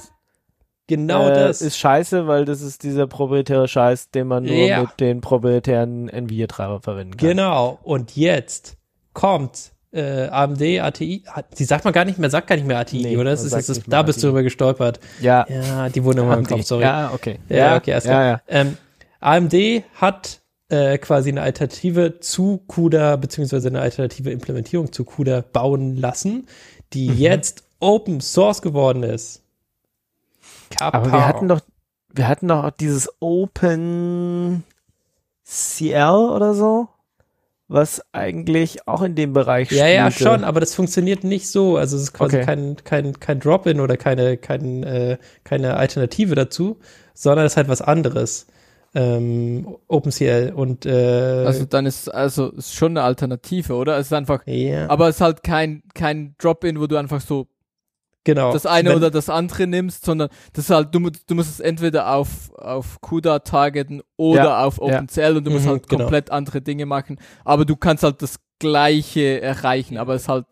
genau 0.88 1.30
äh, 1.30 1.34
das. 1.34 1.61
ist 1.61 1.77
scheiße, 1.77 2.27
weil 2.27 2.45
das 2.45 2.61
ist 2.61 2.84
dieser 2.84 3.07
proprietäre 3.07 3.67
Scheiß, 3.67 4.09
den 4.11 4.27
man 4.27 4.43
nur 4.43 4.53
Ja. 4.55 4.81
mit 4.81 4.99
den 4.99 5.21
proprietären 5.21 6.09
Nvidia-Treiber 6.09 6.81
verwenden 6.81 7.15
kann. 7.15 7.30
Genau. 7.30 7.80
Und 7.84 8.15
jetzt 8.17 8.75
kommt 9.13 9.71
äh, 9.94 10.28
AMD 10.30 10.61
ATI. 10.82 11.24
Hat- 11.28 11.56
Sie 11.56 11.65
sagt 11.65 11.86
man 11.86 11.94
gar 11.94 12.06
nicht 12.06 12.18
mehr, 12.20 12.30
sagt 12.30 12.48
gar 12.48 12.56
nicht 12.56 12.68
mehr 12.68 12.80
ATI, 12.80 13.03
Nee, 13.03 13.18
oder? 13.18 13.32
Das 13.32 13.44
ist, 13.44 13.53
das 13.53 13.70
ist, 13.70 13.84
da 13.88 14.02
bist 14.03 14.18
du 14.18 14.28
ATI. 14.28 14.28
drüber 14.32 14.44
gestolpert. 14.44 14.99
Ja. 15.22 15.45
Ja, 15.49 15.90
die 15.90 16.03
wurden 16.03 16.20
immer 16.20 16.38
im 16.38 16.45
Kopf, 16.45 16.64
sorry. 16.64 16.84
Ja, 16.84 17.11
okay. 17.14 17.40
Ja, 17.49 17.76
okay, 17.78 17.94
alles 17.94 18.06
ja, 18.06 18.26
ja. 18.26 18.41
Ähm, 18.48 18.78
AMD 19.20 19.53
hat 19.95 20.40
äh, 20.70 20.98
quasi 20.98 21.30
eine 21.30 21.41
Alternative 21.44 22.20
zu 22.20 22.61
CUDA, 22.68 23.15
beziehungsweise 23.18 23.68
eine 23.68 23.82
alternative 23.82 24.32
Implementierung 24.32 24.91
zu 24.91 25.06
CUDA 25.06 25.44
bauen 25.53 25.95
lassen, 25.98 26.48
die 26.94 27.10
Mhm. 27.10 27.18
jetzt 27.18 27.64
Open 27.80 28.22
Source 28.22 28.61
geworden 28.61 29.03
ist. 29.03 29.41
Aber 30.80 30.99
Kapow. 31.03 31.11
wir 31.14 31.28
hatten 31.28 31.48
doch, 31.48 31.61
wir 32.14 32.28
hatten 32.28 32.48
doch 32.48 32.64
auch 32.64 32.70
dieses 32.72 33.10
Open 33.20 34.64
CL 35.45 36.30
oder 36.34 36.53
so, 36.53 36.88
was 37.74 38.02
eigentlich 38.14 38.88
auch 38.88 39.02
in 39.02 39.16
dem 39.16 39.34
Bereich 39.34 39.72
Ja, 39.72 39.88
ja, 39.88 40.10
spielte. 40.12 40.32
schon, 40.32 40.44
aber 40.44 40.60
das 40.60 40.76
funktioniert 40.76 41.24
nicht 41.24 41.50
so. 41.50 41.78
Also 41.78 41.98
es 41.98 42.04
ist 42.04 42.14
quasi 42.14 42.38
Okay. 42.38 42.45
kein, 42.45 42.76
kein, 42.84 43.20
kein 43.20 43.40
Drop-in 43.40 43.80
oder 43.82 43.98
keine, 43.98 44.38
kein, 44.38 44.84
äh, 44.84 45.18
keine 45.44 45.76
Alternative 45.76 46.36
dazu, 46.36 46.80
sondern 47.14 47.45
es 47.45 47.54
ist 47.54 47.58
halt 47.58 47.68
was 47.68 47.82
anderes. 47.82 48.48
Ähm, 48.95 49.76
OpenCL 49.88 50.54
und 50.56 50.86
äh, 50.86 51.44
also 51.48 51.66
dann 51.66 51.88
ist 51.88 52.14
also 52.14 52.50
ist 52.52 52.76
schon 52.76 52.91
eine 52.91 53.02
Alternative, 53.02 53.74
oder? 53.74 53.98
Es 53.98 54.06
ist 54.08 54.14
einfach, 54.14 54.44
ja, 54.45 54.88
aber 54.88 55.10
es 55.10 55.16
ist 55.16 55.22
halt 55.22 55.41
kein 55.41 55.82
kein 55.95 56.36
Drop-in, 56.38 56.80
wo 56.80 56.86
du 56.86 56.98
einfach 56.98 57.20
so 57.20 57.48
genau. 58.24 58.54
das 58.54 58.66
eine 58.66 58.90
Wenn- 58.90 58.98
oder 58.98 59.12
das 59.12 59.30
andere 59.30 59.68
nimmst, 59.68 60.06
sondern 60.06 60.30
das 60.54 60.66
ist 60.66 60.70
halt 60.72 60.94
du, 60.94 61.00
du 61.00 61.36
musst 61.36 61.50
es 61.50 61.60
entweder 61.60 62.14
auf 62.14 62.54
auf 62.56 63.00
CUDA 63.02 63.40
targeten 63.40 64.02
oder 64.18 64.44
Ja, 64.44 64.64
auf 64.66 64.80
OpenCL 64.80 65.38
und 65.38 65.44
du 65.45 65.52
musst 65.52 65.66
Mhm, 65.66 65.70
halt 65.70 65.90
genau. 65.90 66.04
komplett 66.04 66.32
andere 66.32 66.62
Dinge 66.62 66.86
machen, 66.86 67.20
aber 67.45 67.66
du 67.66 67.76
kannst 67.76 68.04
halt 68.04 68.22
das 68.22 68.36
gleiche 68.60 69.41
erreichen, 69.41 69.98
aber 69.98 70.16
es 70.16 70.24
ist 70.24 70.30
halt 70.30 70.45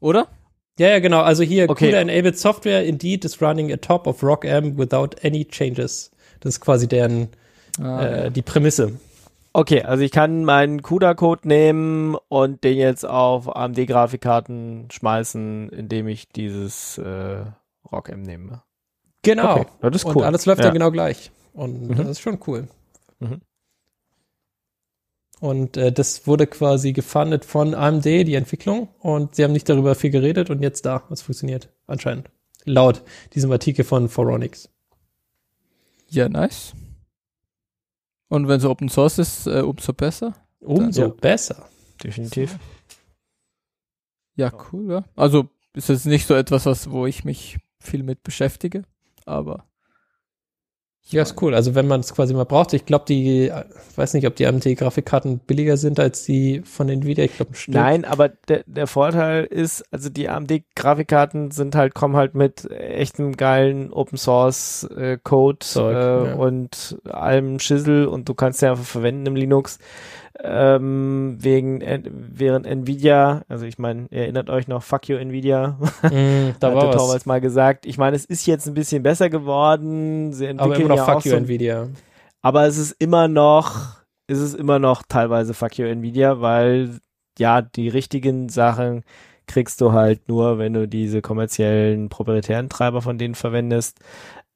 oder? 0.00 0.28
Ja, 0.78 0.88
ja, 0.88 0.98
genau. 0.98 1.20
Also 1.20 1.44
hier, 1.44 1.70
Okay. 1.70 1.86
CUDA-enabled 1.92 2.36
Software 2.38 2.84
indeed 2.84 3.24
is 3.24 3.40
running 3.40 3.72
atop 3.72 4.06
of 4.08 4.22
ROCm 4.24 4.76
without 4.76 5.10
any 5.22 5.44
changes. 5.44 6.10
Das 6.40 6.54
ist 6.54 6.60
quasi 6.60 6.88
deren, 6.88 7.28
Ah, 7.80 8.04
äh, 8.04 8.30
die 8.30 8.42
Prämisse. 8.42 8.92
Okay, 9.56 9.82
also 9.82 10.02
ich 10.02 10.10
kann 10.10 10.44
meinen 10.44 10.82
CUDA-Code 10.82 11.46
nehmen 11.46 12.16
und 12.28 12.64
den 12.64 12.76
jetzt 12.76 13.06
auf 13.06 13.54
AMD-Grafikkarten 13.54 14.88
schmeißen, 14.90 15.68
indem 15.68 16.08
ich 16.08 16.28
dieses 16.28 16.98
äh, 16.98 17.44
ROCm 17.90 18.22
nehme. 18.22 18.62
Genau. 19.22 19.52
Okay, 19.60 19.66
das 19.80 19.94
ist 19.94 20.04
Und 20.06 20.16
cool. 20.16 20.24
alles 20.24 20.44
läuft 20.44 20.58
Ja. 20.58 20.64
dann 20.66 20.74
genau 20.74 20.90
gleich. 20.90 21.30
Und 21.52 21.82
Mhm. 21.88 21.96
das 21.96 22.08
ist 22.08 22.20
schon 22.20 22.40
cool. 22.48 22.66
Mhm. 23.20 23.42
Und 25.40 25.76
äh, 25.76 25.92
das 25.92 26.26
wurde 26.26 26.48
quasi 26.48 26.92
gefundet 26.92 27.44
von 27.44 27.74
AMD, 27.74 28.04
die 28.04 28.34
Entwicklung. 28.34 28.88
Und 28.98 29.36
sie 29.36 29.44
haben 29.44 29.52
nicht 29.52 29.68
darüber 29.68 29.94
viel 29.94 30.10
geredet 30.10 30.50
und 30.50 30.62
jetzt 30.62 30.84
da. 30.84 31.04
Es 31.10 31.22
funktioniert 31.22 31.68
anscheinend. 31.86 32.28
Laut 32.64 33.02
diesem 33.34 33.52
Artikel 33.52 33.84
von 33.84 34.08
Foronix. 34.08 34.68
Ja, 36.08 36.28
nice. 36.28 36.72
Und 38.34 38.48
wenn 38.48 38.58
es 38.58 38.64
Open 38.64 38.88
Source 38.88 39.18
ist, 39.18 39.46
äh, 39.46 39.60
umso 39.60 39.92
besser. 39.92 40.34
Umso 40.60 41.02
Ja. 41.02 41.08
besser. 41.08 41.68
Definitiv. 42.02 42.58
Ja, 44.36 44.50
cool, 44.72 44.90
ja. 44.90 45.04
Also 45.14 45.48
ist 45.74 45.88
jetzt 45.88 46.06
nicht 46.06 46.26
so 46.26 46.34
etwas, 46.34 46.66
was, 46.66 46.90
wo 46.90 47.06
ich 47.06 47.24
mich 47.24 47.58
viel 47.78 48.02
mit 48.02 48.24
beschäftige, 48.24 48.82
aber 49.24 49.64
Ja, 51.06 51.22
ist 51.22 51.40
cool. 51.42 51.54
Also 51.54 51.74
wenn 51.74 51.86
man 51.86 52.00
es 52.00 52.14
quasi 52.14 52.32
mal 52.32 52.44
braucht, 52.44 52.72
ich 52.72 52.86
glaube, 52.86 53.04
die, 53.06 53.48
äh, 53.48 53.64
weiß 53.94 54.14
nicht, 54.14 54.26
ob 54.26 54.36
die 54.36 54.46
AMD-Grafikkarten 54.46 55.38
billiger 55.38 55.76
sind 55.76 56.00
als 56.00 56.24
die 56.24 56.62
von 56.64 56.88
Nvidia. 56.88 57.24
Ich 57.24 57.36
glaube, 57.36 57.52
ein 57.52 57.54
Stück. 57.54 57.74
Nein, 57.74 58.06
aber 58.06 58.30
der, 58.30 58.64
der 58.66 58.86
Vorteil 58.86 59.44
ist, 59.44 59.84
also 59.90 60.08
die 60.08 60.30
AMD-Grafikkarten 60.30 61.50
sind 61.50 61.74
halt, 61.74 61.94
kommen 61.94 62.16
halt 62.16 62.34
mit 62.34 62.70
echtem 62.70 63.36
geilen 63.36 63.92
Open 63.92 64.16
Source 64.16 64.84
äh, 64.96 65.18
Code 65.22 65.58
Zeug, 65.58 65.94
äh, 65.94 66.28
ja. 66.30 66.34
und 66.36 66.96
allem 67.04 67.58
Schissel 67.58 68.06
und 68.06 68.28
du 68.28 68.34
kannst 68.34 68.62
ja 68.62 68.70
einfach 68.70 68.84
verwenden 68.84 69.26
im 69.26 69.36
Linux. 69.36 69.78
Ähm, 70.42 71.36
wegen, 71.40 71.80
N- 71.80 72.10
während 72.34 72.66
Nvidia, 72.66 73.42
also 73.48 73.66
ich 73.66 73.78
meine, 73.78 74.08
erinnert 74.10 74.50
euch 74.50 74.66
noch, 74.66 74.82
fuck 74.82 75.08
you 75.08 75.16
Nvidia, 75.16 75.78
Mm, 76.08 76.50
da 76.60 76.68
hat 76.68 76.74
war 76.74 76.82
der 76.82 76.88
was. 76.88 76.96
Torvalds 76.96 77.26
mal 77.26 77.40
gesagt. 77.40 77.86
Ich 77.86 77.98
meine, 77.98 78.16
es 78.16 78.24
ist 78.24 78.44
jetzt 78.46 78.66
ein 78.66 78.74
bisschen 78.74 79.02
besser 79.04 79.30
geworden, 79.30 80.32
sie 80.32 80.46
entwickeln 80.46 80.58
Aber 80.60 80.76
immer 80.76 80.88
noch 80.88 80.96
ja 80.96 81.04
fuck 81.04 81.18
auch 81.18 81.22
you, 81.24 81.30
so 81.30 81.36
Nvidia. 81.36 81.88
aber 82.42 82.66
es 82.66 82.76
ist 82.78 82.92
immer 82.98 83.28
noch, 83.28 83.96
ist 84.26 84.40
es 84.40 84.54
immer 84.54 84.78
noch 84.78 85.02
teilweise 85.08 85.54
Fuck 85.54 85.78
you 85.78 85.86
Nvidia, 85.86 86.40
weil 86.40 86.98
ja, 87.38 87.62
die 87.62 87.88
richtigen 87.88 88.48
Sachen 88.48 89.04
kriegst 89.46 89.80
du 89.80 89.92
halt 89.92 90.28
nur, 90.28 90.58
wenn 90.58 90.72
du 90.72 90.88
diese 90.88 91.20
kommerziellen 91.22 92.08
proprietären 92.08 92.68
Treiber 92.68 93.02
von 93.02 93.18
denen 93.18 93.34
verwendest. 93.34 93.98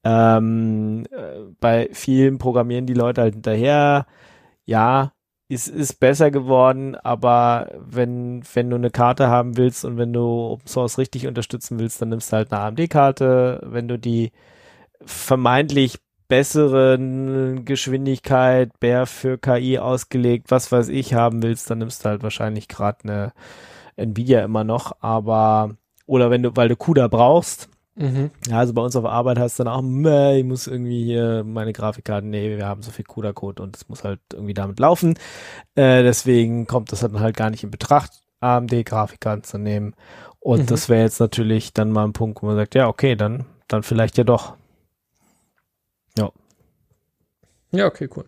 Ähm, 0.05 1.05
äh, 1.11 1.41
bei 1.61 1.89
vielen 1.93 2.39
programmieren 2.39 2.87
die 2.87 2.95
Leute 2.95 3.21
halt 3.23 3.35
hinterher. 3.35 4.07
Ja, 4.67 5.13
es 5.49 5.67
ist 5.67 5.95
besser 6.01 6.31
geworden, 6.31 6.95
aber 6.95 7.71
wenn, 7.79 8.43
wenn 8.53 8.69
du 8.69 8.77
eine 8.77 8.91
Karte 8.91 9.29
haben 9.29 9.57
willst 9.57 9.85
und 9.85 9.97
wenn 9.97 10.13
du 10.13 10.21
Open 10.21 10.67
Source 10.67 10.99
richtig 10.99 11.27
unterstützen 11.27 11.79
willst, 11.79 12.03
dann 12.03 12.11
nimmst 12.11 12.33
du 12.33 12.37
halt 12.37 12.53
eine 12.53 12.63
AMD-Karte. 12.63 13.61
Wenn 13.65 13.89
du 13.89 13.99
die 13.99 14.33
vermeintlich 15.05 15.99
besseren 16.29 17.65
Geschwindigkeit, 17.65 18.71
mehr 18.83 19.07
für 19.07 19.39
KI 19.39 19.79
ausgelegt, 19.79 20.51
was 20.51 20.71
weiß 20.71 20.89
ich, 20.91 21.15
haben 21.15 21.43
willst, 21.43 21.71
dann 21.71 21.79
nimmst 21.79 22.05
du 22.05 22.11
halt 22.11 22.23
wahrscheinlich 22.23 22.69
gerade 22.69 22.99
eine 23.05 23.33
Nvidia 23.97 24.45
immer 24.45 24.65
noch, 24.65 24.93
aber 25.01 25.77
oder 26.07 26.31
wenn 26.31 26.43
du, 26.43 26.57
weil 26.57 26.69
du 26.69 26.77
CUDA 26.77 27.09
brauchst, 27.09 27.69
Mhm. 27.99 28.31
ja, 28.49 28.59
also 28.61 28.75
bei 28.75 28.83
uns 28.83 28.95
auf 28.97 29.05
Arbeit 29.05 29.39
hast 29.41 29.59
du 29.59 29.65
dann 29.65 29.73
auch, 29.75 30.33
ich 30.37 30.45
muss 30.45 30.69
irgendwie 30.69 31.05
hier 31.05 31.43
meine 31.45 31.73
Grafikkarten, 31.73 32.31
nee, 32.31 32.57
wir 32.57 32.67
haben 32.67 32.83
so 32.83 32.93
viel 32.93 33.05
CUDA-Code 33.05 33.63
und 33.63 33.77
es 33.77 33.89
muss 33.89 34.05
halt 34.05 34.21
irgendwie 34.33 34.55
damit 34.55 34.79
laufen. 34.79 35.19
Äh, 35.75 36.03
deswegen 36.05 36.67
kommt 36.67 36.93
das 36.93 37.01
dann 37.01 37.21
halt 37.21 37.37
gar 37.37 37.51
nicht 37.51 37.65
in 37.65 37.71
Betracht, 37.73 38.13
AMD-Grafikkarten 38.41 39.45
zu 39.45 39.59
nehmen. 39.59 39.95
Und 40.41 40.63
Mhm. 40.63 40.67
das 40.67 40.89
wäre 40.89 41.03
jetzt 41.03 41.21
natürlich 41.21 41.73
dann 41.73 41.93
mal 41.93 42.05
ein 42.05 42.13
Punkt, 42.15 42.43
wo 42.43 42.47
man 42.47 42.57
sagt, 42.57 42.75
ja, 42.77 42.89
okay, 42.89 43.17
dann, 43.17 43.47
dann 43.69 43.83
vielleicht 43.83 44.19
ja 44.19 44.25
doch. 44.25 44.55
Ja, 47.71 47.87
okay, 47.87 48.09
cool. 48.17 48.25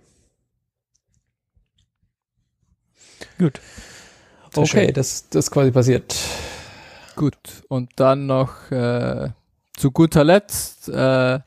Gut. 3.38 3.60
Sehr 4.50 4.64
okay, 4.64 4.86
schön. 4.86 4.94
das, 4.94 5.28
das 5.30 5.46
ist 5.46 5.50
quasi 5.50 5.70
passiert. 5.70 6.14
gut. 7.16 7.36
Und 7.68 7.90
dann 7.96 8.26
noch 8.26 8.70
äh, 8.70 9.30
zu 9.80 9.90
guter 9.90 10.24
Letzt 10.24 10.88
äh, 10.88 11.38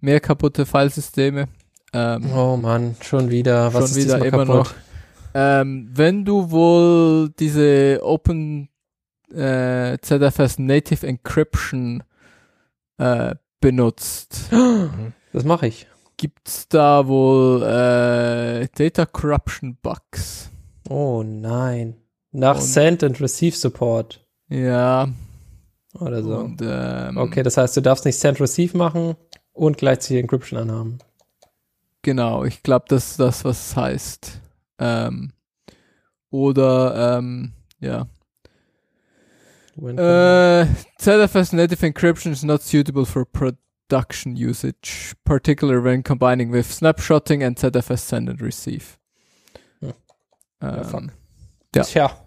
mehr 0.00 0.20
kaputte 0.20 0.66
Filesysteme. 0.66 1.46
Ähm, 1.92 2.30
Oh 2.34 2.56
Mann, 2.56 2.96
schon 3.00 3.30
wieder. 3.30 3.72
Was 3.72 3.90
schon 3.90 3.98
ist 3.98 4.04
wieder 4.04 4.24
immer 4.24 4.44
kaputt? 4.44 4.48
noch. 4.56 4.74
Ähm, 5.34 5.88
wenn 5.92 6.24
du 6.24 6.50
wohl 6.50 7.30
diese 7.38 8.00
Open 8.02 8.68
äh, 9.32 9.96
ZFS 10.00 10.58
Native 10.58 11.06
Encryption 11.06 12.02
äh, 12.98 13.34
benutzt, 13.60 14.50
Das 15.32 15.44
mache 15.44 15.66
ich. 15.66 15.86
gibt's 16.16 16.68
da 16.68 17.06
wohl 17.08 17.62
äh, 17.62 18.68
Data 18.76 19.06
Corruption 19.06 19.76
Bugs. 19.82 20.50
Oh 20.88 21.22
nein. 21.24 21.96
Nach 22.30 22.56
Und- 22.56 22.62
Send 22.62 23.02
and 23.02 23.20
Receive 23.20 23.56
Support 23.56 24.24
Ja. 24.48 25.08
Oder 26.00 26.22
so. 26.22 26.36
Und, 26.38 26.60
ähm, 26.62 27.16
okay, 27.16 27.42
das 27.42 27.56
heißt, 27.56 27.76
du 27.76 27.80
darfst 27.80 28.04
nicht 28.04 28.18
Send 28.18 28.40
Receive 28.40 28.76
machen 28.76 29.16
und 29.52 29.76
gleichzeitig 29.78 30.18
Encryption 30.18 30.58
anhaben. 30.58 30.98
Genau, 32.02 32.44
ich 32.44 32.62
glaube, 32.62 32.84
das 32.88 33.12
ist 33.12 33.20
das, 33.20 33.44
was 33.44 33.70
es 33.70 33.76
heißt. 33.76 34.40
Ähm, 34.78 35.32
oder, 36.30 37.18
ähm, 37.18 37.52
ja. 37.80 38.06
When- 39.76 39.98
Äh, 39.98 40.66
ZFS 40.98 41.52
native 41.52 41.84
encryption 41.86 42.32
is 42.32 42.42
not 42.42 42.62
suitable 42.62 43.06
for 43.06 43.24
production 43.24 44.36
usage, 44.36 45.14
particularly 45.24 45.82
when 45.82 46.02
combining 46.02 46.52
with 46.52 46.66
snapshotting 46.70 47.44
and 47.44 47.58
ZFS 47.58 48.06
send 48.06 48.28
and 48.28 48.40
receive. 48.40 48.98
Hm. 49.80 49.94
Ähm, 50.60 50.84
fuck. 50.84 51.94
ja. 51.94 52.23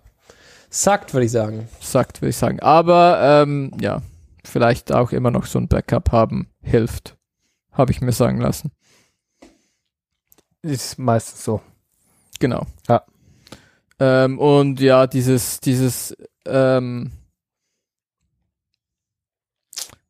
Sagt, 0.70 1.14
würde 1.14 1.26
ich 1.26 1.32
sagen. 1.32 1.68
sagt, 1.80 2.22
würde 2.22 2.30
ich 2.30 2.38
sagen. 2.38 2.60
Aber 2.60 3.20
ähm, 3.22 3.72
ja, 3.80 4.02
vielleicht 4.44 4.92
auch 4.92 5.12
immer 5.12 5.32
noch 5.32 5.46
so 5.46 5.60
ein 5.60 5.68
Backup 5.68 6.12
haben 6.12 6.50
hilft. 6.62 7.18
Habe 7.72 7.92
ich 7.92 8.02
mir 8.02 8.12
sagen 8.12 8.40
lassen. 8.42 8.72
Ist 10.62 10.98
meistens 10.98 11.44
so. 11.44 11.62
Genau. 12.40 12.66
Ja. 12.88 13.06
Ähm, 14.00 14.40
und 14.40 14.80
ja, 14.80 15.08
dieses, 15.08 15.60
dieses, 15.60 16.16
ähm, 16.46 17.12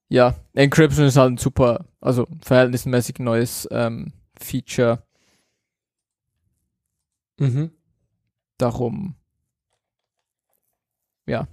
ja, 0.09 0.35
Encryption 0.53 1.05
ist 1.05 1.17
halt 1.17 1.33
ein 1.33 1.37
super, 1.37 1.85
also 2.01 2.27
verhältnismäßig 2.41 3.19
neues 3.19 3.67
ähm, 3.71 4.13
Feature. 4.39 5.03
Mhm. 7.39 7.71
Darum, 8.57 9.15
ja, 11.27 11.47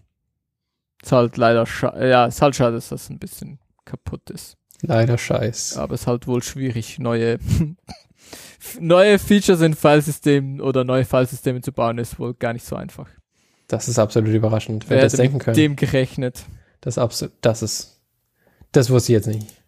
ist 1.02 1.12
halt 1.12 1.36
leider, 1.36 1.66
ja, 2.00 2.26
ist 2.26 2.40
halt 2.40 2.56
schade, 2.56 2.76
dass 2.76 2.88
das 2.88 3.10
ein 3.10 3.18
bisschen 3.18 3.58
kaputt 3.84 4.30
ist. 4.30 4.56
Leider 4.82 5.18
scheiß. 5.18 5.76
Aber 5.76 5.94
es 5.94 6.02
ist 6.02 6.06
halt 6.06 6.26
wohl 6.26 6.42
schwierig, 6.42 6.98
neue, 6.98 7.38
neue 8.80 9.18
Features 9.18 9.60
in 9.60 9.74
Filesystemen 9.74 10.60
oder 10.60 10.84
neue 10.84 11.04
Filesysteme 11.04 11.60
zu 11.60 11.72
bauen, 11.72 11.98
ist 11.98 12.18
wohl 12.18 12.34
gar 12.34 12.52
nicht 12.52 12.64
so 12.64 12.76
einfach. 12.76 13.08
Das 13.68 13.88
ist 13.88 13.98
absolut 13.98 14.32
überraschend. 14.32 14.88
Wer 14.88 14.98
hätte 14.98 15.06
das 15.06 15.16
denken 15.16 15.38
können? 15.38 15.56
dem 15.56 15.76
gerechnet? 15.76 16.44
Das 16.80 16.98
absolut, 16.98 17.34
das 17.40 17.62
ist, 17.62 18.00
das 18.72 18.90
wusste 18.90 19.12
ich 19.12 19.16
jetzt 19.16 19.26
nicht. 19.26 19.63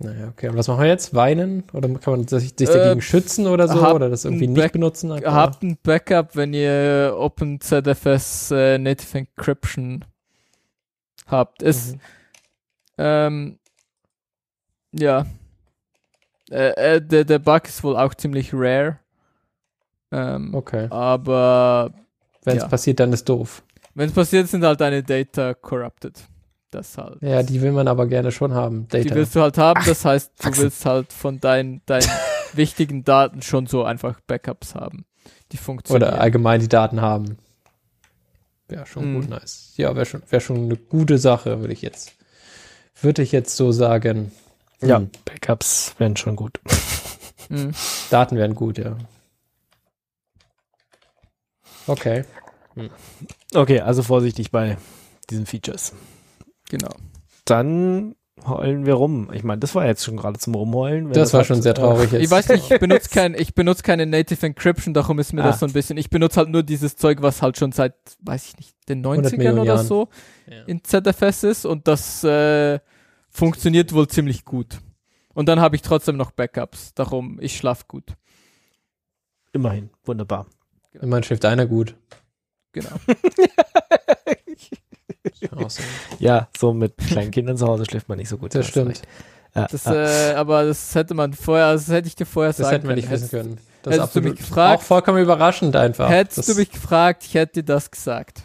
Naja, 0.00 0.28
okay. 0.28 0.48
Und 0.48 0.56
was 0.56 0.68
machen 0.68 0.80
wir 0.82 0.86
jetzt? 0.88 1.12
Weinen? 1.14 1.64
Oder 1.72 1.88
kann 1.88 2.12
man 2.14 2.28
sich, 2.28 2.54
sich 2.56 2.68
Äh, 2.68 2.72
dagegen 2.72 3.00
schützen 3.02 3.46
oder 3.48 3.66
so? 3.66 3.84
Oder 3.84 4.08
das 4.08 4.24
irgendwie 4.24 4.46
nicht 4.46 4.72
benutzen? 4.72 5.10
einfach? 5.10 5.32
Habt 5.32 5.62
ein 5.62 5.76
Backup, 5.82 6.36
wenn 6.36 6.54
ihr 6.54 7.14
OpenZFS 7.18 8.52
äh, 8.52 8.78
Native 8.78 9.18
Encryption 9.18 10.04
habt. 11.26 11.62
Es, 11.62 11.94
Mhm. 11.94 12.00
ähm, 12.98 13.58
ja. 14.92 15.26
Äh, 16.50 16.94
äh, 16.96 17.02
der, 17.02 17.24
der 17.24 17.38
Bug 17.40 17.64
ist 17.66 17.82
wohl 17.82 17.96
auch 17.96 18.14
ziemlich 18.14 18.54
rare. 18.54 18.98
Ähm, 20.12 20.54
Okay. 20.54 20.86
Aber 20.90 21.90
Wenn 22.44 22.56
es 22.56 22.62
ja. 22.62 22.68
passiert, 22.68 23.00
dann 23.00 23.12
ist 23.12 23.28
doof. 23.28 23.62
wenn 23.94 24.08
es 24.08 24.14
passiert, 24.14 24.48
sind 24.48 24.64
halt 24.64 24.80
deine 24.80 25.02
Data 25.02 25.54
corrupted. 25.54 26.22
Das 26.70 26.98
halt. 26.98 27.22
Ja, 27.22 27.42
die 27.42 27.62
will 27.62 27.72
man 27.72 27.88
aber 27.88 28.06
gerne 28.06 28.30
schon 28.30 28.52
haben. 28.52 28.88
Die 28.88 29.02
Data. 29.02 29.14
willst 29.14 29.34
du 29.34 29.40
halt 29.40 29.56
haben, 29.56 29.80
das 29.86 30.04
heißt, 30.04 30.32
du 30.38 30.42
Faxen. 30.42 30.62
willst 30.64 30.84
halt 30.84 31.12
von 31.14 31.40
deinen, 31.40 31.80
deinen 31.86 32.06
wichtigen 32.52 33.04
Daten 33.04 33.40
schon 33.40 33.66
so 33.66 33.84
einfach 33.84 34.20
Backups 34.26 34.74
haben. 34.74 35.06
Die 35.52 35.56
funktionieren. 35.56 36.10
Oder 36.10 36.20
allgemein 36.20 36.60
die 36.60 36.68
Daten 36.68 37.00
haben. 37.00 37.38
Wäre 38.68 38.84
schon 38.84 39.12
Mhm. 39.12 39.20
gut, 39.20 39.28
nice. 39.30 39.72
Ja, 39.76 39.96
wäre 39.96 40.04
schon, 40.04 40.22
wär 40.28 40.40
schon 40.40 40.56
eine 40.64 40.76
gute 40.76 41.16
Sache, 41.16 41.60
würde 41.60 41.72
ich 41.72 41.80
jetzt, 41.80 42.12
würde 43.00 43.22
ich 43.22 43.32
jetzt 43.32 43.56
so 43.56 43.72
sagen. 43.72 44.30
Ja, 44.82 44.98
Hm, 44.98 45.10
Backups 45.24 45.94
wären 45.96 46.16
schon 46.16 46.36
gut. 46.36 46.60
Mhm. 47.48 47.72
Daten 48.10 48.36
wären 48.36 48.54
gut, 48.54 48.76
ja. 48.76 48.96
Okay. 51.86 52.24
Okay, 53.54 53.80
also 53.80 54.02
vorsichtig 54.02 54.50
bei 54.50 54.76
diesen 55.30 55.46
Features. 55.46 55.94
Genau. 56.68 56.90
Dann 57.44 58.14
heulen 58.46 58.86
wir 58.86 58.94
rum. 58.94 59.30
Ich 59.32 59.42
meine, 59.42 59.58
das 59.58 59.74
war 59.74 59.84
jetzt 59.86 60.04
schon 60.04 60.16
gerade 60.16 60.38
zum 60.38 60.54
Rumheulen. 60.54 61.06
wenn 61.06 61.12
Das 61.14 61.32
war 61.32 61.40
hat, 61.40 61.46
schon 61.48 61.60
sehr 61.60 61.74
traurig 61.74 62.12
jetzt. 62.12 62.22
Ich 62.22 62.30
weiß 62.30 62.48
nicht, 62.50 62.70
ich 62.70 62.78
benutze 62.78 63.08
kein, 63.08 63.34
ich 63.34 63.54
benutze 63.54 63.82
keine 63.82 64.06
Native 64.06 64.46
Encryption, 64.46 64.94
darum 64.94 65.18
ist 65.18 65.32
mir 65.32 65.42
Ah. 65.42 65.48
das 65.48 65.58
so 65.60 65.66
ein 65.66 65.72
bisschen. 65.72 65.96
Ich 65.96 66.08
benutze 66.10 66.36
halt 66.36 66.48
nur 66.48 66.62
dieses 66.62 66.94
Zeug, 66.96 67.20
was 67.20 67.42
halt 67.42 67.56
schon 67.56 67.72
seit, 67.72 67.94
weiß 68.20 68.46
ich 68.48 68.56
nicht, 68.58 68.76
den 68.88 69.04
100 69.04 69.32
90ern 69.32 69.36
Millionen 69.38 69.58
oder 69.60 69.74
Jahren. 69.74 69.86
so 69.86 70.08
Ja. 70.46 70.62
in 70.66 70.84
ZFS 70.84 71.42
ist 71.42 71.64
und 71.66 71.88
das 71.88 72.22
äh, 72.22 72.78
funktioniert 73.28 73.92
wohl 73.92 74.06
ziemlich 74.08 74.44
gut. 74.44 74.78
Und 75.34 75.48
dann 75.48 75.60
habe 75.60 75.74
ich 75.76 75.82
trotzdem 75.82 76.16
noch 76.16 76.30
Backups, 76.30 76.94
darum 76.94 77.38
ich 77.40 77.56
schlaf 77.56 77.88
gut. 77.88 78.04
Immerhin, 79.52 79.90
wunderbar. 80.04 80.46
Immerhin 81.00 81.24
schläft 81.24 81.44
einer 81.44 81.66
gut. 81.66 81.96
Genau. 82.72 82.90
Ja, 86.18 86.48
so 86.58 86.72
mit 86.72 86.96
kleinen 86.96 87.30
Kindern 87.30 87.56
zu 87.56 87.66
Hause 87.66 87.84
schläft 87.84 88.08
man 88.08 88.18
nicht 88.18 88.28
so 88.28 88.38
gut. 88.38 88.54
Das 88.54 88.66
stimmt. 88.66 89.02
Ja, 89.54 89.66
Das, 89.66 89.86
äh, 89.86 90.34
aber 90.34 90.64
das 90.64 90.94
hätte 90.94 91.14
man 91.14 91.32
vorher, 91.32 91.72
das 91.72 91.88
hätte 91.88 92.06
ich 92.08 92.14
dir 92.14 92.26
vorher 92.26 92.50
Das 92.50 92.58
sagen 92.58 92.70
hätten 92.70 92.88
wir 92.88 92.94
nicht 92.96 93.08
können. 93.08 93.22
wissen 93.22 93.30
können. 93.30 93.58
Das 93.82 93.94
hättest 93.94 94.16
du 94.16 94.20
mich 94.20 94.36
gefragt- 94.36 94.80
auch 94.80 94.82
vollkommen 94.82 95.22
überraschend 95.22 95.74
einfach. 95.76 96.08
Hättest 96.10 96.38
das, 96.38 96.46
du 96.46 96.54
mich 96.56 96.70
gefragt, 96.70 97.24
ich 97.24 97.34
hätte 97.34 97.62
dir 97.62 97.74
das 97.74 97.90
gesagt. 97.90 98.42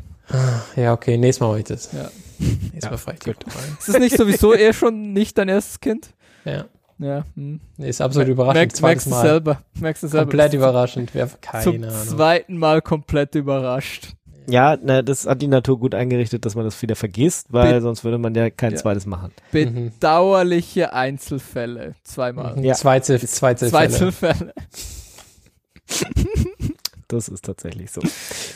Ja, 0.76 0.94
okay, 0.94 1.18
nächstes 1.18 1.42
Mal 1.42 1.48
mache 1.50 1.60
ich 1.60 1.66
das. 1.66 1.92
Ja. 1.92 2.10
Nächstes 2.40 2.84
Ja, 2.84 2.90
Mal 2.92 2.98
frage 2.98 3.18
ich 3.18 3.24
dich. 3.24 3.36
Ist 3.80 3.90
das 3.90 4.00
nicht 4.00 4.18
sowieso 4.18 4.54
eher 4.54 4.74
schon 4.74 5.14
nicht 5.14 5.38
dein 5.38 5.50
erstes 5.50 5.80
Kind? 5.80 6.10
Ja. 6.46 6.66
Ja. 7.00 7.26
Hm. 7.36 7.60
Nee, 7.78 7.90
ist 7.90 8.02
absolut 8.02 8.30
überraschend. 8.30 8.56
Merk, 8.56 8.76
Zweites 8.76 8.82
merkst 8.82 9.06
du 9.08 9.10
Mal. 9.10 9.22
selber. 9.22 9.62
Merkst 9.80 10.04
du 10.04 10.08
selber. 10.08 10.26
Komplett 10.26 10.54
überraschend. 10.54 11.10
Wer, 11.14 11.28
Zum 11.28 11.40
keine 11.42 11.88
Ahnung. 11.90 12.08
zweiten 12.08 12.58
Mal 12.58 12.82
komplett 12.82 13.36
überrascht. 13.36 14.14
Ja 14.48 14.78
na, 14.82 15.02
das 15.02 15.26
hat 15.26 15.42
die 15.42 15.48
Natur 15.48 15.80
gut 15.80 15.96
eingerichtet, 15.96 16.46
dass 16.46 16.56
man 16.56 16.66
das 16.66 16.82
wieder 16.82 16.96
vergisst, 16.96 17.48
weil 17.52 17.76
Be- 17.76 17.82
sonst 17.82 18.04
würde 18.04 18.18
man 18.18 18.34
ja 18.36 18.50
kein 18.50 18.72
Ja. 18.72 18.78
zweites 18.78 19.06
machen. 19.06 19.32
Bedauerliche 19.52 20.94
Einzelfälle. 20.94 21.96
Zweimal. 22.04 22.56
Mhm. 22.56 22.64
Ja. 22.64 22.74
Zweite, 22.74 23.20
zweite 23.20 23.68
Zwei 23.70 23.90
Fälle. 23.90 23.94
Einzelfälle. 23.94 24.54
Das 27.10 27.28
ist 27.28 27.46
tatsächlich 27.46 27.92
so. 27.92 28.02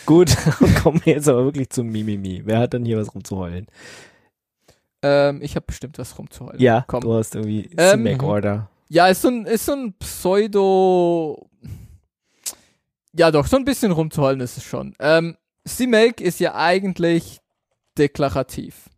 Gut, 0.08 0.36
kommen 0.82 1.00
wir 1.06 1.14
jetzt 1.14 1.28
aber 1.28 1.44
wirklich 1.46 1.70
zum 1.70 1.90
Mimimi. 1.90 2.42
Wer 2.46 2.58
hat 2.60 2.74
denn 2.74 2.86
hier 2.86 2.98
was 2.98 3.14
rumzuheulen? 3.14 3.68
Ähm, 5.04 5.42
ich 5.44 5.56
habe 5.56 5.66
bestimmt 5.68 6.00
was 6.00 6.18
rumzuheulen. 6.18 6.60
Ja, 6.60 6.84
komm. 6.88 7.02
du 7.02 7.14
hast 7.14 7.36
irgendwie 7.36 7.70
Ähm, 7.78 8.02
mhm. 8.04 8.24
Order. 8.24 8.70
Ja, 8.90 9.10
ist 9.10 9.22
so 9.22 9.28
ein, 9.28 9.46
ist 9.46 9.66
so 9.66 9.74
ein 9.74 9.94
Pseudo. 10.00 11.48
Ja, 13.14 13.30
doch, 13.30 13.46
so 13.46 13.58
ein 13.58 13.66
bisschen 13.66 13.92
rumzuheulen 13.92 14.40
ist 14.40 14.58
es 14.58 14.64
schon. 14.64 14.96
Ähm, 15.00 15.36
CMake 15.68 16.24
ist 16.24 16.40
ja 16.40 16.56
eigentlich 16.56 17.40
deklarativ. 17.98 18.90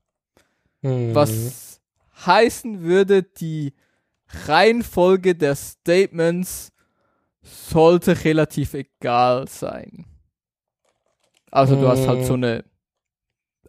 Mhm. 0.82 1.14
Was 1.16 1.82
heißen 2.26 2.82
würde, 2.82 3.24
die 3.24 3.74
Reihenfolge 4.46 5.36
der 5.36 5.56
Statements 5.56 6.72
sollte 7.42 8.24
relativ 8.24 8.74
egal 8.74 9.48
sein. 9.48 10.06
Also 11.52 11.76
du 11.76 11.88
hast 11.88 12.06
halt 12.08 12.26
so 12.26 12.34
Mm. 12.38 12.44
eine 12.44 12.66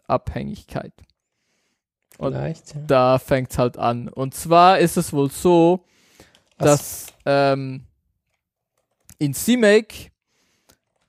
Abhängigkeit. 0.07 0.93
Und 2.19 2.33
Vielleicht, 2.33 2.75
ja. 2.75 2.81
da 2.85 3.17
fängt's 3.19 3.57
halt 3.57 3.77
an. 3.77 4.07
Und 4.07 4.35
zwar 4.35 4.77
ist 4.79 4.97
es 4.97 5.11
wohl 5.13 5.31
so, 5.31 5.85
Was- 6.57 7.07
dass 7.07 7.13
ähm, 7.25 7.85
in 9.17 9.33
CMake 9.33 10.11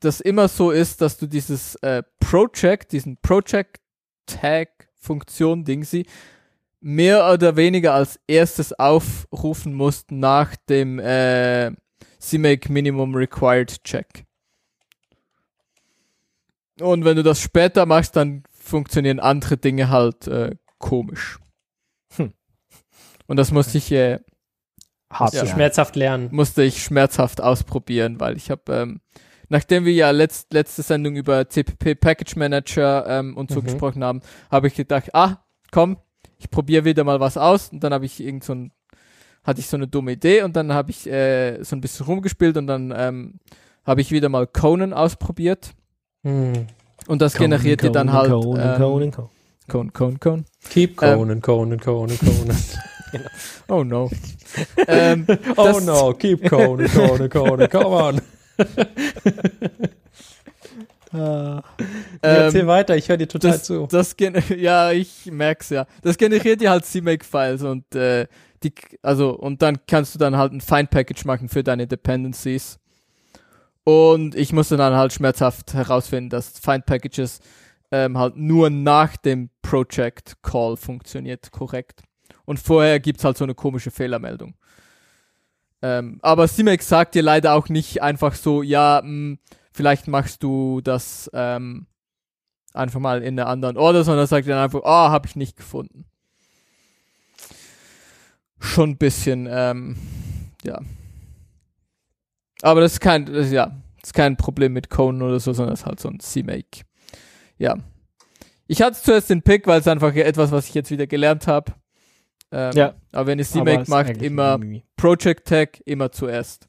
das 0.04 0.20
immer 0.20 0.48
so 0.48 0.70
ist, 0.70 1.00
dass 1.00 1.16
du 1.16 1.26
dieses 1.26 1.76
äh, 1.76 2.02
Project, 2.20 2.92
diesen 2.92 3.16
Project 3.18 3.80
Tag 4.26 4.88
Funktion 4.94 5.64
Dingsy 5.64 6.06
mehr 6.80 7.30
oder 7.32 7.56
weniger 7.56 7.94
als 7.94 8.18
erstes 8.26 8.72
aufrufen 8.78 9.74
musst 9.74 10.10
nach 10.10 10.56
dem 10.68 10.98
äh, 10.98 11.72
CMake 12.18 12.70
Minimum 12.70 13.14
Required 13.14 13.82
Check. 13.84 14.24
Und 16.80 17.04
wenn 17.04 17.16
du 17.16 17.22
das 17.22 17.40
später 17.40 17.86
machst, 17.86 18.16
dann 18.16 18.42
funktionieren 18.52 19.20
andere 19.20 19.56
Dinge 19.56 19.90
halt 19.90 20.26
äh, 20.26 20.56
komisch. 20.78 21.38
Hm. 22.16 22.32
Und 23.26 23.36
das 23.36 23.52
musste 23.52 23.78
ich 23.78 23.92
äh, 23.92 24.18
Hart 25.12 25.34
du 25.34 25.38
ja. 25.38 25.46
schmerzhaft 25.46 25.94
lernen. 25.94 26.28
musste 26.32 26.62
ich 26.62 26.82
schmerzhaft 26.82 27.40
ausprobieren, 27.40 28.18
weil 28.18 28.36
ich 28.36 28.50
habe, 28.50 28.72
ähm, 28.72 29.00
nachdem 29.52 29.84
wir 29.84 29.92
ja 29.92 30.10
letzt, 30.10 30.52
letzte 30.52 30.82
Sendung 30.82 31.14
über 31.14 31.48
CPP 31.48 31.94
Package 31.94 32.34
Manager 32.36 33.06
ähm, 33.06 33.36
und 33.36 33.50
so 33.52 33.60
Mhm. 33.60 33.64
gesprochen 33.64 34.02
haben, 34.02 34.20
habe 34.50 34.66
ich 34.66 34.74
gedacht, 34.74 35.14
ah, 35.14 35.36
komm, 35.70 35.98
ich 36.38 36.50
probiere 36.50 36.84
wieder 36.84 37.04
mal 37.04 37.20
was 37.20 37.36
aus 37.36 37.68
und 37.68 37.84
dann 37.84 37.92
habe 37.94 38.04
ich 38.06 38.18
irgend 38.18 38.42
so 38.42 38.54
ein, 38.54 38.72
hatte 39.44 39.60
ich 39.60 39.68
so 39.68 39.76
eine 39.76 39.86
dumme 39.86 40.12
Idee 40.12 40.42
und 40.42 40.56
dann 40.56 40.72
habe 40.72 40.90
ich 40.90 41.06
äh, 41.08 41.62
so 41.62 41.76
ein 41.76 41.80
bisschen 41.80 42.06
rumgespielt 42.06 42.56
und 42.56 42.66
dann 42.66 42.92
ähm, 42.96 43.34
habe 43.84 44.00
ich 44.00 44.10
wieder 44.10 44.28
mal 44.28 44.46
Conan 44.48 44.92
ausprobiert 44.92 45.74
Hm. 46.24 46.66
und 47.06 47.20
das 47.22 47.34
generiert 47.34 47.82
dir 47.82 47.90
dann 47.90 48.12
halt 48.12 48.30
Conan, 48.30 48.74
ähm, 48.74 48.80
Conan, 48.80 49.10
Conan. 49.12 49.30
Conan, 49.68 49.92
Conan, 49.92 50.20
Conan. 50.20 50.44
Keep 50.70 51.02
Ähm, 51.02 51.18
Conan, 51.18 51.40
Conan, 51.42 51.80
Conan, 51.80 52.18
Conan. 52.18 52.56
Oh 53.68 53.84
no. 53.84 54.10
ähm, 54.88 55.26
oh 55.58 55.80
no, 55.80 56.14
keep 56.14 56.48
Conan, 56.48 56.88
Conan, 56.88 57.28
Conan, 57.28 57.68
come 57.68 57.86
on. 57.94 58.20
Erzähl 62.22 62.62
ähm, 62.62 62.66
weiter, 62.66 62.96
ich 62.96 63.08
höre 63.08 63.18
dir 63.18 63.28
total 63.28 63.52
das, 63.52 63.64
zu. 63.64 63.86
das 63.90 64.16
ja, 64.56 64.92
ich 64.92 65.30
merk's 65.30 65.68
ja. 65.70 65.86
Das 66.02 66.16
generiert 66.16 66.60
dir 66.60 66.70
halt 66.70 66.86
CMake-Files 66.86 67.62
und 67.64 67.94
äh, 67.94 68.26
die, 68.62 68.72
also 69.02 69.30
und 69.30 69.60
dann 69.60 69.78
kannst 69.86 70.14
du 70.14 70.18
dann 70.18 70.36
halt 70.36 70.52
ein 70.52 70.60
Find-Package 70.60 71.24
machen 71.24 71.48
für 71.48 71.62
deine 71.62 71.86
Dependencies. 71.86 72.78
Und 73.84 74.34
ich 74.34 74.52
musste 74.52 74.76
dann 74.76 74.94
halt 74.94 75.12
schmerzhaft 75.12 75.74
herausfinden, 75.74 76.30
dass 76.30 76.58
Find 76.58 76.86
Packages 76.86 77.40
ähm, 77.90 78.16
halt 78.16 78.36
nur 78.36 78.70
nach 78.70 79.16
dem 79.16 79.50
Project 79.60 80.36
Call 80.42 80.76
funktioniert 80.76 81.50
korrekt. 81.50 82.02
Und 82.44 82.58
vorher 82.58 83.00
gibt's 83.00 83.24
halt 83.24 83.36
so 83.36 83.44
eine 83.44 83.54
komische 83.54 83.90
Fehlermeldung. 83.90 84.54
Ähm, 85.82 86.18
aber 86.22 86.48
CMake 86.48 86.82
sagt 86.82 87.14
dir 87.14 87.22
leider 87.22 87.54
auch 87.54 87.68
nicht 87.68 88.02
einfach 88.02 88.34
so, 88.34 88.62
ja, 88.62 89.02
mh, 89.04 89.38
vielleicht 89.72 90.06
machst 90.06 90.42
du 90.42 90.80
das 90.80 91.30
ähm, 91.34 91.86
einfach 92.72 93.00
mal 93.00 93.22
in 93.22 93.38
einer 93.38 93.48
anderen 93.48 93.76
Order, 93.76 94.04
sondern 94.04 94.26
sagt 94.26 94.48
dann 94.48 94.58
einfach, 94.58 94.82
ah, 94.84 95.08
oh, 95.08 95.10
habe 95.10 95.26
ich 95.26 95.36
nicht 95.36 95.56
gefunden. 95.56 96.06
Schon 98.60 98.90
ein 98.90 98.96
bisschen, 98.96 99.48
ähm, 99.50 99.96
ja. 100.62 100.80
Aber 102.62 102.80
das 102.80 102.94
ist 102.94 103.00
kein, 103.00 103.26
das, 103.26 103.50
ja, 103.50 103.66
das 104.00 104.10
ist 104.10 104.14
kein 104.14 104.36
Problem 104.36 104.72
mit 104.72 104.88
Conan 104.88 105.22
oder 105.22 105.40
so, 105.40 105.52
sondern 105.52 105.74
es 105.74 105.80
ist 105.80 105.86
halt 105.86 105.98
so 105.98 106.08
ein 106.08 106.20
CMake. 106.20 106.84
Ja. 107.58 107.76
Ich 108.68 108.80
hatte 108.80 109.02
zuerst 109.02 109.30
den 109.30 109.42
Pick, 109.42 109.66
weil 109.66 109.80
es 109.80 109.88
einfach 109.88 110.14
etwas, 110.14 110.52
was 110.52 110.68
ich 110.68 110.74
jetzt 110.74 110.92
wieder 110.92 111.08
gelernt 111.08 111.48
habe. 111.48 111.72
Ähm, 112.52 112.72
Ja. 112.74 112.94
Aber 113.12 113.26
wenn 113.26 113.38
ihr 113.38 113.44
CMake 113.46 113.88
macht, 113.90 114.22
immer 114.22 114.52
irgendwie 114.52 114.84
Project 114.96 115.48
Tag, 115.48 115.80
immer 115.86 116.12
zuerst. 116.12 116.68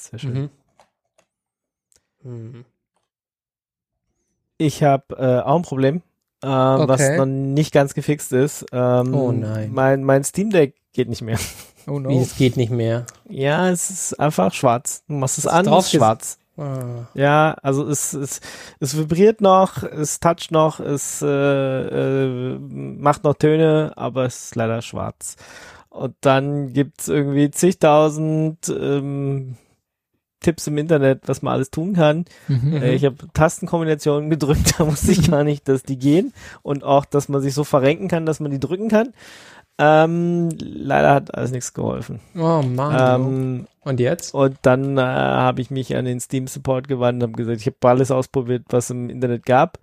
Sehr 0.00 0.18
schön. 0.18 0.50
Mhm. 2.22 2.30
Mhm. 2.30 2.64
Ich 4.58 4.82
habe 4.82 5.04
äh, 5.16 5.40
auch 5.40 5.56
ein 5.56 5.62
Problem, 5.62 5.96
äh, 6.42 6.46
was 6.46 7.00
Okay. 7.00 7.16
noch 7.18 7.26
nicht 7.26 7.72
ganz 7.72 7.94
gefixt 7.94 8.32
ist. 8.32 8.66
Ähm, 8.72 9.14
Oh 9.14 9.32
nein. 9.32 9.70
Mein, 9.72 10.04
mein 10.04 10.24
Steam 10.24 10.50
Deck 10.50 10.74
geht 10.92 11.08
nicht 11.08 11.22
mehr. 11.22 11.38
Oh 11.86 12.00
Wie, 12.02 12.16
es 12.18 12.36
geht 12.36 12.56
nicht 12.56 12.70
mehr. 12.70 13.04
Ja, 13.28 13.68
es 13.68 13.90
ist 13.90 14.20
einfach 14.20 14.54
schwarz. 14.54 15.04
Du 15.06 15.14
machst 15.14 15.36
es 15.38 15.44
Ist 15.44 15.50
an, 15.50 15.66
es 15.68 15.84
ist 15.86 15.90
schwarz. 15.92 16.38
Ah. 16.56 17.06
Ja, 17.14 17.56
also 17.62 17.88
es, 17.88 18.14
es, 18.14 18.40
es 18.78 18.96
vibriert 18.96 19.40
noch, 19.40 19.82
es 19.82 20.20
toucht 20.20 20.52
noch, 20.52 20.78
es 20.78 21.20
äh, 21.20 21.26
äh, 21.26 22.58
macht 22.58 23.24
noch 23.24 23.34
Töne, 23.34 23.92
aber 23.96 24.24
es 24.24 24.46
ist 24.46 24.56
leider 24.56 24.80
schwarz. 24.82 25.36
Und 25.90 26.14
dann 26.20 26.72
gibt's 26.72 27.08
irgendwie 27.08 27.50
zigtausend 27.50 28.68
ähm, 28.68 29.56
Tipps 30.40 30.66
im 30.66 30.78
Internet, 30.78 31.22
was 31.26 31.42
man 31.42 31.54
alles 31.54 31.70
tun 31.70 31.94
kann. 31.94 32.26
Mhm. 32.48 32.76
Äh, 32.76 32.94
ich 32.94 33.04
habe 33.04 33.16
Tastenkombinationen 33.32 34.30
gedrückt, 34.30 34.74
da 34.78 34.86
wusste 34.86 35.12
ich 35.12 35.28
gar 35.28 35.42
nicht, 35.42 35.68
dass 35.68 35.82
die 35.82 35.98
gehen. 35.98 36.32
Und 36.62 36.84
auch, 36.84 37.04
dass 37.04 37.28
man 37.28 37.40
sich 37.40 37.54
so 37.54 37.64
verrenken 37.64 38.08
kann, 38.08 38.26
dass 38.26 38.40
man 38.40 38.52
die 38.52 38.60
drücken 38.60 38.88
kann. 38.88 39.12
Ähm, 39.76 40.50
leider 40.60 41.14
hat 41.14 41.34
alles 41.34 41.50
nichts 41.50 41.74
geholfen. 41.74 42.20
Oh 42.36 42.62
Mann. 42.62 43.20
Ähm, 43.20 43.66
Und 43.80 43.98
jetzt? 43.98 44.32
und 44.32 44.56
dann 44.62 44.98
äh, 44.98 45.00
habe 45.02 45.60
ich 45.60 45.70
mich 45.70 45.96
an 45.96 46.04
den 46.04 46.20
Steam 46.20 46.46
Support 46.46 46.86
gewandt 46.86 47.22
und 47.22 47.30
habe 47.30 47.36
gesagt, 47.36 47.60
ich 47.60 47.66
habe 47.66 47.76
alles 47.82 48.10
ausprobiert, 48.12 48.62
was 48.68 48.90
im 48.90 49.10
Internet 49.10 49.44
gab. 49.44 49.78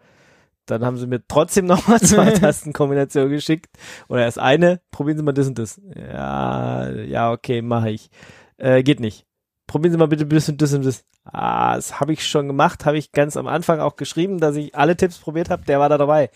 Dann 0.66 0.86
haben 0.86 0.98
sie 0.98 1.08
mir 1.08 1.22
trotzdem 1.28 1.66
nochmal 1.68 2.00
zwei 2.00 2.32
Tastenkombinationen 2.32 3.30
geschickt. 3.32 3.70
Oder 4.08 4.22
erst 4.22 4.40
eine, 4.40 4.80
probieren 4.92 5.18
Sie 5.18 5.24
mal 5.24 5.34
das 5.34 5.48
und 5.48 5.60
das. 5.60 5.82
Ja, 5.96 6.90
ja, 6.90 7.32
okay, 7.32 7.62
mache 7.62 7.90
ich. 7.90 8.10
Äh, 8.58 8.84
geht 8.84 9.02
nicht. 9.02 9.26
Probieren 9.68 9.92
Sie 9.92 9.98
mal 9.98 10.08
bitte 10.08 10.26
das 10.26 10.48
und 10.48 10.62
das 10.62 10.74
und 10.74 10.86
das. 10.86 11.04
Ah, 11.26 11.76
das 11.76 12.00
habe 12.00 12.14
ich 12.14 12.26
schon 12.26 12.48
gemacht, 12.48 12.86
habe 12.86 12.98
ich 12.98 13.12
ganz 13.12 13.38
am 13.38 13.48
Anfang 13.48 13.80
auch 13.80 13.96
geschrieben, 13.96 14.40
dass 14.40 14.56
ich 14.56 14.74
alle 14.74 14.96
Tipps 14.96 15.20
probiert 15.20 15.50
habe, 15.50 15.64
der 15.66 15.80
war 15.80 15.90
da 15.90 15.98
dabei. 15.98 16.30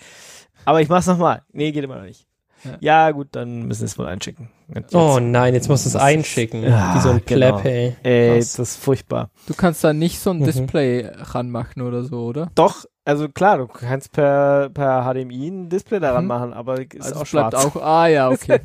Aber 0.65 0.81
ich 0.81 0.89
mach's 0.89 1.07
nochmal. 1.07 1.41
Nee, 1.51 1.71
geht 1.71 1.83
immer 1.83 1.95
noch 1.95 2.03
nicht. 2.03 2.27
Ja. 2.65 2.77
Ja, 3.05 3.11
gut, 3.11 3.27
dann 3.31 3.63
müssen 3.63 3.81
wir 3.81 3.85
es 3.85 3.97
wohl 3.99 4.07
einschicken. 4.07 4.49
Jetzt- 4.73 4.95
Oh 4.95 5.19
nein, 5.19 5.53
jetzt 5.53 5.69
musst 5.69 5.85
du 5.85 5.89
es 5.89 5.95
einschicken. 5.95 6.63
Ja, 6.63 6.95
Wie 6.95 6.99
so 6.99 7.09
ein 7.11 7.21
genau. 7.25 7.59
Pleb, 7.59 7.65
ey. 7.65 7.95
Ey, 8.31 8.39
das 8.39 8.57
ist 8.57 8.77
furchtbar. 8.77 9.29
Du 9.47 9.53
kannst 9.53 9.83
da 9.83 9.93
nicht 9.93 10.19
so 10.19 10.31
ein 10.31 10.39
Mhm. 10.39 10.45
Display 10.45 11.07
ranmachen 11.15 11.83
oder 11.83 12.03
so, 12.03 12.23
oder? 12.25 12.49
Doch, 12.55 12.85
also 13.07 13.29
klar, 13.29 13.59
du 13.59 13.67
kannst 13.67 14.11
per, 14.13 14.69
per 14.73 15.03
HDMI 15.03 15.47
ein 15.49 15.69
Display 15.69 15.99
daran 15.99 16.23
Mhm. 16.23 16.27
machen, 16.27 16.53
aber 16.53 16.79
ist 16.81 16.99
Also 17.03 17.15
auch 17.17 17.21
es 17.21 17.27
schwarz. 17.29 17.53
auch. 17.53 17.75
Ah 17.79 18.07
ja, 18.07 18.29
okay. 18.31 18.59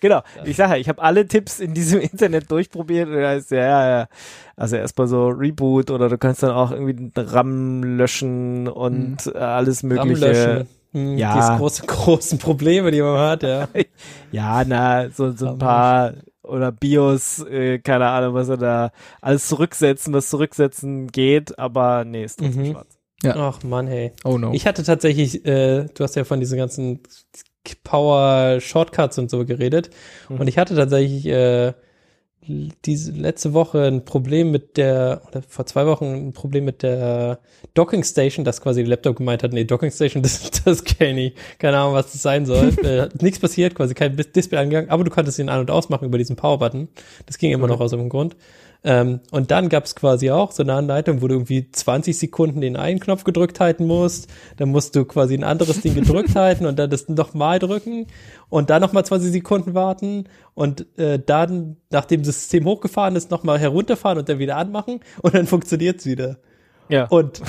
genau, 0.00 0.22
ich 0.44 0.56
sage 0.56 0.72
ja, 0.72 0.76
ich 0.78 0.88
habe 0.88 1.02
alle 1.02 1.26
Tipps 1.26 1.60
in 1.60 1.74
diesem 1.74 2.00
Internet 2.12 2.50
durchprobiert 2.50 3.08
und 3.08 3.16
da 3.20 3.34
ist 3.34 3.50
ja, 3.50 3.58
ja, 3.58 3.88
ja. 4.00 4.08
Also 4.56 4.76
erstmal 4.76 5.06
so 5.06 5.28
Reboot 5.28 5.90
oder 5.90 6.08
du 6.08 6.16
kannst 6.16 6.42
dann 6.42 6.52
auch 6.52 6.70
irgendwie 6.70 6.94
den 6.94 7.12
RAM 7.26 7.82
löschen 7.84 8.68
und 8.68 9.26
äh, 9.26 9.36
alles 9.36 9.82
mögliche. 9.82 10.28
Ramlöschen. 10.30 10.68
Hm, 10.96 11.18
Ja. 11.18 11.34
Diese 11.36 11.58
großen, 11.58 11.86
großen 11.86 12.38
Probleme, 12.38 12.90
die 12.90 13.02
man 13.02 13.18
hat, 13.18 13.42
ja. 13.42 13.68
Ja, 14.32 14.64
na, 14.66 15.08
so, 15.10 15.32
so 15.32 15.48
ein 15.50 15.58
paar 15.58 16.14
oder 16.42 16.70
BIOS, 16.72 17.40
äh, 17.44 17.78
keine 17.80 18.06
Ahnung, 18.08 18.34
was 18.34 18.48
er 18.48 18.56
da 18.56 18.90
alles 19.20 19.48
zurücksetzen, 19.48 20.14
was 20.14 20.30
zurücksetzen 20.30 21.08
geht, 21.08 21.58
aber 21.58 22.04
nee, 22.04 22.24
ist 22.24 22.38
trotzdem 22.38 22.62
Mhm. 22.62 22.72
schwarz. 22.72 22.98
Ach 23.34 23.62
Mann, 23.64 23.86
hey. 23.88 24.12
Oh 24.24 24.38
no. 24.38 24.52
Ich 24.52 24.66
hatte 24.66 24.84
tatsächlich, 24.84 25.44
äh, 25.46 25.86
du 25.92 26.04
hast 26.04 26.14
ja 26.16 26.24
von 26.24 26.38
diesen 26.38 26.56
ganzen 26.58 27.00
Power 27.82 28.60
Shortcuts 28.60 29.18
und 29.18 29.30
so 29.30 29.44
geredet. 29.44 29.90
Mhm. 30.28 30.40
Und 30.40 30.48
ich 30.48 30.58
hatte 30.58 30.76
tatsächlich 30.76 31.26
äh, 31.26 31.72
diese 32.46 33.12
letzte 33.12 33.52
Woche 33.52 33.84
ein 33.84 34.04
Problem 34.04 34.50
mit 34.50 34.76
der, 34.76 35.22
oder 35.28 35.42
vor 35.42 35.66
zwei 35.66 35.86
Wochen 35.86 36.28
ein 36.28 36.32
Problem 36.32 36.64
mit 36.64 36.82
der 36.82 37.40
Docking 37.74 38.04
Station, 38.04 38.44
dass 38.44 38.60
quasi 38.60 38.82
der 38.82 38.90
Laptop 38.90 39.16
gemeint 39.16 39.42
hat, 39.42 39.52
nee, 39.52 39.64
Docking 39.64 39.90
Station, 39.90 40.22
das, 40.24 40.50
das 40.64 40.84
kenne 40.84 41.26
ich. 41.26 41.34
Keine 41.58 41.78
Ahnung, 41.78 41.94
was 41.94 42.12
das 42.12 42.22
sein 42.22 42.46
soll. 42.46 42.72
äh, 42.84 43.08
nichts 43.20 43.38
passiert, 43.38 43.74
quasi 43.74 43.94
kein 43.94 44.16
Dis- 44.16 44.32
Display 44.32 44.58
angegangen, 44.58 44.90
aber 44.90 45.04
du 45.04 45.10
konntest 45.10 45.38
ihn 45.38 45.48
an- 45.48 45.60
und 45.60 45.70
ausmachen 45.70 46.06
über 46.06 46.18
diesen 46.18 46.36
Power-Button. 46.36 46.88
Das 47.26 47.38
ging 47.38 47.52
immer 47.52 47.66
noch 47.66 47.80
aus 47.80 47.92
irgendeinem 47.92 48.10
Grund. 48.10 48.36
Ähm, 48.88 49.18
und 49.32 49.50
dann 49.50 49.68
gab 49.68 49.84
es 49.84 49.96
quasi 49.96 50.30
auch 50.30 50.52
so 50.52 50.62
eine 50.62 50.74
Anleitung, 50.74 51.20
wo 51.20 51.26
du 51.26 51.34
irgendwie 51.34 51.68
20 51.72 52.16
Sekunden 52.16 52.60
den 52.60 52.76
einen 52.76 53.00
Knopf 53.00 53.24
gedrückt 53.24 53.58
halten 53.58 53.84
musst. 53.84 54.28
Dann 54.58 54.68
musst 54.68 54.94
du 54.94 55.04
quasi 55.04 55.34
ein 55.34 55.42
anderes 55.42 55.80
Ding 55.80 55.94
gedrückt 55.96 56.34
halten 56.36 56.66
und 56.66 56.78
dann 56.78 56.88
das 56.88 57.08
nochmal 57.08 57.58
drücken 57.58 58.06
und 58.48 58.70
dann 58.70 58.80
nochmal 58.80 59.04
20 59.04 59.32
Sekunden 59.32 59.74
warten 59.74 60.24
und 60.54 60.86
äh, 60.98 61.18
dann, 61.18 61.78
nachdem 61.90 62.22
das 62.22 62.36
System 62.36 62.64
hochgefahren 62.64 63.16
ist, 63.16 63.32
nochmal 63.32 63.58
herunterfahren 63.58 64.18
und 64.18 64.28
dann 64.28 64.38
wieder 64.38 64.56
anmachen 64.56 65.00
und 65.20 65.34
dann 65.34 65.46
funktioniert's 65.48 66.06
wieder. 66.06 66.36
Ja. 66.88 67.06
Und 67.08 67.42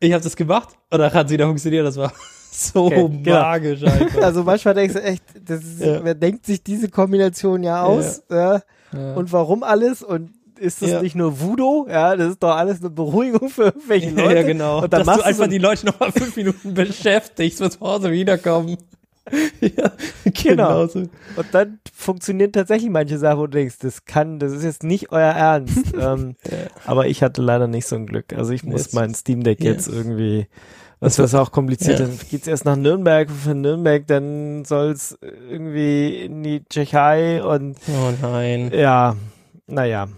ich 0.00 0.12
habe 0.12 0.24
das 0.24 0.34
gemacht 0.34 0.70
und 0.90 0.98
dann 0.98 1.12
hat 1.14 1.26
es 1.26 1.32
wieder 1.32 1.46
funktioniert. 1.46 1.86
Das 1.86 1.96
war 1.96 2.12
so 2.50 2.86
Okay, 2.86 3.20
genau. 3.22 3.38
magisch 3.40 3.84
einfach. 3.84 4.20
Also 4.20 4.42
manchmal 4.42 4.74
denkst 4.74 4.94
du 4.94 5.02
echt, 5.04 5.22
das 5.44 5.62
ist, 5.62 5.80
Ja. 5.80 6.02
wer 6.02 6.16
denkt 6.16 6.44
sich 6.44 6.64
diese 6.64 6.88
Kombination 6.88 7.62
ja 7.62 7.84
aus? 7.84 8.24
Ja. 8.28 8.62
Ja. 8.92 9.14
Und 9.14 9.32
warum 9.32 9.62
alles? 9.62 10.02
Und 10.02 10.30
ist 10.58 10.82
das 10.82 10.90
Ja. 10.90 11.02
nicht 11.02 11.14
nur 11.16 11.40
Voodoo? 11.40 11.86
Ja, 11.88 12.16
das 12.16 12.30
ist 12.32 12.42
doch 12.42 12.56
alles 12.56 12.80
eine 12.80 12.90
Beruhigung 12.90 13.48
für 13.48 13.64
irgendwelche 13.64 14.10
Leute. 14.14 14.34
ja, 14.36 14.42
genau. 14.42 14.82
Und 14.82 14.92
dann 14.92 15.00
Dass 15.00 15.06
machst 15.06 15.20
du 15.20 15.24
einfach 15.26 15.44
so- 15.44 15.50
die 15.50 15.58
Leute 15.58 15.86
nochmal 15.86 16.12
fünf 16.12 16.36
Minuten 16.36 16.74
beschäftigst, 16.74 17.58
bis 17.60 17.70
zu 17.78 17.80
Hause 17.80 18.10
wiederkommen. 18.12 18.76
ja, 19.60 19.92
Genau. 20.42 20.86
so. 20.88 20.98
Und 21.00 21.46
dann 21.52 21.78
funktionieren 21.94 22.50
tatsächlich 22.52 22.90
manche 22.90 23.18
Sachen, 23.18 23.38
wo 23.38 23.46
du 23.46 23.52
denkst, 23.58 23.76
das 23.80 24.04
kann, 24.04 24.38
das 24.40 24.52
ist 24.52 24.64
jetzt 24.64 24.82
nicht 24.82 25.12
euer 25.12 25.30
Ernst. 25.32 25.94
ähm, 25.98 26.34
aber 26.86 27.06
ich 27.06 27.22
hatte 27.22 27.40
leider 27.40 27.68
nicht 27.68 27.86
so 27.86 27.94
ein 27.96 28.06
Glück. 28.06 28.32
Also 28.36 28.52
ich 28.52 28.64
muss 28.64 28.92
mein 28.92 29.14
Steam 29.14 29.44
Deck 29.44 29.62
Ja. 29.62 29.70
jetzt 29.72 29.86
irgendwie, 29.88 30.48
das 30.98 31.34
auch 31.36 31.52
kompliziert, 31.52 32.00
Ja. 32.00 32.06
dann 32.06 32.18
geht's 32.30 32.48
erst 32.48 32.64
nach 32.64 32.74
Nürnberg, 32.76 33.30
von 33.30 33.60
Nürnberg, 33.60 34.06
dann 34.08 34.64
soll's 34.64 35.16
irgendwie 35.48 36.16
in 36.24 36.42
die 36.42 36.64
Tschechei 36.68 37.42
und 37.44 37.76
Oh 37.88 38.12
nein. 38.22 38.72
ja, 38.74 39.14
naja. 39.68 40.08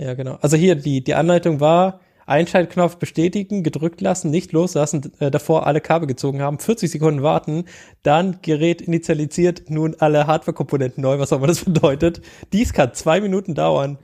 Ja, 0.00 0.14
genau. 0.14 0.38
Also 0.40 0.56
hier, 0.56 0.76
die, 0.76 1.04
die 1.04 1.14
Anleitung 1.14 1.60
war, 1.60 2.00
Einschaltknopf 2.26 2.96
bestätigen, 2.96 3.62
gedrückt 3.62 4.00
lassen, 4.00 4.30
nicht 4.30 4.52
loslassen, 4.52 5.12
äh, 5.18 5.30
davor 5.30 5.66
alle 5.66 5.80
Kabel 5.80 6.06
gezogen 6.06 6.40
haben, 6.40 6.58
40 6.58 6.90
Sekunden 6.90 7.22
warten, 7.22 7.64
dann 8.02 8.38
Gerät 8.40 8.80
initialisiert, 8.80 9.68
nun 9.68 9.96
alle 9.98 10.26
Hardware-Komponenten 10.26 11.02
neu, 11.02 11.18
was 11.18 11.32
auch 11.32 11.38
immer 11.38 11.48
das 11.48 11.64
bedeutet. 11.64 12.22
Dies 12.52 12.72
kann 12.72 12.94
zwei 12.94 13.20
Minuten 13.20 13.54
dauern. 13.54 13.98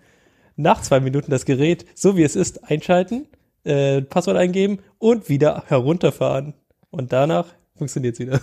Nach 0.56 0.82
zwei 0.82 1.00
Minuten 1.00 1.30
das 1.30 1.44
Gerät, 1.44 1.86
so 1.94 2.16
wie 2.16 2.24
es 2.24 2.34
ist, 2.36 2.64
einschalten, 2.64 3.26
äh, 3.64 4.02
Passwort 4.02 4.36
eingeben 4.36 4.80
und 4.98 5.28
wieder 5.28 5.64
herunterfahren. 5.68 6.54
Und 6.90 7.12
danach 7.12 7.46
funktioniert 7.76 8.14
es 8.14 8.20
wieder. 8.20 8.40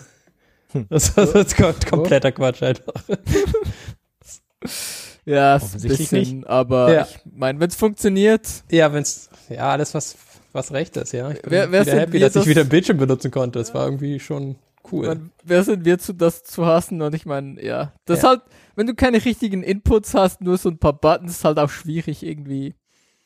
Das, 0.89 1.13
das 1.15 1.35
ist 1.35 1.55
kom- 1.55 1.88
kompletter 1.89 2.31
Quatsch 2.31 2.63
einfach. 2.63 2.93
Ja, 5.26 5.56
ist 5.56 5.64
ein 5.64 5.66
Offensichtlich 5.68 6.10
bisschen, 6.10 6.44
aber 6.45 6.94
Ja. 6.94 7.08
ich 7.10 7.20
meine, 7.34 7.60
wenn 7.60 7.70
es 7.70 7.76
funktioniert, 7.76 8.48
Ja, 8.70 8.91
wenn's, 8.94 9.30
ja, 9.50 9.72
alles 9.72 9.94
was, 9.94 10.18
was 10.52 10.72
recht 10.72 10.98
ist, 10.98 11.14
ja. 11.14 11.32
Ich 11.32 11.41
bin 11.41 11.52
Wer- 11.52 11.72
wer 11.72 11.86
wieder 11.86 12.00
happy, 12.00 12.20
dass 12.20 12.30
ich 12.36 12.41
das- 12.41 12.48
wieder 12.48 12.62
ein 12.62 12.70
Bildschirm 12.70 12.98
benutzen 12.98 13.32
konnte. 13.32 13.60
Das 13.60 13.74
war 13.74 13.86
irgendwie 13.86 14.20
schon 14.20 14.58
cool. 14.91 15.08
man, 15.08 15.32
wer 15.44 15.64
sind 15.64 15.86
wir 15.86 15.98
zu 15.98 16.14
das 16.14 16.44
zu 16.44 16.66
hassen? 16.66 17.02
Und 17.02 17.16
ich 17.16 17.26
meine, 17.26 17.64
ja, 17.64 17.94
das 18.06 18.22
Ja. 18.24 18.30
halt, 18.30 18.41
wenn 18.76 18.86
du 18.88 18.95
keine 18.95 19.24
richtigen 19.24 19.64
Inputs 19.64 20.14
hast, 20.14 20.41
nur 20.41 20.58
so 20.58 20.70
ein 20.70 20.78
paar 20.78 20.94
Buttons, 20.94 21.32
ist 21.32 21.45
halt 21.45 21.58
auch 21.60 21.70
schwierig 21.70 22.22
irgendwie. 22.24 22.76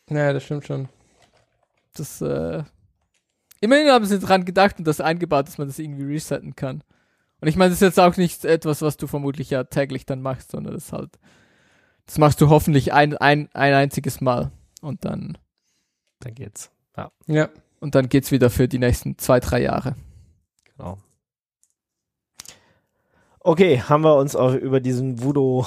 naja, 0.09 0.31
das 0.33 0.43
stimmt 0.43 0.65
schon. 0.67 0.87
Das, 1.95 2.21
äh, 2.21 2.63
immerhin 3.59 3.89
haben 3.89 4.05
sie 4.05 4.19
dran 4.19 4.45
gedacht 4.45 4.77
und 4.77 4.85
das 4.87 5.01
eingebaut, 5.01 5.47
dass 5.47 5.57
man 5.57 5.67
das 5.67 5.79
irgendwie 5.79 6.05
resetten 6.05 6.55
kann. 6.55 6.83
Und 7.41 7.47
ich 7.47 7.55
meine, 7.55 7.69
das 7.71 7.77
ist 7.81 7.87
jetzt 7.87 7.99
auch 7.99 8.15
nicht 8.17 8.45
etwas, 8.45 8.81
was 8.81 8.97
du 8.97 9.07
vermutlich 9.07 9.49
ja 9.49 9.63
täglich 9.63 10.05
dann 10.05 10.21
machst, 10.21 10.51
sondern 10.51 10.73
das 10.75 10.85
ist 10.85 10.93
halt, 10.93 11.17
das 12.07 12.17
machst 12.17 12.41
du 12.41 12.49
hoffentlich 12.49 12.91
ein, 12.93 13.15
ein, 13.17 13.49
ein 13.53 13.73
einziges 13.73 14.19
Mal. 14.21 14.49
Und 14.81 15.05
dann, 15.05 15.37
Dann 16.21 16.33
geht's. 16.33 16.71
Ja. 17.27 17.49
und 17.79 17.93
dann 17.93 18.09
geht's 18.09 18.31
wieder 18.31 18.49
für 18.49 18.67
die 18.67 18.79
nächsten 18.79 19.17
zwei, 19.19 19.39
drei 19.39 19.61
Jahre. 19.61 19.95
Genau. 20.75 20.97
Okay, 23.39 23.79
haben 23.81 24.03
wir 24.03 24.15
uns 24.17 24.35
auch 24.35 24.53
über 24.53 24.79
diesen 24.79 25.21
Voodoo 25.23 25.65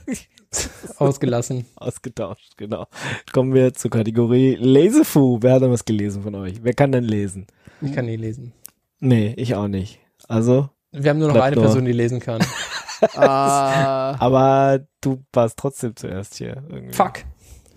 Ausgelassen. 0.98 1.66
ausgetauscht, 1.76 2.56
genau. 2.56 2.86
Kommen 3.32 3.54
wir 3.54 3.74
zur 3.74 3.90
Kategorie 3.90 4.54
Lesefu. 4.56 5.38
Wer 5.40 5.54
hat 5.54 5.62
denn 5.62 5.70
was 5.72 5.84
gelesen 5.84 6.22
von 6.22 6.34
euch? 6.36 6.62
Wer 6.62 6.74
kann 6.74 6.92
denn 6.92 7.04
lesen? 7.04 7.46
Ich 7.82 7.92
kann 7.92 8.06
nie 8.06 8.16
lesen. 8.16 8.52
Nee, 9.00 9.34
ich 9.36 9.54
auch 9.54 9.68
nicht. 9.68 9.98
Also, 10.28 10.70
Wir 10.92 11.10
haben 11.10 11.18
nur 11.18 11.28
noch 11.28 11.40
eine 11.40 11.56
nur- 11.56 11.64
Person, 11.64 11.84
die 11.84 11.92
lesen 11.92 12.20
kann. 12.20 12.40
Ah, 13.14 14.16
aber 14.18 14.80
du 15.00 15.22
warst 15.32 15.58
trotzdem 15.58 15.94
zuerst 15.96 16.36
hier. 16.36 16.62
Irgendwie. 16.68 16.92
Fuck. 16.94 17.24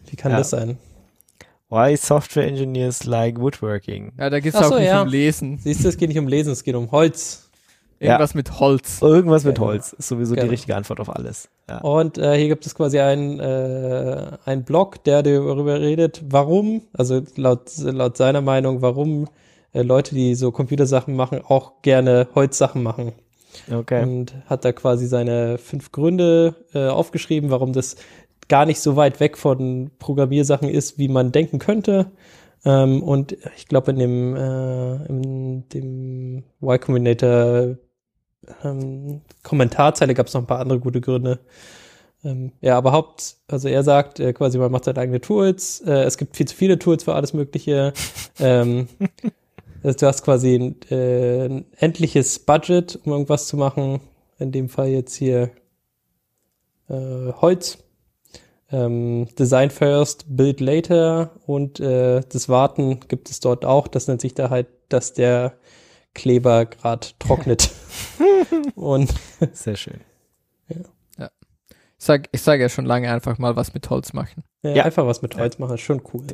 Wie 0.10 0.16
kann 0.16 0.32
Ja. 0.32 0.40
das 0.40 0.50
sein? 0.52 0.78
Why 1.70 1.96
software 1.98 2.48
engineers 2.48 3.04
like 3.06 3.40
woodworking? 3.40 4.14
ja, 4.18 4.30
da 4.30 4.40
geht's 4.40 4.56
Ach 4.56 4.64
auch 4.66 4.70
so, 4.70 4.76
nicht 4.78 4.88
ja. 4.88 5.02
um 5.02 5.08
Lesen. 5.08 5.60
Siehst 5.60 5.84
du, 5.84 5.90
es 5.90 5.98
geht 5.98 6.10
nicht 6.10 6.18
um 6.18 6.28
Lesen, 6.28 6.52
es 6.52 6.64
geht 6.64 6.76
um 6.76 6.90
Holz. 6.92 7.46
Irgendwas 8.00 8.34
mit 8.34 8.60
Holz. 8.62 9.02
Irgendwas 9.02 9.44
mit. 9.44 9.60
Holz 9.60 9.92
ist 9.94 10.08
sowieso 10.08 10.34
Genau. 10.34 10.46
die 10.46 10.52
richtige 10.52 10.76
Antwort 10.76 11.02
auf 11.02 11.14
alles. 11.14 11.50
Ja. 11.70 11.80
Und 11.80 12.18
äh, 12.18 12.38
hier 12.38 12.48
gibt 12.48 12.66
es 12.66 12.74
quasi 12.74 13.00
einen, 13.00 13.40
äh, 13.42 14.38
einen 14.46 14.64
Blog, 14.64 15.04
der 15.04 15.22
darüber 15.22 15.82
redet, 15.82 16.24
warum, 16.30 16.82
also 16.94 17.22
laut, 17.36 17.70
laut 17.78 18.16
seiner 18.16 18.40
Meinung, 18.42 18.82
warum 18.82 19.28
äh, 19.74 19.82
Leute, 19.82 20.16
die 20.16 20.34
so 20.36 20.52
Computersachen 20.52 21.14
machen, 21.16 21.42
auch 21.46 21.82
gerne 21.82 22.30
Holzsachen 22.36 22.82
machen. 22.82 23.12
Okay. 23.72 24.04
Und 24.04 24.34
hat 24.46 24.66
da 24.66 24.72
quasi 24.72 25.08
seine 25.08 25.58
fünf 25.58 25.92
Gründe 25.92 26.56
äh, 26.74 26.88
aufgeschrieben, 26.88 27.50
warum 27.50 27.74
das 27.74 27.96
gar 28.48 28.66
nicht 28.66 28.80
so 28.80 28.96
weit 28.96 29.20
weg 29.20 29.38
von 29.38 29.92
Programmiersachen 30.00 30.70
ist, 30.70 30.98
wie 30.98 31.08
man 31.08 31.32
denken 31.32 31.60
könnte. 31.60 32.12
Ähm, 32.66 33.04
und 33.04 33.38
ich 33.56 33.68
glaube, 33.68 33.92
in 33.92 34.00
dem, 34.00 34.36
äh, 34.36 35.06
in 35.06 35.70
dem 35.70 36.44
Y 36.62 36.80
Combinator 36.80 37.78
ähm, 38.64 39.22
Kommentarzeile 39.44 40.14
gab 40.14 40.28
es 40.28 40.34
noch 40.34 40.42
ein 40.42 40.48
paar 40.48 40.60
andere 40.60 40.80
gute 40.80 41.02
Gründe. 41.02 41.40
Ähm, 42.24 42.52
ja, 42.60 42.78
aber 42.78 42.92
Haupt, 42.92 43.38
also 43.48 43.70
er 43.70 43.84
sagt 43.84 44.20
äh, 44.20 44.34
quasi, 44.34 44.58
man 44.58 44.72
macht 44.72 44.84
seine 44.86 45.00
eigene 45.00 45.22
Tools. 45.22 45.82
Äh, 45.82 46.04
es 46.04 46.18
gibt 46.18 46.36
viel 46.36 46.48
zu 46.48 46.56
viele 46.56 46.78
Tools 46.78 47.04
für 47.04 47.14
alles 47.14 47.34
Mögliche. 47.34 47.94
ähm, 48.40 48.88
also 49.84 49.98
du 49.98 50.08
hast 50.08 50.24
quasi 50.24 50.56
ein, 50.56 50.82
äh, 50.90 51.46
ein 51.46 51.66
endliches 51.78 52.40
Budget, 52.40 53.00
um 53.04 53.12
irgendwas 53.12 53.48
zu 53.48 53.58
machen. 53.58 54.02
In 54.38 54.52
dem 54.52 54.70
Fall 54.70 54.90
jetzt 54.90 55.16
hier 55.16 55.52
äh, 56.90 57.34
Holz. 57.34 57.78
Ähm, 58.72 59.28
Design 59.38 59.72
first, 59.72 60.26
build 60.28 60.60
later 60.60 61.32
und 61.48 61.80
äh, 61.80 62.22
das 62.30 62.50
Warten 62.50 63.00
gibt 63.08 63.32
es 63.32 63.40
dort 63.40 63.66
auch. 63.66 63.88
Das 63.88 64.08
nennt 64.08 64.22
sich 64.22 64.36
da 64.36 64.52
halt, 64.52 64.68
dass 64.90 65.14
der 65.14 65.58
Kleber 66.14 66.66
grad 66.66 67.16
trocknet. 67.20 67.72
und 68.76 69.12
Sehr 69.54 69.76
schön. 69.76 70.02
Ich 72.00 72.06
sag, 72.06 72.30
ich 72.32 72.42
sage 72.42 72.62
ja 72.62 72.70
schon 72.70 72.86
lange 72.86 73.12
einfach 73.12 73.38
mal 73.40 73.58
was 73.58 73.74
mit 73.74 73.90
Holz 73.90 74.14
machen. 74.14 74.44
Äh, 74.64 74.76
Ja. 74.76 74.84
einfach 74.86 75.06
was 75.06 75.22
mit 75.22 75.38
Holz 75.38 75.58
machen, 75.60 75.76
ist 75.76 75.82
schon 75.82 76.02
cool. 76.14 76.26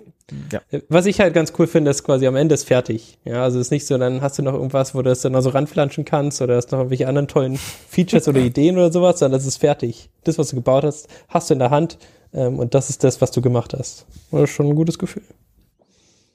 Ja. 0.52 0.62
Äh, 0.72 0.82
Was 0.90 1.06
ich 1.06 1.20
halt 1.20 1.34
ganz 1.34 1.54
cool 1.60 1.68
finde, 1.68 1.92
ist 1.92 2.04
quasi 2.04 2.26
am 2.28 2.36
Ende 2.36 2.56
ist 2.56 2.64
fertig. 2.68 3.18
Ja, 3.24 3.44
also 3.44 3.60
ist 3.60 3.72
nicht 3.72 3.86
so, 3.86 3.98
dann 3.98 4.22
hast 4.22 4.38
du 4.40 4.44
noch 4.44 4.54
irgendwas, 4.54 4.96
wo 4.96 5.00
du 5.02 5.10
das 5.10 5.22
dann 5.22 5.34
noch 5.34 5.42
so 5.42 5.50
ranflanschen 5.50 6.06
kannst 6.06 6.42
oder 6.42 6.56
hast 6.56 6.72
noch 6.72 6.80
irgendwelche 6.80 7.08
anderen 7.08 7.28
tollen 7.28 7.58
Features 7.58 8.28
oder 8.28 8.40
Ideen 8.42 8.78
oder 8.78 8.92
sowas, 8.92 9.20
sondern 9.20 9.40
das 9.40 9.46
ist 9.48 9.58
fertig. 9.58 10.10
Das, 10.24 10.38
was 10.38 10.50
du 10.50 10.56
gebaut 10.56 10.84
hast, 10.84 11.08
hast 11.30 11.50
du 11.50 11.54
in 11.54 11.60
der 11.60 11.70
Hand 11.70 11.98
ähm, 12.34 12.60
und 12.60 12.74
das 12.74 12.90
ist 12.90 13.04
das, 13.04 13.22
was 13.22 13.32
du 13.32 13.42
gemacht 13.42 13.74
hast. 13.78 14.06
Das 14.32 14.42
ist 14.44 14.50
schon 14.52 14.68
ein 14.68 14.76
gutes 14.76 14.98
Gefühl. 15.00 15.24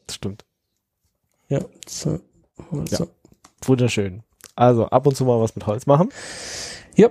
Das 0.07 0.17
stimmt. 0.17 0.45
Ja, 1.49 1.61
so. 1.89 2.21
so. 2.87 3.09
Wunderschön. 3.65 4.23
Also 4.55 4.87
ab 4.87 5.07
und 5.07 5.17
zu 5.17 5.25
mal 5.25 5.41
was 5.41 5.55
mit 5.57 5.67
Holz 5.67 5.87
machen. 5.87 6.11
Ja, 6.97 7.09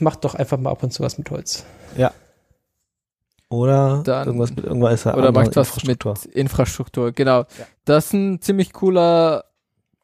mach 0.00 0.16
doch 0.16 0.34
einfach 0.34 0.58
mal 0.58 0.70
ab 0.70 0.82
und 0.82 0.92
zu 0.92 1.02
was 1.02 1.18
mit 1.18 1.30
Holz. 1.30 1.64
Oder 3.50 4.02
Dann- 4.04 4.26
irgendwas 4.28 4.50
mit 4.54 4.64
irgendwas 4.64 5.06
Oder 5.06 5.32
macht 5.32 5.56
was 5.56 5.74
mit 5.84 5.88
Infrastruktur. 6.04 6.34
Infrastruktur. 6.36 7.12
Genau. 7.12 7.44
Das 7.84 8.06
ist 8.06 8.12
ein 8.12 8.40
ziemlich 8.40 8.72
cooler 8.72 9.44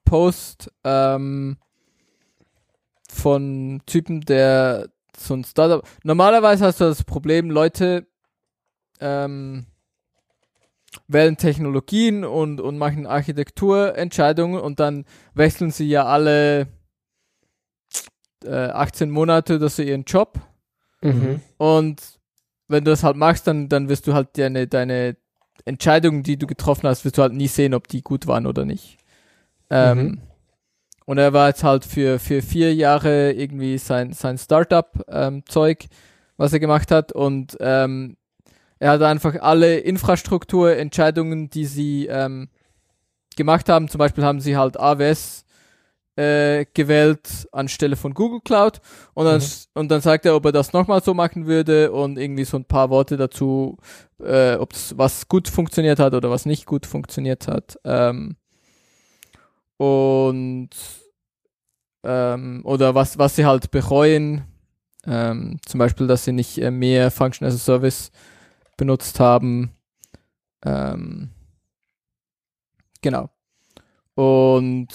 Post 0.05 0.71
ähm, 0.83 1.57
von 3.09 3.81
Typen, 3.87 4.21
der 4.23 4.89
so 5.17 5.35
ein 5.35 5.45
Startup. 5.45 5.87
Normalerweise 6.03 6.67
hast 6.67 6.81
du 6.81 6.85
das 6.85 7.05
Problem, 7.05 7.51
Leute 7.51 8.07
ähm, 9.01 9.67
wählen 11.07 11.37
Technologien 11.37 12.25
und, 12.25 12.61
und 12.61 12.79
machen 12.79 13.07
Architekturentscheidungen 13.07 14.61
und 14.61 14.81
dann 14.81 15.05
wechseln 15.35 15.71
sie 15.71 15.89
ja 15.89 16.05
alle 16.05 16.67
äh, 18.45 18.69
18 18.71 19.09
Monate 19.11 19.57
oder 19.57 19.69
so 19.69 19.83
ihren 19.83 20.03
Job. 20.05 20.41
Mhm. 21.01 21.41
Und 21.59 22.16
wenn 22.69 22.85
du 22.85 22.91
das 22.91 23.03
halt 23.03 23.17
machst, 23.17 23.47
dann, 23.47 23.69
dann 23.69 23.89
wirst 23.89 24.07
du 24.07 24.15
halt 24.15 24.37
deine, 24.39 24.67
deine 24.67 25.17
Entscheidungen, 25.65 26.23
die 26.23 26.37
du 26.37 26.47
getroffen 26.47 26.89
hast, 26.89 27.05
wirst 27.05 27.19
du 27.19 27.23
halt 27.23 27.33
nie 27.33 27.49
sehen, 27.49 27.75
ob 27.75 27.89
die 27.89 28.03
gut 28.03 28.27
waren 28.27 28.47
oder 28.47 28.65
nicht. 28.65 28.99
Ähm, 29.71 29.99
Mhm. 29.99 30.21
Und 31.07 31.19
er 31.19 31.33
war 31.33 31.49
jetzt 31.49 31.63
halt 31.63 31.85
für, 31.85 32.19
für 32.19 32.43
vier 32.43 32.75
Jahre 32.75 33.31
irgendwie 33.33 33.79
sein, 33.79 34.13
sein 34.13 34.39
Startup-Zeug, 34.39 35.87
was 36.37 36.53
er 36.53 36.59
gemacht 36.59 36.91
hat. 36.91 37.13
Und 37.13 37.57
ähm, 37.61 38.17
er 38.81 38.91
hat 38.91 39.03
einfach 39.03 39.37
alle 39.41 39.79
Infrastrukturentscheidungen, 39.79 41.49
die 41.49 41.65
sie 41.65 42.07
ähm, 42.07 42.49
gemacht 43.37 43.69
haben, 43.69 43.89
zum 43.89 44.01
Beispiel 44.01 44.25
haben 44.25 44.41
sie 44.41 44.57
halt 44.57 44.81
AWS 44.81 45.46
äh, 46.17 46.65
gewählt 46.73 47.47
anstelle 47.53 47.97
von 47.97 48.15
Google 48.15 48.41
Cloud 48.41 48.81
und 49.15 49.27
dann, 49.27 49.43
und 49.75 49.91
dann 49.91 50.01
sagt 50.01 50.25
er, 50.27 50.35
ob 50.35 50.47
er 50.47 50.53
das 50.53 50.73
nochmal 50.73 51.03
so 51.03 51.15
machen 51.15 51.47
würde 51.47 51.93
und 51.93 52.19
irgendwie 52.19 52.45
so 52.45 52.57
ein 52.57 52.65
paar 52.65 52.91
Worte 52.91 53.17
dazu, 53.17 53.77
äh, 54.21 54.55
ob 54.55 54.73
das 54.73 54.97
was 54.97 55.29
gut 55.29 55.49
funktioniert 55.49 55.99
hat 55.99 56.15
oder 56.15 56.31
was 56.31 56.47
nicht 56.47 56.67
gut 56.67 56.87
funktioniert 56.87 57.47
hat. 57.49 57.79
Ähm, 57.85 58.37
und 59.77 60.71
ähm, 62.03 62.63
oder 62.65 62.95
was, 62.95 63.19
was 63.19 63.37
sie 63.37 63.45
halt 63.45 63.71
bereuen, 63.71 64.45
ähm, 65.07 65.59
zum 65.67 65.79
Beispiel, 65.79 66.07
dass 66.07 66.25
sie 66.25 66.33
nicht 66.33 66.59
äh, 66.59 66.71
mehr 66.71 67.11
Function 67.11 67.47
as 67.47 67.55
a 67.55 67.59
Service 67.59 68.11
benutzt 68.77 69.21
haben. 69.21 69.73
Ähm, 70.65 71.31
genau. 73.03 73.31
Und 74.15 74.89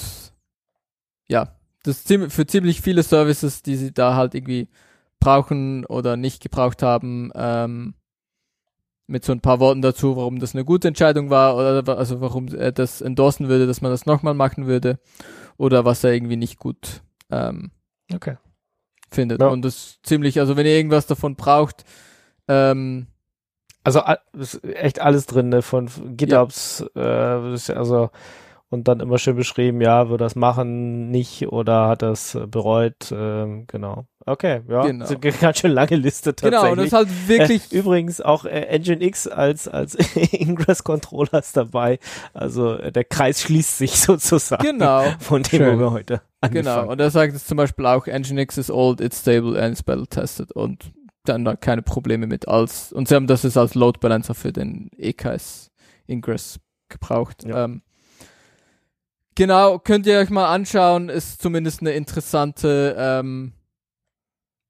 ja, 1.32 1.56
das 1.84 2.04
für 2.04 2.46
ziemlich 2.46 2.82
viele 2.82 3.04
Services, 3.04 3.64
die 3.64 3.76
sie 3.78 3.94
da 3.94 4.16
halt 4.16 4.36
irgendwie 4.36 4.68
brauchen 5.20 5.86
oder 5.86 6.18
nicht 6.18 6.44
gebraucht 6.44 6.84
haben, 6.84 7.32
ähm, 7.34 7.94
mit 9.08 9.24
so 9.26 9.32
ein 9.32 9.42
paar 9.42 9.60
Worten 9.60 9.82
dazu, 9.82 10.16
warum 10.18 10.40
das 10.40 10.54
eine 10.54 10.66
gute 10.66 10.90
Entscheidung 10.90 11.30
war 11.30 11.56
oder 11.56 11.98
also 11.98 12.22
warum 12.22 12.50
er 12.50 12.72
das 12.72 13.02
endorsen 13.02 13.48
würde, 13.50 13.66
dass 13.66 13.82
man 13.82 13.92
das 13.92 14.06
nochmal 14.06 14.34
machen 14.34 14.68
würde 14.68 15.00
oder 15.58 15.86
was 15.86 16.04
er 16.04 16.14
irgendwie 16.14 16.38
nicht 16.38 16.58
gut 16.60 17.02
ähm, 17.30 17.72
Okay. 18.14 18.38
findet. 19.10 19.42
Ja. 19.42 19.48
Und 19.48 19.64
das 19.64 19.76
ist 19.76 20.00
ziemlich, 20.06 20.40
also 20.40 20.58
wenn 20.58 20.66
ihr 20.66 20.76
irgendwas 20.76 21.08
davon 21.08 21.36
braucht, 21.36 21.86
ähm, 22.48 23.08
Also 23.84 24.02
echt 24.64 25.00
alles 25.02 25.26
drin, 25.26 25.50
ne? 25.50 25.62
Von 25.62 25.90
GitHubs, 26.18 26.86
äh, 26.96 27.02
ja 27.02 27.76
also 27.76 28.12
und 28.72 28.88
dann 28.88 29.02
immer 29.02 29.18
schön 29.18 29.36
beschrieben, 29.36 29.82
ja, 29.82 30.10
würde 30.10 30.24
das 30.24 30.36
machen, 30.36 31.12
nicht 31.12 31.48
oder 31.50 31.90
hat 31.90 32.02
das 32.02 32.36
äh, 32.36 32.48
bereut, 32.48 33.12
ähm, 33.12 33.66
genau. 33.68 34.06
Okay, 34.26 34.62
ja, 34.70 34.84
Genau. 34.84 35.04
ist 35.04 35.12
eine 35.12 35.20
ganz 35.42 35.60
schön 35.60 35.72
lange 35.72 35.98
Liste 35.98 36.34
tatsächlich. 36.34 36.60
genau, 36.62 36.72
und 36.72 36.78
das 36.78 36.88
ist 36.88 36.94
halt 36.94 37.28
wirklich, 37.28 37.74
Äh, 37.74 37.78
übrigens 37.78 38.22
auch 38.22 38.46
äh, 38.46 38.80
Nginx 38.80 39.28
als 39.28 39.68
als 39.68 39.96
Ingress 40.32 40.84
Controller 40.86 41.40
ist 41.40 41.58
dabei. 41.58 42.00
Also 42.34 42.76
äh, 42.76 42.92
der 42.94 43.04
Kreis 43.04 43.42
schließt 43.42 43.78
sich 43.78 43.92
sozusagen 44.00 44.64
genau, 44.64 45.04
von 45.20 45.44
dem, 45.44 45.60
Schön. 45.60 45.76
wo 45.76 45.80
wir 45.82 45.92
heute 45.92 46.22
genau. 46.42 46.72
angefangen. 46.72 46.90
Und 46.92 47.02
er 47.02 47.12
sagt 47.12 47.34
jetzt 47.34 47.48
zum 47.50 47.58
Beispiel 47.58 47.86
auch, 47.86 48.08
Nginx 48.08 48.58
is 48.58 48.72
old, 48.72 49.02
it's 49.02 49.20
stable 49.20 49.62
and 49.62 49.74
it's 49.74 49.84
battle 49.84 50.08
tested 50.08 50.52
und 50.54 50.92
dann 51.26 51.44
da 51.44 51.56
keine 51.58 51.82
Probleme 51.82 52.26
mit 52.26 52.48
als, 52.48 52.94
und 52.94 53.08
sie 53.10 53.16
haben 53.16 53.28
das 53.28 53.44
jetzt 53.44 53.58
als 53.58 53.76
Load 53.76 54.00
Balancer 54.00 54.34
für 54.34 54.54
den 54.54 54.90
EKS 54.98 55.72
Ingress 56.08 56.60
gebraucht. 56.90 57.44
Ja. 57.44 57.66
Ähm, 57.66 57.82
genau, 59.36 59.80
könnt 59.80 60.06
ihr 60.06 60.18
euch 60.18 60.30
mal 60.30 60.54
anschauen, 60.54 61.10
ist 61.10 61.42
zumindest 61.42 61.82
eine 61.82 61.92
interessante 61.92 62.96
ähm, 62.98 63.54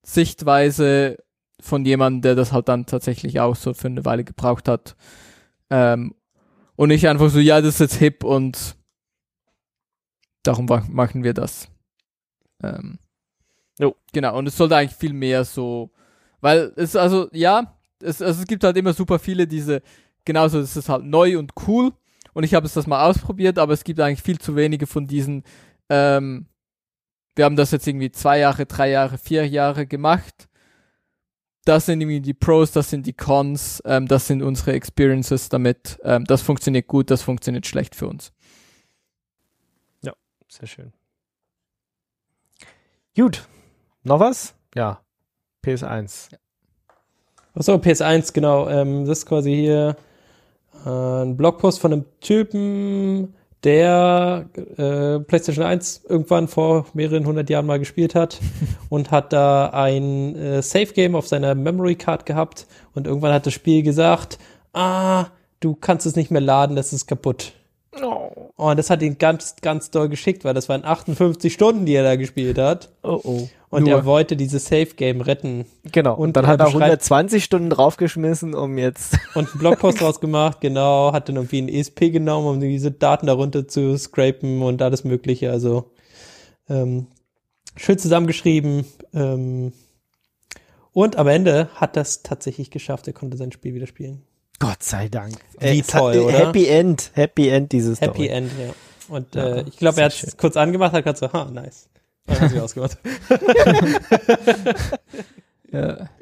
Sichtweise 0.03 1.17
von 1.59 1.85
jemandem, 1.85 2.21
der 2.21 2.35
das 2.35 2.51
halt 2.51 2.67
dann 2.67 2.85
tatsächlich 2.85 3.39
auch 3.39 3.55
so 3.55 3.73
für 3.73 3.87
eine 3.87 4.03
Weile 4.05 4.23
gebraucht 4.23 4.67
hat. 4.67 4.95
Ähm, 5.69 6.15
und 6.75 6.89
nicht 6.89 7.07
einfach 7.07 7.29
so, 7.29 7.39
ja, 7.39 7.61
das 7.61 7.75
ist 7.75 7.79
jetzt 7.79 7.95
hip 7.95 8.23
und 8.23 8.75
darum 10.43 10.65
machen 10.65 11.23
wir 11.23 11.33
das. 11.33 11.67
Ähm, 12.63 12.97
Jo. 13.79 13.95
Genau, 14.13 14.37
und 14.37 14.47
es 14.47 14.57
sollte 14.57 14.75
eigentlich 14.75 14.97
viel 14.97 15.13
mehr 15.13 15.43
so, 15.43 15.89
weil 16.39 16.71
es 16.75 16.95
also, 16.95 17.29
ja, 17.31 17.79
es, 17.99 18.21
also 18.21 18.41
es 18.41 18.47
gibt 18.47 18.63
halt 18.63 18.77
immer 18.77 18.93
super 18.93 19.17
viele 19.17 19.47
diese 19.47 19.81
genauso 20.23 20.59
ist 20.59 20.75
es 20.75 20.87
halt 20.87 21.03
neu 21.03 21.39
und 21.39 21.51
cool. 21.67 21.91
Und 22.33 22.43
ich 22.43 22.53
habe 22.53 22.65
es 22.65 22.73
das 22.73 22.87
mal 22.87 23.07
ausprobiert, 23.09 23.57
aber 23.57 23.73
es 23.73 23.83
gibt 23.83 23.99
eigentlich 23.99 24.21
viel 24.21 24.39
zu 24.39 24.55
wenige 24.55 24.87
von 24.87 25.07
diesen, 25.07 25.43
ähm, 25.89 26.47
wir 27.35 27.45
haben 27.45 27.55
das 27.55 27.71
jetzt 27.71 27.87
irgendwie 27.87 28.11
zwei 28.11 28.39
Jahre, 28.39 28.65
drei 28.65 28.89
Jahre, 28.89 29.17
vier 29.17 29.47
Jahre 29.47 29.85
gemacht. 29.85 30.47
Das 31.65 31.85
sind 31.85 32.01
irgendwie 32.01 32.21
die 32.21 32.33
Pros, 32.33 32.71
das 32.71 32.89
sind 32.89 33.05
die 33.05 33.13
Cons, 33.13 33.81
ähm, 33.85 34.07
das 34.07 34.27
sind 34.27 34.41
unsere 34.41 34.73
Experiences 34.73 35.49
damit. 35.49 35.99
Ähm, 36.03 36.25
das 36.25 36.41
funktioniert 36.41 36.87
gut, 36.87 37.11
das 37.11 37.21
funktioniert 37.21 37.67
schlecht 37.67 37.95
für 37.95 38.07
uns. 38.07 38.33
Sehr 40.51 40.67
schön. 40.67 40.91
Gut. 43.15 43.47
Noch 44.03 44.19
was? 44.19 44.53
Ja. 44.75 45.01
PS1. 45.63 46.35
Achso, 47.53 47.75
PS1, 47.75 48.33
genau. 48.33 48.67
Ähm, 48.67 49.05
das 49.05 49.19
ist 49.19 49.25
quasi 49.25 49.55
hier 49.55 49.95
äh, 50.85 50.89
ein 51.23 51.37
Blogpost 51.37 51.79
von 51.79 51.93
einem 51.93 52.05
Typen, 52.19 53.33
der 53.63 54.49
äh, 54.55 55.19
PlayStation 55.19 55.65
1 55.65 56.05
irgendwann 56.09 56.47
vor 56.47 56.87
mehreren 56.93 57.25
hundert 57.25 57.49
Jahren 57.49 57.67
mal 57.67 57.79
gespielt 57.79 58.15
hat 58.15 58.39
und 58.89 59.11
hat 59.11 59.33
da 59.33 59.69
ein 59.69 60.35
äh, 60.35 60.61
Save 60.61 60.87
Game 60.87 61.15
auf 61.15 61.27
seiner 61.27 61.53
Memory 61.53 61.95
Card 61.95 62.25
gehabt 62.25 62.65
und 62.95 63.05
irgendwann 63.07 63.33
hat 63.33 63.45
das 63.45 63.53
Spiel 63.53 63.83
gesagt, 63.83 64.39
ah, 64.73 65.27
du 65.59 65.75
kannst 65.75 66.05
es 66.05 66.15
nicht 66.15 66.31
mehr 66.31 66.41
laden, 66.41 66.75
das 66.75 66.91
ist 66.93 67.07
kaputt. 67.07 67.53
Oh. 67.99 68.51
Und 68.55 68.77
das 68.77 68.89
hat 68.89 69.01
ihn 69.01 69.17
ganz, 69.17 69.55
ganz 69.61 69.91
doll 69.91 70.07
geschickt, 70.07 70.45
weil 70.45 70.53
das 70.53 70.69
waren 70.69 70.85
58 70.85 71.51
Stunden, 71.51 71.85
die 71.85 71.93
er 71.93 72.03
da 72.03 72.15
gespielt 72.15 72.57
hat. 72.57 72.89
Oh, 73.03 73.19
oh. 73.23 73.49
Und 73.69 73.83
Nur. 73.83 73.91
er 73.91 74.05
wollte 74.05 74.37
dieses 74.37 74.65
Save 74.65 74.87
Game 74.95 75.21
retten 75.21 75.65
Genau. 75.91 76.15
Und 76.15 76.37
dann 76.37 76.47
hat 76.47 76.59
er 76.59 76.65
beschreibt- 76.65 76.83
120 76.83 77.43
Stunden 77.43 77.69
draufgeschmissen, 77.69 78.53
um 78.53 78.77
jetzt. 78.77 79.17
und 79.35 79.49
einen 79.49 79.59
Blogpost 79.59 79.99
draus 80.01 80.19
gemacht, 80.21 80.61
genau, 80.61 81.11
hat 81.11 81.27
dann 81.27 81.35
irgendwie 81.35 81.61
ein 81.61 81.69
ESP 81.69 82.11
genommen, 82.11 82.47
um 82.47 82.59
diese 82.61 82.91
Daten 82.91 83.27
darunter 83.27 83.67
zu 83.67 83.97
scrapen 83.97 84.61
und 84.61 84.81
alles 84.81 85.03
Mögliche. 85.03 85.51
Also 85.51 85.91
ähm, 86.69 87.07
schön 87.75 87.97
zusammengeschrieben. 87.97 88.85
Ähm, 89.13 89.73
und 90.93 91.17
am 91.17 91.27
Ende 91.27 91.69
hat 91.75 91.95
das 91.97 92.23
tatsächlich 92.23 92.71
geschafft. 92.71 93.07
Er 93.07 93.13
konnte 93.13 93.37
sein 93.37 93.51
Spiel 93.51 93.73
wieder 93.73 93.87
spielen. 93.87 94.23
Gott 94.61 94.81
sei 94.83 95.09
Dank. 95.09 95.35
Wie 95.59 95.79
es 95.79 95.93
hat- 95.93 95.99
toll, 96.01 96.17
oder? 96.19 96.37
Happy 96.47 96.67
End. 96.67 97.11
Happy 97.15 97.49
End 97.49 97.71
dieses 97.73 97.99
Happy 97.99 98.25
Story. 98.25 98.27
End, 98.29 98.51
ja. 98.57 98.73
Und 99.13 99.35
Ja, 99.35 99.55
äh, 99.57 99.63
ich 99.67 99.77
glaube, 99.77 99.99
er 99.99 100.05
hat 100.05 100.23
es 100.23 100.37
kurz 100.37 100.55
angemacht, 100.55 100.93
hat 100.93 101.03
gerade 101.03 101.19
so, 101.19 101.31
ha, 101.33 101.45
nice. 101.51 101.89
Dann 102.27 102.39
hat 102.39 102.49
sich 102.51 102.59
ausgemacht. 102.61 102.97
Ja. 105.71 106.09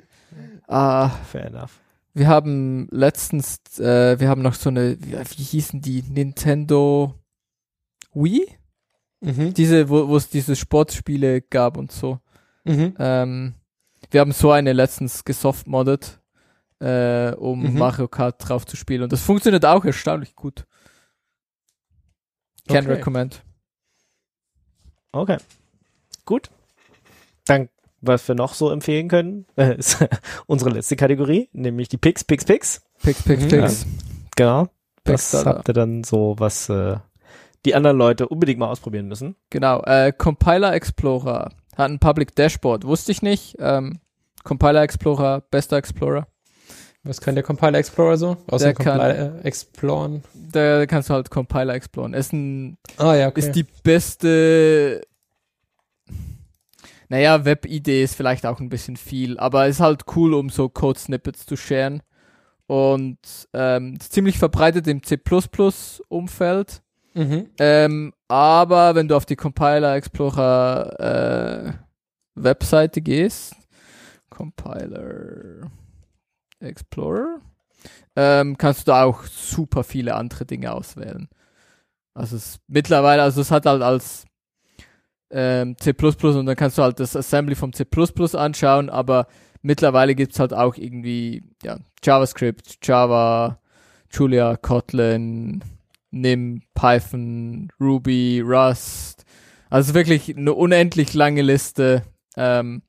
Ah, 0.71 1.09
Fair 1.31 1.45
enough. 1.47 1.79
wir 2.13 2.27
haben 2.27 2.87
letztens, 2.91 3.57
äh, 3.79 4.19
wir 4.19 4.29
haben 4.29 4.43
noch 4.43 4.53
so 4.53 4.69
eine, 4.69 4.97
wie, 5.01 5.13
wie 5.13 5.43
hießen 5.43 5.81
die? 5.81 6.03
Nintendo 6.03 7.15
Wii? 8.13 8.45
mhm. 9.21 9.55
Diese, 9.55 9.89
wo 9.89 10.07
wo 10.07 10.15
es 10.15 10.29
diese 10.29 10.55
Sportspiele 10.55 11.41
gab 11.41 11.75
und 11.75 11.91
so. 11.91 12.19
Mhm. 12.65 12.93
Ähm, 12.99 13.55
wir 14.11 14.21
haben 14.21 14.31
so 14.31 14.51
eine 14.51 14.73
letztens 14.73 15.25
gesoftmoddet, 15.25 16.18
äh, 16.79 17.31
um 17.35 17.61
Mhm. 17.63 17.77
Mario 17.77 18.07
Kart 18.07 18.35
drauf 18.39 18.65
zu 18.65 18.75
spielen. 18.77 19.03
Und 19.03 19.11
das 19.11 19.21
funktioniert 19.21 19.65
auch 19.65 19.83
erstaunlich 19.85 20.35
gut. 20.35 20.65
Can 22.67 22.85
Okay. 22.85 22.93
recommend. 22.95 23.43
Okay. 25.11 25.37
Gut. 26.25 26.49
Dann, 27.45 27.69
was 28.01 28.27
wir 28.27 28.35
noch 28.35 28.53
so 28.53 28.69
empfehlen 28.69 29.07
können, 29.07 29.45
ist 29.55 29.97
unsere 30.47 30.69
letzte 30.71 30.95
Kategorie, 30.95 31.49
nämlich 31.53 31.89
die 31.89 31.97
Picks, 31.97 32.23
Picks, 32.23 32.45
Picks. 32.45 32.81
Picks, 33.01 33.23
picks, 33.23 33.43
Mhm. 33.43 33.49
picks. 33.49 33.85
Genau. 34.35 34.67
Picks 35.03 35.31
Das 35.31 35.43
da, 35.43 35.43
da. 35.51 35.57
habt 35.57 35.67
ihr 35.69 35.73
dann 35.73 36.03
so, 36.03 36.35
was 36.37 36.69
äh, 36.69 36.97
die 37.65 37.75
anderen 37.75 37.97
Leute 37.97 38.27
unbedingt 38.27 38.59
mal 38.59 38.67
ausprobieren 38.69 39.07
müssen. 39.07 39.35
Genau. 39.49 39.81
Äh, 39.83 40.13
Compiler 40.15 40.73
Explorer 40.73 41.51
hat 41.75 41.89
ein 41.91 41.99
Public 41.99 42.35
Dashboard. 42.35 42.85
Wusste 42.85 43.11
ich 43.11 43.21
nicht. 43.21 43.55
Ähm, 43.59 43.99
Compiler 44.43 44.81
Explorer, 44.83 45.41
bester 45.49 45.77
Explorer. 45.77 46.27
Was 47.03 47.21
kann 47.21 47.35
der 47.35 47.43
Compiler 47.43 47.77
Explorer 47.79 48.17
so? 48.17 48.37
Außer 48.47 48.65
Der 48.65 48.73
kann- 48.73 48.99
Compiler 48.99 49.35
äh, 49.37 49.47
Exploren. 49.47 50.23
Da 50.51 50.85
kannst 50.85 51.09
du 51.09 51.13
halt 51.13 51.29
Compiler 51.31 51.73
exploren. 51.73 52.13
Ist, 52.13 52.33
ein, 52.33 52.77
Ah 52.97 53.15
ja, 53.15 53.27
okay. 53.29 53.39
ist 53.39 53.51
die 53.53 53.65
beste. 53.83 55.01
Naja, 57.07 57.43
Web-Idee 57.45 58.03
ist 58.03 58.15
vielleicht 58.15 58.45
auch 58.45 58.59
ein 58.59 58.69
bisschen 58.69 58.95
viel, 58.97 59.39
aber 59.39 59.67
ist 59.67 59.79
halt 59.79 60.03
cool, 60.15 60.33
um 60.35 60.49
so 60.49 60.69
Code-Snippets 60.69 61.45
zu 61.45 61.55
sharen. 61.55 62.03
Und 62.67 63.17
ähm, 63.53 63.95
ist 63.99 64.13
ziemlich 64.13 64.37
verbreitet 64.37 64.85
im 64.87 65.01
C++-Umfeld. 65.01 66.83
mhm. 67.15 67.47
Ähm, 67.57 68.13
aber 68.27 68.93
wenn 68.93 69.07
du 69.07 69.15
auf 69.15 69.25
die 69.25 69.35
Compiler 69.35 69.95
Explorer 69.95 70.99
äh, 70.99 71.73
Webseite 72.35 73.01
gehst, 73.01 73.55
Compiler 74.29 75.71
Explorer, 76.59 77.41
ähm, 78.15 78.57
kannst 78.57 78.81
du 78.81 78.91
da 78.91 79.03
auch 79.03 79.23
super 79.23 79.83
viele 79.83 80.15
andere 80.15 80.45
Dinge 80.45 80.73
auswählen. 80.73 81.29
Also 82.13 82.35
es 82.35 82.59
mittlerweile, 82.67 83.21
also 83.21 83.41
es 83.41 83.51
hat 83.51 83.65
halt 83.65 83.81
als 83.81 84.25
ähm, 85.31 85.77
C++ 85.79 85.91
und 85.91 86.45
dann 86.45 86.55
kannst 86.55 86.77
du 86.77 86.83
halt 86.83 86.99
das 86.99 87.15
Assembly 87.15 87.55
vom 87.55 87.73
C++ 87.73 87.85
anschauen, 88.33 88.89
aber 88.89 89.27
mittlerweile 89.61 90.15
gibt's 90.15 90.39
halt 90.39 90.53
auch 90.53 90.75
irgendwie 90.75 91.43
ja, 91.63 91.79
JavaScript, 92.03 92.85
Java, 92.85 93.59
Julia, 94.11 94.57
Kotlin, 94.57 95.63
Nim, 96.11 96.63
Python, 96.73 97.71
Ruby, 97.79 98.41
Rust. 98.43 99.25
Also 99.69 99.93
wirklich 99.93 100.35
eine 100.35 100.53
unendlich 100.53 101.13
lange 101.13 101.43
Liste 101.43 102.03
ähm, 102.35 102.81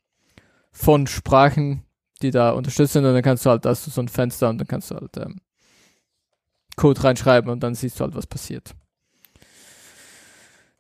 von 0.73 1.07
Sprachen, 1.07 1.85
die 2.23 2.31
da 2.31 2.51
unterstützt 2.53 2.93
sind. 2.95 3.05
Und 3.05 3.15
dann 3.15 3.23
kannst 3.23 3.45
du 3.47 3.51
halt, 3.51 3.65
da 3.65 3.71
hast 3.71 3.87
du 3.87 3.91
so 3.91 4.01
ein 4.01 4.09
Fenster 4.09 4.49
und 4.49 4.59
dann 4.59 4.69
kannst 4.69 4.91
du 4.91 4.97
halt 4.97 5.17
ähm, 5.17 5.41
Code 6.77 7.03
reinschreiben 7.03 7.51
und 7.51 7.61
dann 7.63 7.75
siehst 7.75 7.99
du 8.01 8.05
halt, 8.05 8.15
was 8.15 8.27
passiert. 8.27 8.75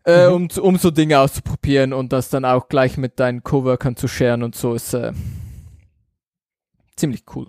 Äh, 0.05 0.29
Mhm. 0.29 0.35
um, 0.35 0.49
um 0.62 0.77
so 0.79 0.91
Dinge 0.91 1.19
auszuprobieren 1.21 1.93
und 1.93 2.12
das 2.12 2.31
dann 2.31 2.45
auch 2.45 2.69
gleich 2.69 2.97
mit 2.97 3.21
deinen 3.21 3.43
Coworkern 3.43 3.97
zu 3.97 4.09
sharen 4.09 4.43
und 4.43 4.55
so 4.55 4.75
ist 4.75 4.95
äh, 4.95 5.12
ziemlich 6.97 7.25
cool. 7.35 7.47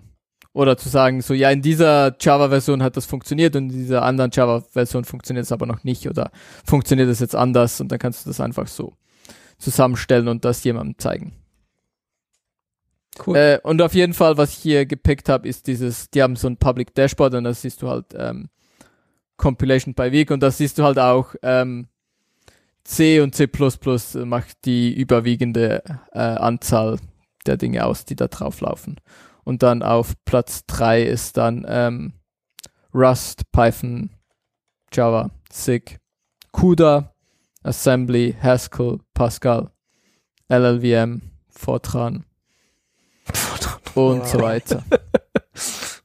Oder 0.54 0.76
zu 0.76 0.90
sagen, 0.90 1.22
so, 1.22 1.32
ja, 1.32 1.50
in 1.50 1.62
dieser 1.62 2.14
Java-Version 2.20 2.82
hat 2.82 2.98
das 2.98 3.06
funktioniert 3.06 3.56
und 3.56 3.70
in 3.70 3.78
dieser 3.78 4.02
anderen 4.02 4.30
Java-Version 4.30 5.04
funktioniert 5.04 5.46
es 5.46 5.52
aber 5.52 5.64
noch 5.64 5.82
nicht 5.82 6.06
oder 6.06 6.30
funktioniert 6.62 7.08
es 7.08 7.20
jetzt 7.20 7.34
anders 7.34 7.80
und 7.80 7.90
dann 7.90 7.98
kannst 7.98 8.26
du 8.26 8.30
das 8.30 8.38
einfach 8.38 8.66
so 8.66 8.92
zusammenstellen 9.58 10.28
und 10.28 10.44
das 10.44 10.62
jemandem 10.62 10.98
zeigen. 10.98 11.32
Cool. 13.24 13.36
Äh, 13.36 13.60
und 13.62 13.82
auf 13.82 13.94
jeden 13.94 14.14
Fall, 14.14 14.36
was 14.38 14.52
ich 14.52 14.58
hier 14.58 14.86
gepickt 14.86 15.28
habe, 15.28 15.46
ist 15.46 15.66
dieses, 15.66 16.10
die 16.10 16.22
haben 16.22 16.36
so 16.36 16.48
ein 16.48 16.56
Public 16.56 16.94
Dashboard 16.94 17.34
und 17.34 17.44
da 17.44 17.52
siehst 17.52 17.82
du 17.82 17.88
halt 17.88 18.06
ähm, 18.14 18.48
Compilation 19.36 19.94
by 19.94 20.12
Week 20.12 20.30
und 20.30 20.42
da 20.42 20.50
siehst 20.50 20.78
du 20.78 20.84
halt 20.84 20.98
auch 20.98 21.34
ähm, 21.42 21.88
C 22.84 23.20
und 23.20 23.34
C++ 23.34 23.48
macht 24.24 24.64
die 24.64 24.92
überwiegende 24.94 25.82
äh, 26.12 26.18
Anzahl 26.18 26.98
der 27.46 27.56
Dinge 27.56 27.84
aus, 27.84 28.04
die 28.04 28.16
da 28.16 28.28
drauf 28.28 28.60
laufen. 28.60 28.96
Und 29.44 29.62
dann 29.62 29.82
auf 29.82 30.14
Platz 30.24 30.64
3 30.66 31.02
ist 31.02 31.36
dann 31.36 31.66
ähm, 31.68 32.14
Rust, 32.94 33.50
Python, 33.52 34.10
Java, 34.92 35.30
SIG, 35.50 35.98
CUDA, 36.52 37.14
Assembly, 37.62 38.36
Haskell, 38.40 39.00
Pascal, 39.14 39.70
LLVM, 40.48 41.22
Fortran 41.48 42.24
und 43.94 44.26
so 44.26 44.40
weiter. 44.40 44.82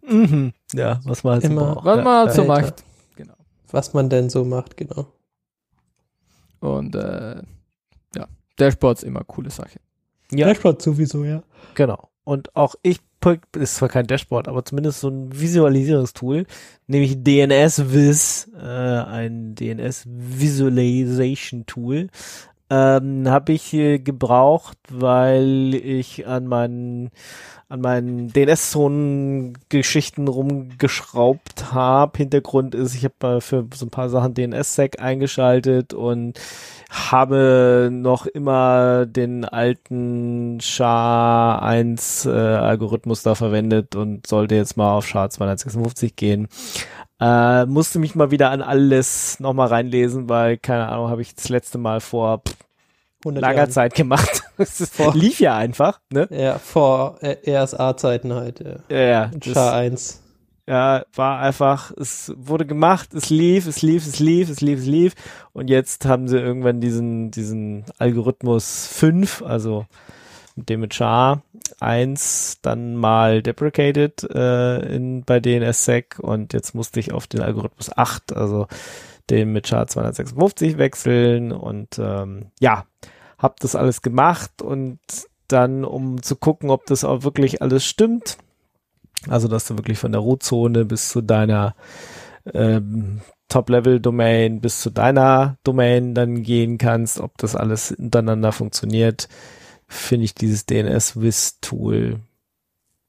Mhm. 0.09 0.53
Ja, 0.73 1.01
was 1.03 1.23
man 1.23 1.33
halt 1.33 1.43
so 1.43 1.49
Immer. 1.49 1.73
braucht. 1.75 1.85
Was 1.85 1.97
ja, 1.97 2.03
man 2.03 2.17
halt 2.17 2.33
so 2.33 2.41
Alter. 2.43 2.61
macht. 2.61 2.83
Was 3.69 3.93
man 3.93 4.09
denn 4.09 4.29
so 4.29 4.45
macht, 4.45 4.77
genau. 4.77 5.07
Und 6.61 6.95
äh, 6.95 7.41
ja, 8.15 8.27
Dashboard 8.57 8.99
ist 8.99 9.03
immer 9.03 9.19
eine 9.19 9.25
coole 9.25 9.49
Sache. 9.49 9.79
Ja. 10.31 10.47
Dashboard 10.47 10.81
sowieso, 10.81 11.25
ja. 11.25 11.43
Genau. 11.75 12.09
Und 12.23 12.55
auch 12.55 12.75
ich 12.81 13.01
ist 13.57 13.75
zwar 13.75 13.89
kein 13.89 14.07
Dashboard, 14.07 14.47
aber 14.47 14.63
zumindest 14.63 15.01
so 15.01 15.09
ein 15.09 15.37
Visualisierungstool, 15.37 16.45
nämlich 16.85 17.23
DNS 17.23 17.91
Viz, 17.91 18.49
äh, 18.55 18.63
ein 18.63 19.55
DNS 19.55 20.03
Visualization 20.07 21.65
Tool. 21.65 22.07
Ähm, 22.69 23.29
habe 23.29 23.53
ich 23.53 23.73
äh, 23.73 23.99
gebraucht, 23.99 24.77
weil 24.89 25.73
ich 25.73 26.27
an 26.27 26.47
meinen 26.47 27.11
an 27.69 27.81
meinen 27.81 28.31
DNS-Zonen-Geschichten 28.31 30.29
rumgeschraubt 30.29 31.73
habe. 31.73 32.17
Hintergrund 32.17 32.73
ist, 32.73 32.95
ich 32.95 33.03
habe 33.03 33.15
mal 33.21 33.41
für 33.41 33.67
so 33.73 33.87
ein 33.87 33.89
paar 33.89 34.07
Sachen 34.09 34.33
DNS-Sec 34.33 35.01
eingeschaltet 35.01 35.93
und 35.93 36.39
habe 36.89 37.89
noch 37.91 38.25
immer 38.25 39.05
den 39.05 39.43
alten 39.43 40.59
SHA-1 40.61 42.29
äh, 42.29 43.23
da 43.23 43.35
verwendet 43.35 43.97
und 43.97 44.25
sollte 44.27 44.55
jetzt 44.55 44.77
mal 44.77 44.93
auf 44.93 45.05
SHA-256 45.05 46.13
gehen. 46.15 46.47
Äh, 47.19 47.65
musste 47.65 47.97
mich 47.99 48.13
mal 48.15 48.29
wieder 48.31 48.51
an 48.51 48.61
alles 48.61 49.39
nochmal 49.39 49.67
reinlesen, 49.69 50.29
weil, 50.29 50.57
keine 50.57 50.87
Ahnung, 50.89 51.09
habe 51.09 51.21
ich 51.21 51.33
das 51.33 51.49
letzte 51.49 51.77
Mal 51.79 51.99
vor 51.99 52.43
pff, 52.47 52.55
100 53.25 53.41
langer 53.41 53.55
Jahren. 53.57 53.71
Zeit 53.71 53.95
gemacht. 53.95 54.43
Vor- 54.91 55.15
lief 55.15 55.39
ja 55.39 55.55
einfach, 55.57 55.99
ne? 56.11 56.27
Ja, 56.31 56.57
vor 56.59 57.19
RSA-Zeiten 57.23 58.33
halt. 58.33 58.59
Ja. 58.59 58.75
Ja, 58.95 59.01
ja. 59.03 59.31
Das, 59.33 59.55
SHA-1. 59.55 60.15
ja, 60.67 61.05
war 61.15 61.39
einfach, 61.39 61.91
es 61.97 62.33
wurde 62.37 62.65
gemacht, 62.65 63.13
es 63.13 63.29
lief, 63.29 63.67
es 63.67 63.81
lief, 63.81 64.05
es 64.07 64.19
lief, 64.19 64.49
es 64.49 64.61
lief, 64.61 64.79
es 64.79 64.85
lief. 64.85 65.13
Und 65.53 65.69
jetzt 65.69 66.05
haben 66.05 66.27
sie 66.27 66.37
irgendwann 66.37 66.81
diesen, 66.81 67.31
diesen 67.31 67.85
Algorithmus 67.97 68.87
5, 68.87 69.41
also 69.43 69.85
mit 70.55 70.69
dem 70.69 70.79
mit 70.81 70.93
SHA 70.95 71.41
1 71.79 72.59
dann 72.61 72.95
mal 72.95 73.41
deprecated 73.41 74.23
äh, 74.23 74.95
in, 74.95 75.23
bei 75.23 75.39
DNSSEC 75.39 76.19
und 76.19 76.53
jetzt 76.53 76.75
musste 76.75 76.99
ich 76.99 77.13
auf 77.13 77.27
den 77.27 77.41
Algorithmus 77.41 77.95
8, 77.95 78.35
also 78.35 78.67
den 79.29 79.51
mit 79.51 79.67
SHA 79.67 79.87
256 79.87 80.77
wechseln 80.77 81.51
und 81.51 81.99
ähm, 81.99 82.51
ja, 82.59 82.85
hab 83.37 83.59
das 83.59 83.75
alles 83.75 84.01
gemacht 84.01 84.61
und 84.61 84.99
dann, 85.47 85.85
um 85.85 86.21
zu 86.21 86.35
gucken, 86.35 86.69
ob 86.69 86.85
das 86.85 87.03
auch 87.03 87.23
wirklich 87.23 87.61
alles 87.61 87.85
stimmt, 87.85 88.37
also 89.27 89.47
dass 89.47 89.67
du 89.67 89.77
wirklich 89.77 89.97
von 89.97 90.11
der 90.11 90.21
Root-Zone 90.21 90.85
bis 90.85 91.09
zu 91.09 91.21
deiner 91.21 91.75
ähm, 92.53 93.21
Top-Level-Domain 93.49 94.59
bis 94.59 94.81
zu 94.81 94.89
deiner 94.89 95.57
Domain 95.63 96.13
dann 96.13 96.43
gehen 96.43 96.77
kannst, 96.77 97.19
ob 97.19 97.37
das 97.37 97.55
alles 97.55 97.91
untereinander 97.91 98.51
funktioniert, 98.51 99.29
finde 99.87 100.25
ich 100.25 100.35
dieses 100.35 100.65
DNS-Wiz-Tool 100.65 102.19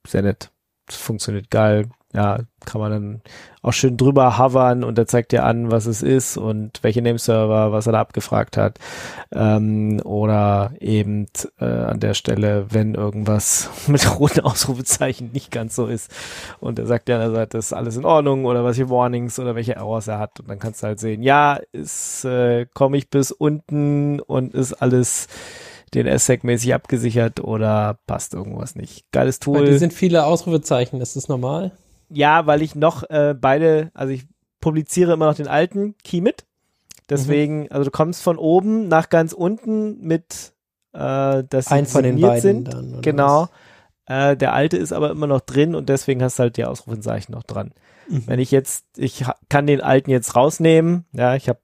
sehr 0.06 0.22
nett. 0.22 0.50
Das 0.86 0.96
funktioniert 0.96 1.50
geil. 1.50 1.88
Ja, 2.14 2.38
kann 2.64 2.80
man 2.80 2.90
dann 2.90 3.22
auch 3.60 3.72
schön 3.72 3.98
drüber 3.98 4.38
hovern 4.38 4.82
und 4.82 4.98
er 4.98 5.06
zeigt 5.06 5.30
dir 5.30 5.44
an, 5.44 5.70
was 5.70 5.84
es 5.84 6.02
ist 6.02 6.38
und 6.38 6.82
welche 6.82 7.02
Nameserver, 7.02 7.70
was 7.70 7.86
er 7.86 7.92
da 7.92 8.00
abgefragt 8.00 8.56
hat. 8.56 8.78
Ähm, 9.30 10.00
oder 10.04 10.72
eben 10.80 11.26
äh, 11.60 11.66
an 11.66 12.00
der 12.00 12.14
Stelle, 12.14 12.64
wenn 12.70 12.94
irgendwas 12.94 13.68
mit 13.88 14.18
roten 14.18 14.40
Ausrufezeichen 14.40 15.32
nicht 15.32 15.50
ganz 15.50 15.76
so 15.76 15.86
ist 15.86 16.10
und 16.60 16.78
er 16.78 16.86
sagt 16.86 17.08
der 17.08 17.30
Seite, 17.30 17.58
ist 17.58 17.74
alles 17.74 17.98
in 17.98 18.06
Ordnung 18.06 18.46
oder 18.46 18.64
welche 18.64 18.88
Warnings 18.88 19.38
oder 19.38 19.54
welche 19.54 19.74
Errors 19.74 20.08
er 20.08 20.18
hat 20.18 20.40
und 20.40 20.48
dann 20.48 20.58
kannst 20.58 20.82
du 20.82 20.86
halt 20.86 21.00
sehen, 21.00 21.22
ja, 21.22 21.60
ist, 21.72 22.24
äh, 22.24 22.64
komme 22.72 22.96
ich 22.96 23.10
bis 23.10 23.32
unten 23.32 24.20
und 24.20 24.54
ist 24.54 24.72
alles 24.72 25.28
DNS-Sec-mäßig 25.90 26.74
abgesichert 26.74 27.40
oder 27.40 27.98
passt 28.06 28.34
irgendwas 28.34 28.74
nicht. 28.74 29.04
Geiles 29.12 29.38
Weil 29.40 29.54
Tool. 29.56 29.66
die 29.66 29.78
sind 29.78 29.92
viele 29.92 30.24
Ausrufezeichen, 30.24 31.00
ist 31.00 31.16
das 31.16 31.28
normal? 31.28 31.72
Ja, 32.10 32.46
weil 32.46 32.62
ich 32.62 32.74
noch 32.74 33.08
äh, 33.10 33.34
beide, 33.38 33.90
also 33.94 34.12
ich 34.12 34.26
publiziere 34.60 35.12
immer 35.12 35.26
noch 35.26 35.34
den 35.34 35.48
alten 35.48 35.94
Key 36.04 36.20
mit. 36.20 36.44
Deswegen, 37.10 37.60
Mhm. 37.62 37.66
also 37.70 37.84
du 37.84 37.90
kommst 37.90 38.22
von 38.22 38.36
oben 38.38 38.88
nach 38.88 39.08
ganz 39.08 39.32
unten 39.32 40.00
mit, 40.00 40.52
äh, 40.92 41.44
dass 41.48 41.66
sie 41.66 41.70
Ein 41.74 41.86
von 41.86 42.02
den 42.02 42.20
beiden 42.20 42.40
sind. 42.40 42.72
dann. 42.74 43.00
Genau. 43.02 43.48
Äh, 44.06 44.36
der 44.36 44.54
alte 44.54 44.76
ist 44.78 44.92
aber 44.92 45.10
immer 45.10 45.26
noch 45.26 45.40
drin 45.40 45.74
und 45.74 45.88
deswegen 45.88 46.22
hast 46.22 46.38
du 46.38 46.44
halt 46.44 46.56
die 46.56 46.64
Ausrufezeichen 46.64 47.32
noch 47.32 47.42
dran. 47.44 47.72
Mhm. 48.08 48.22
Wenn 48.26 48.40
ich 48.40 48.50
jetzt, 48.50 48.86
ich 48.96 49.24
kann 49.50 49.66
den 49.66 49.80
alten 49.82 50.10
jetzt 50.10 50.34
rausnehmen, 50.34 51.04
ja, 51.12 51.34
ich 51.34 51.48
habe 51.48 51.60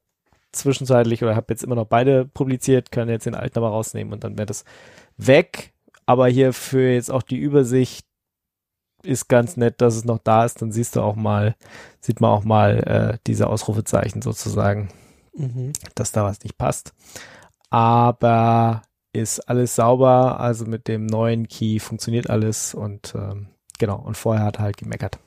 zwischenzeitlich 0.55 1.23
oder 1.23 1.37
habe 1.37 1.47
jetzt 1.51 1.65
immer 1.65 1.75
noch 1.75 1.87
beide 1.87 2.25
publiziert, 2.27 2.91
kann 2.93 3.09
jetzt 3.09 3.27
den 3.27 3.35
alten 3.35 3.59
aber 3.59 3.69
rausnehmen 3.69 4.13
und 4.13 4.25
dann 4.25 4.37
wäre 4.39 4.47
das 4.47 4.65
weg. 5.17 5.73
Aber 6.07 6.29
hier 6.29 6.53
für 6.53 6.93
jetzt 6.93 7.11
auch 7.11 7.23
die 7.23 7.39
Übersicht 7.39 8.07
ist 9.03 9.29
ganz 9.29 9.57
nett, 9.57 9.81
dass 9.81 9.97
es 9.97 10.05
noch 10.05 10.19
da 10.19 10.45
ist. 10.45 10.63
Dann 10.63 10.73
siehst 10.73 10.97
du 10.97 11.03
auch 11.03 11.17
mal, 11.17 11.55
sieht 12.01 12.21
man 12.21 12.31
auch 12.31 12.45
mal 12.45 12.79
äh, 13.15 13.19
diese 13.27 13.49
Ausrufezeichen 13.49 14.23
sozusagen, 14.23 14.89
Mhm. 15.37 15.73
dass 15.97 16.13
da 16.13 16.25
was 16.25 16.43
nicht 16.45 16.57
passt. 16.59 16.93
Aber 17.71 18.83
ist 19.13 19.41
alles 19.49 19.75
sauber, 19.77 20.39
also 20.41 20.65
mit 20.65 20.87
dem 20.89 21.07
neuen 21.07 21.49
Key 21.49 21.79
funktioniert 21.81 22.31
alles 22.31 22.75
und 22.75 23.15
ähm, 23.17 23.49
genau, 23.79 23.99
und 24.01 24.17
vorher 24.17 24.45
hat 24.45 24.59
er 24.59 24.63
halt 24.65 24.77
gemeckert. 24.77 25.19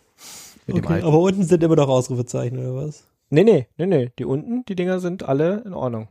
Okay, 0.69 1.01
aber 1.01 1.19
unten 1.19 1.43
sind 1.43 1.63
immer 1.63 1.75
noch 1.77 1.87
Ausrufezeichen, 1.87 2.59
oder 2.59 2.87
was? 2.87 3.05
Nee, 3.29 3.43
nee, 3.43 3.67
nee, 3.77 3.85
nee. 3.85 4.11
Die 4.19 4.25
unten, 4.25 4.63
die 4.65 4.75
Dinger 4.75 4.99
sind 4.99 5.23
alle 5.27 5.63
in 5.65 5.73
Ordnung. 5.73 6.07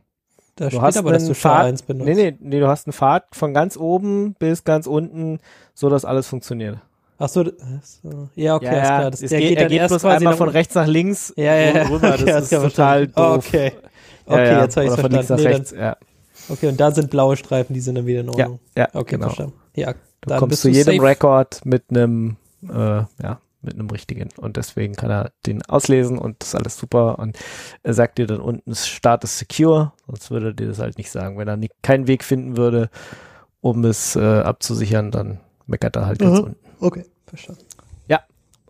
Da 0.55 0.65
Du 0.65 0.71
steht 0.71 0.81
hast 0.81 0.97
aber, 0.97 1.11
dass 1.13 1.25
du 1.25 1.33
Pfad- 1.33 1.67
SHA-1 1.81 1.85
benutzt. 1.85 2.07
Nee, 2.07 2.15
nee, 2.15 2.37
nee, 2.39 2.59
du 2.59 2.67
hast 2.67 2.87
einen 2.87 2.93
Pfad 2.93 3.25
von 3.35 3.53
ganz 3.53 3.77
oben 3.77 4.33
bis 4.39 4.63
ganz 4.63 4.87
unten, 4.87 5.39
so 5.73 5.89
dass 5.89 6.03
alles 6.05 6.27
funktioniert. 6.27 6.77
Ach 7.19 7.29
so, 7.29 7.43
so. 7.43 8.29
ja, 8.35 8.55
okay, 8.55 8.65
ja, 8.65 8.75
ja, 8.75 8.81
klar. 8.83 9.11
Das, 9.11 9.21
es 9.23 9.29
der 9.31 9.39
geht, 9.39 9.49
geht 9.49 9.57
er 9.57 9.63
dann 9.69 9.77
geht 9.79 9.87
bloß 9.87 10.05
einmal 10.05 10.35
von 10.37 10.49
rechts 10.49 10.75
nach 10.75 10.85
links 10.87 11.33
Ja, 11.35 11.55
ja, 11.55 11.75
ja. 11.77 11.87
rüber. 11.87 12.11
Das 12.11 12.21
Okay, 12.21 12.37
ist 12.39 12.49
total 12.49 13.07
verstanden. 13.09 13.13
Doof. 13.15 13.37
okay. 13.47 13.71
Ja, 13.73 14.33
Okay, 14.33 14.45
ja, 14.47 14.63
jetzt 14.63 14.75
habe 14.77 14.85
ich 14.85 14.91
oder 14.93 15.01
von 15.01 15.11
links 15.11 15.29
nach 15.29 15.39
verstanden. 15.39 15.57
rechts, 15.57 15.71
ja. 15.71 15.79
Dann, 15.97 16.55
okay, 16.55 16.67
und 16.67 16.79
da 16.79 16.91
sind 16.91 17.09
blaue 17.09 17.35
Streifen, 17.37 17.73
die 17.73 17.79
sind 17.79 17.95
dann 17.95 18.05
wieder 18.05 18.19
in 18.21 18.27
Ja, 18.27 18.31
Ordnung. 18.33 18.59
ja, 18.77 18.87
Okay, 18.93 19.15
genau. 19.15 19.25
verstanden. 19.27 19.53
Ja, 19.75 19.93
Du 19.93 20.29
dann 20.29 20.39
kommst 20.39 20.61
zu 20.61 20.69
du 20.69 20.75
jedem 20.75 20.93
safe. 20.95 21.07
Rekord 21.07 21.65
mit 21.65 21.83
einem, 21.89 22.35
äh, 22.63 22.73
ja, 22.75 23.39
mit 23.67 23.75
einem 23.75 23.89
richtigen. 23.89 24.29
Und 24.37 24.57
deswegen 24.57 24.95
kann 24.95 25.11
er 25.11 25.31
den 25.45 25.61
auslesen 25.63 26.17
und 26.17 26.37
das 26.39 26.49
ist 26.49 26.55
alles 26.55 26.77
super. 26.77 27.19
Und 27.19 27.37
er 27.83 27.93
sagt 27.93 28.17
dir 28.17 28.25
dann 28.25 28.41
unten, 28.41 28.73
Start 28.75 29.23
ist 29.23 29.37
secure, 29.37 29.93
sonst 30.07 30.31
würde 30.31 30.47
er 30.47 30.53
dir 30.53 30.67
das 30.67 30.79
halt 30.79 30.97
nicht 30.97 31.11
sagen. 31.11 31.37
Wenn 31.37 31.47
er 31.47 31.57
nie, 31.57 31.69
keinen 31.83 32.07
Weg 32.07 32.23
finden 32.23 32.57
würde, 32.57 32.89
um 33.61 33.83
es 33.85 34.15
äh, 34.15 34.19
abzusichern, 34.41 35.11
dann 35.11 35.39
meckert 35.67 35.95
er 35.95 36.05
halt 36.07 36.19
ganz 36.19 36.39
Mhm. 36.39 36.45
unten. 36.45 36.65
Okay, 36.79 37.05
verstanden. 37.25 37.61
Ja, 38.07 38.21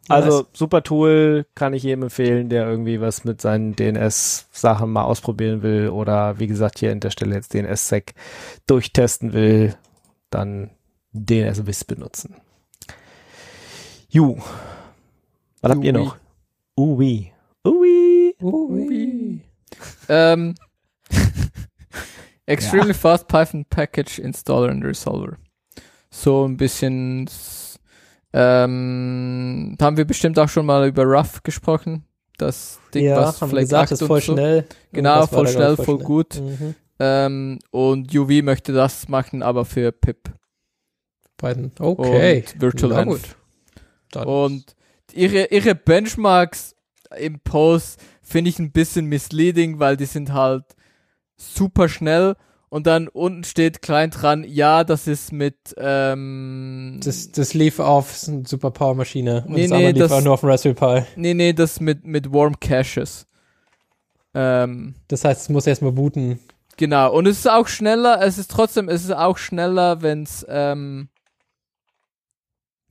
Also 0.10 0.38
Nice. 0.40 0.48
super 0.54 0.84
Tool, 0.84 1.46
kann 1.54 1.74
ich 1.74 1.84
jedem 1.84 2.04
empfehlen, 2.04 2.50
der 2.50 2.66
irgendwie 2.68 3.02
was 3.02 3.24
mit 3.26 3.42
seinen 3.42 3.76
DNS-Sachen 3.76 4.90
mal 4.90 5.04
ausprobieren 5.04 5.62
will 5.64 5.90
oder 5.90 6.40
wie 6.40 6.48
gesagt 6.48 6.80
hier 6.80 6.92
an 6.94 7.02
der 7.02 7.10
Stelle 7.12 7.36
jetzt 7.36 7.54
DNS-Sec 7.54 8.14
durchtesten 8.68 9.34
will, 9.34 9.76
dann 10.30 10.70
DNS-Wiss 11.12 11.84
benutzen. 11.84 12.36
Ju. 14.10 14.38
Was 15.62 15.72
habt 15.72 15.84
ihr 15.84 15.94
noch? 15.94 16.18
Ui. 16.78 17.32
Ui. 17.66 18.36
Ui. 18.42 19.42
Ähm, 20.08 20.56
extremely 22.46 22.94
fast 22.94 23.28
Python 23.28 23.66
Package 23.66 24.20
Installer 24.20 24.70
and 24.70 24.84
Resolver. 24.84 25.38
So 26.10 26.48
ein 26.48 26.58
bisschen, 26.58 27.30
ähm, 28.34 29.76
da 29.78 29.86
haben 29.86 29.98
wir 29.98 30.06
bestimmt 30.06 30.38
auch 30.40 30.50
schon 30.50 30.66
mal 30.66 30.88
über 30.88 31.04
Rough 31.04 31.44
gesprochen. 31.44 32.06
Das 32.38 32.80
Ding, 32.94 33.06
ja, 33.06 33.18
was 33.18 33.42
haben 33.42 33.50
vielleicht 33.50 33.70
gesagt, 33.70 33.92
ist 33.92 34.04
voll 34.04 34.22
schnell. 34.22 34.66
Genau, 34.92 35.26
voll 35.26 35.48
schnell, 35.48 35.76
ich, 35.78 35.84
voll 35.84 35.98
gut. 35.98 36.40
Mhm. 36.40 36.76
Ähm, 37.00 37.60
und 37.72 38.16
UV 38.16 38.44
möchte 38.44 38.74
das 38.74 39.08
machen, 39.08 39.42
aber 39.42 39.66
für 39.66 39.92
PIP 39.92 40.30
Python. 41.36 41.72
Okay. 41.80 42.44
und 42.54 42.62
Virtual 42.62 42.92
Na 42.94 43.02
Env. 43.02 43.36
Und 44.26 44.77
ihre, 45.14 45.46
ihre 45.46 45.76
Benchmarks 45.76 46.76
im 47.18 47.40
Post 47.40 48.00
finde 48.22 48.50
ich 48.50 48.60
ein 48.60 48.72
bisschen 48.72 49.06
misleading, 49.06 49.80
weil 49.80 49.98
die 49.98 50.06
sind 50.06 50.34
halt 50.34 50.64
super 51.38 51.88
schnell 51.88 52.36
und 52.70 52.86
dann 52.86 53.08
unten 53.08 53.46
steht 53.46 53.82
klein 53.82 54.10
dran, 54.12 54.44
ja, 54.44 54.84
das 54.84 55.08
ist 55.08 55.32
mit 55.32 55.56
ähm, 55.78 57.00
das, 57.04 57.32
das 57.32 57.54
lief 57.54 57.80
auf 57.80 58.12
ist 58.12 58.28
eine 58.28 58.46
Super 58.46 58.72
Power 58.72 58.96
Maschine. 58.96 59.46
Und 59.48 59.54
Nee, 59.54 59.62
das 59.64 59.70
nee, 59.72 59.76
andere 59.78 59.92
lief 59.94 60.00
das- 60.04 60.12
auch 60.12 60.22
nur 60.22 60.34
auf 60.34 60.42
dem 60.42 60.50
Raspberry 60.50 60.76
Pi. 61.04 61.06
nee, 61.16 61.34
nee, 61.34 61.54
das 61.54 61.80
mit 61.80 62.06
mit 62.06 62.34
Warm 62.34 62.60
Caches. 62.60 63.26
Ähm, 64.34 64.96
Das 65.08 65.24
heißt, 65.24 65.44
es 65.44 65.50
muss 65.50 65.66
erstmal 65.66 65.94
booten. 65.94 66.40
genau, 66.76 67.14
und 67.14 67.26
es 67.28 67.38
ist 67.40 67.50
auch 67.50 67.68
schneller, 67.70 68.22
es 68.22 68.38
ist 68.38 68.52
trotzdem, 68.52 68.90
es 68.90 69.04
ist 69.06 69.12
auch 69.16 69.38
schneller, 69.38 70.02
wenn's 70.02 70.46
ähm, 70.50 71.08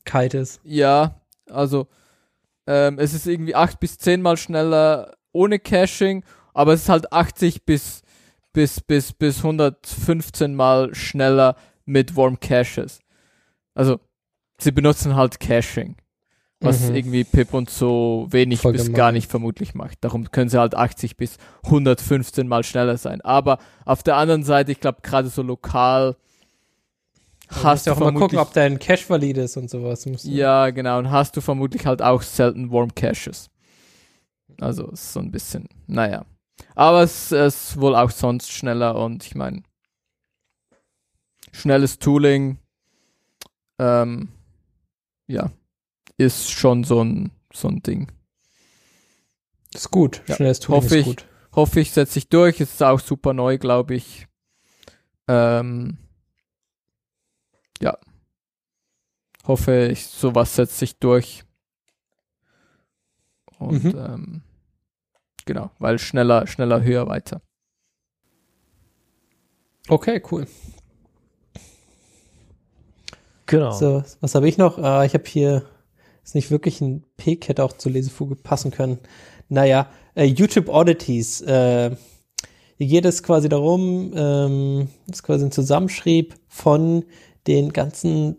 Kite 0.05 0.38
ist. 0.38 0.60
Ja, 0.64 1.20
also 1.51 1.86
ähm, 2.66 2.98
es 2.98 3.14
ist 3.14 3.26
irgendwie 3.26 3.55
8 3.55 3.78
bis 3.80 3.98
10 3.98 4.22
mal 4.22 4.36
schneller 4.36 5.14
ohne 5.32 5.59
Caching, 5.59 6.24
aber 6.55 6.72
es 6.72 6.82
ist 6.82 6.88
halt 6.88 7.12
80 7.12 7.64
bis, 7.64 8.02
bis, 8.52 8.80
bis, 8.80 9.12
bis 9.12 9.38
115 9.38 10.55
mal 10.55 10.94
schneller 10.94 11.56
mit 11.84 12.16
Warm 12.16 12.40
Caches. 12.40 13.01
Also 13.74 14.01
sie 14.59 14.72
benutzen 14.72 15.14
halt 15.16 15.38
Caching. 15.40 15.97
was 16.60 16.88
Mhm. 16.88 16.94
irgendwie 16.97 17.24
Pip 17.24 17.52
und 17.52 17.68
so 17.68 18.28
wenig 18.30 18.60
Voll 18.62 18.72
bis 18.72 18.84
gemein. 18.84 18.97
gar 18.97 19.12
nicht 19.12 19.30
vermutlich 19.30 19.74
macht. 19.74 19.98
Darum 20.02 20.30
können 20.30 20.48
sie 20.48 20.59
halt 20.59 20.74
80 20.74 21.18
bis 21.18 21.36
115 21.64 22.48
mal 22.48 22.64
schneller 22.64 22.97
sein. 22.97 23.20
Aber 23.20 23.59
auf 23.84 24.02
der 24.02 24.16
anderen 24.16 24.43
Seite, 24.43 24.72
ich 24.72 24.80
glaube, 24.80 25.02
gerade 25.02 25.28
so 25.28 25.43
lokal 25.43 26.16
Du 27.48 27.62
hast 27.62 27.86
du 27.86 27.93
auch 27.93 27.98
mal 28.01 28.12
gucken, 28.12 28.39
ob 28.39 28.52
dein 28.52 28.78
Cache 28.78 29.09
valid 29.09 29.36
ist 29.39 29.56
und 29.56 29.70
sowas. 29.70 30.05
Musst 30.06 30.24
du- 30.24 30.31
ja, 30.31 30.70
genau, 30.70 30.98
und 30.98 31.10
hast 31.10 31.36
du 31.36 31.40
vermutlich 31.40 31.86
halt 31.86 32.02
auch 32.02 32.23
selten 32.23 32.70
Warm 32.73 32.94
Caches. 32.94 33.51
Also 34.60 34.90
so 34.94 35.20
ein 35.20 35.31
bisschen, 35.31 35.68
naja. 35.86 36.24
Aber 36.74 37.02
es 37.02 37.31
ist 37.32 37.78
wohl 37.81 37.94
auch 37.94 38.10
sonst 38.10 38.51
schneller 38.51 38.97
und 38.97 39.24
ich 39.24 39.35
meine, 39.35 39.62
schnelles 41.52 41.98
Tooling, 41.98 42.59
ähm, 43.78 44.28
ja, 45.27 45.51
ist 46.16 46.51
schon 46.51 46.85
so 46.85 47.02
ein, 47.02 47.31
so 47.52 47.68
ein 47.68 47.82
Ding. 47.82 48.10
Ist 49.74 49.90
gut. 49.90 50.23
Ja, 50.27 50.36
Schnelles 50.36 50.60
Tooling 50.60 50.82
hoffe 50.82 50.94
ist 50.97 51.01
ich. 51.01 51.06
gut. 51.06 51.27
Hoffe 51.55 51.81
ich, 51.81 51.93
setzt 51.93 52.12
sich 52.14 52.28
durch. 52.28 52.60
Es 52.60 52.73
ist 52.74 52.82
auch 52.82 53.01
super 53.01 53.32
neu, 53.32 53.59
glaube 53.59 53.94
ich. 53.94 54.27
Ähm, 55.28 55.98
ja. 57.80 57.98
Hoffe 59.46 59.86
ich, 59.88 60.06
sowas 60.06 60.56
setzt 60.56 60.78
sich 60.78 60.98
durch. 60.98 61.44
Und 63.58 63.84
Mhm. 63.84 63.94
ähm, 63.96 64.42
genau, 65.44 65.70
weil 65.78 65.98
schneller, 65.98 66.46
schneller, 66.46 66.82
höher, 66.82 67.06
weiter. 67.06 67.40
Okay, 69.88 70.20
cool. 70.30 70.46
Genau. 73.46 73.70
So, 73.70 74.02
was 74.20 74.34
habe 74.34 74.48
ich 74.48 74.58
noch? 74.58 74.78
Ah, 74.78 75.04
ich 75.04 75.14
habe 75.14 75.24
hier, 75.26 75.64
ist 76.24 76.34
nicht 76.34 76.50
wirklich 76.50 76.80
ein 76.80 77.04
Pick, 77.16 77.48
hätte 77.48 77.62
auch 77.62 77.72
zur 77.74 77.92
Lesefuge 77.92 78.34
passen 78.34 78.72
können. 78.72 78.98
Naja, 79.48 79.88
äh, 80.16 80.24
YouTube 80.24 80.68
Oddities. 80.68 81.40
Äh, 81.42 81.94
hier 82.78 82.86
geht 82.88 83.04
es 83.04 83.22
quasi 83.22 83.48
darum, 83.48 84.12
ähm, 84.16 84.88
ist 85.10 85.22
quasi 85.22 85.44
ein 85.44 85.52
Zusammenschrieb 85.52 86.34
von 86.48 87.04
den 87.47 87.73
ganzen, 87.73 88.36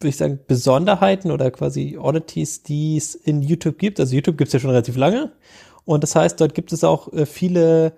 würde 0.00 0.08
ich 0.08 0.16
sagen, 0.16 0.40
Besonderheiten 0.46 1.30
oder 1.30 1.50
quasi 1.50 1.98
Oddities, 1.98 2.62
die 2.62 2.96
es 2.96 3.14
in 3.14 3.42
YouTube 3.42 3.78
gibt. 3.78 4.00
Also 4.00 4.14
YouTube 4.14 4.38
gibt 4.38 4.48
es 4.48 4.52
ja 4.52 4.60
schon 4.60 4.70
relativ 4.70 4.96
lange. 4.96 5.32
Und 5.84 6.02
das 6.02 6.14
heißt, 6.14 6.40
dort 6.40 6.54
gibt 6.54 6.72
es 6.72 6.84
auch 6.84 7.12
äh, 7.12 7.26
viele, 7.26 7.92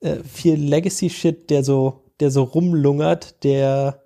äh, 0.00 0.16
viel 0.24 0.54
Legacy-Shit, 0.54 1.50
der 1.50 1.64
so, 1.64 2.04
der 2.20 2.30
so 2.30 2.44
rumlungert, 2.44 3.42
der 3.44 4.02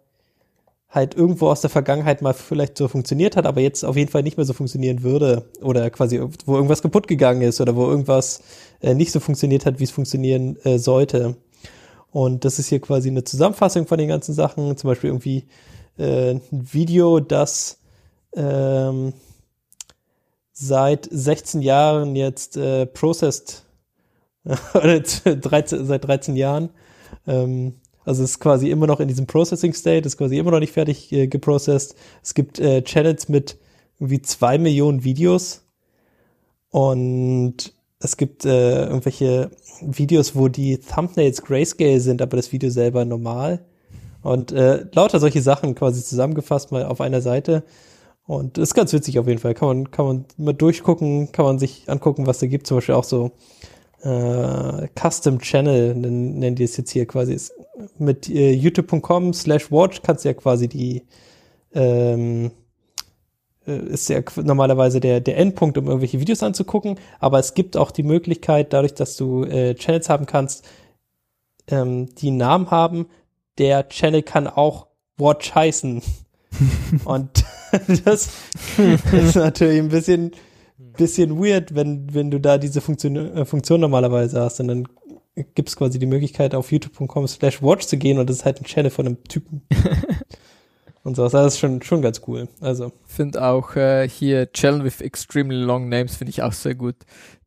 halt 0.88 1.14
irgendwo 1.14 1.48
aus 1.48 1.60
der 1.60 1.70
Vergangenheit 1.70 2.22
mal 2.22 2.32
vielleicht 2.32 2.78
so 2.78 2.88
funktioniert 2.88 3.36
hat, 3.36 3.44
aber 3.44 3.60
jetzt 3.60 3.84
auf 3.84 3.96
jeden 3.96 4.10
Fall 4.10 4.22
nicht 4.22 4.38
mehr 4.38 4.46
so 4.46 4.54
funktionieren 4.54 5.02
würde 5.02 5.44
oder 5.60 5.90
quasi 5.90 6.20
wo 6.46 6.54
irgendwas 6.54 6.80
kaputt 6.80 7.06
gegangen 7.06 7.42
ist 7.42 7.60
oder 7.60 7.76
wo 7.76 7.86
irgendwas 7.86 8.40
äh, 8.80 8.94
nicht 8.94 9.12
so 9.12 9.20
funktioniert 9.20 9.66
hat, 9.66 9.78
wie 9.78 9.84
es 9.84 9.90
funktionieren 9.90 10.56
äh, 10.64 10.78
sollte. 10.78 11.36
Und 12.16 12.46
das 12.46 12.58
ist 12.58 12.68
hier 12.68 12.80
quasi 12.80 13.10
eine 13.10 13.24
Zusammenfassung 13.24 13.86
von 13.86 13.98
den 13.98 14.08
ganzen 14.08 14.32
Sachen, 14.32 14.74
zum 14.78 14.88
Beispiel 14.88 15.10
irgendwie 15.10 15.44
äh, 15.98 16.30
ein 16.30 16.40
Video, 16.50 17.20
das 17.20 17.78
ähm, 18.32 19.12
seit 20.50 21.06
16 21.10 21.60
Jahren 21.60 22.16
jetzt 22.16 22.56
äh, 22.56 22.86
processed. 22.86 23.66
Oder 24.74 25.00
13, 25.00 25.84
seit 25.84 26.06
13 26.06 26.36
Jahren. 26.36 26.70
Ähm, 27.26 27.74
also 28.06 28.24
es 28.24 28.30
ist 28.30 28.40
quasi 28.40 28.70
immer 28.70 28.86
noch 28.86 29.00
in 29.00 29.08
diesem 29.08 29.26
Processing 29.26 29.74
State, 29.74 30.06
ist 30.06 30.16
quasi 30.16 30.38
immer 30.38 30.52
noch 30.52 30.60
nicht 30.60 30.72
fertig 30.72 31.12
äh, 31.12 31.26
geprocessed. 31.26 31.96
Es 32.22 32.32
gibt 32.32 32.58
äh, 32.58 32.80
Channels 32.80 33.28
mit 33.28 33.58
irgendwie 34.00 34.22
zwei 34.22 34.56
Millionen 34.56 35.04
Videos. 35.04 35.66
Und 36.70 37.75
es 37.98 38.16
gibt 38.16 38.44
äh, 38.44 38.84
irgendwelche 38.86 39.50
Videos, 39.80 40.36
wo 40.36 40.48
die 40.48 40.78
Thumbnails 40.78 41.42
grayscale 41.42 42.00
sind, 42.00 42.20
aber 42.20 42.36
das 42.36 42.52
Video 42.52 42.70
selber 42.70 43.04
normal. 43.04 43.64
Und 44.22 44.52
äh, 44.52 44.86
lauter 44.92 45.20
solche 45.20 45.40
Sachen 45.40 45.74
quasi 45.74 46.02
zusammengefasst 46.02 46.72
mal 46.72 46.84
auf 46.84 47.00
einer 47.00 47.20
Seite. 47.20 47.64
Und 48.26 48.58
ist 48.58 48.74
ganz 48.74 48.92
witzig 48.92 49.18
auf 49.18 49.28
jeden 49.28 49.38
Fall. 49.38 49.54
Kann 49.54 49.68
man, 49.68 49.90
kann 49.90 50.06
man 50.06 50.24
mal 50.36 50.52
durchgucken, 50.52 51.30
kann 51.32 51.44
man 51.44 51.58
sich 51.58 51.88
angucken, 51.88 52.26
was 52.26 52.38
da 52.40 52.46
gibt. 52.48 52.66
Zum 52.66 52.78
Beispiel 52.78 52.96
auch 52.96 53.04
so 53.04 53.30
äh, 54.02 54.88
Custom 55.00 55.38
Channel, 55.38 55.94
nennen, 55.94 56.56
die 56.56 56.64
es 56.64 56.76
jetzt 56.76 56.90
hier 56.90 57.06
quasi. 57.06 57.34
Ist, 57.34 57.54
mit 57.98 58.28
äh, 58.28 58.52
youtube.com 58.52 59.32
slash 59.32 59.70
watch 59.70 60.02
kannst 60.02 60.24
du 60.24 60.28
ja 60.30 60.34
quasi 60.34 60.66
die 60.68 61.02
ähm, 61.72 62.46
äh, 62.46 62.50
ist 63.66 64.08
ja 64.08 64.20
normalerweise 64.42 65.00
der, 65.00 65.20
der 65.20 65.38
Endpunkt, 65.38 65.78
um 65.78 65.86
irgendwelche 65.86 66.20
Videos 66.20 66.42
anzugucken, 66.42 66.98
aber 67.18 67.38
es 67.38 67.54
gibt 67.54 67.76
auch 67.76 67.90
die 67.90 68.02
Möglichkeit, 68.02 68.72
dadurch, 68.72 68.94
dass 68.94 69.16
du 69.16 69.44
äh, 69.44 69.74
Channels 69.74 70.08
haben 70.08 70.26
kannst, 70.26 70.64
ähm, 71.68 72.14
die 72.14 72.28
einen 72.28 72.36
Namen 72.36 72.70
haben, 72.70 73.06
der 73.58 73.88
Channel 73.88 74.22
kann 74.22 74.46
auch 74.46 74.86
Watch 75.18 75.54
heißen. 75.54 76.02
Und 77.04 77.44
das 78.04 78.30
ist 79.12 79.34
natürlich 79.36 79.78
ein 79.78 79.88
bisschen, 79.88 80.32
bisschen 80.96 81.38
weird, 81.38 81.74
wenn, 81.74 82.14
wenn 82.14 82.30
du 82.30 82.40
da 82.40 82.58
diese 82.58 82.80
Funktion, 82.80 83.16
äh, 83.16 83.44
Funktion 83.44 83.80
normalerweise 83.80 84.40
hast. 84.40 84.60
Und 84.60 84.68
dann 84.68 84.88
gibt 85.54 85.68
es 85.68 85.76
quasi 85.76 85.98
die 85.98 86.06
Möglichkeit, 86.06 86.54
auf 86.54 86.72
youtube.com 86.72 87.26
slash 87.26 87.62
watch 87.62 87.86
zu 87.86 87.98
gehen 87.98 88.18
und 88.18 88.28
das 88.30 88.38
ist 88.38 88.44
halt 88.44 88.60
ein 88.60 88.64
Channel 88.64 88.90
von 88.90 89.06
einem 89.06 89.24
Typen. 89.24 89.62
und 91.06 91.14
sowas. 91.14 91.32
Das 91.32 91.54
ist 91.54 91.60
schon, 91.60 91.80
schon 91.82 92.02
ganz 92.02 92.20
cool. 92.26 92.48
Also, 92.60 92.92
Finde 93.06 93.42
auch 93.42 93.76
äh, 93.76 94.08
hier 94.08 94.50
Channel 94.52 94.84
with 94.84 95.00
extremely 95.00 95.56
long 95.56 95.88
names 95.88 96.16
finde 96.16 96.30
ich 96.30 96.42
auch 96.42 96.52
sehr 96.52 96.74
gut. 96.74 96.96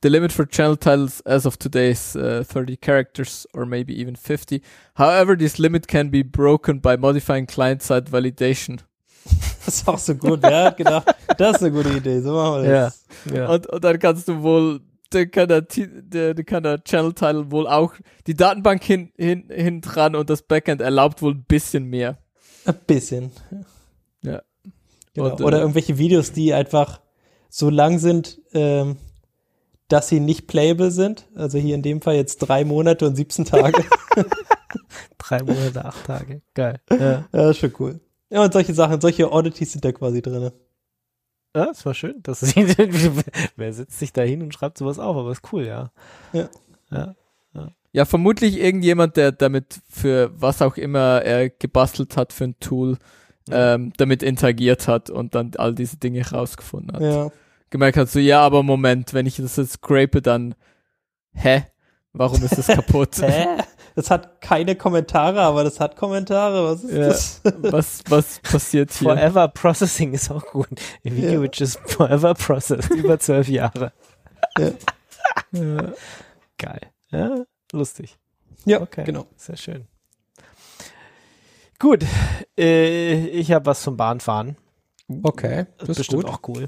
The 0.02 0.08
limit 0.08 0.32
for 0.32 0.48
channel 0.48 0.78
titles 0.78 1.24
as 1.26 1.46
of 1.46 1.58
today 1.58 1.92
is 1.92 2.16
uh, 2.16 2.44
30 2.44 2.78
characters 2.80 3.48
or 3.54 3.66
maybe 3.66 3.94
even 3.94 4.16
50. 4.16 4.62
However, 4.96 5.38
this 5.38 5.58
limit 5.58 5.88
can 5.90 6.10
be 6.10 6.24
broken 6.24 6.80
by 6.80 6.96
modifying 6.98 7.48
client-side 7.48 8.12
validation. 8.12 8.82
das 9.66 9.68
ist 9.68 9.88
auch 9.88 9.98
so 9.98 10.16
gut. 10.16 10.42
Hat 10.42 10.78
gedacht, 10.78 11.14
das 11.38 11.58
ist 11.58 11.64
eine 11.64 11.72
gute 11.74 11.90
Idee. 11.90 12.22
So 12.22 12.34
machen 12.34 12.64
wir 12.64 12.72
das. 12.72 13.06
Ja. 13.34 13.50
Und, 13.50 13.68
und 13.68 13.84
dann 13.84 14.00
kannst 14.00 14.30
du 14.30 14.42
wohl, 14.42 14.80
dann 15.10 15.30
kann 15.30 15.50
der, 15.50 15.62
der, 15.64 16.34
der 16.34 16.46
kann 16.46 16.64
der 16.64 16.82
Channel 16.82 17.14
Title 17.14 17.52
wohl 17.52 17.68
auch 17.68 17.94
die 18.26 18.36
Datenbank 18.36 18.82
hin, 18.86 19.12
hin, 19.18 19.50
hin 19.52 19.82
dran 19.82 20.16
und 20.16 20.30
das 20.30 20.44
Backend 20.44 20.82
erlaubt 20.82 21.22
wohl 21.22 21.34
ein 21.34 21.44
bisschen 21.44 21.84
mehr. 21.86 22.18
Ein 22.70 22.80
bisschen. 22.86 23.32
Ja. 24.22 24.42
Genau. 25.14 25.32
Und, 25.32 25.40
äh, 25.40 25.44
Oder 25.44 25.60
irgendwelche 25.60 25.98
Videos, 25.98 26.32
die 26.32 26.54
einfach 26.54 27.02
so 27.50 27.70
lang 27.70 28.00
sind, 28.00 28.40
ähm, 28.54 28.98
dass 29.88 30.08
sie 30.08 30.20
nicht 30.20 30.48
playable 30.48 30.92
sind. 30.92 31.28
Also 31.36 31.58
hier 31.58 31.74
in 31.74 31.82
dem 31.82 32.02
Fall 32.02 32.16
jetzt 32.16 32.38
drei 32.40 32.64
Monate 32.64 33.08
und 33.08 33.16
17 33.16 33.46
Tage. 33.46 33.84
Drei 35.18 35.44
Monate, 35.44 35.86
acht 35.86 36.06
Tage. 36.06 36.42
Geil. 36.56 36.80
Ja. 36.90 37.26
ja, 37.32 37.50
ist 37.52 37.58
schon 37.58 37.74
cool. 37.80 38.00
Ja, 38.30 38.44
und 38.44 38.54
solche 38.54 38.74
Sachen, 38.74 39.00
solche 39.00 39.32
Oddities 39.32 39.74
sind 39.74 39.86
da 39.86 39.92
quasi 39.92 40.22
drin. 40.22 40.52
Ja, 41.56 41.66
das 41.66 41.86
war 41.86 41.94
schön. 41.94 42.16
Das 42.24 42.42
wer 43.56 43.74
setzt 43.74 44.00
sich 44.00 44.14
da 44.14 44.22
hin 44.22 44.42
und 44.42 44.54
schreibt 44.54 44.78
sowas 44.78 44.98
auf? 44.98 45.18
Aber 45.18 45.32
ist 45.32 45.52
cool, 45.52 45.66
ja. 45.66 45.92
Ja. 46.34 46.50
Ja. 46.92 47.16
Ja, 47.92 48.06
vermutlich 48.06 48.60
irgendjemand, 48.60 49.18
der 49.18 49.32
damit 49.32 49.80
für 49.90 50.32
was 50.36 50.62
auch 50.62 50.78
immer 50.78 51.22
er 51.24 51.50
gebastelt 51.50 52.18
hat 52.18 52.34
für 52.34 52.44
ein 52.46 52.60
Tool, 52.60 52.98
ähm, 53.52 53.94
damit 53.98 54.22
interagiert 54.22 54.88
hat 54.88 55.10
und 55.10 55.34
dann 55.34 55.52
all 55.58 55.74
diese 55.74 55.98
Dinge 55.98 56.24
rausgefunden 56.30 56.96
hat. 56.96 57.02
Ja. 57.02 57.30
Gemerkt 57.72 57.98
hat, 57.98 58.10
so, 58.10 58.20
ja, 58.20 58.42
aber 58.42 58.62
Moment, 58.64 59.14
wenn 59.14 59.26
ich 59.26 59.38
das 59.38 59.56
jetzt 59.56 59.74
scrape, 59.74 60.22
dann, 60.22 60.54
hä? 61.34 61.64
Warum 62.14 62.44
ist 62.44 62.58
das 62.58 62.68
kaputt? 62.76 63.18
Hä? 63.22 63.46
Das 63.96 64.10
hat 64.12 64.40
keine 64.42 64.76
Kommentare, 64.76 65.42
aber 65.42 65.64
das 65.64 65.80
hat 65.80 65.96
Kommentare. 65.96 66.64
Was 66.64 66.84
ist 66.84 66.94
Ja. 66.96 67.08
das? 67.08 67.42
Was, 67.74 68.02
was 68.10 68.40
passiert 68.40 68.92
hier? 68.94 69.10
Forever 69.10 69.48
Processing 69.48 70.14
ist 70.14 70.32
auch 70.32 70.46
gut. 70.46 70.68
A 70.72 70.80
Video 71.04 71.32
Ja. 71.34 71.42
which 71.42 71.60
is 71.62 71.78
forever 71.86 72.34
processed. 72.36 72.90
Über 72.92 73.20
zwölf 73.20 73.48
Jahre. 73.48 73.92
Ja. 74.58 74.72
Ja. 75.52 75.94
Geil. 76.58 76.82
Ja, 77.12 77.44
lustig. 77.72 78.18
Ja, 78.66 78.82
Okay. 78.82 79.04
genau. 79.06 79.26
Sehr 79.38 79.58
schön. 79.58 79.88
Gut. 81.80 82.06
Äh, 82.58 83.28
ich 83.28 83.52
habe 83.52 83.66
was 83.68 83.82
zum 83.82 83.96
Bahnfahren. 83.98 84.58
Okay, 85.24 85.66
Das 85.78 85.90
ist 85.90 85.98
bestimmt 85.98 86.26
auch 86.26 86.42
cool. 86.48 86.68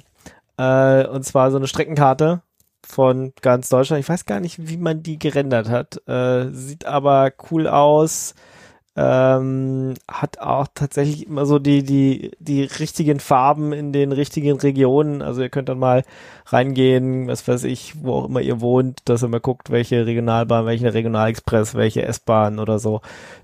Äh, 0.57 1.05
und 1.07 1.23
zwar 1.23 1.51
so 1.51 1.57
eine 1.57 1.67
Streckenkarte 1.67 2.41
von 2.83 3.33
ganz 3.41 3.69
Deutschland. 3.69 3.99
Ich 4.01 4.09
weiß 4.09 4.25
gar 4.25 4.39
nicht, 4.39 4.67
wie 4.67 4.77
man 4.77 5.03
die 5.03 5.19
gerendert 5.19 5.69
hat. 5.69 6.07
Äh, 6.07 6.49
sieht 6.51 6.85
aber 6.85 7.31
cool 7.51 7.67
aus. 7.67 8.33
Ähm, 8.97 9.93
hat 10.09 10.39
auch 10.39 10.67
tatsächlich 10.75 11.25
immer 11.25 11.45
so 11.45 11.59
die, 11.59 11.83
die, 11.83 12.31
die 12.39 12.63
richtigen 12.63 13.21
Farben 13.21 13.71
in 13.71 13.93
den 13.93 14.11
richtigen 14.11 14.57
Regionen. 14.59 15.21
Also 15.21 15.41
ihr 15.41 15.49
könnt 15.49 15.69
dann 15.69 15.79
mal 15.79 16.03
reingehen, 16.47 17.27
was 17.27 17.47
weiß 17.47 17.63
ich, 17.63 18.03
wo 18.03 18.15
auch 18.15 18.25
immer 18.25 18.41
ihr 18.41 18.59
wohnt, 18.59 18.99
dass 19.05 19.23
ihr 19.23 19.29
mal 19.29 19.39
guckt, 19.39 19.71
welche 19.71 20.05
Regionalbahn, 20.05 20.65
welche 20.65 20.93
Regionalexpress, 20.93 21.75
welche 21.75 22.03
S-Bahn 22.03 22.59
oder 22.59 22.79
so. 22.79 22.99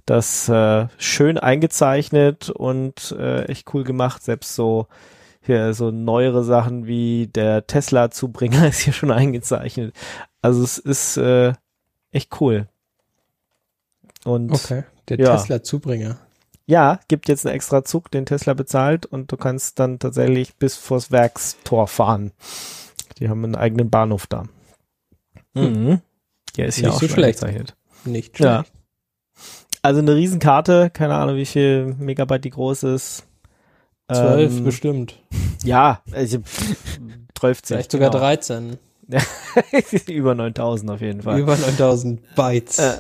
Das 0.05 0.49
äh, 0.49 0.87
schön 0.97 1.37
eingezeichnet 1.37 2.49
und 2.49 3.15
äh, 3.17 3.43
echt 3.45 3.73
cool 3.73 3.85
gemacht. 3.85 4.23
Selbst 4.23 4.53
so 4.53 4.87
hier 5.41 5.73
so 5.73 5.91
neuere 5.91 6.43
Sachen 6.43 6.87
wie 6.87 7.27
der 7.27 7.65
Tesla-Zubringer 7.65 8.67
ist 8.69 8.81
hier 8.81 8.93
schon 8.93 9.11
eingezeichnet. 9.11 9.95
Also 10.41 10.63
es 10.63 10.77
ist 10.77 11.17
äh, 11.17 11.53
echt 12.11 12.41
cool. 12.41 12.67
Und 14.27 14.51
Okay. 14.51 14.83
Der 15.09 15.17
Ja. 15.19 15.35
Tesla-Zubringer. 15.37 16.17
ja, 16.65 16.99
gibt 17.07 17.29
jetzt 17.29 17.45
einen 17.45 17.55
extra 17.55 17.83
Zug, 17.85 18.11
den 18.11 18.25
Tesla 18.25 18.53
bezahlt 18.53 19.05
und 19.05 19.31
du 19.31 19.37
kannst 19.37 19.79
dann 19.79 19.99
tatsächlich 19.99 20.55
bis 20.57 20.75
vors 20.75 21.11
Werkstor 21.11 21.87
fahren. 21.87 22.31
Die 23.19 23.29
haben 23.29 23.43
einen 23.45 23.55
eigenen 23.55 23.89
Bahnhof 23.89 24.27
da. 24.27 24.43
Mhm. 25.53 26.01
Der 26.57 26.65
ist 26.67 26.77
ja 26.79 26.87
Nicht 26.87 26.95
auch 26.95 27.01
so 27.01 27.07
schlecht. 27.07 27.41
eingezeichnet. 27.43 27.75
Nicht 28.03 28.37
Ja. 28.39 28.63
schlecht. 28.65 28.73
Also 29.81 29.99
eine 30.01 30.15
Riesenkarte, 30.15 30.89
keine 30.89 31.15
Ahnung, 31.15 31.37
wie 31.37 31.45
viel 31.45 31.95
Megabyte 31.97 32.43
die 32.43 32.49
groß 32.49 32.83
ist. 32.83 33.25
Zwölf 34.11 34.51
Ähm, 34.57 34.63
bestimmt. 34.65 35.19
Ja, 35.63 36.01
also 36.11 36.39
12, 37.39 37.61
Vielleicht 37.63 37.91
sogar 37.91 38.09
genau. 38.09 38.19
13. 38.23 38.77
Über 40.07 40.35
9000 40.35 40.91
auf 40.91 41.01
jeden 41.01 41.21
Fall. 41.21 41.39
Über 41.39 41.55
9000 41.55 42.35
Bytes. 42.35 42.79
Äh, 42.79 42.97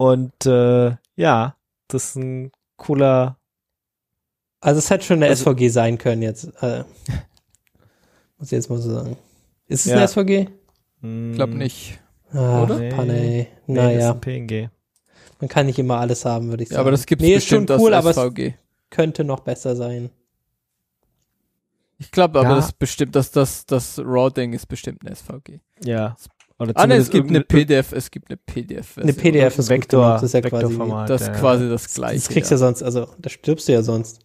Und 0.00 0.46
äh, 0.46 0.96
ja, 1.16 1.56
das 1.88 2.04
ist 2.10 2.16
ein 2.16 2.52
cooler. 2.78 3.36
Also 4.60 4.78
es 4.78 4.88
hätte 4.88 5.04
schon 5.04 5.16
eine 5.18 5.26
Also- 5.26 5.50
SVG 5.52 5.68
sein 5.68 5.98
können 5.98 6.22
jetzt. 6.22 6.44
Äh, 6.62 6.84
muss 8.38 8.46
ich 8.46 8.52
jetzt 8.52 8.70
mal 8.70 8.78
so 8.78 8.94
sagen. 8.94 9.18
Ist 9.66 9.84
es 9.84 9.92
Ja. 9.92 9.98
eine 9.98 10.08
SVG? 10.08 10.48
Ich 11.02 11.34
Glaub 11.36 11.50
nicht. 11.50 12.00
Ah, 12.32 12.62
Oder? 12.62 12.78
Nee, 12.78 13.48
das 13.66 13.76
Naja, 13.76 14.14
PNG. 14.14 14.70
man 15.38 15.48
kann 15.48 15.66
nicht 15.66 15.78
immer 15.78 15.98
alles 15.98 16.24
haben, 16.24 16.48
würde 16.48 16.62
ich 16.62 16.70
Ja, 16.70 16.76
sagen. 16.76 16.80
aber 16.86 16.92
das 16.92 17.04
gibt's 17.04 17.22
nee, 17.22 17.34
ist 17.34 17.46
schon 17.46 17.66
bestimmt 17.66 17.82
cool, 17.82 17.92
aber 17.92 18.10
es 18.10 18.16
SVG. 18.16 18.54
könnte 18.88 19.24
noch 19.24 19.40
besser 19.40 19.76
sein. 19.76 20.08
Ich 21.98 22.10
glaube 22.10 22.38
aber, 22.38 22.48
Ja. 22.50 22.54
das 22.56 22.66
ist 22.68 22.78
bestimmt, 22.78 23.14
dass 23.16 23.30
das, 23.32 23.66
das 23.66 23.98
Raw-Ding 23.98 24.54
ist 24.54 24.66
bestimmt 24.66 25.02
eine 25.04 25.14
SVG. 25.14 25.60
Ja. 25.84 26.16
Oder 26.60 26.72
Ah, 26.76 26.86
ne, 26.86 26.96
es 26.96 27.06
zumindest 27.06 27.12
gibt 27.12 27.30
eine 27.30 27.40
PDF, 27.40 27.92
es 27.92 28.10
gibt 28.10 28.28
eine 28.28 28.36
PDF. 28.36 28.98
Eine 28.98 29.14
PDF 29.14 29.58
ist 29.58 29.70
Vektor, 29.70 30.12
das 30.12 30.22
ist 30.24 30.34
ja 30.34 30.42
quasi. 30.42 30.78
Das 31.06 31.22
ist 31.22 31.26
ja. 31.28 31.34
quasi 31.34 31.68
das 31.68 31.94
gleiche. 31.94 32.16
das 32.16 32.28
kriegst 32.28 32.50
du 32.50 32.54
ja 32.54 32.58
sonst, 32.58 32.82
also 32.82 33.08
da 33.18 33.30
stirbst 33.30 33.66
du 33.66 33.72
ja 33.72 33.82
sonst. 33.82 34.20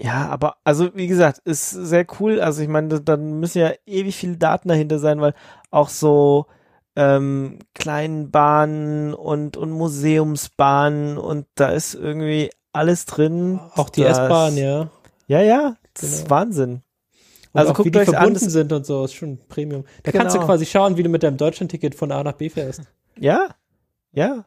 Ja, 0.00 0.28
aber 0.28 0.56
also 0.64 0.94
wie 0.94 1.08
gesagt, 1.08 1.40
ist 1.44 1.70
sehr 1.70 2.06
cool. 2.20 2.40
Also 2.40 2.62
ich 2.62 2.68
meine, 2.68 3.00
dann 3.00 3.40
müssen 3.40 3.58
ja 3.58 3.72
ewig 3.86 4.16
viele 4.16 4.36
Daten 4.36 4.68
dahinter 4.68 4.98
sein, 4.98 5.20
weil 5.20 5.34
auch 5.70 5.88
so 5.88 6.46
ähm, 6.96 7.58
kleinen 7.74 8.30
Bahnen 8.30 9.12
und 9.12 9.56
und 9.56 9.72
Museumsbahnen 9.72 11.18
und 11.18 11.46
da 11.54 11.68
ist 11.70 11.94
irgendwie 11.94 12.50
alles 12.72 13.04
drin. 13.04 13.60
Auch 13.74 13.90
die 13.90 14.04
S-Bahn, 14.04 14.56
ja. 14.56 14.90
Ja, 15.26 15.42
ja, 15.42 15.76
das 15.94 16.04
ist 16.04 16.18
Genau. 16.24 16.30
Wahnsinn. 16.30 16.82
Und 17.52 17.60
Also 17.60 17.72
auch 17.72 17.76
guckt 17.76 17.96
euch 17.96 18.08
an, 18.08 18.14
verbunden 18.14 18.34
das- 18.44 18.52
sind 18.52 18.72
und 18.72 18.86
so, 18.86 19.04
ist 19.04 19.14
schon 19.14 19.38
Premium. 19.48 19.84
Da 20.04 20.12
kannst 20.12 20.34
du 20.34 20.38
Genau. 20.38 20.46
quasi 20.46 20.66
schauen, 20.66 20.96
wie 20.96 21.02
du 21.02 21.08
mit 21.08 21.22
deinem 21.22 21.36
Deutschlandticket 21.36 21.94
von 21.94 22.12
A 22.12 22.22
nach 22.22 22.32
B 22.34 22.48
fährst. 22.48 22.82
Ja, 23.18 23.48
ja. 24.12 24.44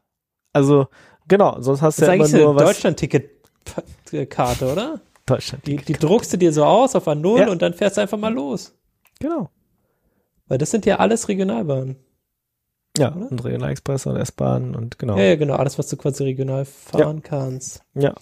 Also 0.53 0.87
genau, 1.27 1.61
sonst 1.61 1.81
hast 1.81 1.99
du 2.01 2.05
ja 2.05 2.13
immer 2.13 2.27
nur 2.29 2.55
was 2.55 2.63
Deutschlandticket-Karte, 2.63 4.71
oder? 4.71 5.01
Deutschland. 5.25 5.65
Die, 5.67 5.77
die 5.77 5.93
druckst 5.93 6.33
du 6.33 6.37
dir 6.37 6.51
so 6.53 6.63
aus 6.65 6.95
auf 6.95 7.07
A0 7.07 7.39
Ja. 7.39 7.49
und 7.49 7.61
dann 7.61 7.73
fährst 7.73 7.97
du 7.97 8.01
einfach 8.01 8.17
mal 8.17 8.33
los. 8.33 8.73
Genau. 9.19 9.49
Weil 10.47 10.57
das 10.57 10.71
sind 10.71 10.85
ja 10.85 10.97
alles 10.97 11.27
Regionalbahnen. 11.29 11.95
Ja, 12.97 13.15
Oder? 13.15 13.31
und 13.31 13.43
Regionalexpress 13.43 14.05
und 14.05 14.17
S-Bahn 14.17 14.75
und 14.75 14.99
genau. 14.99 15.17
Ja, 15.17 15.23
ja, 15.23 15.35
genau, 15.35 15.55
alles, 15.55 15.79
was 15.79 15.87
du 15.87 15.97
quasi 15.97 16.23
regional 16.25 16.65
fahren 16.65 17.23
kannst. 17.23 17.81
Ja. 17.95 18.13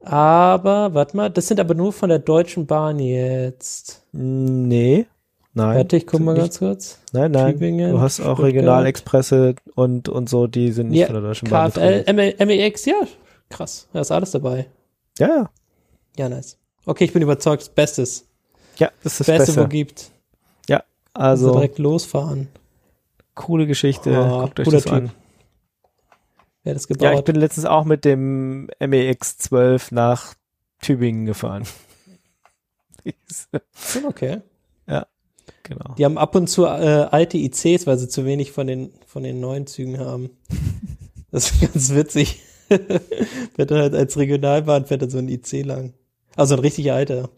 Aber, 0.00 0.94
warte 0.94 1.16
mal, 1.16 1.28
das 1.30 1.48
sind 1.48 1.58
aber 1.60 1.74
nur 1.74 1.92
von 1.92 2.08
der 2.08 2.18
Deutschen 2.20 2.66
Bahn 2.66 2.98
jetzt. 2.98 4.04
Nee. 4.12 5.06
Nein. 5.54 5.76
Warte, 5.78 5.96
ich 5.96 6.06
guck 6.06 6.20
mal 6.20 6.32
nicht- 6.34 6.42
ganz 6.42 6.58
kurz. 6.60 6.98
Nein, 7.12 7.32
nein. 7.32 7.54
Tübingen, 7.54 7.90
du 7.92 8.00
hast 8.00 8.20
auch. 8.20 8.38
Regionalexpresse 8.40 9.56
und, 9.74 10.08
und 10.08 10.28
so, 10.28 10.46
die 10.46 10.70
sind 10.70 10.90
nicht 10.90 11.00
Ja, 11.00 11.06
von 11.06 11.14
der 11.14 11.22
Deutschen 11.22 11.50
Bahn. 11.50 11.72
KFL, 11.72 12.04
MEX, 12.46 12.84
ja, 12.84 12.94
krass. 13.48 13.88
Da 13.92 14.00
ist 14.00 14.12
alles 14.12 14.30
dabei. 14.30 14.66
Ja, 15.18 15.26
ja. 15.28 15.50
Ja, 16.16 16.28
nice. 16.28 16.58
Okay, 16.86 17.04
ich 17.04 17.12
bin 17.12 17.22
überzeugt, 17.22 17.62
das 17.62 17.68
Bestes. 17.68 18.26
Ja, 18.76 18.90
das 19.02 19.14
ist 19.14 19.20
das 19.20 19.26
Beste, 19.26 19.46
Beste. 19.46 19.62
wo 19.64 19.68
gibt. 19.68 20.10
Also, 21.14 21.46
Also 21.48 21.52
direkt 21.54 21.78
losfahren. 21.80 22.46
coole 23.34 23.66
Geschichte. 23.66 24.10
Oh, 24.16 24.42
Guckt 24.42 24.60
euch 24.60 24.66
cooler 24.66 24.80
das 24.80 24.86
an. 24.92 25.06
Typ. 25.06 25.10
Wer 25.10 25.27
hat 26.70 26.76
das 26.76 26.88
Ja, 27.00 27.12
ich 27.12 27.22
gebaut? 27.22 27.24
bin 27.24 27.36
letztens 27.36 27.66
auch 27.66 27.84
mit 27.84 28.04
dem 28.04 28.68
MEX 28.80 29.38
12 29.38 29.92
nach 29.92 30.34
Tübingen 30.80 31.26
gefahren. 31.26 31.64
okay. 34.06 34.42
genau. 35.62 35.94
Die 35.98 36.04
haben 36.04 36.18
ab 36.18 36.34
und 36.34 36.48
zu 36.48 36.64
äh, 36.66 36.68
alte 37.10 37.36
ICs, 37.38 37.86
weil 37.86 37.98
sie 37.98 38.08
zu 38.08 38.24
wenig 38.24 38.52
von 38.52 38.66
den, 38.66 38.92
von 39.06 39.22
den 39.22 39.40
neuen 39.40 39.66
Zügen 39.66 39.98
haben. 39.98 40.30
Das 41.30 41.50
ist 41.50 41.60
ganz 41.60 41.90
witzig. 41.94 42.40
fährt 42.68 43.70
dann 43.70 43.80
halt 43.80 43.94
als 43.94 44.16
Regionalbahn 44.16 44.86
fährt 44.86 45.02
dann 45.02 45.10
so 45.10 45.18
ein 45.18 45.28
IC 45.28 45.62
lang. 45.62 45.92
Also 46.36 46.54
ein 46.54 46.60
richtig 46.60 46.90
alter. 46.90 47.28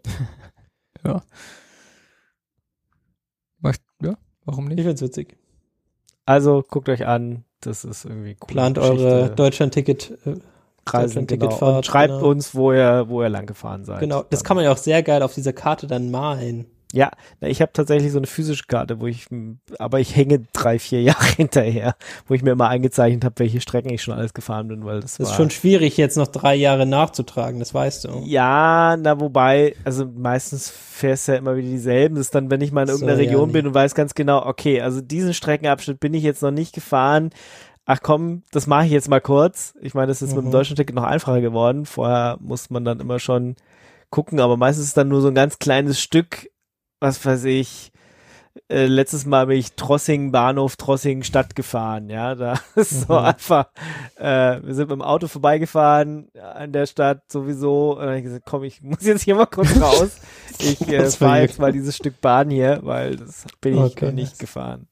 Macht, 3.59 3.81
ja, 4.01 4.16
warum 4.44 4.70
Ich 4.70 4.77
nicht? 4.77 4.85
find's 4.85 5.02
witzig. 5.02 5.36
Also, 6.26 6.64
guckt 6.68 6.88
euch 6.88 7.06
an. 7.06 7.44
Das 7.60 7.84
ist 7.84 8.05
irgendwie 8.05 8.36
cool. 8.40 8.47
Plant 8.47 8.78
eure 8.78 9.30
Deutschland-Ticket. 9.30 10.18
Äh, 10.24 10.34
Reisen, 10.88 11.26
genau. 11.26 11.47
Deutschland-Ticketfahrt, 11.47 11.76
Und 11.76 11.86
schreibt 11.86 12.14
genau. 12.14 12.26
uns, 12.28 12.55
wo 12.55 12.72
ihr, 12.72 13.05
wo 13.09 13.22
ihr 13.22 13.28
lang 13.28 13.47
gefahren 13.47 13.84
seid. 13.84 14.01
genau, 14.01 14.22
das 14.28 14.40
Dann- 14.40 14.47
kann 14.47 14.56
man 14.56 14.64
ja 14.64 14.72
auch 14.72 14.76
sehr 14.78 15.02
geil 15.02 15.22
auf 15.22 15.34
dieser 15.34 15.52
Karte 15.52 15.86
dann 15.86 16.10
malen. 16.10 16.66
Ja, 16.93 17.12
na, 17.41 17.47
ich 17.49 17.62
habe 17.62 17.73
tatsächlich 17.73 18.11
so 18.11 18.19
eine 18.19 18.27
physische 18.27 18.65
Karte, 18.67 19.01
wo 19.01 19.07
ich, 19.07 19.27
aber 19.79 20.01
ich 20.01 20.17
hänge 20.17 20.43
drei, 20.53 20.79
vier 20.81 21.03
Jahre 21.05 21.25
hinterher, 21.25 21.95
wo 22.27 22.35
ich 22.35 22.43
mir 22.43 22.51
immer 22.51 22.69
eingezeichnet 22.69 23.25
habe, 23.25 23.35
welche 23.39 23.61
Strecken 23.61 23.91
ich 23.93 24.03
schon 24.03 24.15
alles 24.15 24.35
gefahren 24.35 24.67
bin, 24.69 24.85
weil 24.85 25.01
das, 25.01 25.17
Das 25.19 25.27
war 25.27 25.33
ist 25.33 25.37
schon 25.37 25.51
schwierig, 25.51 25.97
jetzt 25.97 26.17
noch 26.17 26.27
drei 26.27 26.57
Jahre 26.57 26.87
nachzutragen, 26.87 27.61
das 27.61 27.73
weißt 27.73 28.05
du. 28.07 28.23
Ja, 28.25 28.97
na 28.99 29.21
wobei, 29.21 29.77
also 29.85 30.05
meistens 30.07 30.69
fährst 30.69 31.29
du 31.29 31.33
ja 31.33 31.39
immer 31.39 31.57
wieder 31.57 31.69
dieselben. 31.69 32.17
Das 32.17 32.27
ist 32.27 32.35
dann, 32.35 32.51
wenn 32.51 32.61
ich 32.61 32.73
mal 32.73 32.83
in 32.83 32.89
So, 32.89 32.95
irgendeiner 32.95 33.21
ja, 33.21 33.27
Region 33.29 33.47
nee. 33.49 33.53
bin 33.53 33.67
und 33.69 33.75
weiß 33.75 33.95
ganz 33.95 34.15
genau, 34.15 34.45
okay, 34.45 34.81
also 34.81 35.01
diesen 35.01 35.33
Streckenabschnitt 35.33 36.01
bin 36.01 36.12
ich 36.15 36.25
jetzt 36.25 36.43
noch 36.43 36.51
nicht 36.51 36.75
gefahren. 36.75 37.31
Ach 37.87 38.01
komm, 38.03 38.43
das 38.53 38.67
mache 38.67 38.87
ich 38.87 38.93
jetzt 38.93 39.09
mal 39.09 39.21
kurz. 39.21 39.75
Ich 39.81 39.95
meine, 39.95 40.09
das 40.09 40.23
ist 40.23 40.35
mit 40.35 40.45
dem 40.45 40.49
Mhm. 40.49 40.53
Deutschlandticket 40.53 40.95
noch 40.95 41.03
einfacher 41.05 41.41
geworden. 41.41 41.87
Vorher 41.87 42.37
muss 42.41 42.71
man 42.71 42.85
dann 42.85 43.01
immer 43.01 43.19
schon 43.19 43.57
gucken, 44.11 44.41
aber 44.41 44.57
meistens 44.57 44.87
ist 44.87 44.97
dann 44.97 45.09
nur 45.09 45.21
so 45.21 45.29
ein 45.29 45.35
ganz 45.35 45.59
kleines 45.59 46.01
Stück, 46.01 46.51
was 47.01 47.24
weiß 47.24 47.44
ich. 47.44 47.93
Äh, 48.68 48.86
letztes 48.86 49.27
Mal 49.27 49.47
bin 49.47 49.59
ich 49.59 49.74
Trossing 49.74 50.32
Bahnhof, 50.32 50.77
Trossing 50.77 51.22
Stadt 51.22 51.55
gefahren, 51.55 52.10
ja, 52.10 52.35
da 52.35 52.60
ist 52.74 53.06
so 53.06 53.16
Mhm. 53.16 53.18
einfach, 53.18 53.66
äh, 54.16 54.60
wir 54.62 54.74
sind 54.74 54.89
mit 54.89 54.98
dem 54.98 55.02
Auto 55.02 55.28
vorbeigefahren 55.28 56.28
an 56.35 56.72
der 56.72 56.86
Stadt 56.86 57.22
sowieso, 57.31 57.93
und 57.94 58.01
dann 58.01 58.10
hab 58.10 58.16
ich 58.16 58.24
gesagt, 58.24 58.47
komm, 58.47 58.64
ich 58.64 58.82
muss 58.82 59.02
jetzt 59.02 59.22
hier 59.22 59.36
mal 59.36 59.47
kurz 59.47 59.81
raus, 59.81 60.20
ich 60.59 60.89
äh, 60.89 61.12
fahre 61.12 61.43
jetzt 61.43 61.59
mal 61.60 61.72
dieses 61.72 61.97
Stück 61.97 62.20
Bahn 62.20 62.51
hier, 62.51 62.81
weil 62.82 63.16
das 63.16 63.47
bin 63.60 63.74
ich 63.74 63.97
Okay, 63.97 64.10
nicht 64.12 64.32
nice. 64.32 64.39
gefahren. 64.39 64.89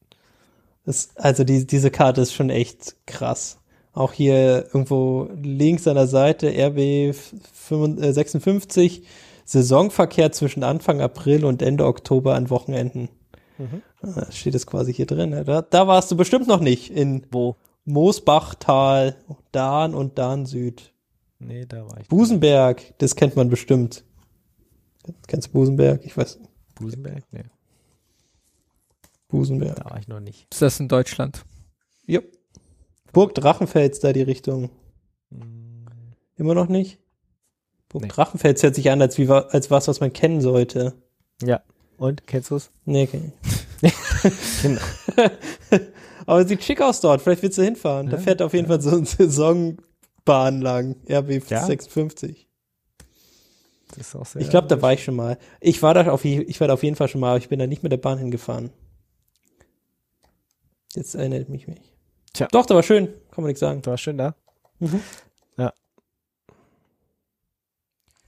Das, 0.85 1.11
also 1.17 1.45
die, 1.45 1.67
diese 1.67 1.91
Karte 1.91 2.21
ist 2.23 2.33
schon 2.33 2.51
echt 2.51 2.97
krass. 3.07 3.59
Auch 3.93 4.13
hier 4.13 4.67
irgendwo 4.73 5.29
links 5.43 5.87
an 5.89 5.97
der 5.97 6.07
Seite 6.07 6.49
RB 6.49 7.15
55, 7.15 8.05
äh, 8.05 8.13
56, 8.13 9.03
Saisonverkehr 9.49 10.31
zwischen 10.31 10.63
Anfang 10.63 11.01
April 11.01 11.47
und 11.47 11.63
Ende 11.63 11.87
Oktober 11.87 12.35
an 12.35 12.51
Wochenenden. 12.51 13.09
Mhm. 13.57 13.83
Da 14.03 14.31
steht 14.31 14.55
es 14.55 14.67
quasi 14.67 14.93
hier 14.93 15.07
drin. 15.07 15.31
ne? 15.31 15.43
Da, 15.45 15.63
da 15.63 15.87
warst 15.89 16.11
du 16.11 16.17
bestimmt 16.17 16.47
noch 16.49 16.61
nicht. 16.61 16.91
In 16.91 17.27
Wo? 17.31 17.57
Moosbachtal, 17.87 19.17
Dahn 19.51 19.95
und 19.95 20.19
Dahn 20.19 20.45
Süd. 20.45 20.93
Nee, 21.39 21.65
da 21.65 21.87
war 21.89 21.99
ich. 21.99 22.09
Busenberg, 22.09 22.93
das 22.99 23.17
kennt 23.17 23.37
man 23.37 23.49
bestimmt. 23.49 24.05
Kennst 25.27 25.49
du 25.49 25.53
Busenberg? 25.53 26.05
Ich 26.05 26.15
weiß. 26.15 26.39
Busenberg? 26.75 27.25
Nee, 27.33 27.45
Busenberg. 29.29 29.77
da 29.77 29.91
war 29.91 29.99
ich 29.99 30.09
noch 30.09 30.21
nicht. 30.21 30.47
Ist 30.53 30.61
das 30.61 30.79
in 30.81 30.89
Deutschland? 30.89 31.45
Jo. 32.07 32.21
Burg 33.15 33.35
Drachenfels 33.35 34.01
da 34.01 34.13
die 34.13 34.23
Richtung. 34.23 34.69
Hm, 35.31 35.87
Immer 36.37 36.55
noch 36.55 36.69
nicht? 36.69 36.99
Burg 37.89 38.03
Nee. 38.03 38.09
Drachenfels 38.09 38.63
hört 38.63 38.75
sich 38.75 38.91
an, 38.91 39.01
als, 39.01 39.19
wie, 39.19 39.29
als 39.31 39.71
was, 39.71 39.89
was 39.89 40.01
man 40.01 40.13
kennen 40.13 40.41
sollte. 40.41 40.95
Ja. 41.43 41.63
Und, 41.97 42.27
kennst 42.27 42.51
du's? 42.51 42.71
Nee, 42.85 43.05
okay. 43.05 43.33
Genau. 44.63 44.81
Aber 46.27 46.47
sieht 46.47 46.63
schick 46.63 46.81
aus 46.81 47.01
dort. 47.01 47.23
Vielleicht 47.23 47.43
willst 47.43 47.59
du 47.59 47.63
hinfahren. 47.63 48.09
Da 48.11 48.17
Ja, 48.17 48.23
fährt 48.23 48.43
auf 48.43 48.53
jeden 48.53 48.69
Fall 48.69 48.81
so 48.81 48.91
eine 48.91 49.07
Saisonbahn 49.07 50.61
lang. 50.61 50.97
RB 51.09 51.49
Ja. 51.49 51.65
56. 51.65 52.47
Das 53.97 54.09
ist 54.09 54.15
auch 54.17 54.27
sehr 54.27 54.43
Ich 54.43 54.51
glaube, 54.51 54.69
da 54.69 54.81
war 54.83 54.93
ich 54.93 55.03
schon 55.03 55.17
mal. 55.17 55.39
Ich 55.61 55.83
war 55.83 55.95
da 55.95 56.11
auf, 56.11 56.25
ich 56.25 56.61
war 56.61 56.69
da 56.69 56.75
auf 56.75 56.83
jeden 56.83 56.97
Fall 56.97 57.09
schon 57.09 57.21
mal, 57.21 57.31
aber 57.31 57.39
ich 57.39 57.49
bin 57.49 57.59
da 57.59 57.67
nicht 57.67 57.83
mit 57.83 57.91
der 57.91 57.97
Bahn 57.97 58.19
hingefahren. 58.19 58.71
Jetzt 60.95 61.15
erinnert 61.15 61.49
mich 61.49 61.67
nicht. 61.67 61.83
Tja. 62.35 62.49
Doch, 62.53 62.67
da 62.67 62.75
war 62.75 62.83
schön. 62.83 63.07
Kann 63.31 63.43
man 63.43 63.47
nichts 63.47 63.61
sagen. 63.61 63.83
Du 63.83 63.91
warst 63.91 64.03
schön 64.03 64.19
da. 64.19 64.35
Mhm. 64.79 65.01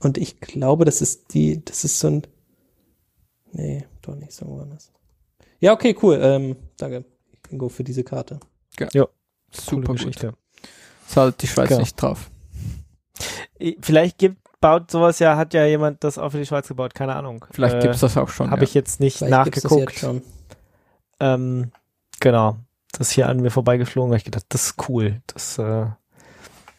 Und 0.01 0.17
ich 0.17 0.39
glaube, 0.39 0.85
das 0.85 1.01
ist 1.01 1.33
die, 1.33 1.63
das 1.63 1.83
ist 1.83 1.99
so 1.99 2.07
ein, 2.07 2.27
nee, 3.51 3.85
doch 4.01 4.15
nicht 4.15 4.33
so 4.33 4.45
anders. 4.59 4.91
Ja, 5.59 5.73
okay, 5.73 5.95
cool. 6.01 6.19
Ähm, 6.21 6.55
danke, 6.77 7.05
Ingo, 7.49 7.69
für 7.69 7.83
diese 7.83 8.03
Karte. 8.03 8.39
Coole 9.51 9.81
Super 9.81 9.87
gut. 9.87 9.97
Geschichte. 9.97 10.33
Ist 11.07 11.17
halt 11.17 11.41
die 11.41 11.47
Schweiz 11.47 11.69
Genau. 11.69 11.81
nicht 11.81 12.01
drauf. 12.01 12.31
Vielleicht 13.81 14.17
gibt, 14.17 14.37
baut 14.59 14.89
sowas 14.89 15.19
ja, 15.19 15.35
hat 15.35 15.53
ja 15.53 15.65
jemand 15.65 16.03
das 16.03 16.17
auch 16.17 16.29
für 16.31 16.37
die 16.37 16.45
Schweiz 16.45 16.67
gebaut, 16.67 16.95
keine 16.95 17.15
Ahnung. 17.15 17.45
Vielleicht 17.51 17.75
äh, 17.75 17.79
gibt's 17.81 17.99
das 17.99 18.17
auch 18.17 18.29
schon. 18.29 18.49
Habe 18.49 18.61
ja. 18.61 18.63
ich 18.63 18.73
jetzt 18.73 18.99
nicht 18.99 19.17
Vielleicht 19.17 19.31
nachgeguckt. 19.31 19.91
jetzt 19.91 19.99
schon. 19.99 20.21
Ähm, 21.19 21.71
genau. 22.19 22.57
Das 22.93 23.09
ist 23.09 23.13
hier 23.13 23.27
an 23.29 23.41
mir 23.41 23.51
vorbeigeflogen, 23.51 24.09
weil 24.09 24.17
ich 24.17 24.23
gedacht, 24.23 24.45
das 24.49 24.67
ist 24.67 24.89
cool. 24.89 25.21
Das, 25.27 25.57
äh, 25.57 25.87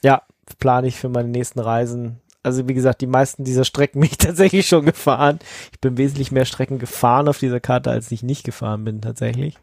ja, 0.02 0.22
plane 0.58 0.88
ich 0.88 0.96
für 0.98 1.08
meine 1.08 1.28
nächsten 1.28 1.60
Reisen. 1.60 2.21
Also 2.43 2.69
wie 2.69 2.74
gesagt, 2.74 3.01
die 3.01 3.06
meisten 3.06 3.44
dieser 3.44 3.64
Strecken 3.64 4.01
bin 4.01 4.10
ich 4.10 4.19
tatsächlich 4.19 4.66
schon 4.66 4.85
gefahren. 4.85 5.39
Ich 5.73 5.81
bin 5.81 5.97
wesentlich 5.97 6.32
mehr 6.32 6.44
Strecken 6.44 6.78
gefahren 6.78 7.28
auf 7.28 7.39
dieser 7.39 7.60
Karte, 7.60 7.90
als 7.90 8.10
ich 8.10 8.23
nicht 8.23 8.44
gefahren 8.44 8.85
bin 8.85 9.01
tatsächlich. 9.01 9.56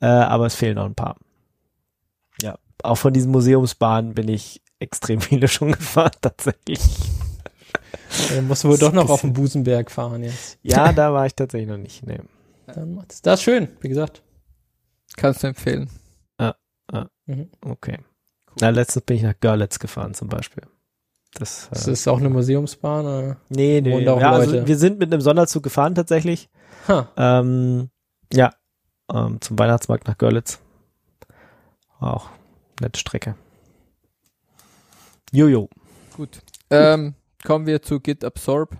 Äh, 0.00 0.06
aber 0.06 0.46
es 0.46 0.54
fehlen 0.54 0.76
noch 0.76 0.86
ein 0.86 0.94
paar. 0.94 1.16
Ja, 2.42 2.58
auch 2.82 2.96
von 2.96 3.12
diesen 3.12 3.32
Museumsbahnen 3.32 4.14
bin 4.14 4.28
ich 4.28 4.62
extrem 4.78 5.20
viele 5.22 5.48
schon 5.48 5.72
gefahren 5.72 6.12
tatsächlich. 6.20 6.80
Dann 8.30 8.46
musst 8.46 8.64
du 8.64 8.68
wohl 8.68 8.78
doch 8.78 8.92
noch 8.92 9.10
auf 9.10 9.22
den 9.22 9.32
Busenberg 9.32 9.90
fahren 9.90 10.22
jetzt. 10.22 10.58
Ja, 10.62 10.92
da 10.92 11.12
war 11.12 11.26
ich 11.26 11.34
tatsächlich 11.34 11.68
noch 11.68 11.76
nicht. 11.76 12.06
Nee. 12.06 12.20
Dann 12.66 12.94
macht 12.94 13.12
es. 13.12 13.22
Das 13.22 13.40
ist 13.40 13.44
schön, 13.44 13.68
wie 13.80 13.88
gesagt. 13.88 14.22
Kannst 15.16 15.42
du 15.42 15.48
empfehlen. 15.48 15.90
Mhm. 17.26 17.50
Okay. 17.60 17.98
Na, 18.60 18.70
letztens 18.70 19.04
bin 19.04 19.16
ich 19.16 19.22
nach 19.22 19.38
Görlitz 19.40 19.78
gefahren 19.78 20.14
zum 20.14 20.28
Beispiel. 20.28 20.62
Das, 21.38 21.68
Das 21.70 21.86
äh, 21.86 21.92
ist 21.92 22.08
auch 22.08 22.18
eine 22.18 22.30
Museumsbahn. 22.30 23.06
Oder? 23.06 23.36
nee, 23.50 23.80
nee. 23.80 24.08
auch 24.08 24.20
Ja, 24.20 24.32
also 24.32 24.66
wir 24.66 24.76
sind 24.78 24.98
mit 24.98 25.12
einem 25.12 25.20
Sonderzug 25.20 25.62
gefahren 25.62 25.94
tatsächlich. 25.94 26.48
Ha, 26.88 27.08
Ähm, 27.16 27.90
ja, 28.32 28.52
ähm, 29.12 29.40
zum 29.40 29.58
Weihnachtsmarkt 29.58 30.08
nach 30.08 30.18
Görlitz. 30.18 30.60
War 32.00 32.14
Auch 32.14 32.30
nette 32.80 32.98
Strecke. 32.98 33.36
Jojo. 35.32 35.68
Gut. 36.16 36.40
Ähm, 36.70 37.14
kommen 37.44 37.66
wir 37.66 37.82
zu 37.82 38.00
Git 38.00 38.24
Absorb. 38.24 38.76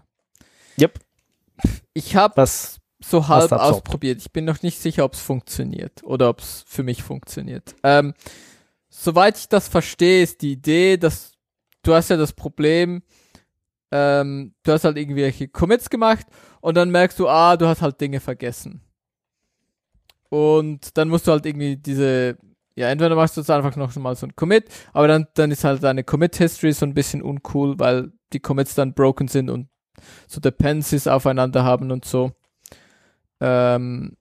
Yep. 0.81 0.99
Ich 1.93 2.17
habe 2.17 2.37
Was? 2.37 2.79
so 3.01 3.29
halb 3.29 3.53
ausprobiert. 3.53 4.21
Ich 4.21 4.33
bin 4.33 4.45
noch 4.45 4.63
nicht 4.63 4.81
sicher, 4.81 5.05
ob 5.05 5.15
es 5.15 5.21
funktioniert 5.21 6.03
oder 6.05 6.31
ob 6.31 6.41
es 6.41 6.65
für 6.67 6.83
mich 6.83 7.03
funktioniert. 7.03 7.75
Ähm, 7.83 8.15
soweit 8.89 9.39
ich 9.39 9.49
das 9.49 9.69
verstehe, 9.69 10.23
ist 10.23 10.43
die 10.43 10.53
Idee, 10.53 10.97
dass 10.97 11.36
du 11.87 11.95
hast 11.95 12.11
ja 12.11 12.17
das 12.17 12.33
Problem, 12.33 13.03
ähm, 13.93 14.55
du 14.63 14.73
hast 14.73 14.85
halt 14.85 14.97
irgendwelche 14.97 15.49
Commits 15.49 15.89
gemacht 15.89 16.27
und 16.61 16.77
dann 16.77 16.91
merkst 16.91 17.19
du, 17.19 17.29
ah, 17.29 17.57
du 17.57 17.67
hast 17.67 17.83
halt 17.83 18.01
Dinge 18.01 18.21
vergessen. 18.21 18.81
Und 20.29 20.97
dann 20.99 21.09
musst 21.09 21.27
du 21.27 21.33
halt 21.33 21.47
irgendwie 21.47 21.77
diese, 21.77 22.37
ja, 22.75 22.89
entweder 22.89 23.15
machst 23.15 23.37
du 23.37 23.41
jetzt 23.41 23.51
einfach 23.51 23.77
noch 23.77 23.95
mal 23.97 24.17
so 24.17 24.27
ein 24.27 24.35
Commit, 24.35 24.69
aber 24.93 25.07
dann, 25.07 25.27
dann 25.35 25.51
ist 25.51 25.65
halt 25.65 25.83
deine 25.83 26.03
Commit-History 26.03 26.73
so 26.73 26.85
ein 26.85 26.95
bisschen 26.95 27.23
uncool, 27.23 27.79
weil 27.79 28.13
die 28.33 28.41
Commits 28.41 28.75
dann 28.75 28.95
broken 28.95 29.29
sind 29.29 29.51
und 29.51 29.69
so 30.27 30.41
Dependencies 30.41 31.07
aufeinander 31.07 31.65
haben 31.65 31.93
und 31.93 32.05
so. 32.05 32.33
Ähm, 33.41 34.17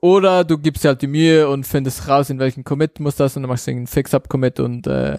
oder 0.00 0.44
du 0.44 0.56
gibst 0.56 0.82
dir 0.82 0.88
halt 0.88 1.02
die 1.02 1.06
Mühe 1.06 1.48
und 1.48 1.66
findest 1.66 2.08
raus, 2.08 2.30
in 2.30 2.38
welchen 2.38 2.64
Commit 2.64 3.00
muss 3.00 3.16
das 3.16 3.36
und 3.36 3.42
dann 3.42 3.50
machst 3.50 3.66
du 3.66 3.72
einen 3.72 3.86
Fix-Up-Commit 3.86 4.60
und 4.60 4.86
äh, 4.86 5.18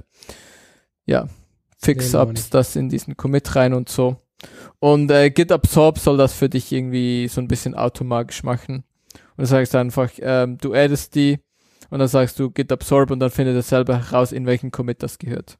ja, 1.05 1.27
Fix-Ups 1.81 2.33
nicht. 2.33 2.53
das 2.53 2.75
in 2.75 2.89
diesen 2.89 3.17
Commit 3.17 3.55
rein 3.55 3.73
und 3.73 3.89
so. 3.89 4.17
Und 4.79 5.11
äh, 5.11 5.29
Git 5.29 5.51
Absorb 5.51 5.99
soll 5.99 6.17
das 6.17 6.33
für 6.33 6.49
dich 6.49 6.71
irgendwie 6.71 7.27
so 7.27 7.41
ein 7.41 7.47
bisschen 7.47 7.75
automatisch 7.75 8.43
machen. 8.43 8.83
Und 9.13 9.37
dann 9.37 9.45
sagst 9.45 9.73
du 9.73 9.77
einfach, 9.77 10.11
ähm, 10.19 10.57
du 10.57 10.73
addest 10.73 11.15
die 11.15 11.39
und 11.89 11.99
dann 11.99 12.07
sagst 12.07 12.39
du 12.39 12.49
Git 12.49 12.71
Absorb 12.71 13.11
und 13.11 13.19
dann 13.19 13.31
findet 13.31 13.55
er 13.55 13.61
selber 13.61 13.97
heraus, 13.97 14.31
in 14.31 14.45
welchen 14.45 14.71
Commit 14.71 15.03
das 15.03 15.19
gehört. 15.19 15.57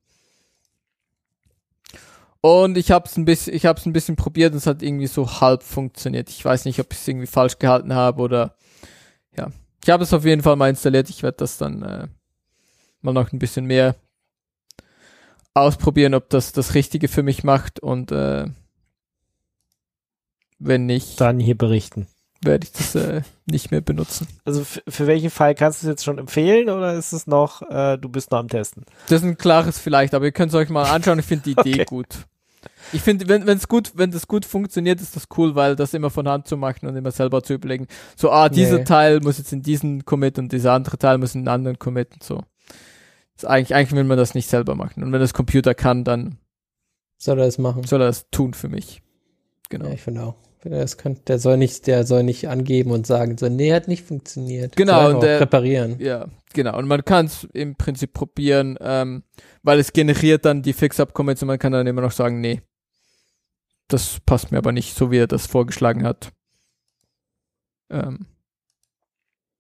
Und 2.42 2.76
ich 2.78 2.90
habe 2.90 3.08
es 3.08 3.18
ein 3.18 3.26
bisschen, 3.26 3.54
ich 3.54 3.68
habe 3.68 3.80
es 3.80 3.86
ein 3.86 3.94
bisschen 3.94 4.16
probiert 4.16 4.54
und 4.54 4.58
es 4.58 4.66
hat 4.66 4.82
irgendwie 4.82 5.08
so 5.08 5.42
halb 5.42 5.62
funktioniert. 5.62 6.30
Ich 6.30 6.44
weiß 6.44 6.66
nicht, 6.66 6.80
ob 6.80 6.92
ich 6.92 7.00
es 7.00 7.08
irgendwie 7.08 7.28
falsch 7.28 7.60
gehalten 7.60 7.94
habe 7.94 8.22
oder 8.22 8.56
ja. 9.38 9.52
Ich 9.84 9.90
habe 9.90 10.04
es 10.04 10.14
auf 10.14 10.26
jeden 10.26 10.42
Fall 10.42 10.56
mal 10.56 10.70
installiert. 10.70 11.10
Ich 11.10 11.24
werde 11.24 11.38
das 11.38 11.58
dann 11.58 11.82
äh, 11.84 12.08
mal 13.02 13.14
noch 13.14 13.32
ein 13.32 13.40
bisschen 13.40 13.66
mehr 13.66 13.96
ausprobieren, 15.54 16.14
ob 16.14 16.30
das 16.30 16.52
das 16.52 16.74
Richtige 16.74 17.08
für 17.08 17.24
mich 17.24 17.44
macht 17.44 17.80
und 17.82 18.12
äh, 18.12 18.46
wenn 20.60 20.86
nicht, 20.86 21.20
Dann 21.20 21.40
hier 21.40 21.58
berichten. 21.58 22.08
werde 22.44 22.66
ich 22.66 22.72
das 22.72 22.96
äh, 22.96 23.22
nicht 23.46 23.72
mehr 23.72 23.82
benutzen. 23.82 24.28
Also 24.46 24.64
für 24.64 25.08
welchen 25.08 25.30
Fall 25.30 25.56
kannst 25.56 25.82
du 25.82 25.88
es 25.88 25.92
jetzt 25.92 26.04
schon 26.04 26.18
empfehlen 26.20 26.70
oder 26.70 26.94
ist 26.94 27.14
es 27.14 27.26
noch, 27.28 27.62
äh, 27.64 27.98
du 27.98 28.10
bist 28.10 28.32
noch 28.32 28.40
am 28.40 28.48
Testen? 28.48 28.86
Das 29.08 29.22
ist 29.22 29.28
ein 29.28 29.38
klares 29.38 29.80
vielleicht, 29.80 30.14
aber 30.14 30.26
ihr 30.26 30.32
könnt 30.32 30.50
es 30.52 30.56
euch 30.56 30.70
mal 30.70 30.84
anschauen. 30.86 31.20
Ich 31.20 31.26
finde 31.26 31.44
die 31.44 31.52
Idee 31.60 31.74
Okay. 31.82 31.86
gut. 31.86 32.08
Ich 32.94 33.02
finde, 33.02 33.28
wenn 33.28 33.48
es 33.48 33.68
gut, 33.68 33.94
wenn 33.96 34.12
das 34.12 34.28
gut 34.28 34.46
funktioniert, 34.46 35.02
ist 35.02 35.16
das 35.16 35.26
cool, 35.38 35.56
weil 35.56 35.76
das 35.76 35.94
immer 35.96 36.12
von 36.12 36.28
Hand 36.28 36.48
zu 36.48 36.58
machen 36.58 36.88
und 36.88 36.96
immer 36.96 37.12
selber 37.12 37.42
zu 37.42 37.54
überlegen. 37.54 37.88
So, 38.16 38.30
ah, 38.32 38.50
dieser 38.50 38.80
Nee. 38.80 38.84
Teil 38.84 39.20
muss 39.22 39.38
jetzt 39.40 39.52
in 39.54 39.64
diesen 39.64 40.06
Commit 40.06 40.38
und 40.38 40.52
dieser 40.52 40.74
andere 40.74 40.98
Teil 41.00 41.18
muss 41.18 41.34
in 41.34 41.42
einen 41.42 41.48
anderen 41.48 41.80
Commit 41.80 42.10
und 42.14 42.24
so. 42.24 42.44
Ist 43.36 43.46
eigentlich, 43.46 43.76
eigentlich 43.76 43.94
will 43.96 44.04
man 44.04 44.18
das 44.18 44.36
nicht 44.36 44.48
selber 44.50 44.76
machen. 44.76 45.04
Und 45.04 45.12
wenn 45.12 45.20
das 45.20 45.34
Computer 45.34 45.74
kann, 45.74 46.04
dann 46.04 46.38
soll 47.18 47.40
er 47.40 47.46
das 47.46 47.58
machen? 47.58 47.84
soll 47.84 48.02
er 48.02 48.08
das 48.08 48.30
tun 48.30 48.54
für 48.54 48.70
mich. 48.70 49.02
Genau. 49.70 49.88
Ja, 49.88 49.94
ich 49.94 50.02
finde 50.02 50.24
auch. 50.24 50.36
Das 50.64 50.98
könnte, 50.98 51.24
der 51.24 51.40
soll 51.40 51.58
nicht, 51.58 51.88
der 51.88 52.06
soll 52.06 52.22
nicht 52.22 52.48
angeben 52.48 52.92
und 52.92 53.08
sagen, 53.08 53.36
so, 53.38 53.50
nee, 53.50 53.74
hat 53.74 53.88
nicht 53.88 54.06
funktioniert. 54.06 54.76
Genau, 54.76 55.10
und 55.10 55.24
der- 55.24 55.40
reparieren. 55.42 56.00
Ja, 56.00 56.28
genau. 56.54 56.78
Und 56.78 56.88
man 56.88 57.04
kann 57.04 57.26
es 57.26 57.46
im 57.54 57.76
Prinzip 57.76 58.14
probieren, 58.14 58.78
ähm, 58.80 59.24
weil 59.64 59.80
es 59.80 59.92
generiert 59.92 60.46
dann 60.46 60.62
die 60.62 60.74
Fix-Up-Commits 60.74 61.42
und 61.42 61.48
man 61.48 61.58
kann 61.58 61.72
dann 61.72 61.88
immer 61.88 62.02
noch 62.02 62.12
sagen, 62.12 62.42
nee, 62.42 62.62
das 63.88 64.20
passt 64.24 64.52
mir 64.52 64.60
aber 64.60 64.72
nicht, 64.72 64.96
so 64.96 65.10
wie 65.10 65.18
er 65.18 65.28
das 65.28 65.48
vorgeschlagen 65.48 66.04
hat. 66.06 66.32
Ähm, 67.90 68.28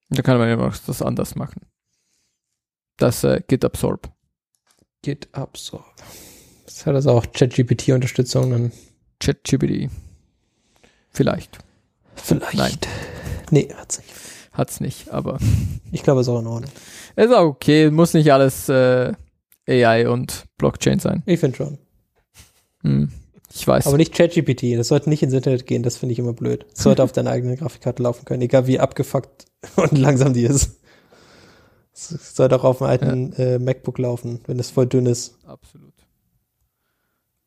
da 0.09 0.21
kann 0.21 0.37
man 0.37 0.49
immer 0.49 0.67
noch 0.67 0.77
das 0.77 1.01
anders 1.01 1.35
machen. 1.35 1.61
Das 3.01 3.23
äh, 3.23 3.41
Git 3.47 3.65
Absorb. 3.65 4.11
Git 5.01 5.27
Absorb. 5.31 5.83
Das 6.65 6.85
hat 6.85 6.93
also 6.93 7.09
auch 7.09 7.25
ChatGPT-Unterstützung 7.33 8.51
dann 8.51 8.71
ChatGPT. 9.19 9.89
Vielleicht. 11.09 11.57
vielleicht. 12.13 12.55
Nein. 12.55 12.77
Nee, 13.49 13.69
hat's 13.75 13.97
nicht. 13.97 14.11
Hat's 14.53 14.79
nicht, 14.81 15.09
aber 15.09 15.39
Ich 15.91 16.03
glaube, 16.03 16.21
es 16.21 16.27
ist 16.27 16.31
auch 16.31 16.41
in 16.41 16.47
Ordnung. 16.47 16.71
ist 17.15 17.33
auch 17.33 17.45
okay. 17.45 17.89
Muss 17.89 18.13
nicht 18.13 18.31
alles 18.31 18.69
äh, 18.69 19.13
AI 19.67 20.07
und 20.07 20.45
Blockchain 20.59 20.99
sein. 20.99 21.23
Ich 21.25 21.39
finde 21.39 21.57
schon. 21.57 21.77
Hm. 22.83 23.11
Ich 23.51 23.67
weiß. 23.67 23.87
Aber 23.87 23.97
nicht 23.97 24.13
ChatGPT. 24.13 24.77
Das 24.77 24.89
sollte 24.89 25.09
nicht 25.09 25.23
ins 25.23 25.33
Internet 25.33 25.65
gehen. 25.65 25.81
Das 25.81 25.97
finde 25.97 26.13
ich 26.13 26.19
immer 26.19 26.33
blöd. 26.33 26.67
Das 26.71 26.83
sollte 26.83 27.01
auf 27.03 27.11
deiner 27.11 27.31
eigenen 27.31 27.55
Grafikkarte 27.55 28.03
laufen 28.03 28.25
können. 28.25 28.43
Egal 28.43 28.67
wie 28.67 28.79
abgefuckt 28.79 29.45
und 29.75 29.91
langsam 29.97 30.33
die 30.33 30.43
ist. 30.43 30.80
Es 32.09 32.35
sollte 32.35 32.55
auch 32.55 32.63
auf 32.63 32.81
einem 32.81 32.89
alten 32.91 33.33
äh, 33.33 33.59
MacBook 33.59 33.99
laufen, 33.99 34.39
wenn 34.47 34.57
es 34.57 34.71
voll 34.71 34.87
dünn 34.87 35.05
ist. 35.05 35.35
Absolut. 35.45 35.93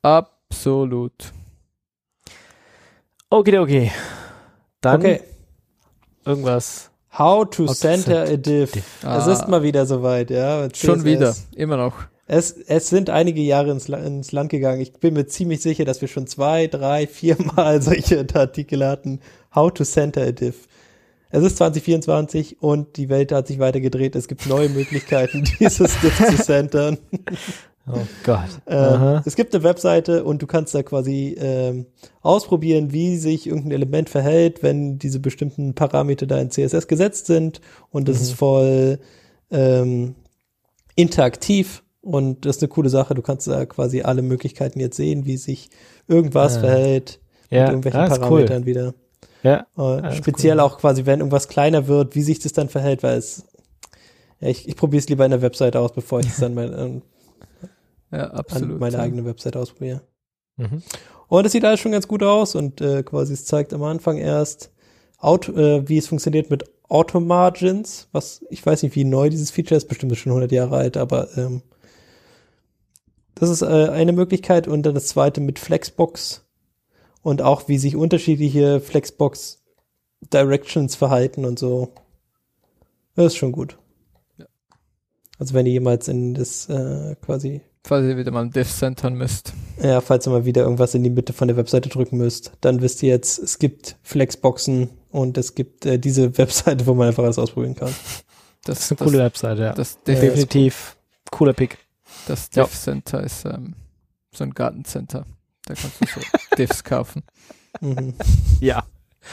Absolut. 0.03 1.33
Okay, 3.31 3.59
okay. 3.59 3.93
Dann 4.81 5.01
okay. 5.01 5.21
irgendwas. 6.25 6.91
How 7.19 7.49
to 7.49 7.67
How 7.69 7.77
center 7.77 8.23
a 8.25 8.37
diff. 8.37 8.75
Es 8.77 9.05
Ah. 9.05 9.33
ist 9.33 9.49
mal 9.49 9.63
wieder 9.63 9.87
soweit, 9.87 10.31
ja. 10.31 10.69
Schon 10.75 11.05
wieder. 11.05 11.35
Immer 11.55 11.77
noch. 11.77 11.95
Es, 12.27 12.53
es 12.53 12.89
sind 12.89 13.11
einige 13.11 13.41
Jahre 13.43 13.71
ins, 13.71 13.89
ins 13.89 14.33
Land 14.33 14.51
gegangen. 14.51 14.81
Ich 14.81 14.93
bin 14.95 15.15
mir 15.15 15.27
ziemlich 15.27 15.61
sicher, 15.63 15.85
dass 15.85 16.01
wir 16.01 16.09
schon 16.09 16.27
zwei, 16.27 16.67
drei, 16.67 17.07
vier 17.07 17.37
Mal 17.55 17.83
solche 17.83 18.27
Artikel 18.35 18.87
hatten. 18.87 19.21
How 19.55 19.73
to 19.73 19.85
center 19.85 20.23
a 20.23 20.33
diff. 20.33 20.67
Es 21.37 21.43
ist 21.43 21.57
2024 21.57 22.63
und 22.63 22.97
die 22.97 23.09
Welt 23.09 23.33
hat 23.33 23.49
sich 23.49 23.59
weiter 23.59 23.81
gedreht. 23.81 24.15
Es 24.15 24.29
gibt 24.29 24.47
neue 24.47 24.69
Möglichkeiten, 24.69 25.43
dieses 25.61 25.99
Diff 26.01 26.17
zu 26.29 26.37
centern. 26.43 26.99
Oh 27.87 27.99
Gott. 28.25 28.49
Ähm, 28.67 29.21
es 29.27 29.37
gibt 29.37 29.55
eine 29.55 29.63
Webseite 29.63 30.25
und 30.25 30.41
du 30.41 30.47
kannst 30.47 30.75
da 30.75 30.83
quasi 30.83 31.37
ähm, 31.39 31.85
ausprobieren, 32.23 32.95
wie 32.95 33.19
sich 33.19 33.47
irgendein 33.47 33.73
Element 33.73 34.09
verhält, 34.09 34.63
wenn 34.63 34.99
diese 34.99 35.21
bestimmten 35.21 35.75
Parameter 35.75 36.25
da 36.27 36.39
in 36.41 36.51
CSS 36.51 36.89
gesetzt 36.89 37.27
sind. 37.27 37.61
Und 37.91 38.09
das 38.09 38.17
Mhm. 38.17 38.23
ist 38.23 38.33
voll 38.33 38.99
ähm, 39.51 40.15
interaktiv 40.95 41.83
und 42.01 42.47
das 42.47 42.57
ist 42.57 42.63
eine 42.63 42.69
coole 42.71 42.89
Sache. 42.89 43.15
Du 43.15 43.21
kannst 43.21 43.47
da 43.49 43.67
quasi 43.67 44.01
alle 44.01 44.23
Möglichkeiten 44.23 44.81
jetzt 44.81 44.97
sehen, 44.97 45.27
wie 45.27 45.37
sich 45.37 45.69
irgendwas 46.09 46.57
Ah. 46.57 46.61
verhält 46.61 47.21
Ja, 47.51 47.65
mit 47.65 47.69
irgendwelchen 47.71 48.01
ah, 48.01 48.09
Parametern 48.09 48.63
cool. 48.63 48.67
wieder. 48.67 48.95
Ja, 49.45 49.67
Äh, 49.77 50.13
speziell 50.17 50.57
cool. 50.57 50.61
auch 50.61 50.79
quasi, 50.79 51.07
wenn 51.07 51.21
irgendwas 51.21 51.49
kleiner 51.49 51.87
wird, 51.87 52.15
wie 52.17 52.23
sich 52.23 52.39
das 52.41 52.53
dann 52.53 52.69
verhält, 52.69 53.03
weil 53.03 53.19
es 53.19 53.45
ja, 54.41 54.49
ich, 54.49 54.69
ich 54.69 54.77
probiere 54.77 54.99
es 55.01 55.09
lieber 55.09 55.25
in 55.25 55.31
der 55.31 55.43
Webseite 55.43 55.79
aus, 55.79 55.93
bevor 55.93 56.21
ich 56.21 56.27
es 56.27 56.39
dann 56.39 56.55
mein, 56.55 56.73
ähm, 56.77 57.03
Ja, 58.11 58.25
an 58.31 58.31
absolut. 58.39 58.81
meine 58.81 58.97
ja. 58.97 59.03
eigene 59.03 59.25
Webseite 59.25 59.59
ausprobiere. 59.61 60.03
Mhm. 60.57 60.83
Und 61.29 61.47
es 61.47 61.53
sieht 61.53 61.65
alles 61.65 61.81
schon 61.81 61.93
ganz 61.93 62.09
gut 62.09 62.23
aus 62.23 62.55
und 62.55 62.81
äh, 62.81 63.03
quasi 63.03 63.33
es 63.33 63.45
zeigt 63.45 63.73
am 63.73 63.83
Anfang 63.83 64.19
erst, 64.19 64.71
Auto, 65.19 65.53
äh, 65.53 65.89
wie 65.89 65.99
es 65.99 66.09
funktioniert 66.09 66.51
mit 66.51 66.65
Automargins, 66.89 68.09
was 68.13 68.45
ich 68.51 68.65
weiß 68.65 68.83
nicht, 68.83 68.95
wie 68.95 69.05
neu 69.05 69.31
dieses 69.31 69.51
Feature 69.51 69.77
ist, 69.79 69.89
bestimmt 69.89 70.13
ist 70.13 70.19
schon 70.19 70.33
100 70.33 70.53
Jahre 70.53 70.77
alt, 70.77 70.97
aber 70.97 71.29
ähm, 71.39 71.63
das 73.35 73.49
ist 73.49 73.63
äh, 73.63 73.89
eine 73.89 74.13
Möglichkeit 74.13 74.69
und 74.69 74.83
dann 74.85 74.95
das 74.95 75.07
zweite 75.09 75.41
mit 75.41 75.59
Flexbox 75.59 76.44
und 77.25 77.43
auch 77.43 77.67
wie 77.69 77.79
sich 77.79 77.97
unterschiedliche 77.97 78.81
Flexbox 78.81 79.65
Directions 80.33 80.95
verhalten 80.95 81.45
und 81.45 81.59
so. 81.59 81.93
Das 83.17 83.27
ist 83.27 83.37
schon 83.37 83.51
gut. 83.51 83.79
Also 85.39 85.55
wenn 85.55 85.67
ihr 85.67 85.73
jemals 85.73 86.07
in 86.07 86.35
das 86.35 86.69
äh, 86.69 87.17
quasi 87.21 87.63
Falls 87.87 88.07
ihr 88.07 88.17
wieder 88.17 88.31
mal 88.31 88.45
ein 88.45 88.51
Dev 88.51 88.71
centern 88.71 89.15
müsst. 89.15 89.53
ja, 89.83 90.01
falls 90.01 90.27
ihr 90.27 90.31
mal 90.31 90.45
wieder 90.45 90.63
irgendwas 90.63 90.95
in 90.95 91.03
die 91.03 91.11
Mitte 91.11 91.33
von 91.33 91.49
der 91.49 91.57
Webseite 91.57 91.89
drücken 91.89 92.17
müsst, 92.17 92.53
dann 92.61 92.81
wisst 92.81 93.03
ihr 93.03 93.11
jetzt, 93.11 93.39
es 93.39 93.59
gibt 93.59 93.97
Flexboxen 94.03 94.91
und 95.11 95.37
es 95.37 95.55
gibt 95.55 95.85
äh, 95.85 95.99
diese 95.99 96.39
Webseite, 96.39 96.87
wo 96.87 96.95
man 96.95 97.09
einfach 97.09 97.25
alles 97.25 97.39
ausprobieren 97.39 97.75
kann. 97.75 97.93
Das 98.65 98.81
ist 98.81 98.93
eine 98.93 99.11
coole 99.11 99.19
Webseite, 99.19 99.63
ja. 99.63 99.73
Das, 99.73 99.99
Ja, 100.07 100.15
Dev, 100.15 100.21
Definitiv 100.21 100.97
cooler 101.31 101.53
Pick. 101.53 101.79
das 102.27 102.49
Ja. 102.55 102.65
Dev 102.65 102.75
Center 102.75 103.23
ist 103.23 103.45
ähm, 103.45 103.75
so 104.33 104.45
ein 104.45 104.55
Gartencenter. 104.55 105.27
Da 105.67 105.75
kannst 105.75 106.01
du 106.01 106.07
so 106.07 106.21
Devs 106.59 106.85
kaufen. 106.85 107.23
Mhm. 107.81 108.15
Ja, 108.61 108.85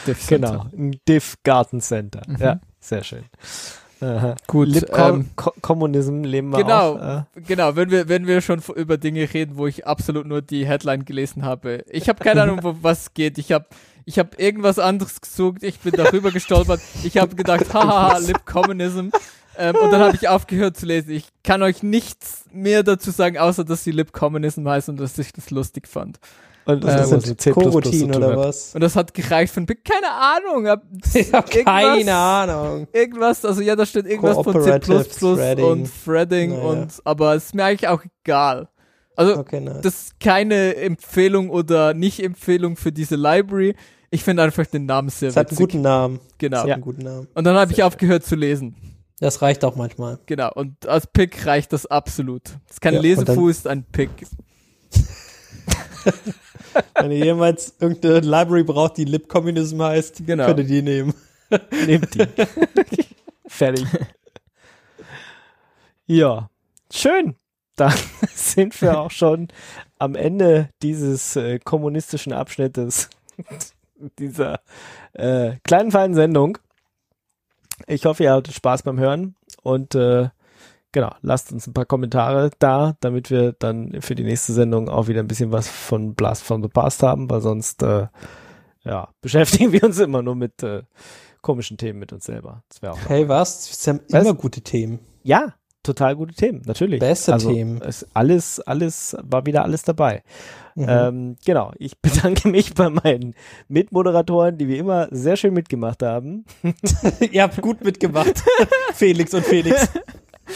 Dev 0.06 0.26
genau. 0.26 0.66
Ein 0.76 0.98
Div 1.06 1.36
Garten 1.44 1.80
Center. 1.80 2.22
Mhm. 2.26 2.36
Ja, 2.38 2.60
sehr 2.80 3.04
schön. 3.04 3.24
Aha. 4.00 4.34
Gut, 4.48 4.68
Lib 4.68 4.90
ähm, 4.96 5.30
Ko 5.36 5.52
Kommunism 5.60 6.24
leben 6.24 6.50
wir 6.50 6.62
genau. 6.62 6.96
auch. 6.96 7.18
Äh, 7.36 7.40
Genau, 7.46 7.76
wenn 7.76 7.90
wir, 7.90 8.08
wenn 8.08 8.26
wir 8.26 8.40
schon 8.40 8.60
über 8.74 8.98
Dinge 8.98 9.32
reden, 9.32 9.56
wo 9.56 9.66
ich 9.68 9.86
absolut 9.86 10.26
nur 10.26 10.42
die 10.42 10.66
Headline 10.66 11.04
gelesen 11.04 11.44
habe. 11.44 11.84
Ich 11.88 12.08
habe 12.08 12.22
keine 12.22 12.42
Ahnung, 12.42 12.60
wo 12.62 12.74
was 12.82 13.02
es 13.02 13.14
geht. 13.14 13.38
Ich 13.38 13.52
habe 13.52 13.66
ich 14.04 14.18
hab 14.18 14.40
irgendwas 14.40 14.80
anderes 14.80 15.20
gesucht, 15.20 15.62
ich 15.62 15.78
bin 15.78 15.92
darüber 15.92 16.32
gestolpert. 16.32 16.80
Ich 17.04 17.16
habe 17.18 17.36
gedacht, 17.36 17.72
haha, 17.74 18.18
Lib 18.18 18.44
Communism. 18.44 19.10
Ähm, 19.58 19.76
und 19.76 19.90
dann 19.92 20.00
habe 20.00 20.16
ich 20.16 20.28
aufgehört 20.28 20.76
zu 20.76 20.86
lesen. 20.86 21.10
Ich 21.12 21.28
kann 21.44 21.62
euch 21.62 21.82
nichts 21.82 22.44
mehr 22.52 22.82
dazu 22.82 23.10
sagen, 23.10 23.38
außer 23.38 23.64
dass 23.64 23.84
sie 23.84 23.90
Lib 23.90 24.12
Communism 24.12 24.66
heißt 24.68 24.88
und 24.88 24.98
dass 25.00 25.18
ich 25.18 25.32
das 25.32 25.50
lustig 25.50 25.86
fand. 25.88 26.18
und 26.64 26.82
Das 26.84 27.10
das 27.10 27.24
ist 27.24 27.40
C++ 27.40 27.50
Coroutine 27.50 28.16
oder 28.16 28.30
hat. 28.30 28.36
was? 28.38 28.74
Und 28.74 28.80
das 28.82 28.96
hat 28.96 29.12
gereicht 29.14 29.52
von, 29.52 29.66
keine 29.66 30.10
Ahnung. 30.10 30.66
Hab 30.68 30.82
Ich 31.14 31.32
habe 31.32 31.50
irgendwas- 31.50 31.64
keine 31.64 32.14
Ahnung. 32.14 32.86
Irgendwas, 32.92 33.44
also 33.44 33.60
ja, 33.60 33.76
da 33.76 33.84
steht 33.84 34.06
irgendwas 34.06 34.36
von 34.36 34.62
C++ 34.62 34.78
Threading. 34.78 35.64
und 35.64 35.90
Threading 36.04 36.50
Naja. 36.52 36.62
und, 36.62 36.92
aber 37.04 37.34
es 37.34 37.46
ist 37.46 37.54
mir 37.54 37.64
eigentlich 37.64 37.88
auch 37.88 38.02
egal. 38.24 38.68
Also, 39.16 39.36
Okay, 39.36 39.60
nice. 39.60 39.82
das 39.82 39.94
ist 40.04 40.20
keine 40.20 40.76
Empfehlung 40.76 41.50
oder 41.50 41.92
Nicht-Empfehlung 41.92 42.76
für 42.76 42.92
diese 42.92 43.16
Library. 43.16 43.74
Ich 44.10 44.24
finde 44.24 44.42
einfach 44.42 44.64
den 44.66 44.86
Namen 44.86 45.10
sehr 45.10 45.28
Es 45.28 45.36
hat 45.36 45.48
einen 45.48 45.58
witzig. 45.58 45.66
guten 45.72 45.82
Namen. 45.82 46.20
Es 46.30 46.38
genau. 46.38 46.58
hat 46.60 46.66
Ja. 46.68 46.74
einen 46.74 46.82
guten 46.82 47.02
Namen. 47.02 47.28
Und 47.34 47.44
dann 47.44 47.56
habe 47.56 47.72
ich 47.72 47.82
aufgehört 47.82 48.24
zu 48.24 48.36
lesen. 48.36 48.74
Das 49.22 49.40
reicht 49.40 49.64
auch 49.64 49.76
manchmal. 49.76 50.18
Genau. 50.26 50.50
Und 50.52 50.88
als 50.88 51.06
Pick 51.06 51.46
reicht 51.46 51.72
das 51.72 51.86
absolut. 51.86 52.42
Das 52.66 52.72
ist 52.72 52.80
kein 52.80 52.94
Ja, 52.94 53.00
Lesefuß, 53.00 53.68
ein 53.68 53.84
Pick. 53.84 54.10
Wenn 56.96 57.12
ihr 57.12 57.26
jemals 57.26 57.76
irgendeine 57.78 58.18
Library 58.18 58.64
braucht, 58.64 58.96
die 58.96 59.04
libcommunism 59.04 59.80
heißt, 59.80 60.26
Genau. 60.26 60.46
könnt 60.46 60.58
ihr 60.58 60.64
die 60.64 60.82
nehmen. 60.82 61.14
Nehmt 61.86 62.12
die. 62.14 62.26
Fertig. 63.46 63.86
Ja, 66.06 66.50
schön. 66.92 67.36
Dann 67.76 67.94
sind 68.34 68.82
wir 68.82 68.98
auch 68.98 69.12
schon 69.12 69.46
am 70.00 70.16
Ende 70.16 70.68
dieses 70.82 71.36
äh, 71.36 71.60
kommunistischen 71.60 72.32
Abschnittes 72.32 73.08
dieser 74.18 74.62
äh, 75.12 75.58
kleinen 75.62 75.92
feinen 75.92 76.16
Sendung. 76.16 76.58
Ich 77.86 78.04
hoffe, 78.04 78.24
ihr 78.24 78.32
hattet 78.32 78.54
Spaß 78.54 78.82
beim 78.82 78.98
Hören 78.98 79.34
und 79.62 79.94
äh, 79.94 80.28
genau, 80.92 81.14
lasst 81.22 81.52
uns 81.52 81.66
ein 81.66 81.72
paar 81.72 81.86
Kommentare 81.86 82.50
da, 82.58 82.96
damit 83.00 83.30
wir 83.30 83.52
dann 83.52 84.00
für 84.00 84.14
die 84.14 84.24
nächste 84.24 84.52
Sendung 84.52 84.88
auch 84.88 85.08
wieder 85.08 85.20
ein 85.20 85.28
bisschen 85.28 85.52
was 85.52 85.68
von 85.68 86.14
Blast 86.14 86.42
from 86.44 86.62
the 86.62 86.68
Past 86.68 87.02
haben, 87.02 87.28
weil 87.30 87.40
sonst 87.40 87.82
äh, 87.82 88.06
ja, 88.84 89.08
beschäftigen 89.20 89.72
wir 89.72 89.84
uns 89.84 89.98
immer 89.98 90.22
nur 90.22 90.34
mit 90.34 90.62
äh, 90.62 90.82
komischen 91.40 91.76
Themen 91.76 91.98
mit 91.98 92.12
uns 92.12 92.24
selber. 92.24 92.62
Das 92.68 92.82
wäre 92.82 92.92
auch 92.92 93.08
Hey, 93.08 93.28
was? 93.28 93.70
Es 93.70 93.86
haben 93.86 94.00
Was? 94.08 94.22
immer 94.22 94.34
gute 94.34 94.60
Themen. 94.60 95.00
ja, 95.22 95.54
total 95.82 96.14
gute 96.14 96.34
Themen, 96.34 96.62
natürlich. 96.64 97.00
Beste 97.00 97.32
also, 97.32 97.50
Themen. 97.50 97.82
Es 97.82 98.06
alles, 98.14 98.60
alles, 98.60 99.16
war 99.22 99.46
wieder 99.46 99.64
alles 99.64 99.82
dabei. 99.82 100.22
Mhm. 100.74 100.86
Ähm, 100.88 101.36
genau, 101.44 101.72
ich 101.78 101.98
bedanke 102.02 102.48
mich 102.48 102.74
bei 102.74 102.88
meinen 102.88 103.34
Mitmoderatoren, 103.68 104.56
die 104.58 104.68
wie 104.68 104.78
immer 104.78 105.08
sehr 105.10 105.36
schön 105.36 105.52
mitgemacht 105.54 106.02
haben. 106.02 106.44
Ihr 107.30 107.42
habt 107.42 107.60
gut 107.60 107.84
mitgemacht. 107.84 108.42
Felix 108.94 109.34
und 109.34 109.44
Felix. 109.44 109.88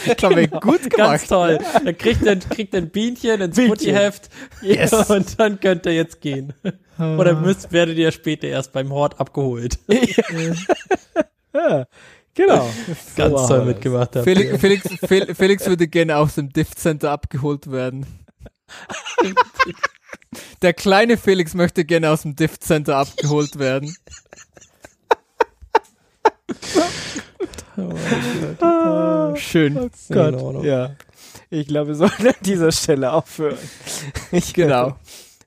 Das 0.05 0.21
haben 0.23 0.35
wir 0.35 0.47
gut 0.47 0.89
gemacht. 0.89 0.91
Ganz 0.97 1.27
toll. 1.27 1.59
Dann 1.83 1.97
kriegt 1.97 2.25
er, 2.25 2.35
kriegt 2.37 2.75
ein 2.75 2.89
Bienchen, 2.89 3.41
ein 3.41 3.51
Bienchen. 3.51 3.67
Sputty-Heft. 3.75 4.29
Yes. 4.61 4.93
Und 5.09 5.39
dann 5.39 5.59
könnt 5.59 5.85
ihr 5.85 5.93
jetzt 5.93 6.19
gehen. 6.21 6.53
Oder 6.99 7.35
müsst, 7.39 7.71
werdet 7.71 7.97
ihr 7.97 8.11
später 8.11 8.47
erst 8.47 8.73
beim 8.73 8.91
Hort 8.91 9.19
abgeholt. 9.19 9.79
Ja, 11.53 11.85
genau. 12.33 12.69
Ganz 13.15 13.41
So 13.41 13.47
toll 13.47 13.65
mitgemacht 13.65 14.15
habt. 14.15 14.25
Felix, 14.25 14.59
Felix, 14.59 14.87
Fel- 15.05 15.33
Felix 15.35 15.65
würde 15.67 15.87
gerne 15.87 16.17
aus 16.17 16.35
dem 16.35 16.49
Diff 16.49 16.75
Center 16.75 17.11
abgeholt 17.11 17.71
werden. 17.71 18.05
Der 20.61 20.73
kleine 20.73 21.17
Felix 21.17 21.53
möchte 21.53 21.85
gerne 21.85 22.09
aus 22.09 22.23
dem 22.23 22.35
Diff 22.35 22.59
Center 22.59 22.97
abgeholt 22.97 23.59
werden. 23.59 23.95
Schön. 29.35 29.77
Oh 29.77 29.89
Gott, 30.09 30.63
ja. 30.63 30.95
Ich 31.49 31.67
glaube, 31.67 31.89
wir 31.89 31.95
sollten 31.95 32.27
an 32.27 32.33
dieser 32.41 32.71
Stelle 32.71 33.11
aufhören. 33.13 33.57
Ich 34.31 34.53
Genau. 34.53 34.97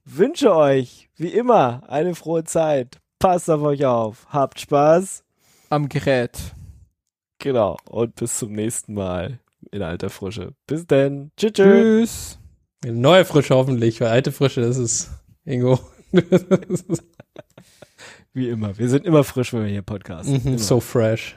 wünsche 0.05 0.55
euch, 0.55 1.09
wie 1.17 1.29
immer, 1.29 1.83
eine 1.89 2.15
frohe 2.15 2.45
Zeit. 2.45 2.99
Passt 3.19 3.51
auf 3.51 3.63
euch 3.63 3.85
auf. 3.85 4.27
Habt 4.31 4.61
Spaß. 4.61 5.25
Am 5.69 5.89
Gerät. 5.89 6.39
Genau. 7.39 7.77
Und 7.89 8.15
bis 8.17 8.39
zum 8.39 8.53
nächsten 8.53 8.95
Mal 8.95 9.39
in 9.71 9.83
alter 9.83 10.11
Frische. 10.11 10.53
Bis 10.67 10.87
denn. 10.87 11.31
Tschüss. 11.37 11.53
tschüss. 11.53 12.39
Neue 12.85 13.25
Frische 13.25 13.55
hoffentlich, 13.55 14.01
weil 14.01 14.09
alte 14.09 14.33
Frische, 14.33 14.63
das 14.63 14.79
ist 14.79 15.11
Ingo. 15.45 15.79
Wie 18.33 18.49
immer. 18.49 18.79
Wir 18.79 18.89
sind 18.89 19.05
immer 19.05 19.23
frisch, 19.25 19.53
wenn 19.53 19.65
wir 19.65 19.71
hier 19.71 19.83
podcasten. 19.83 20.41
Mhm, 20.45 20.59
so 20.59 20.81
fresh. 20.81 21.37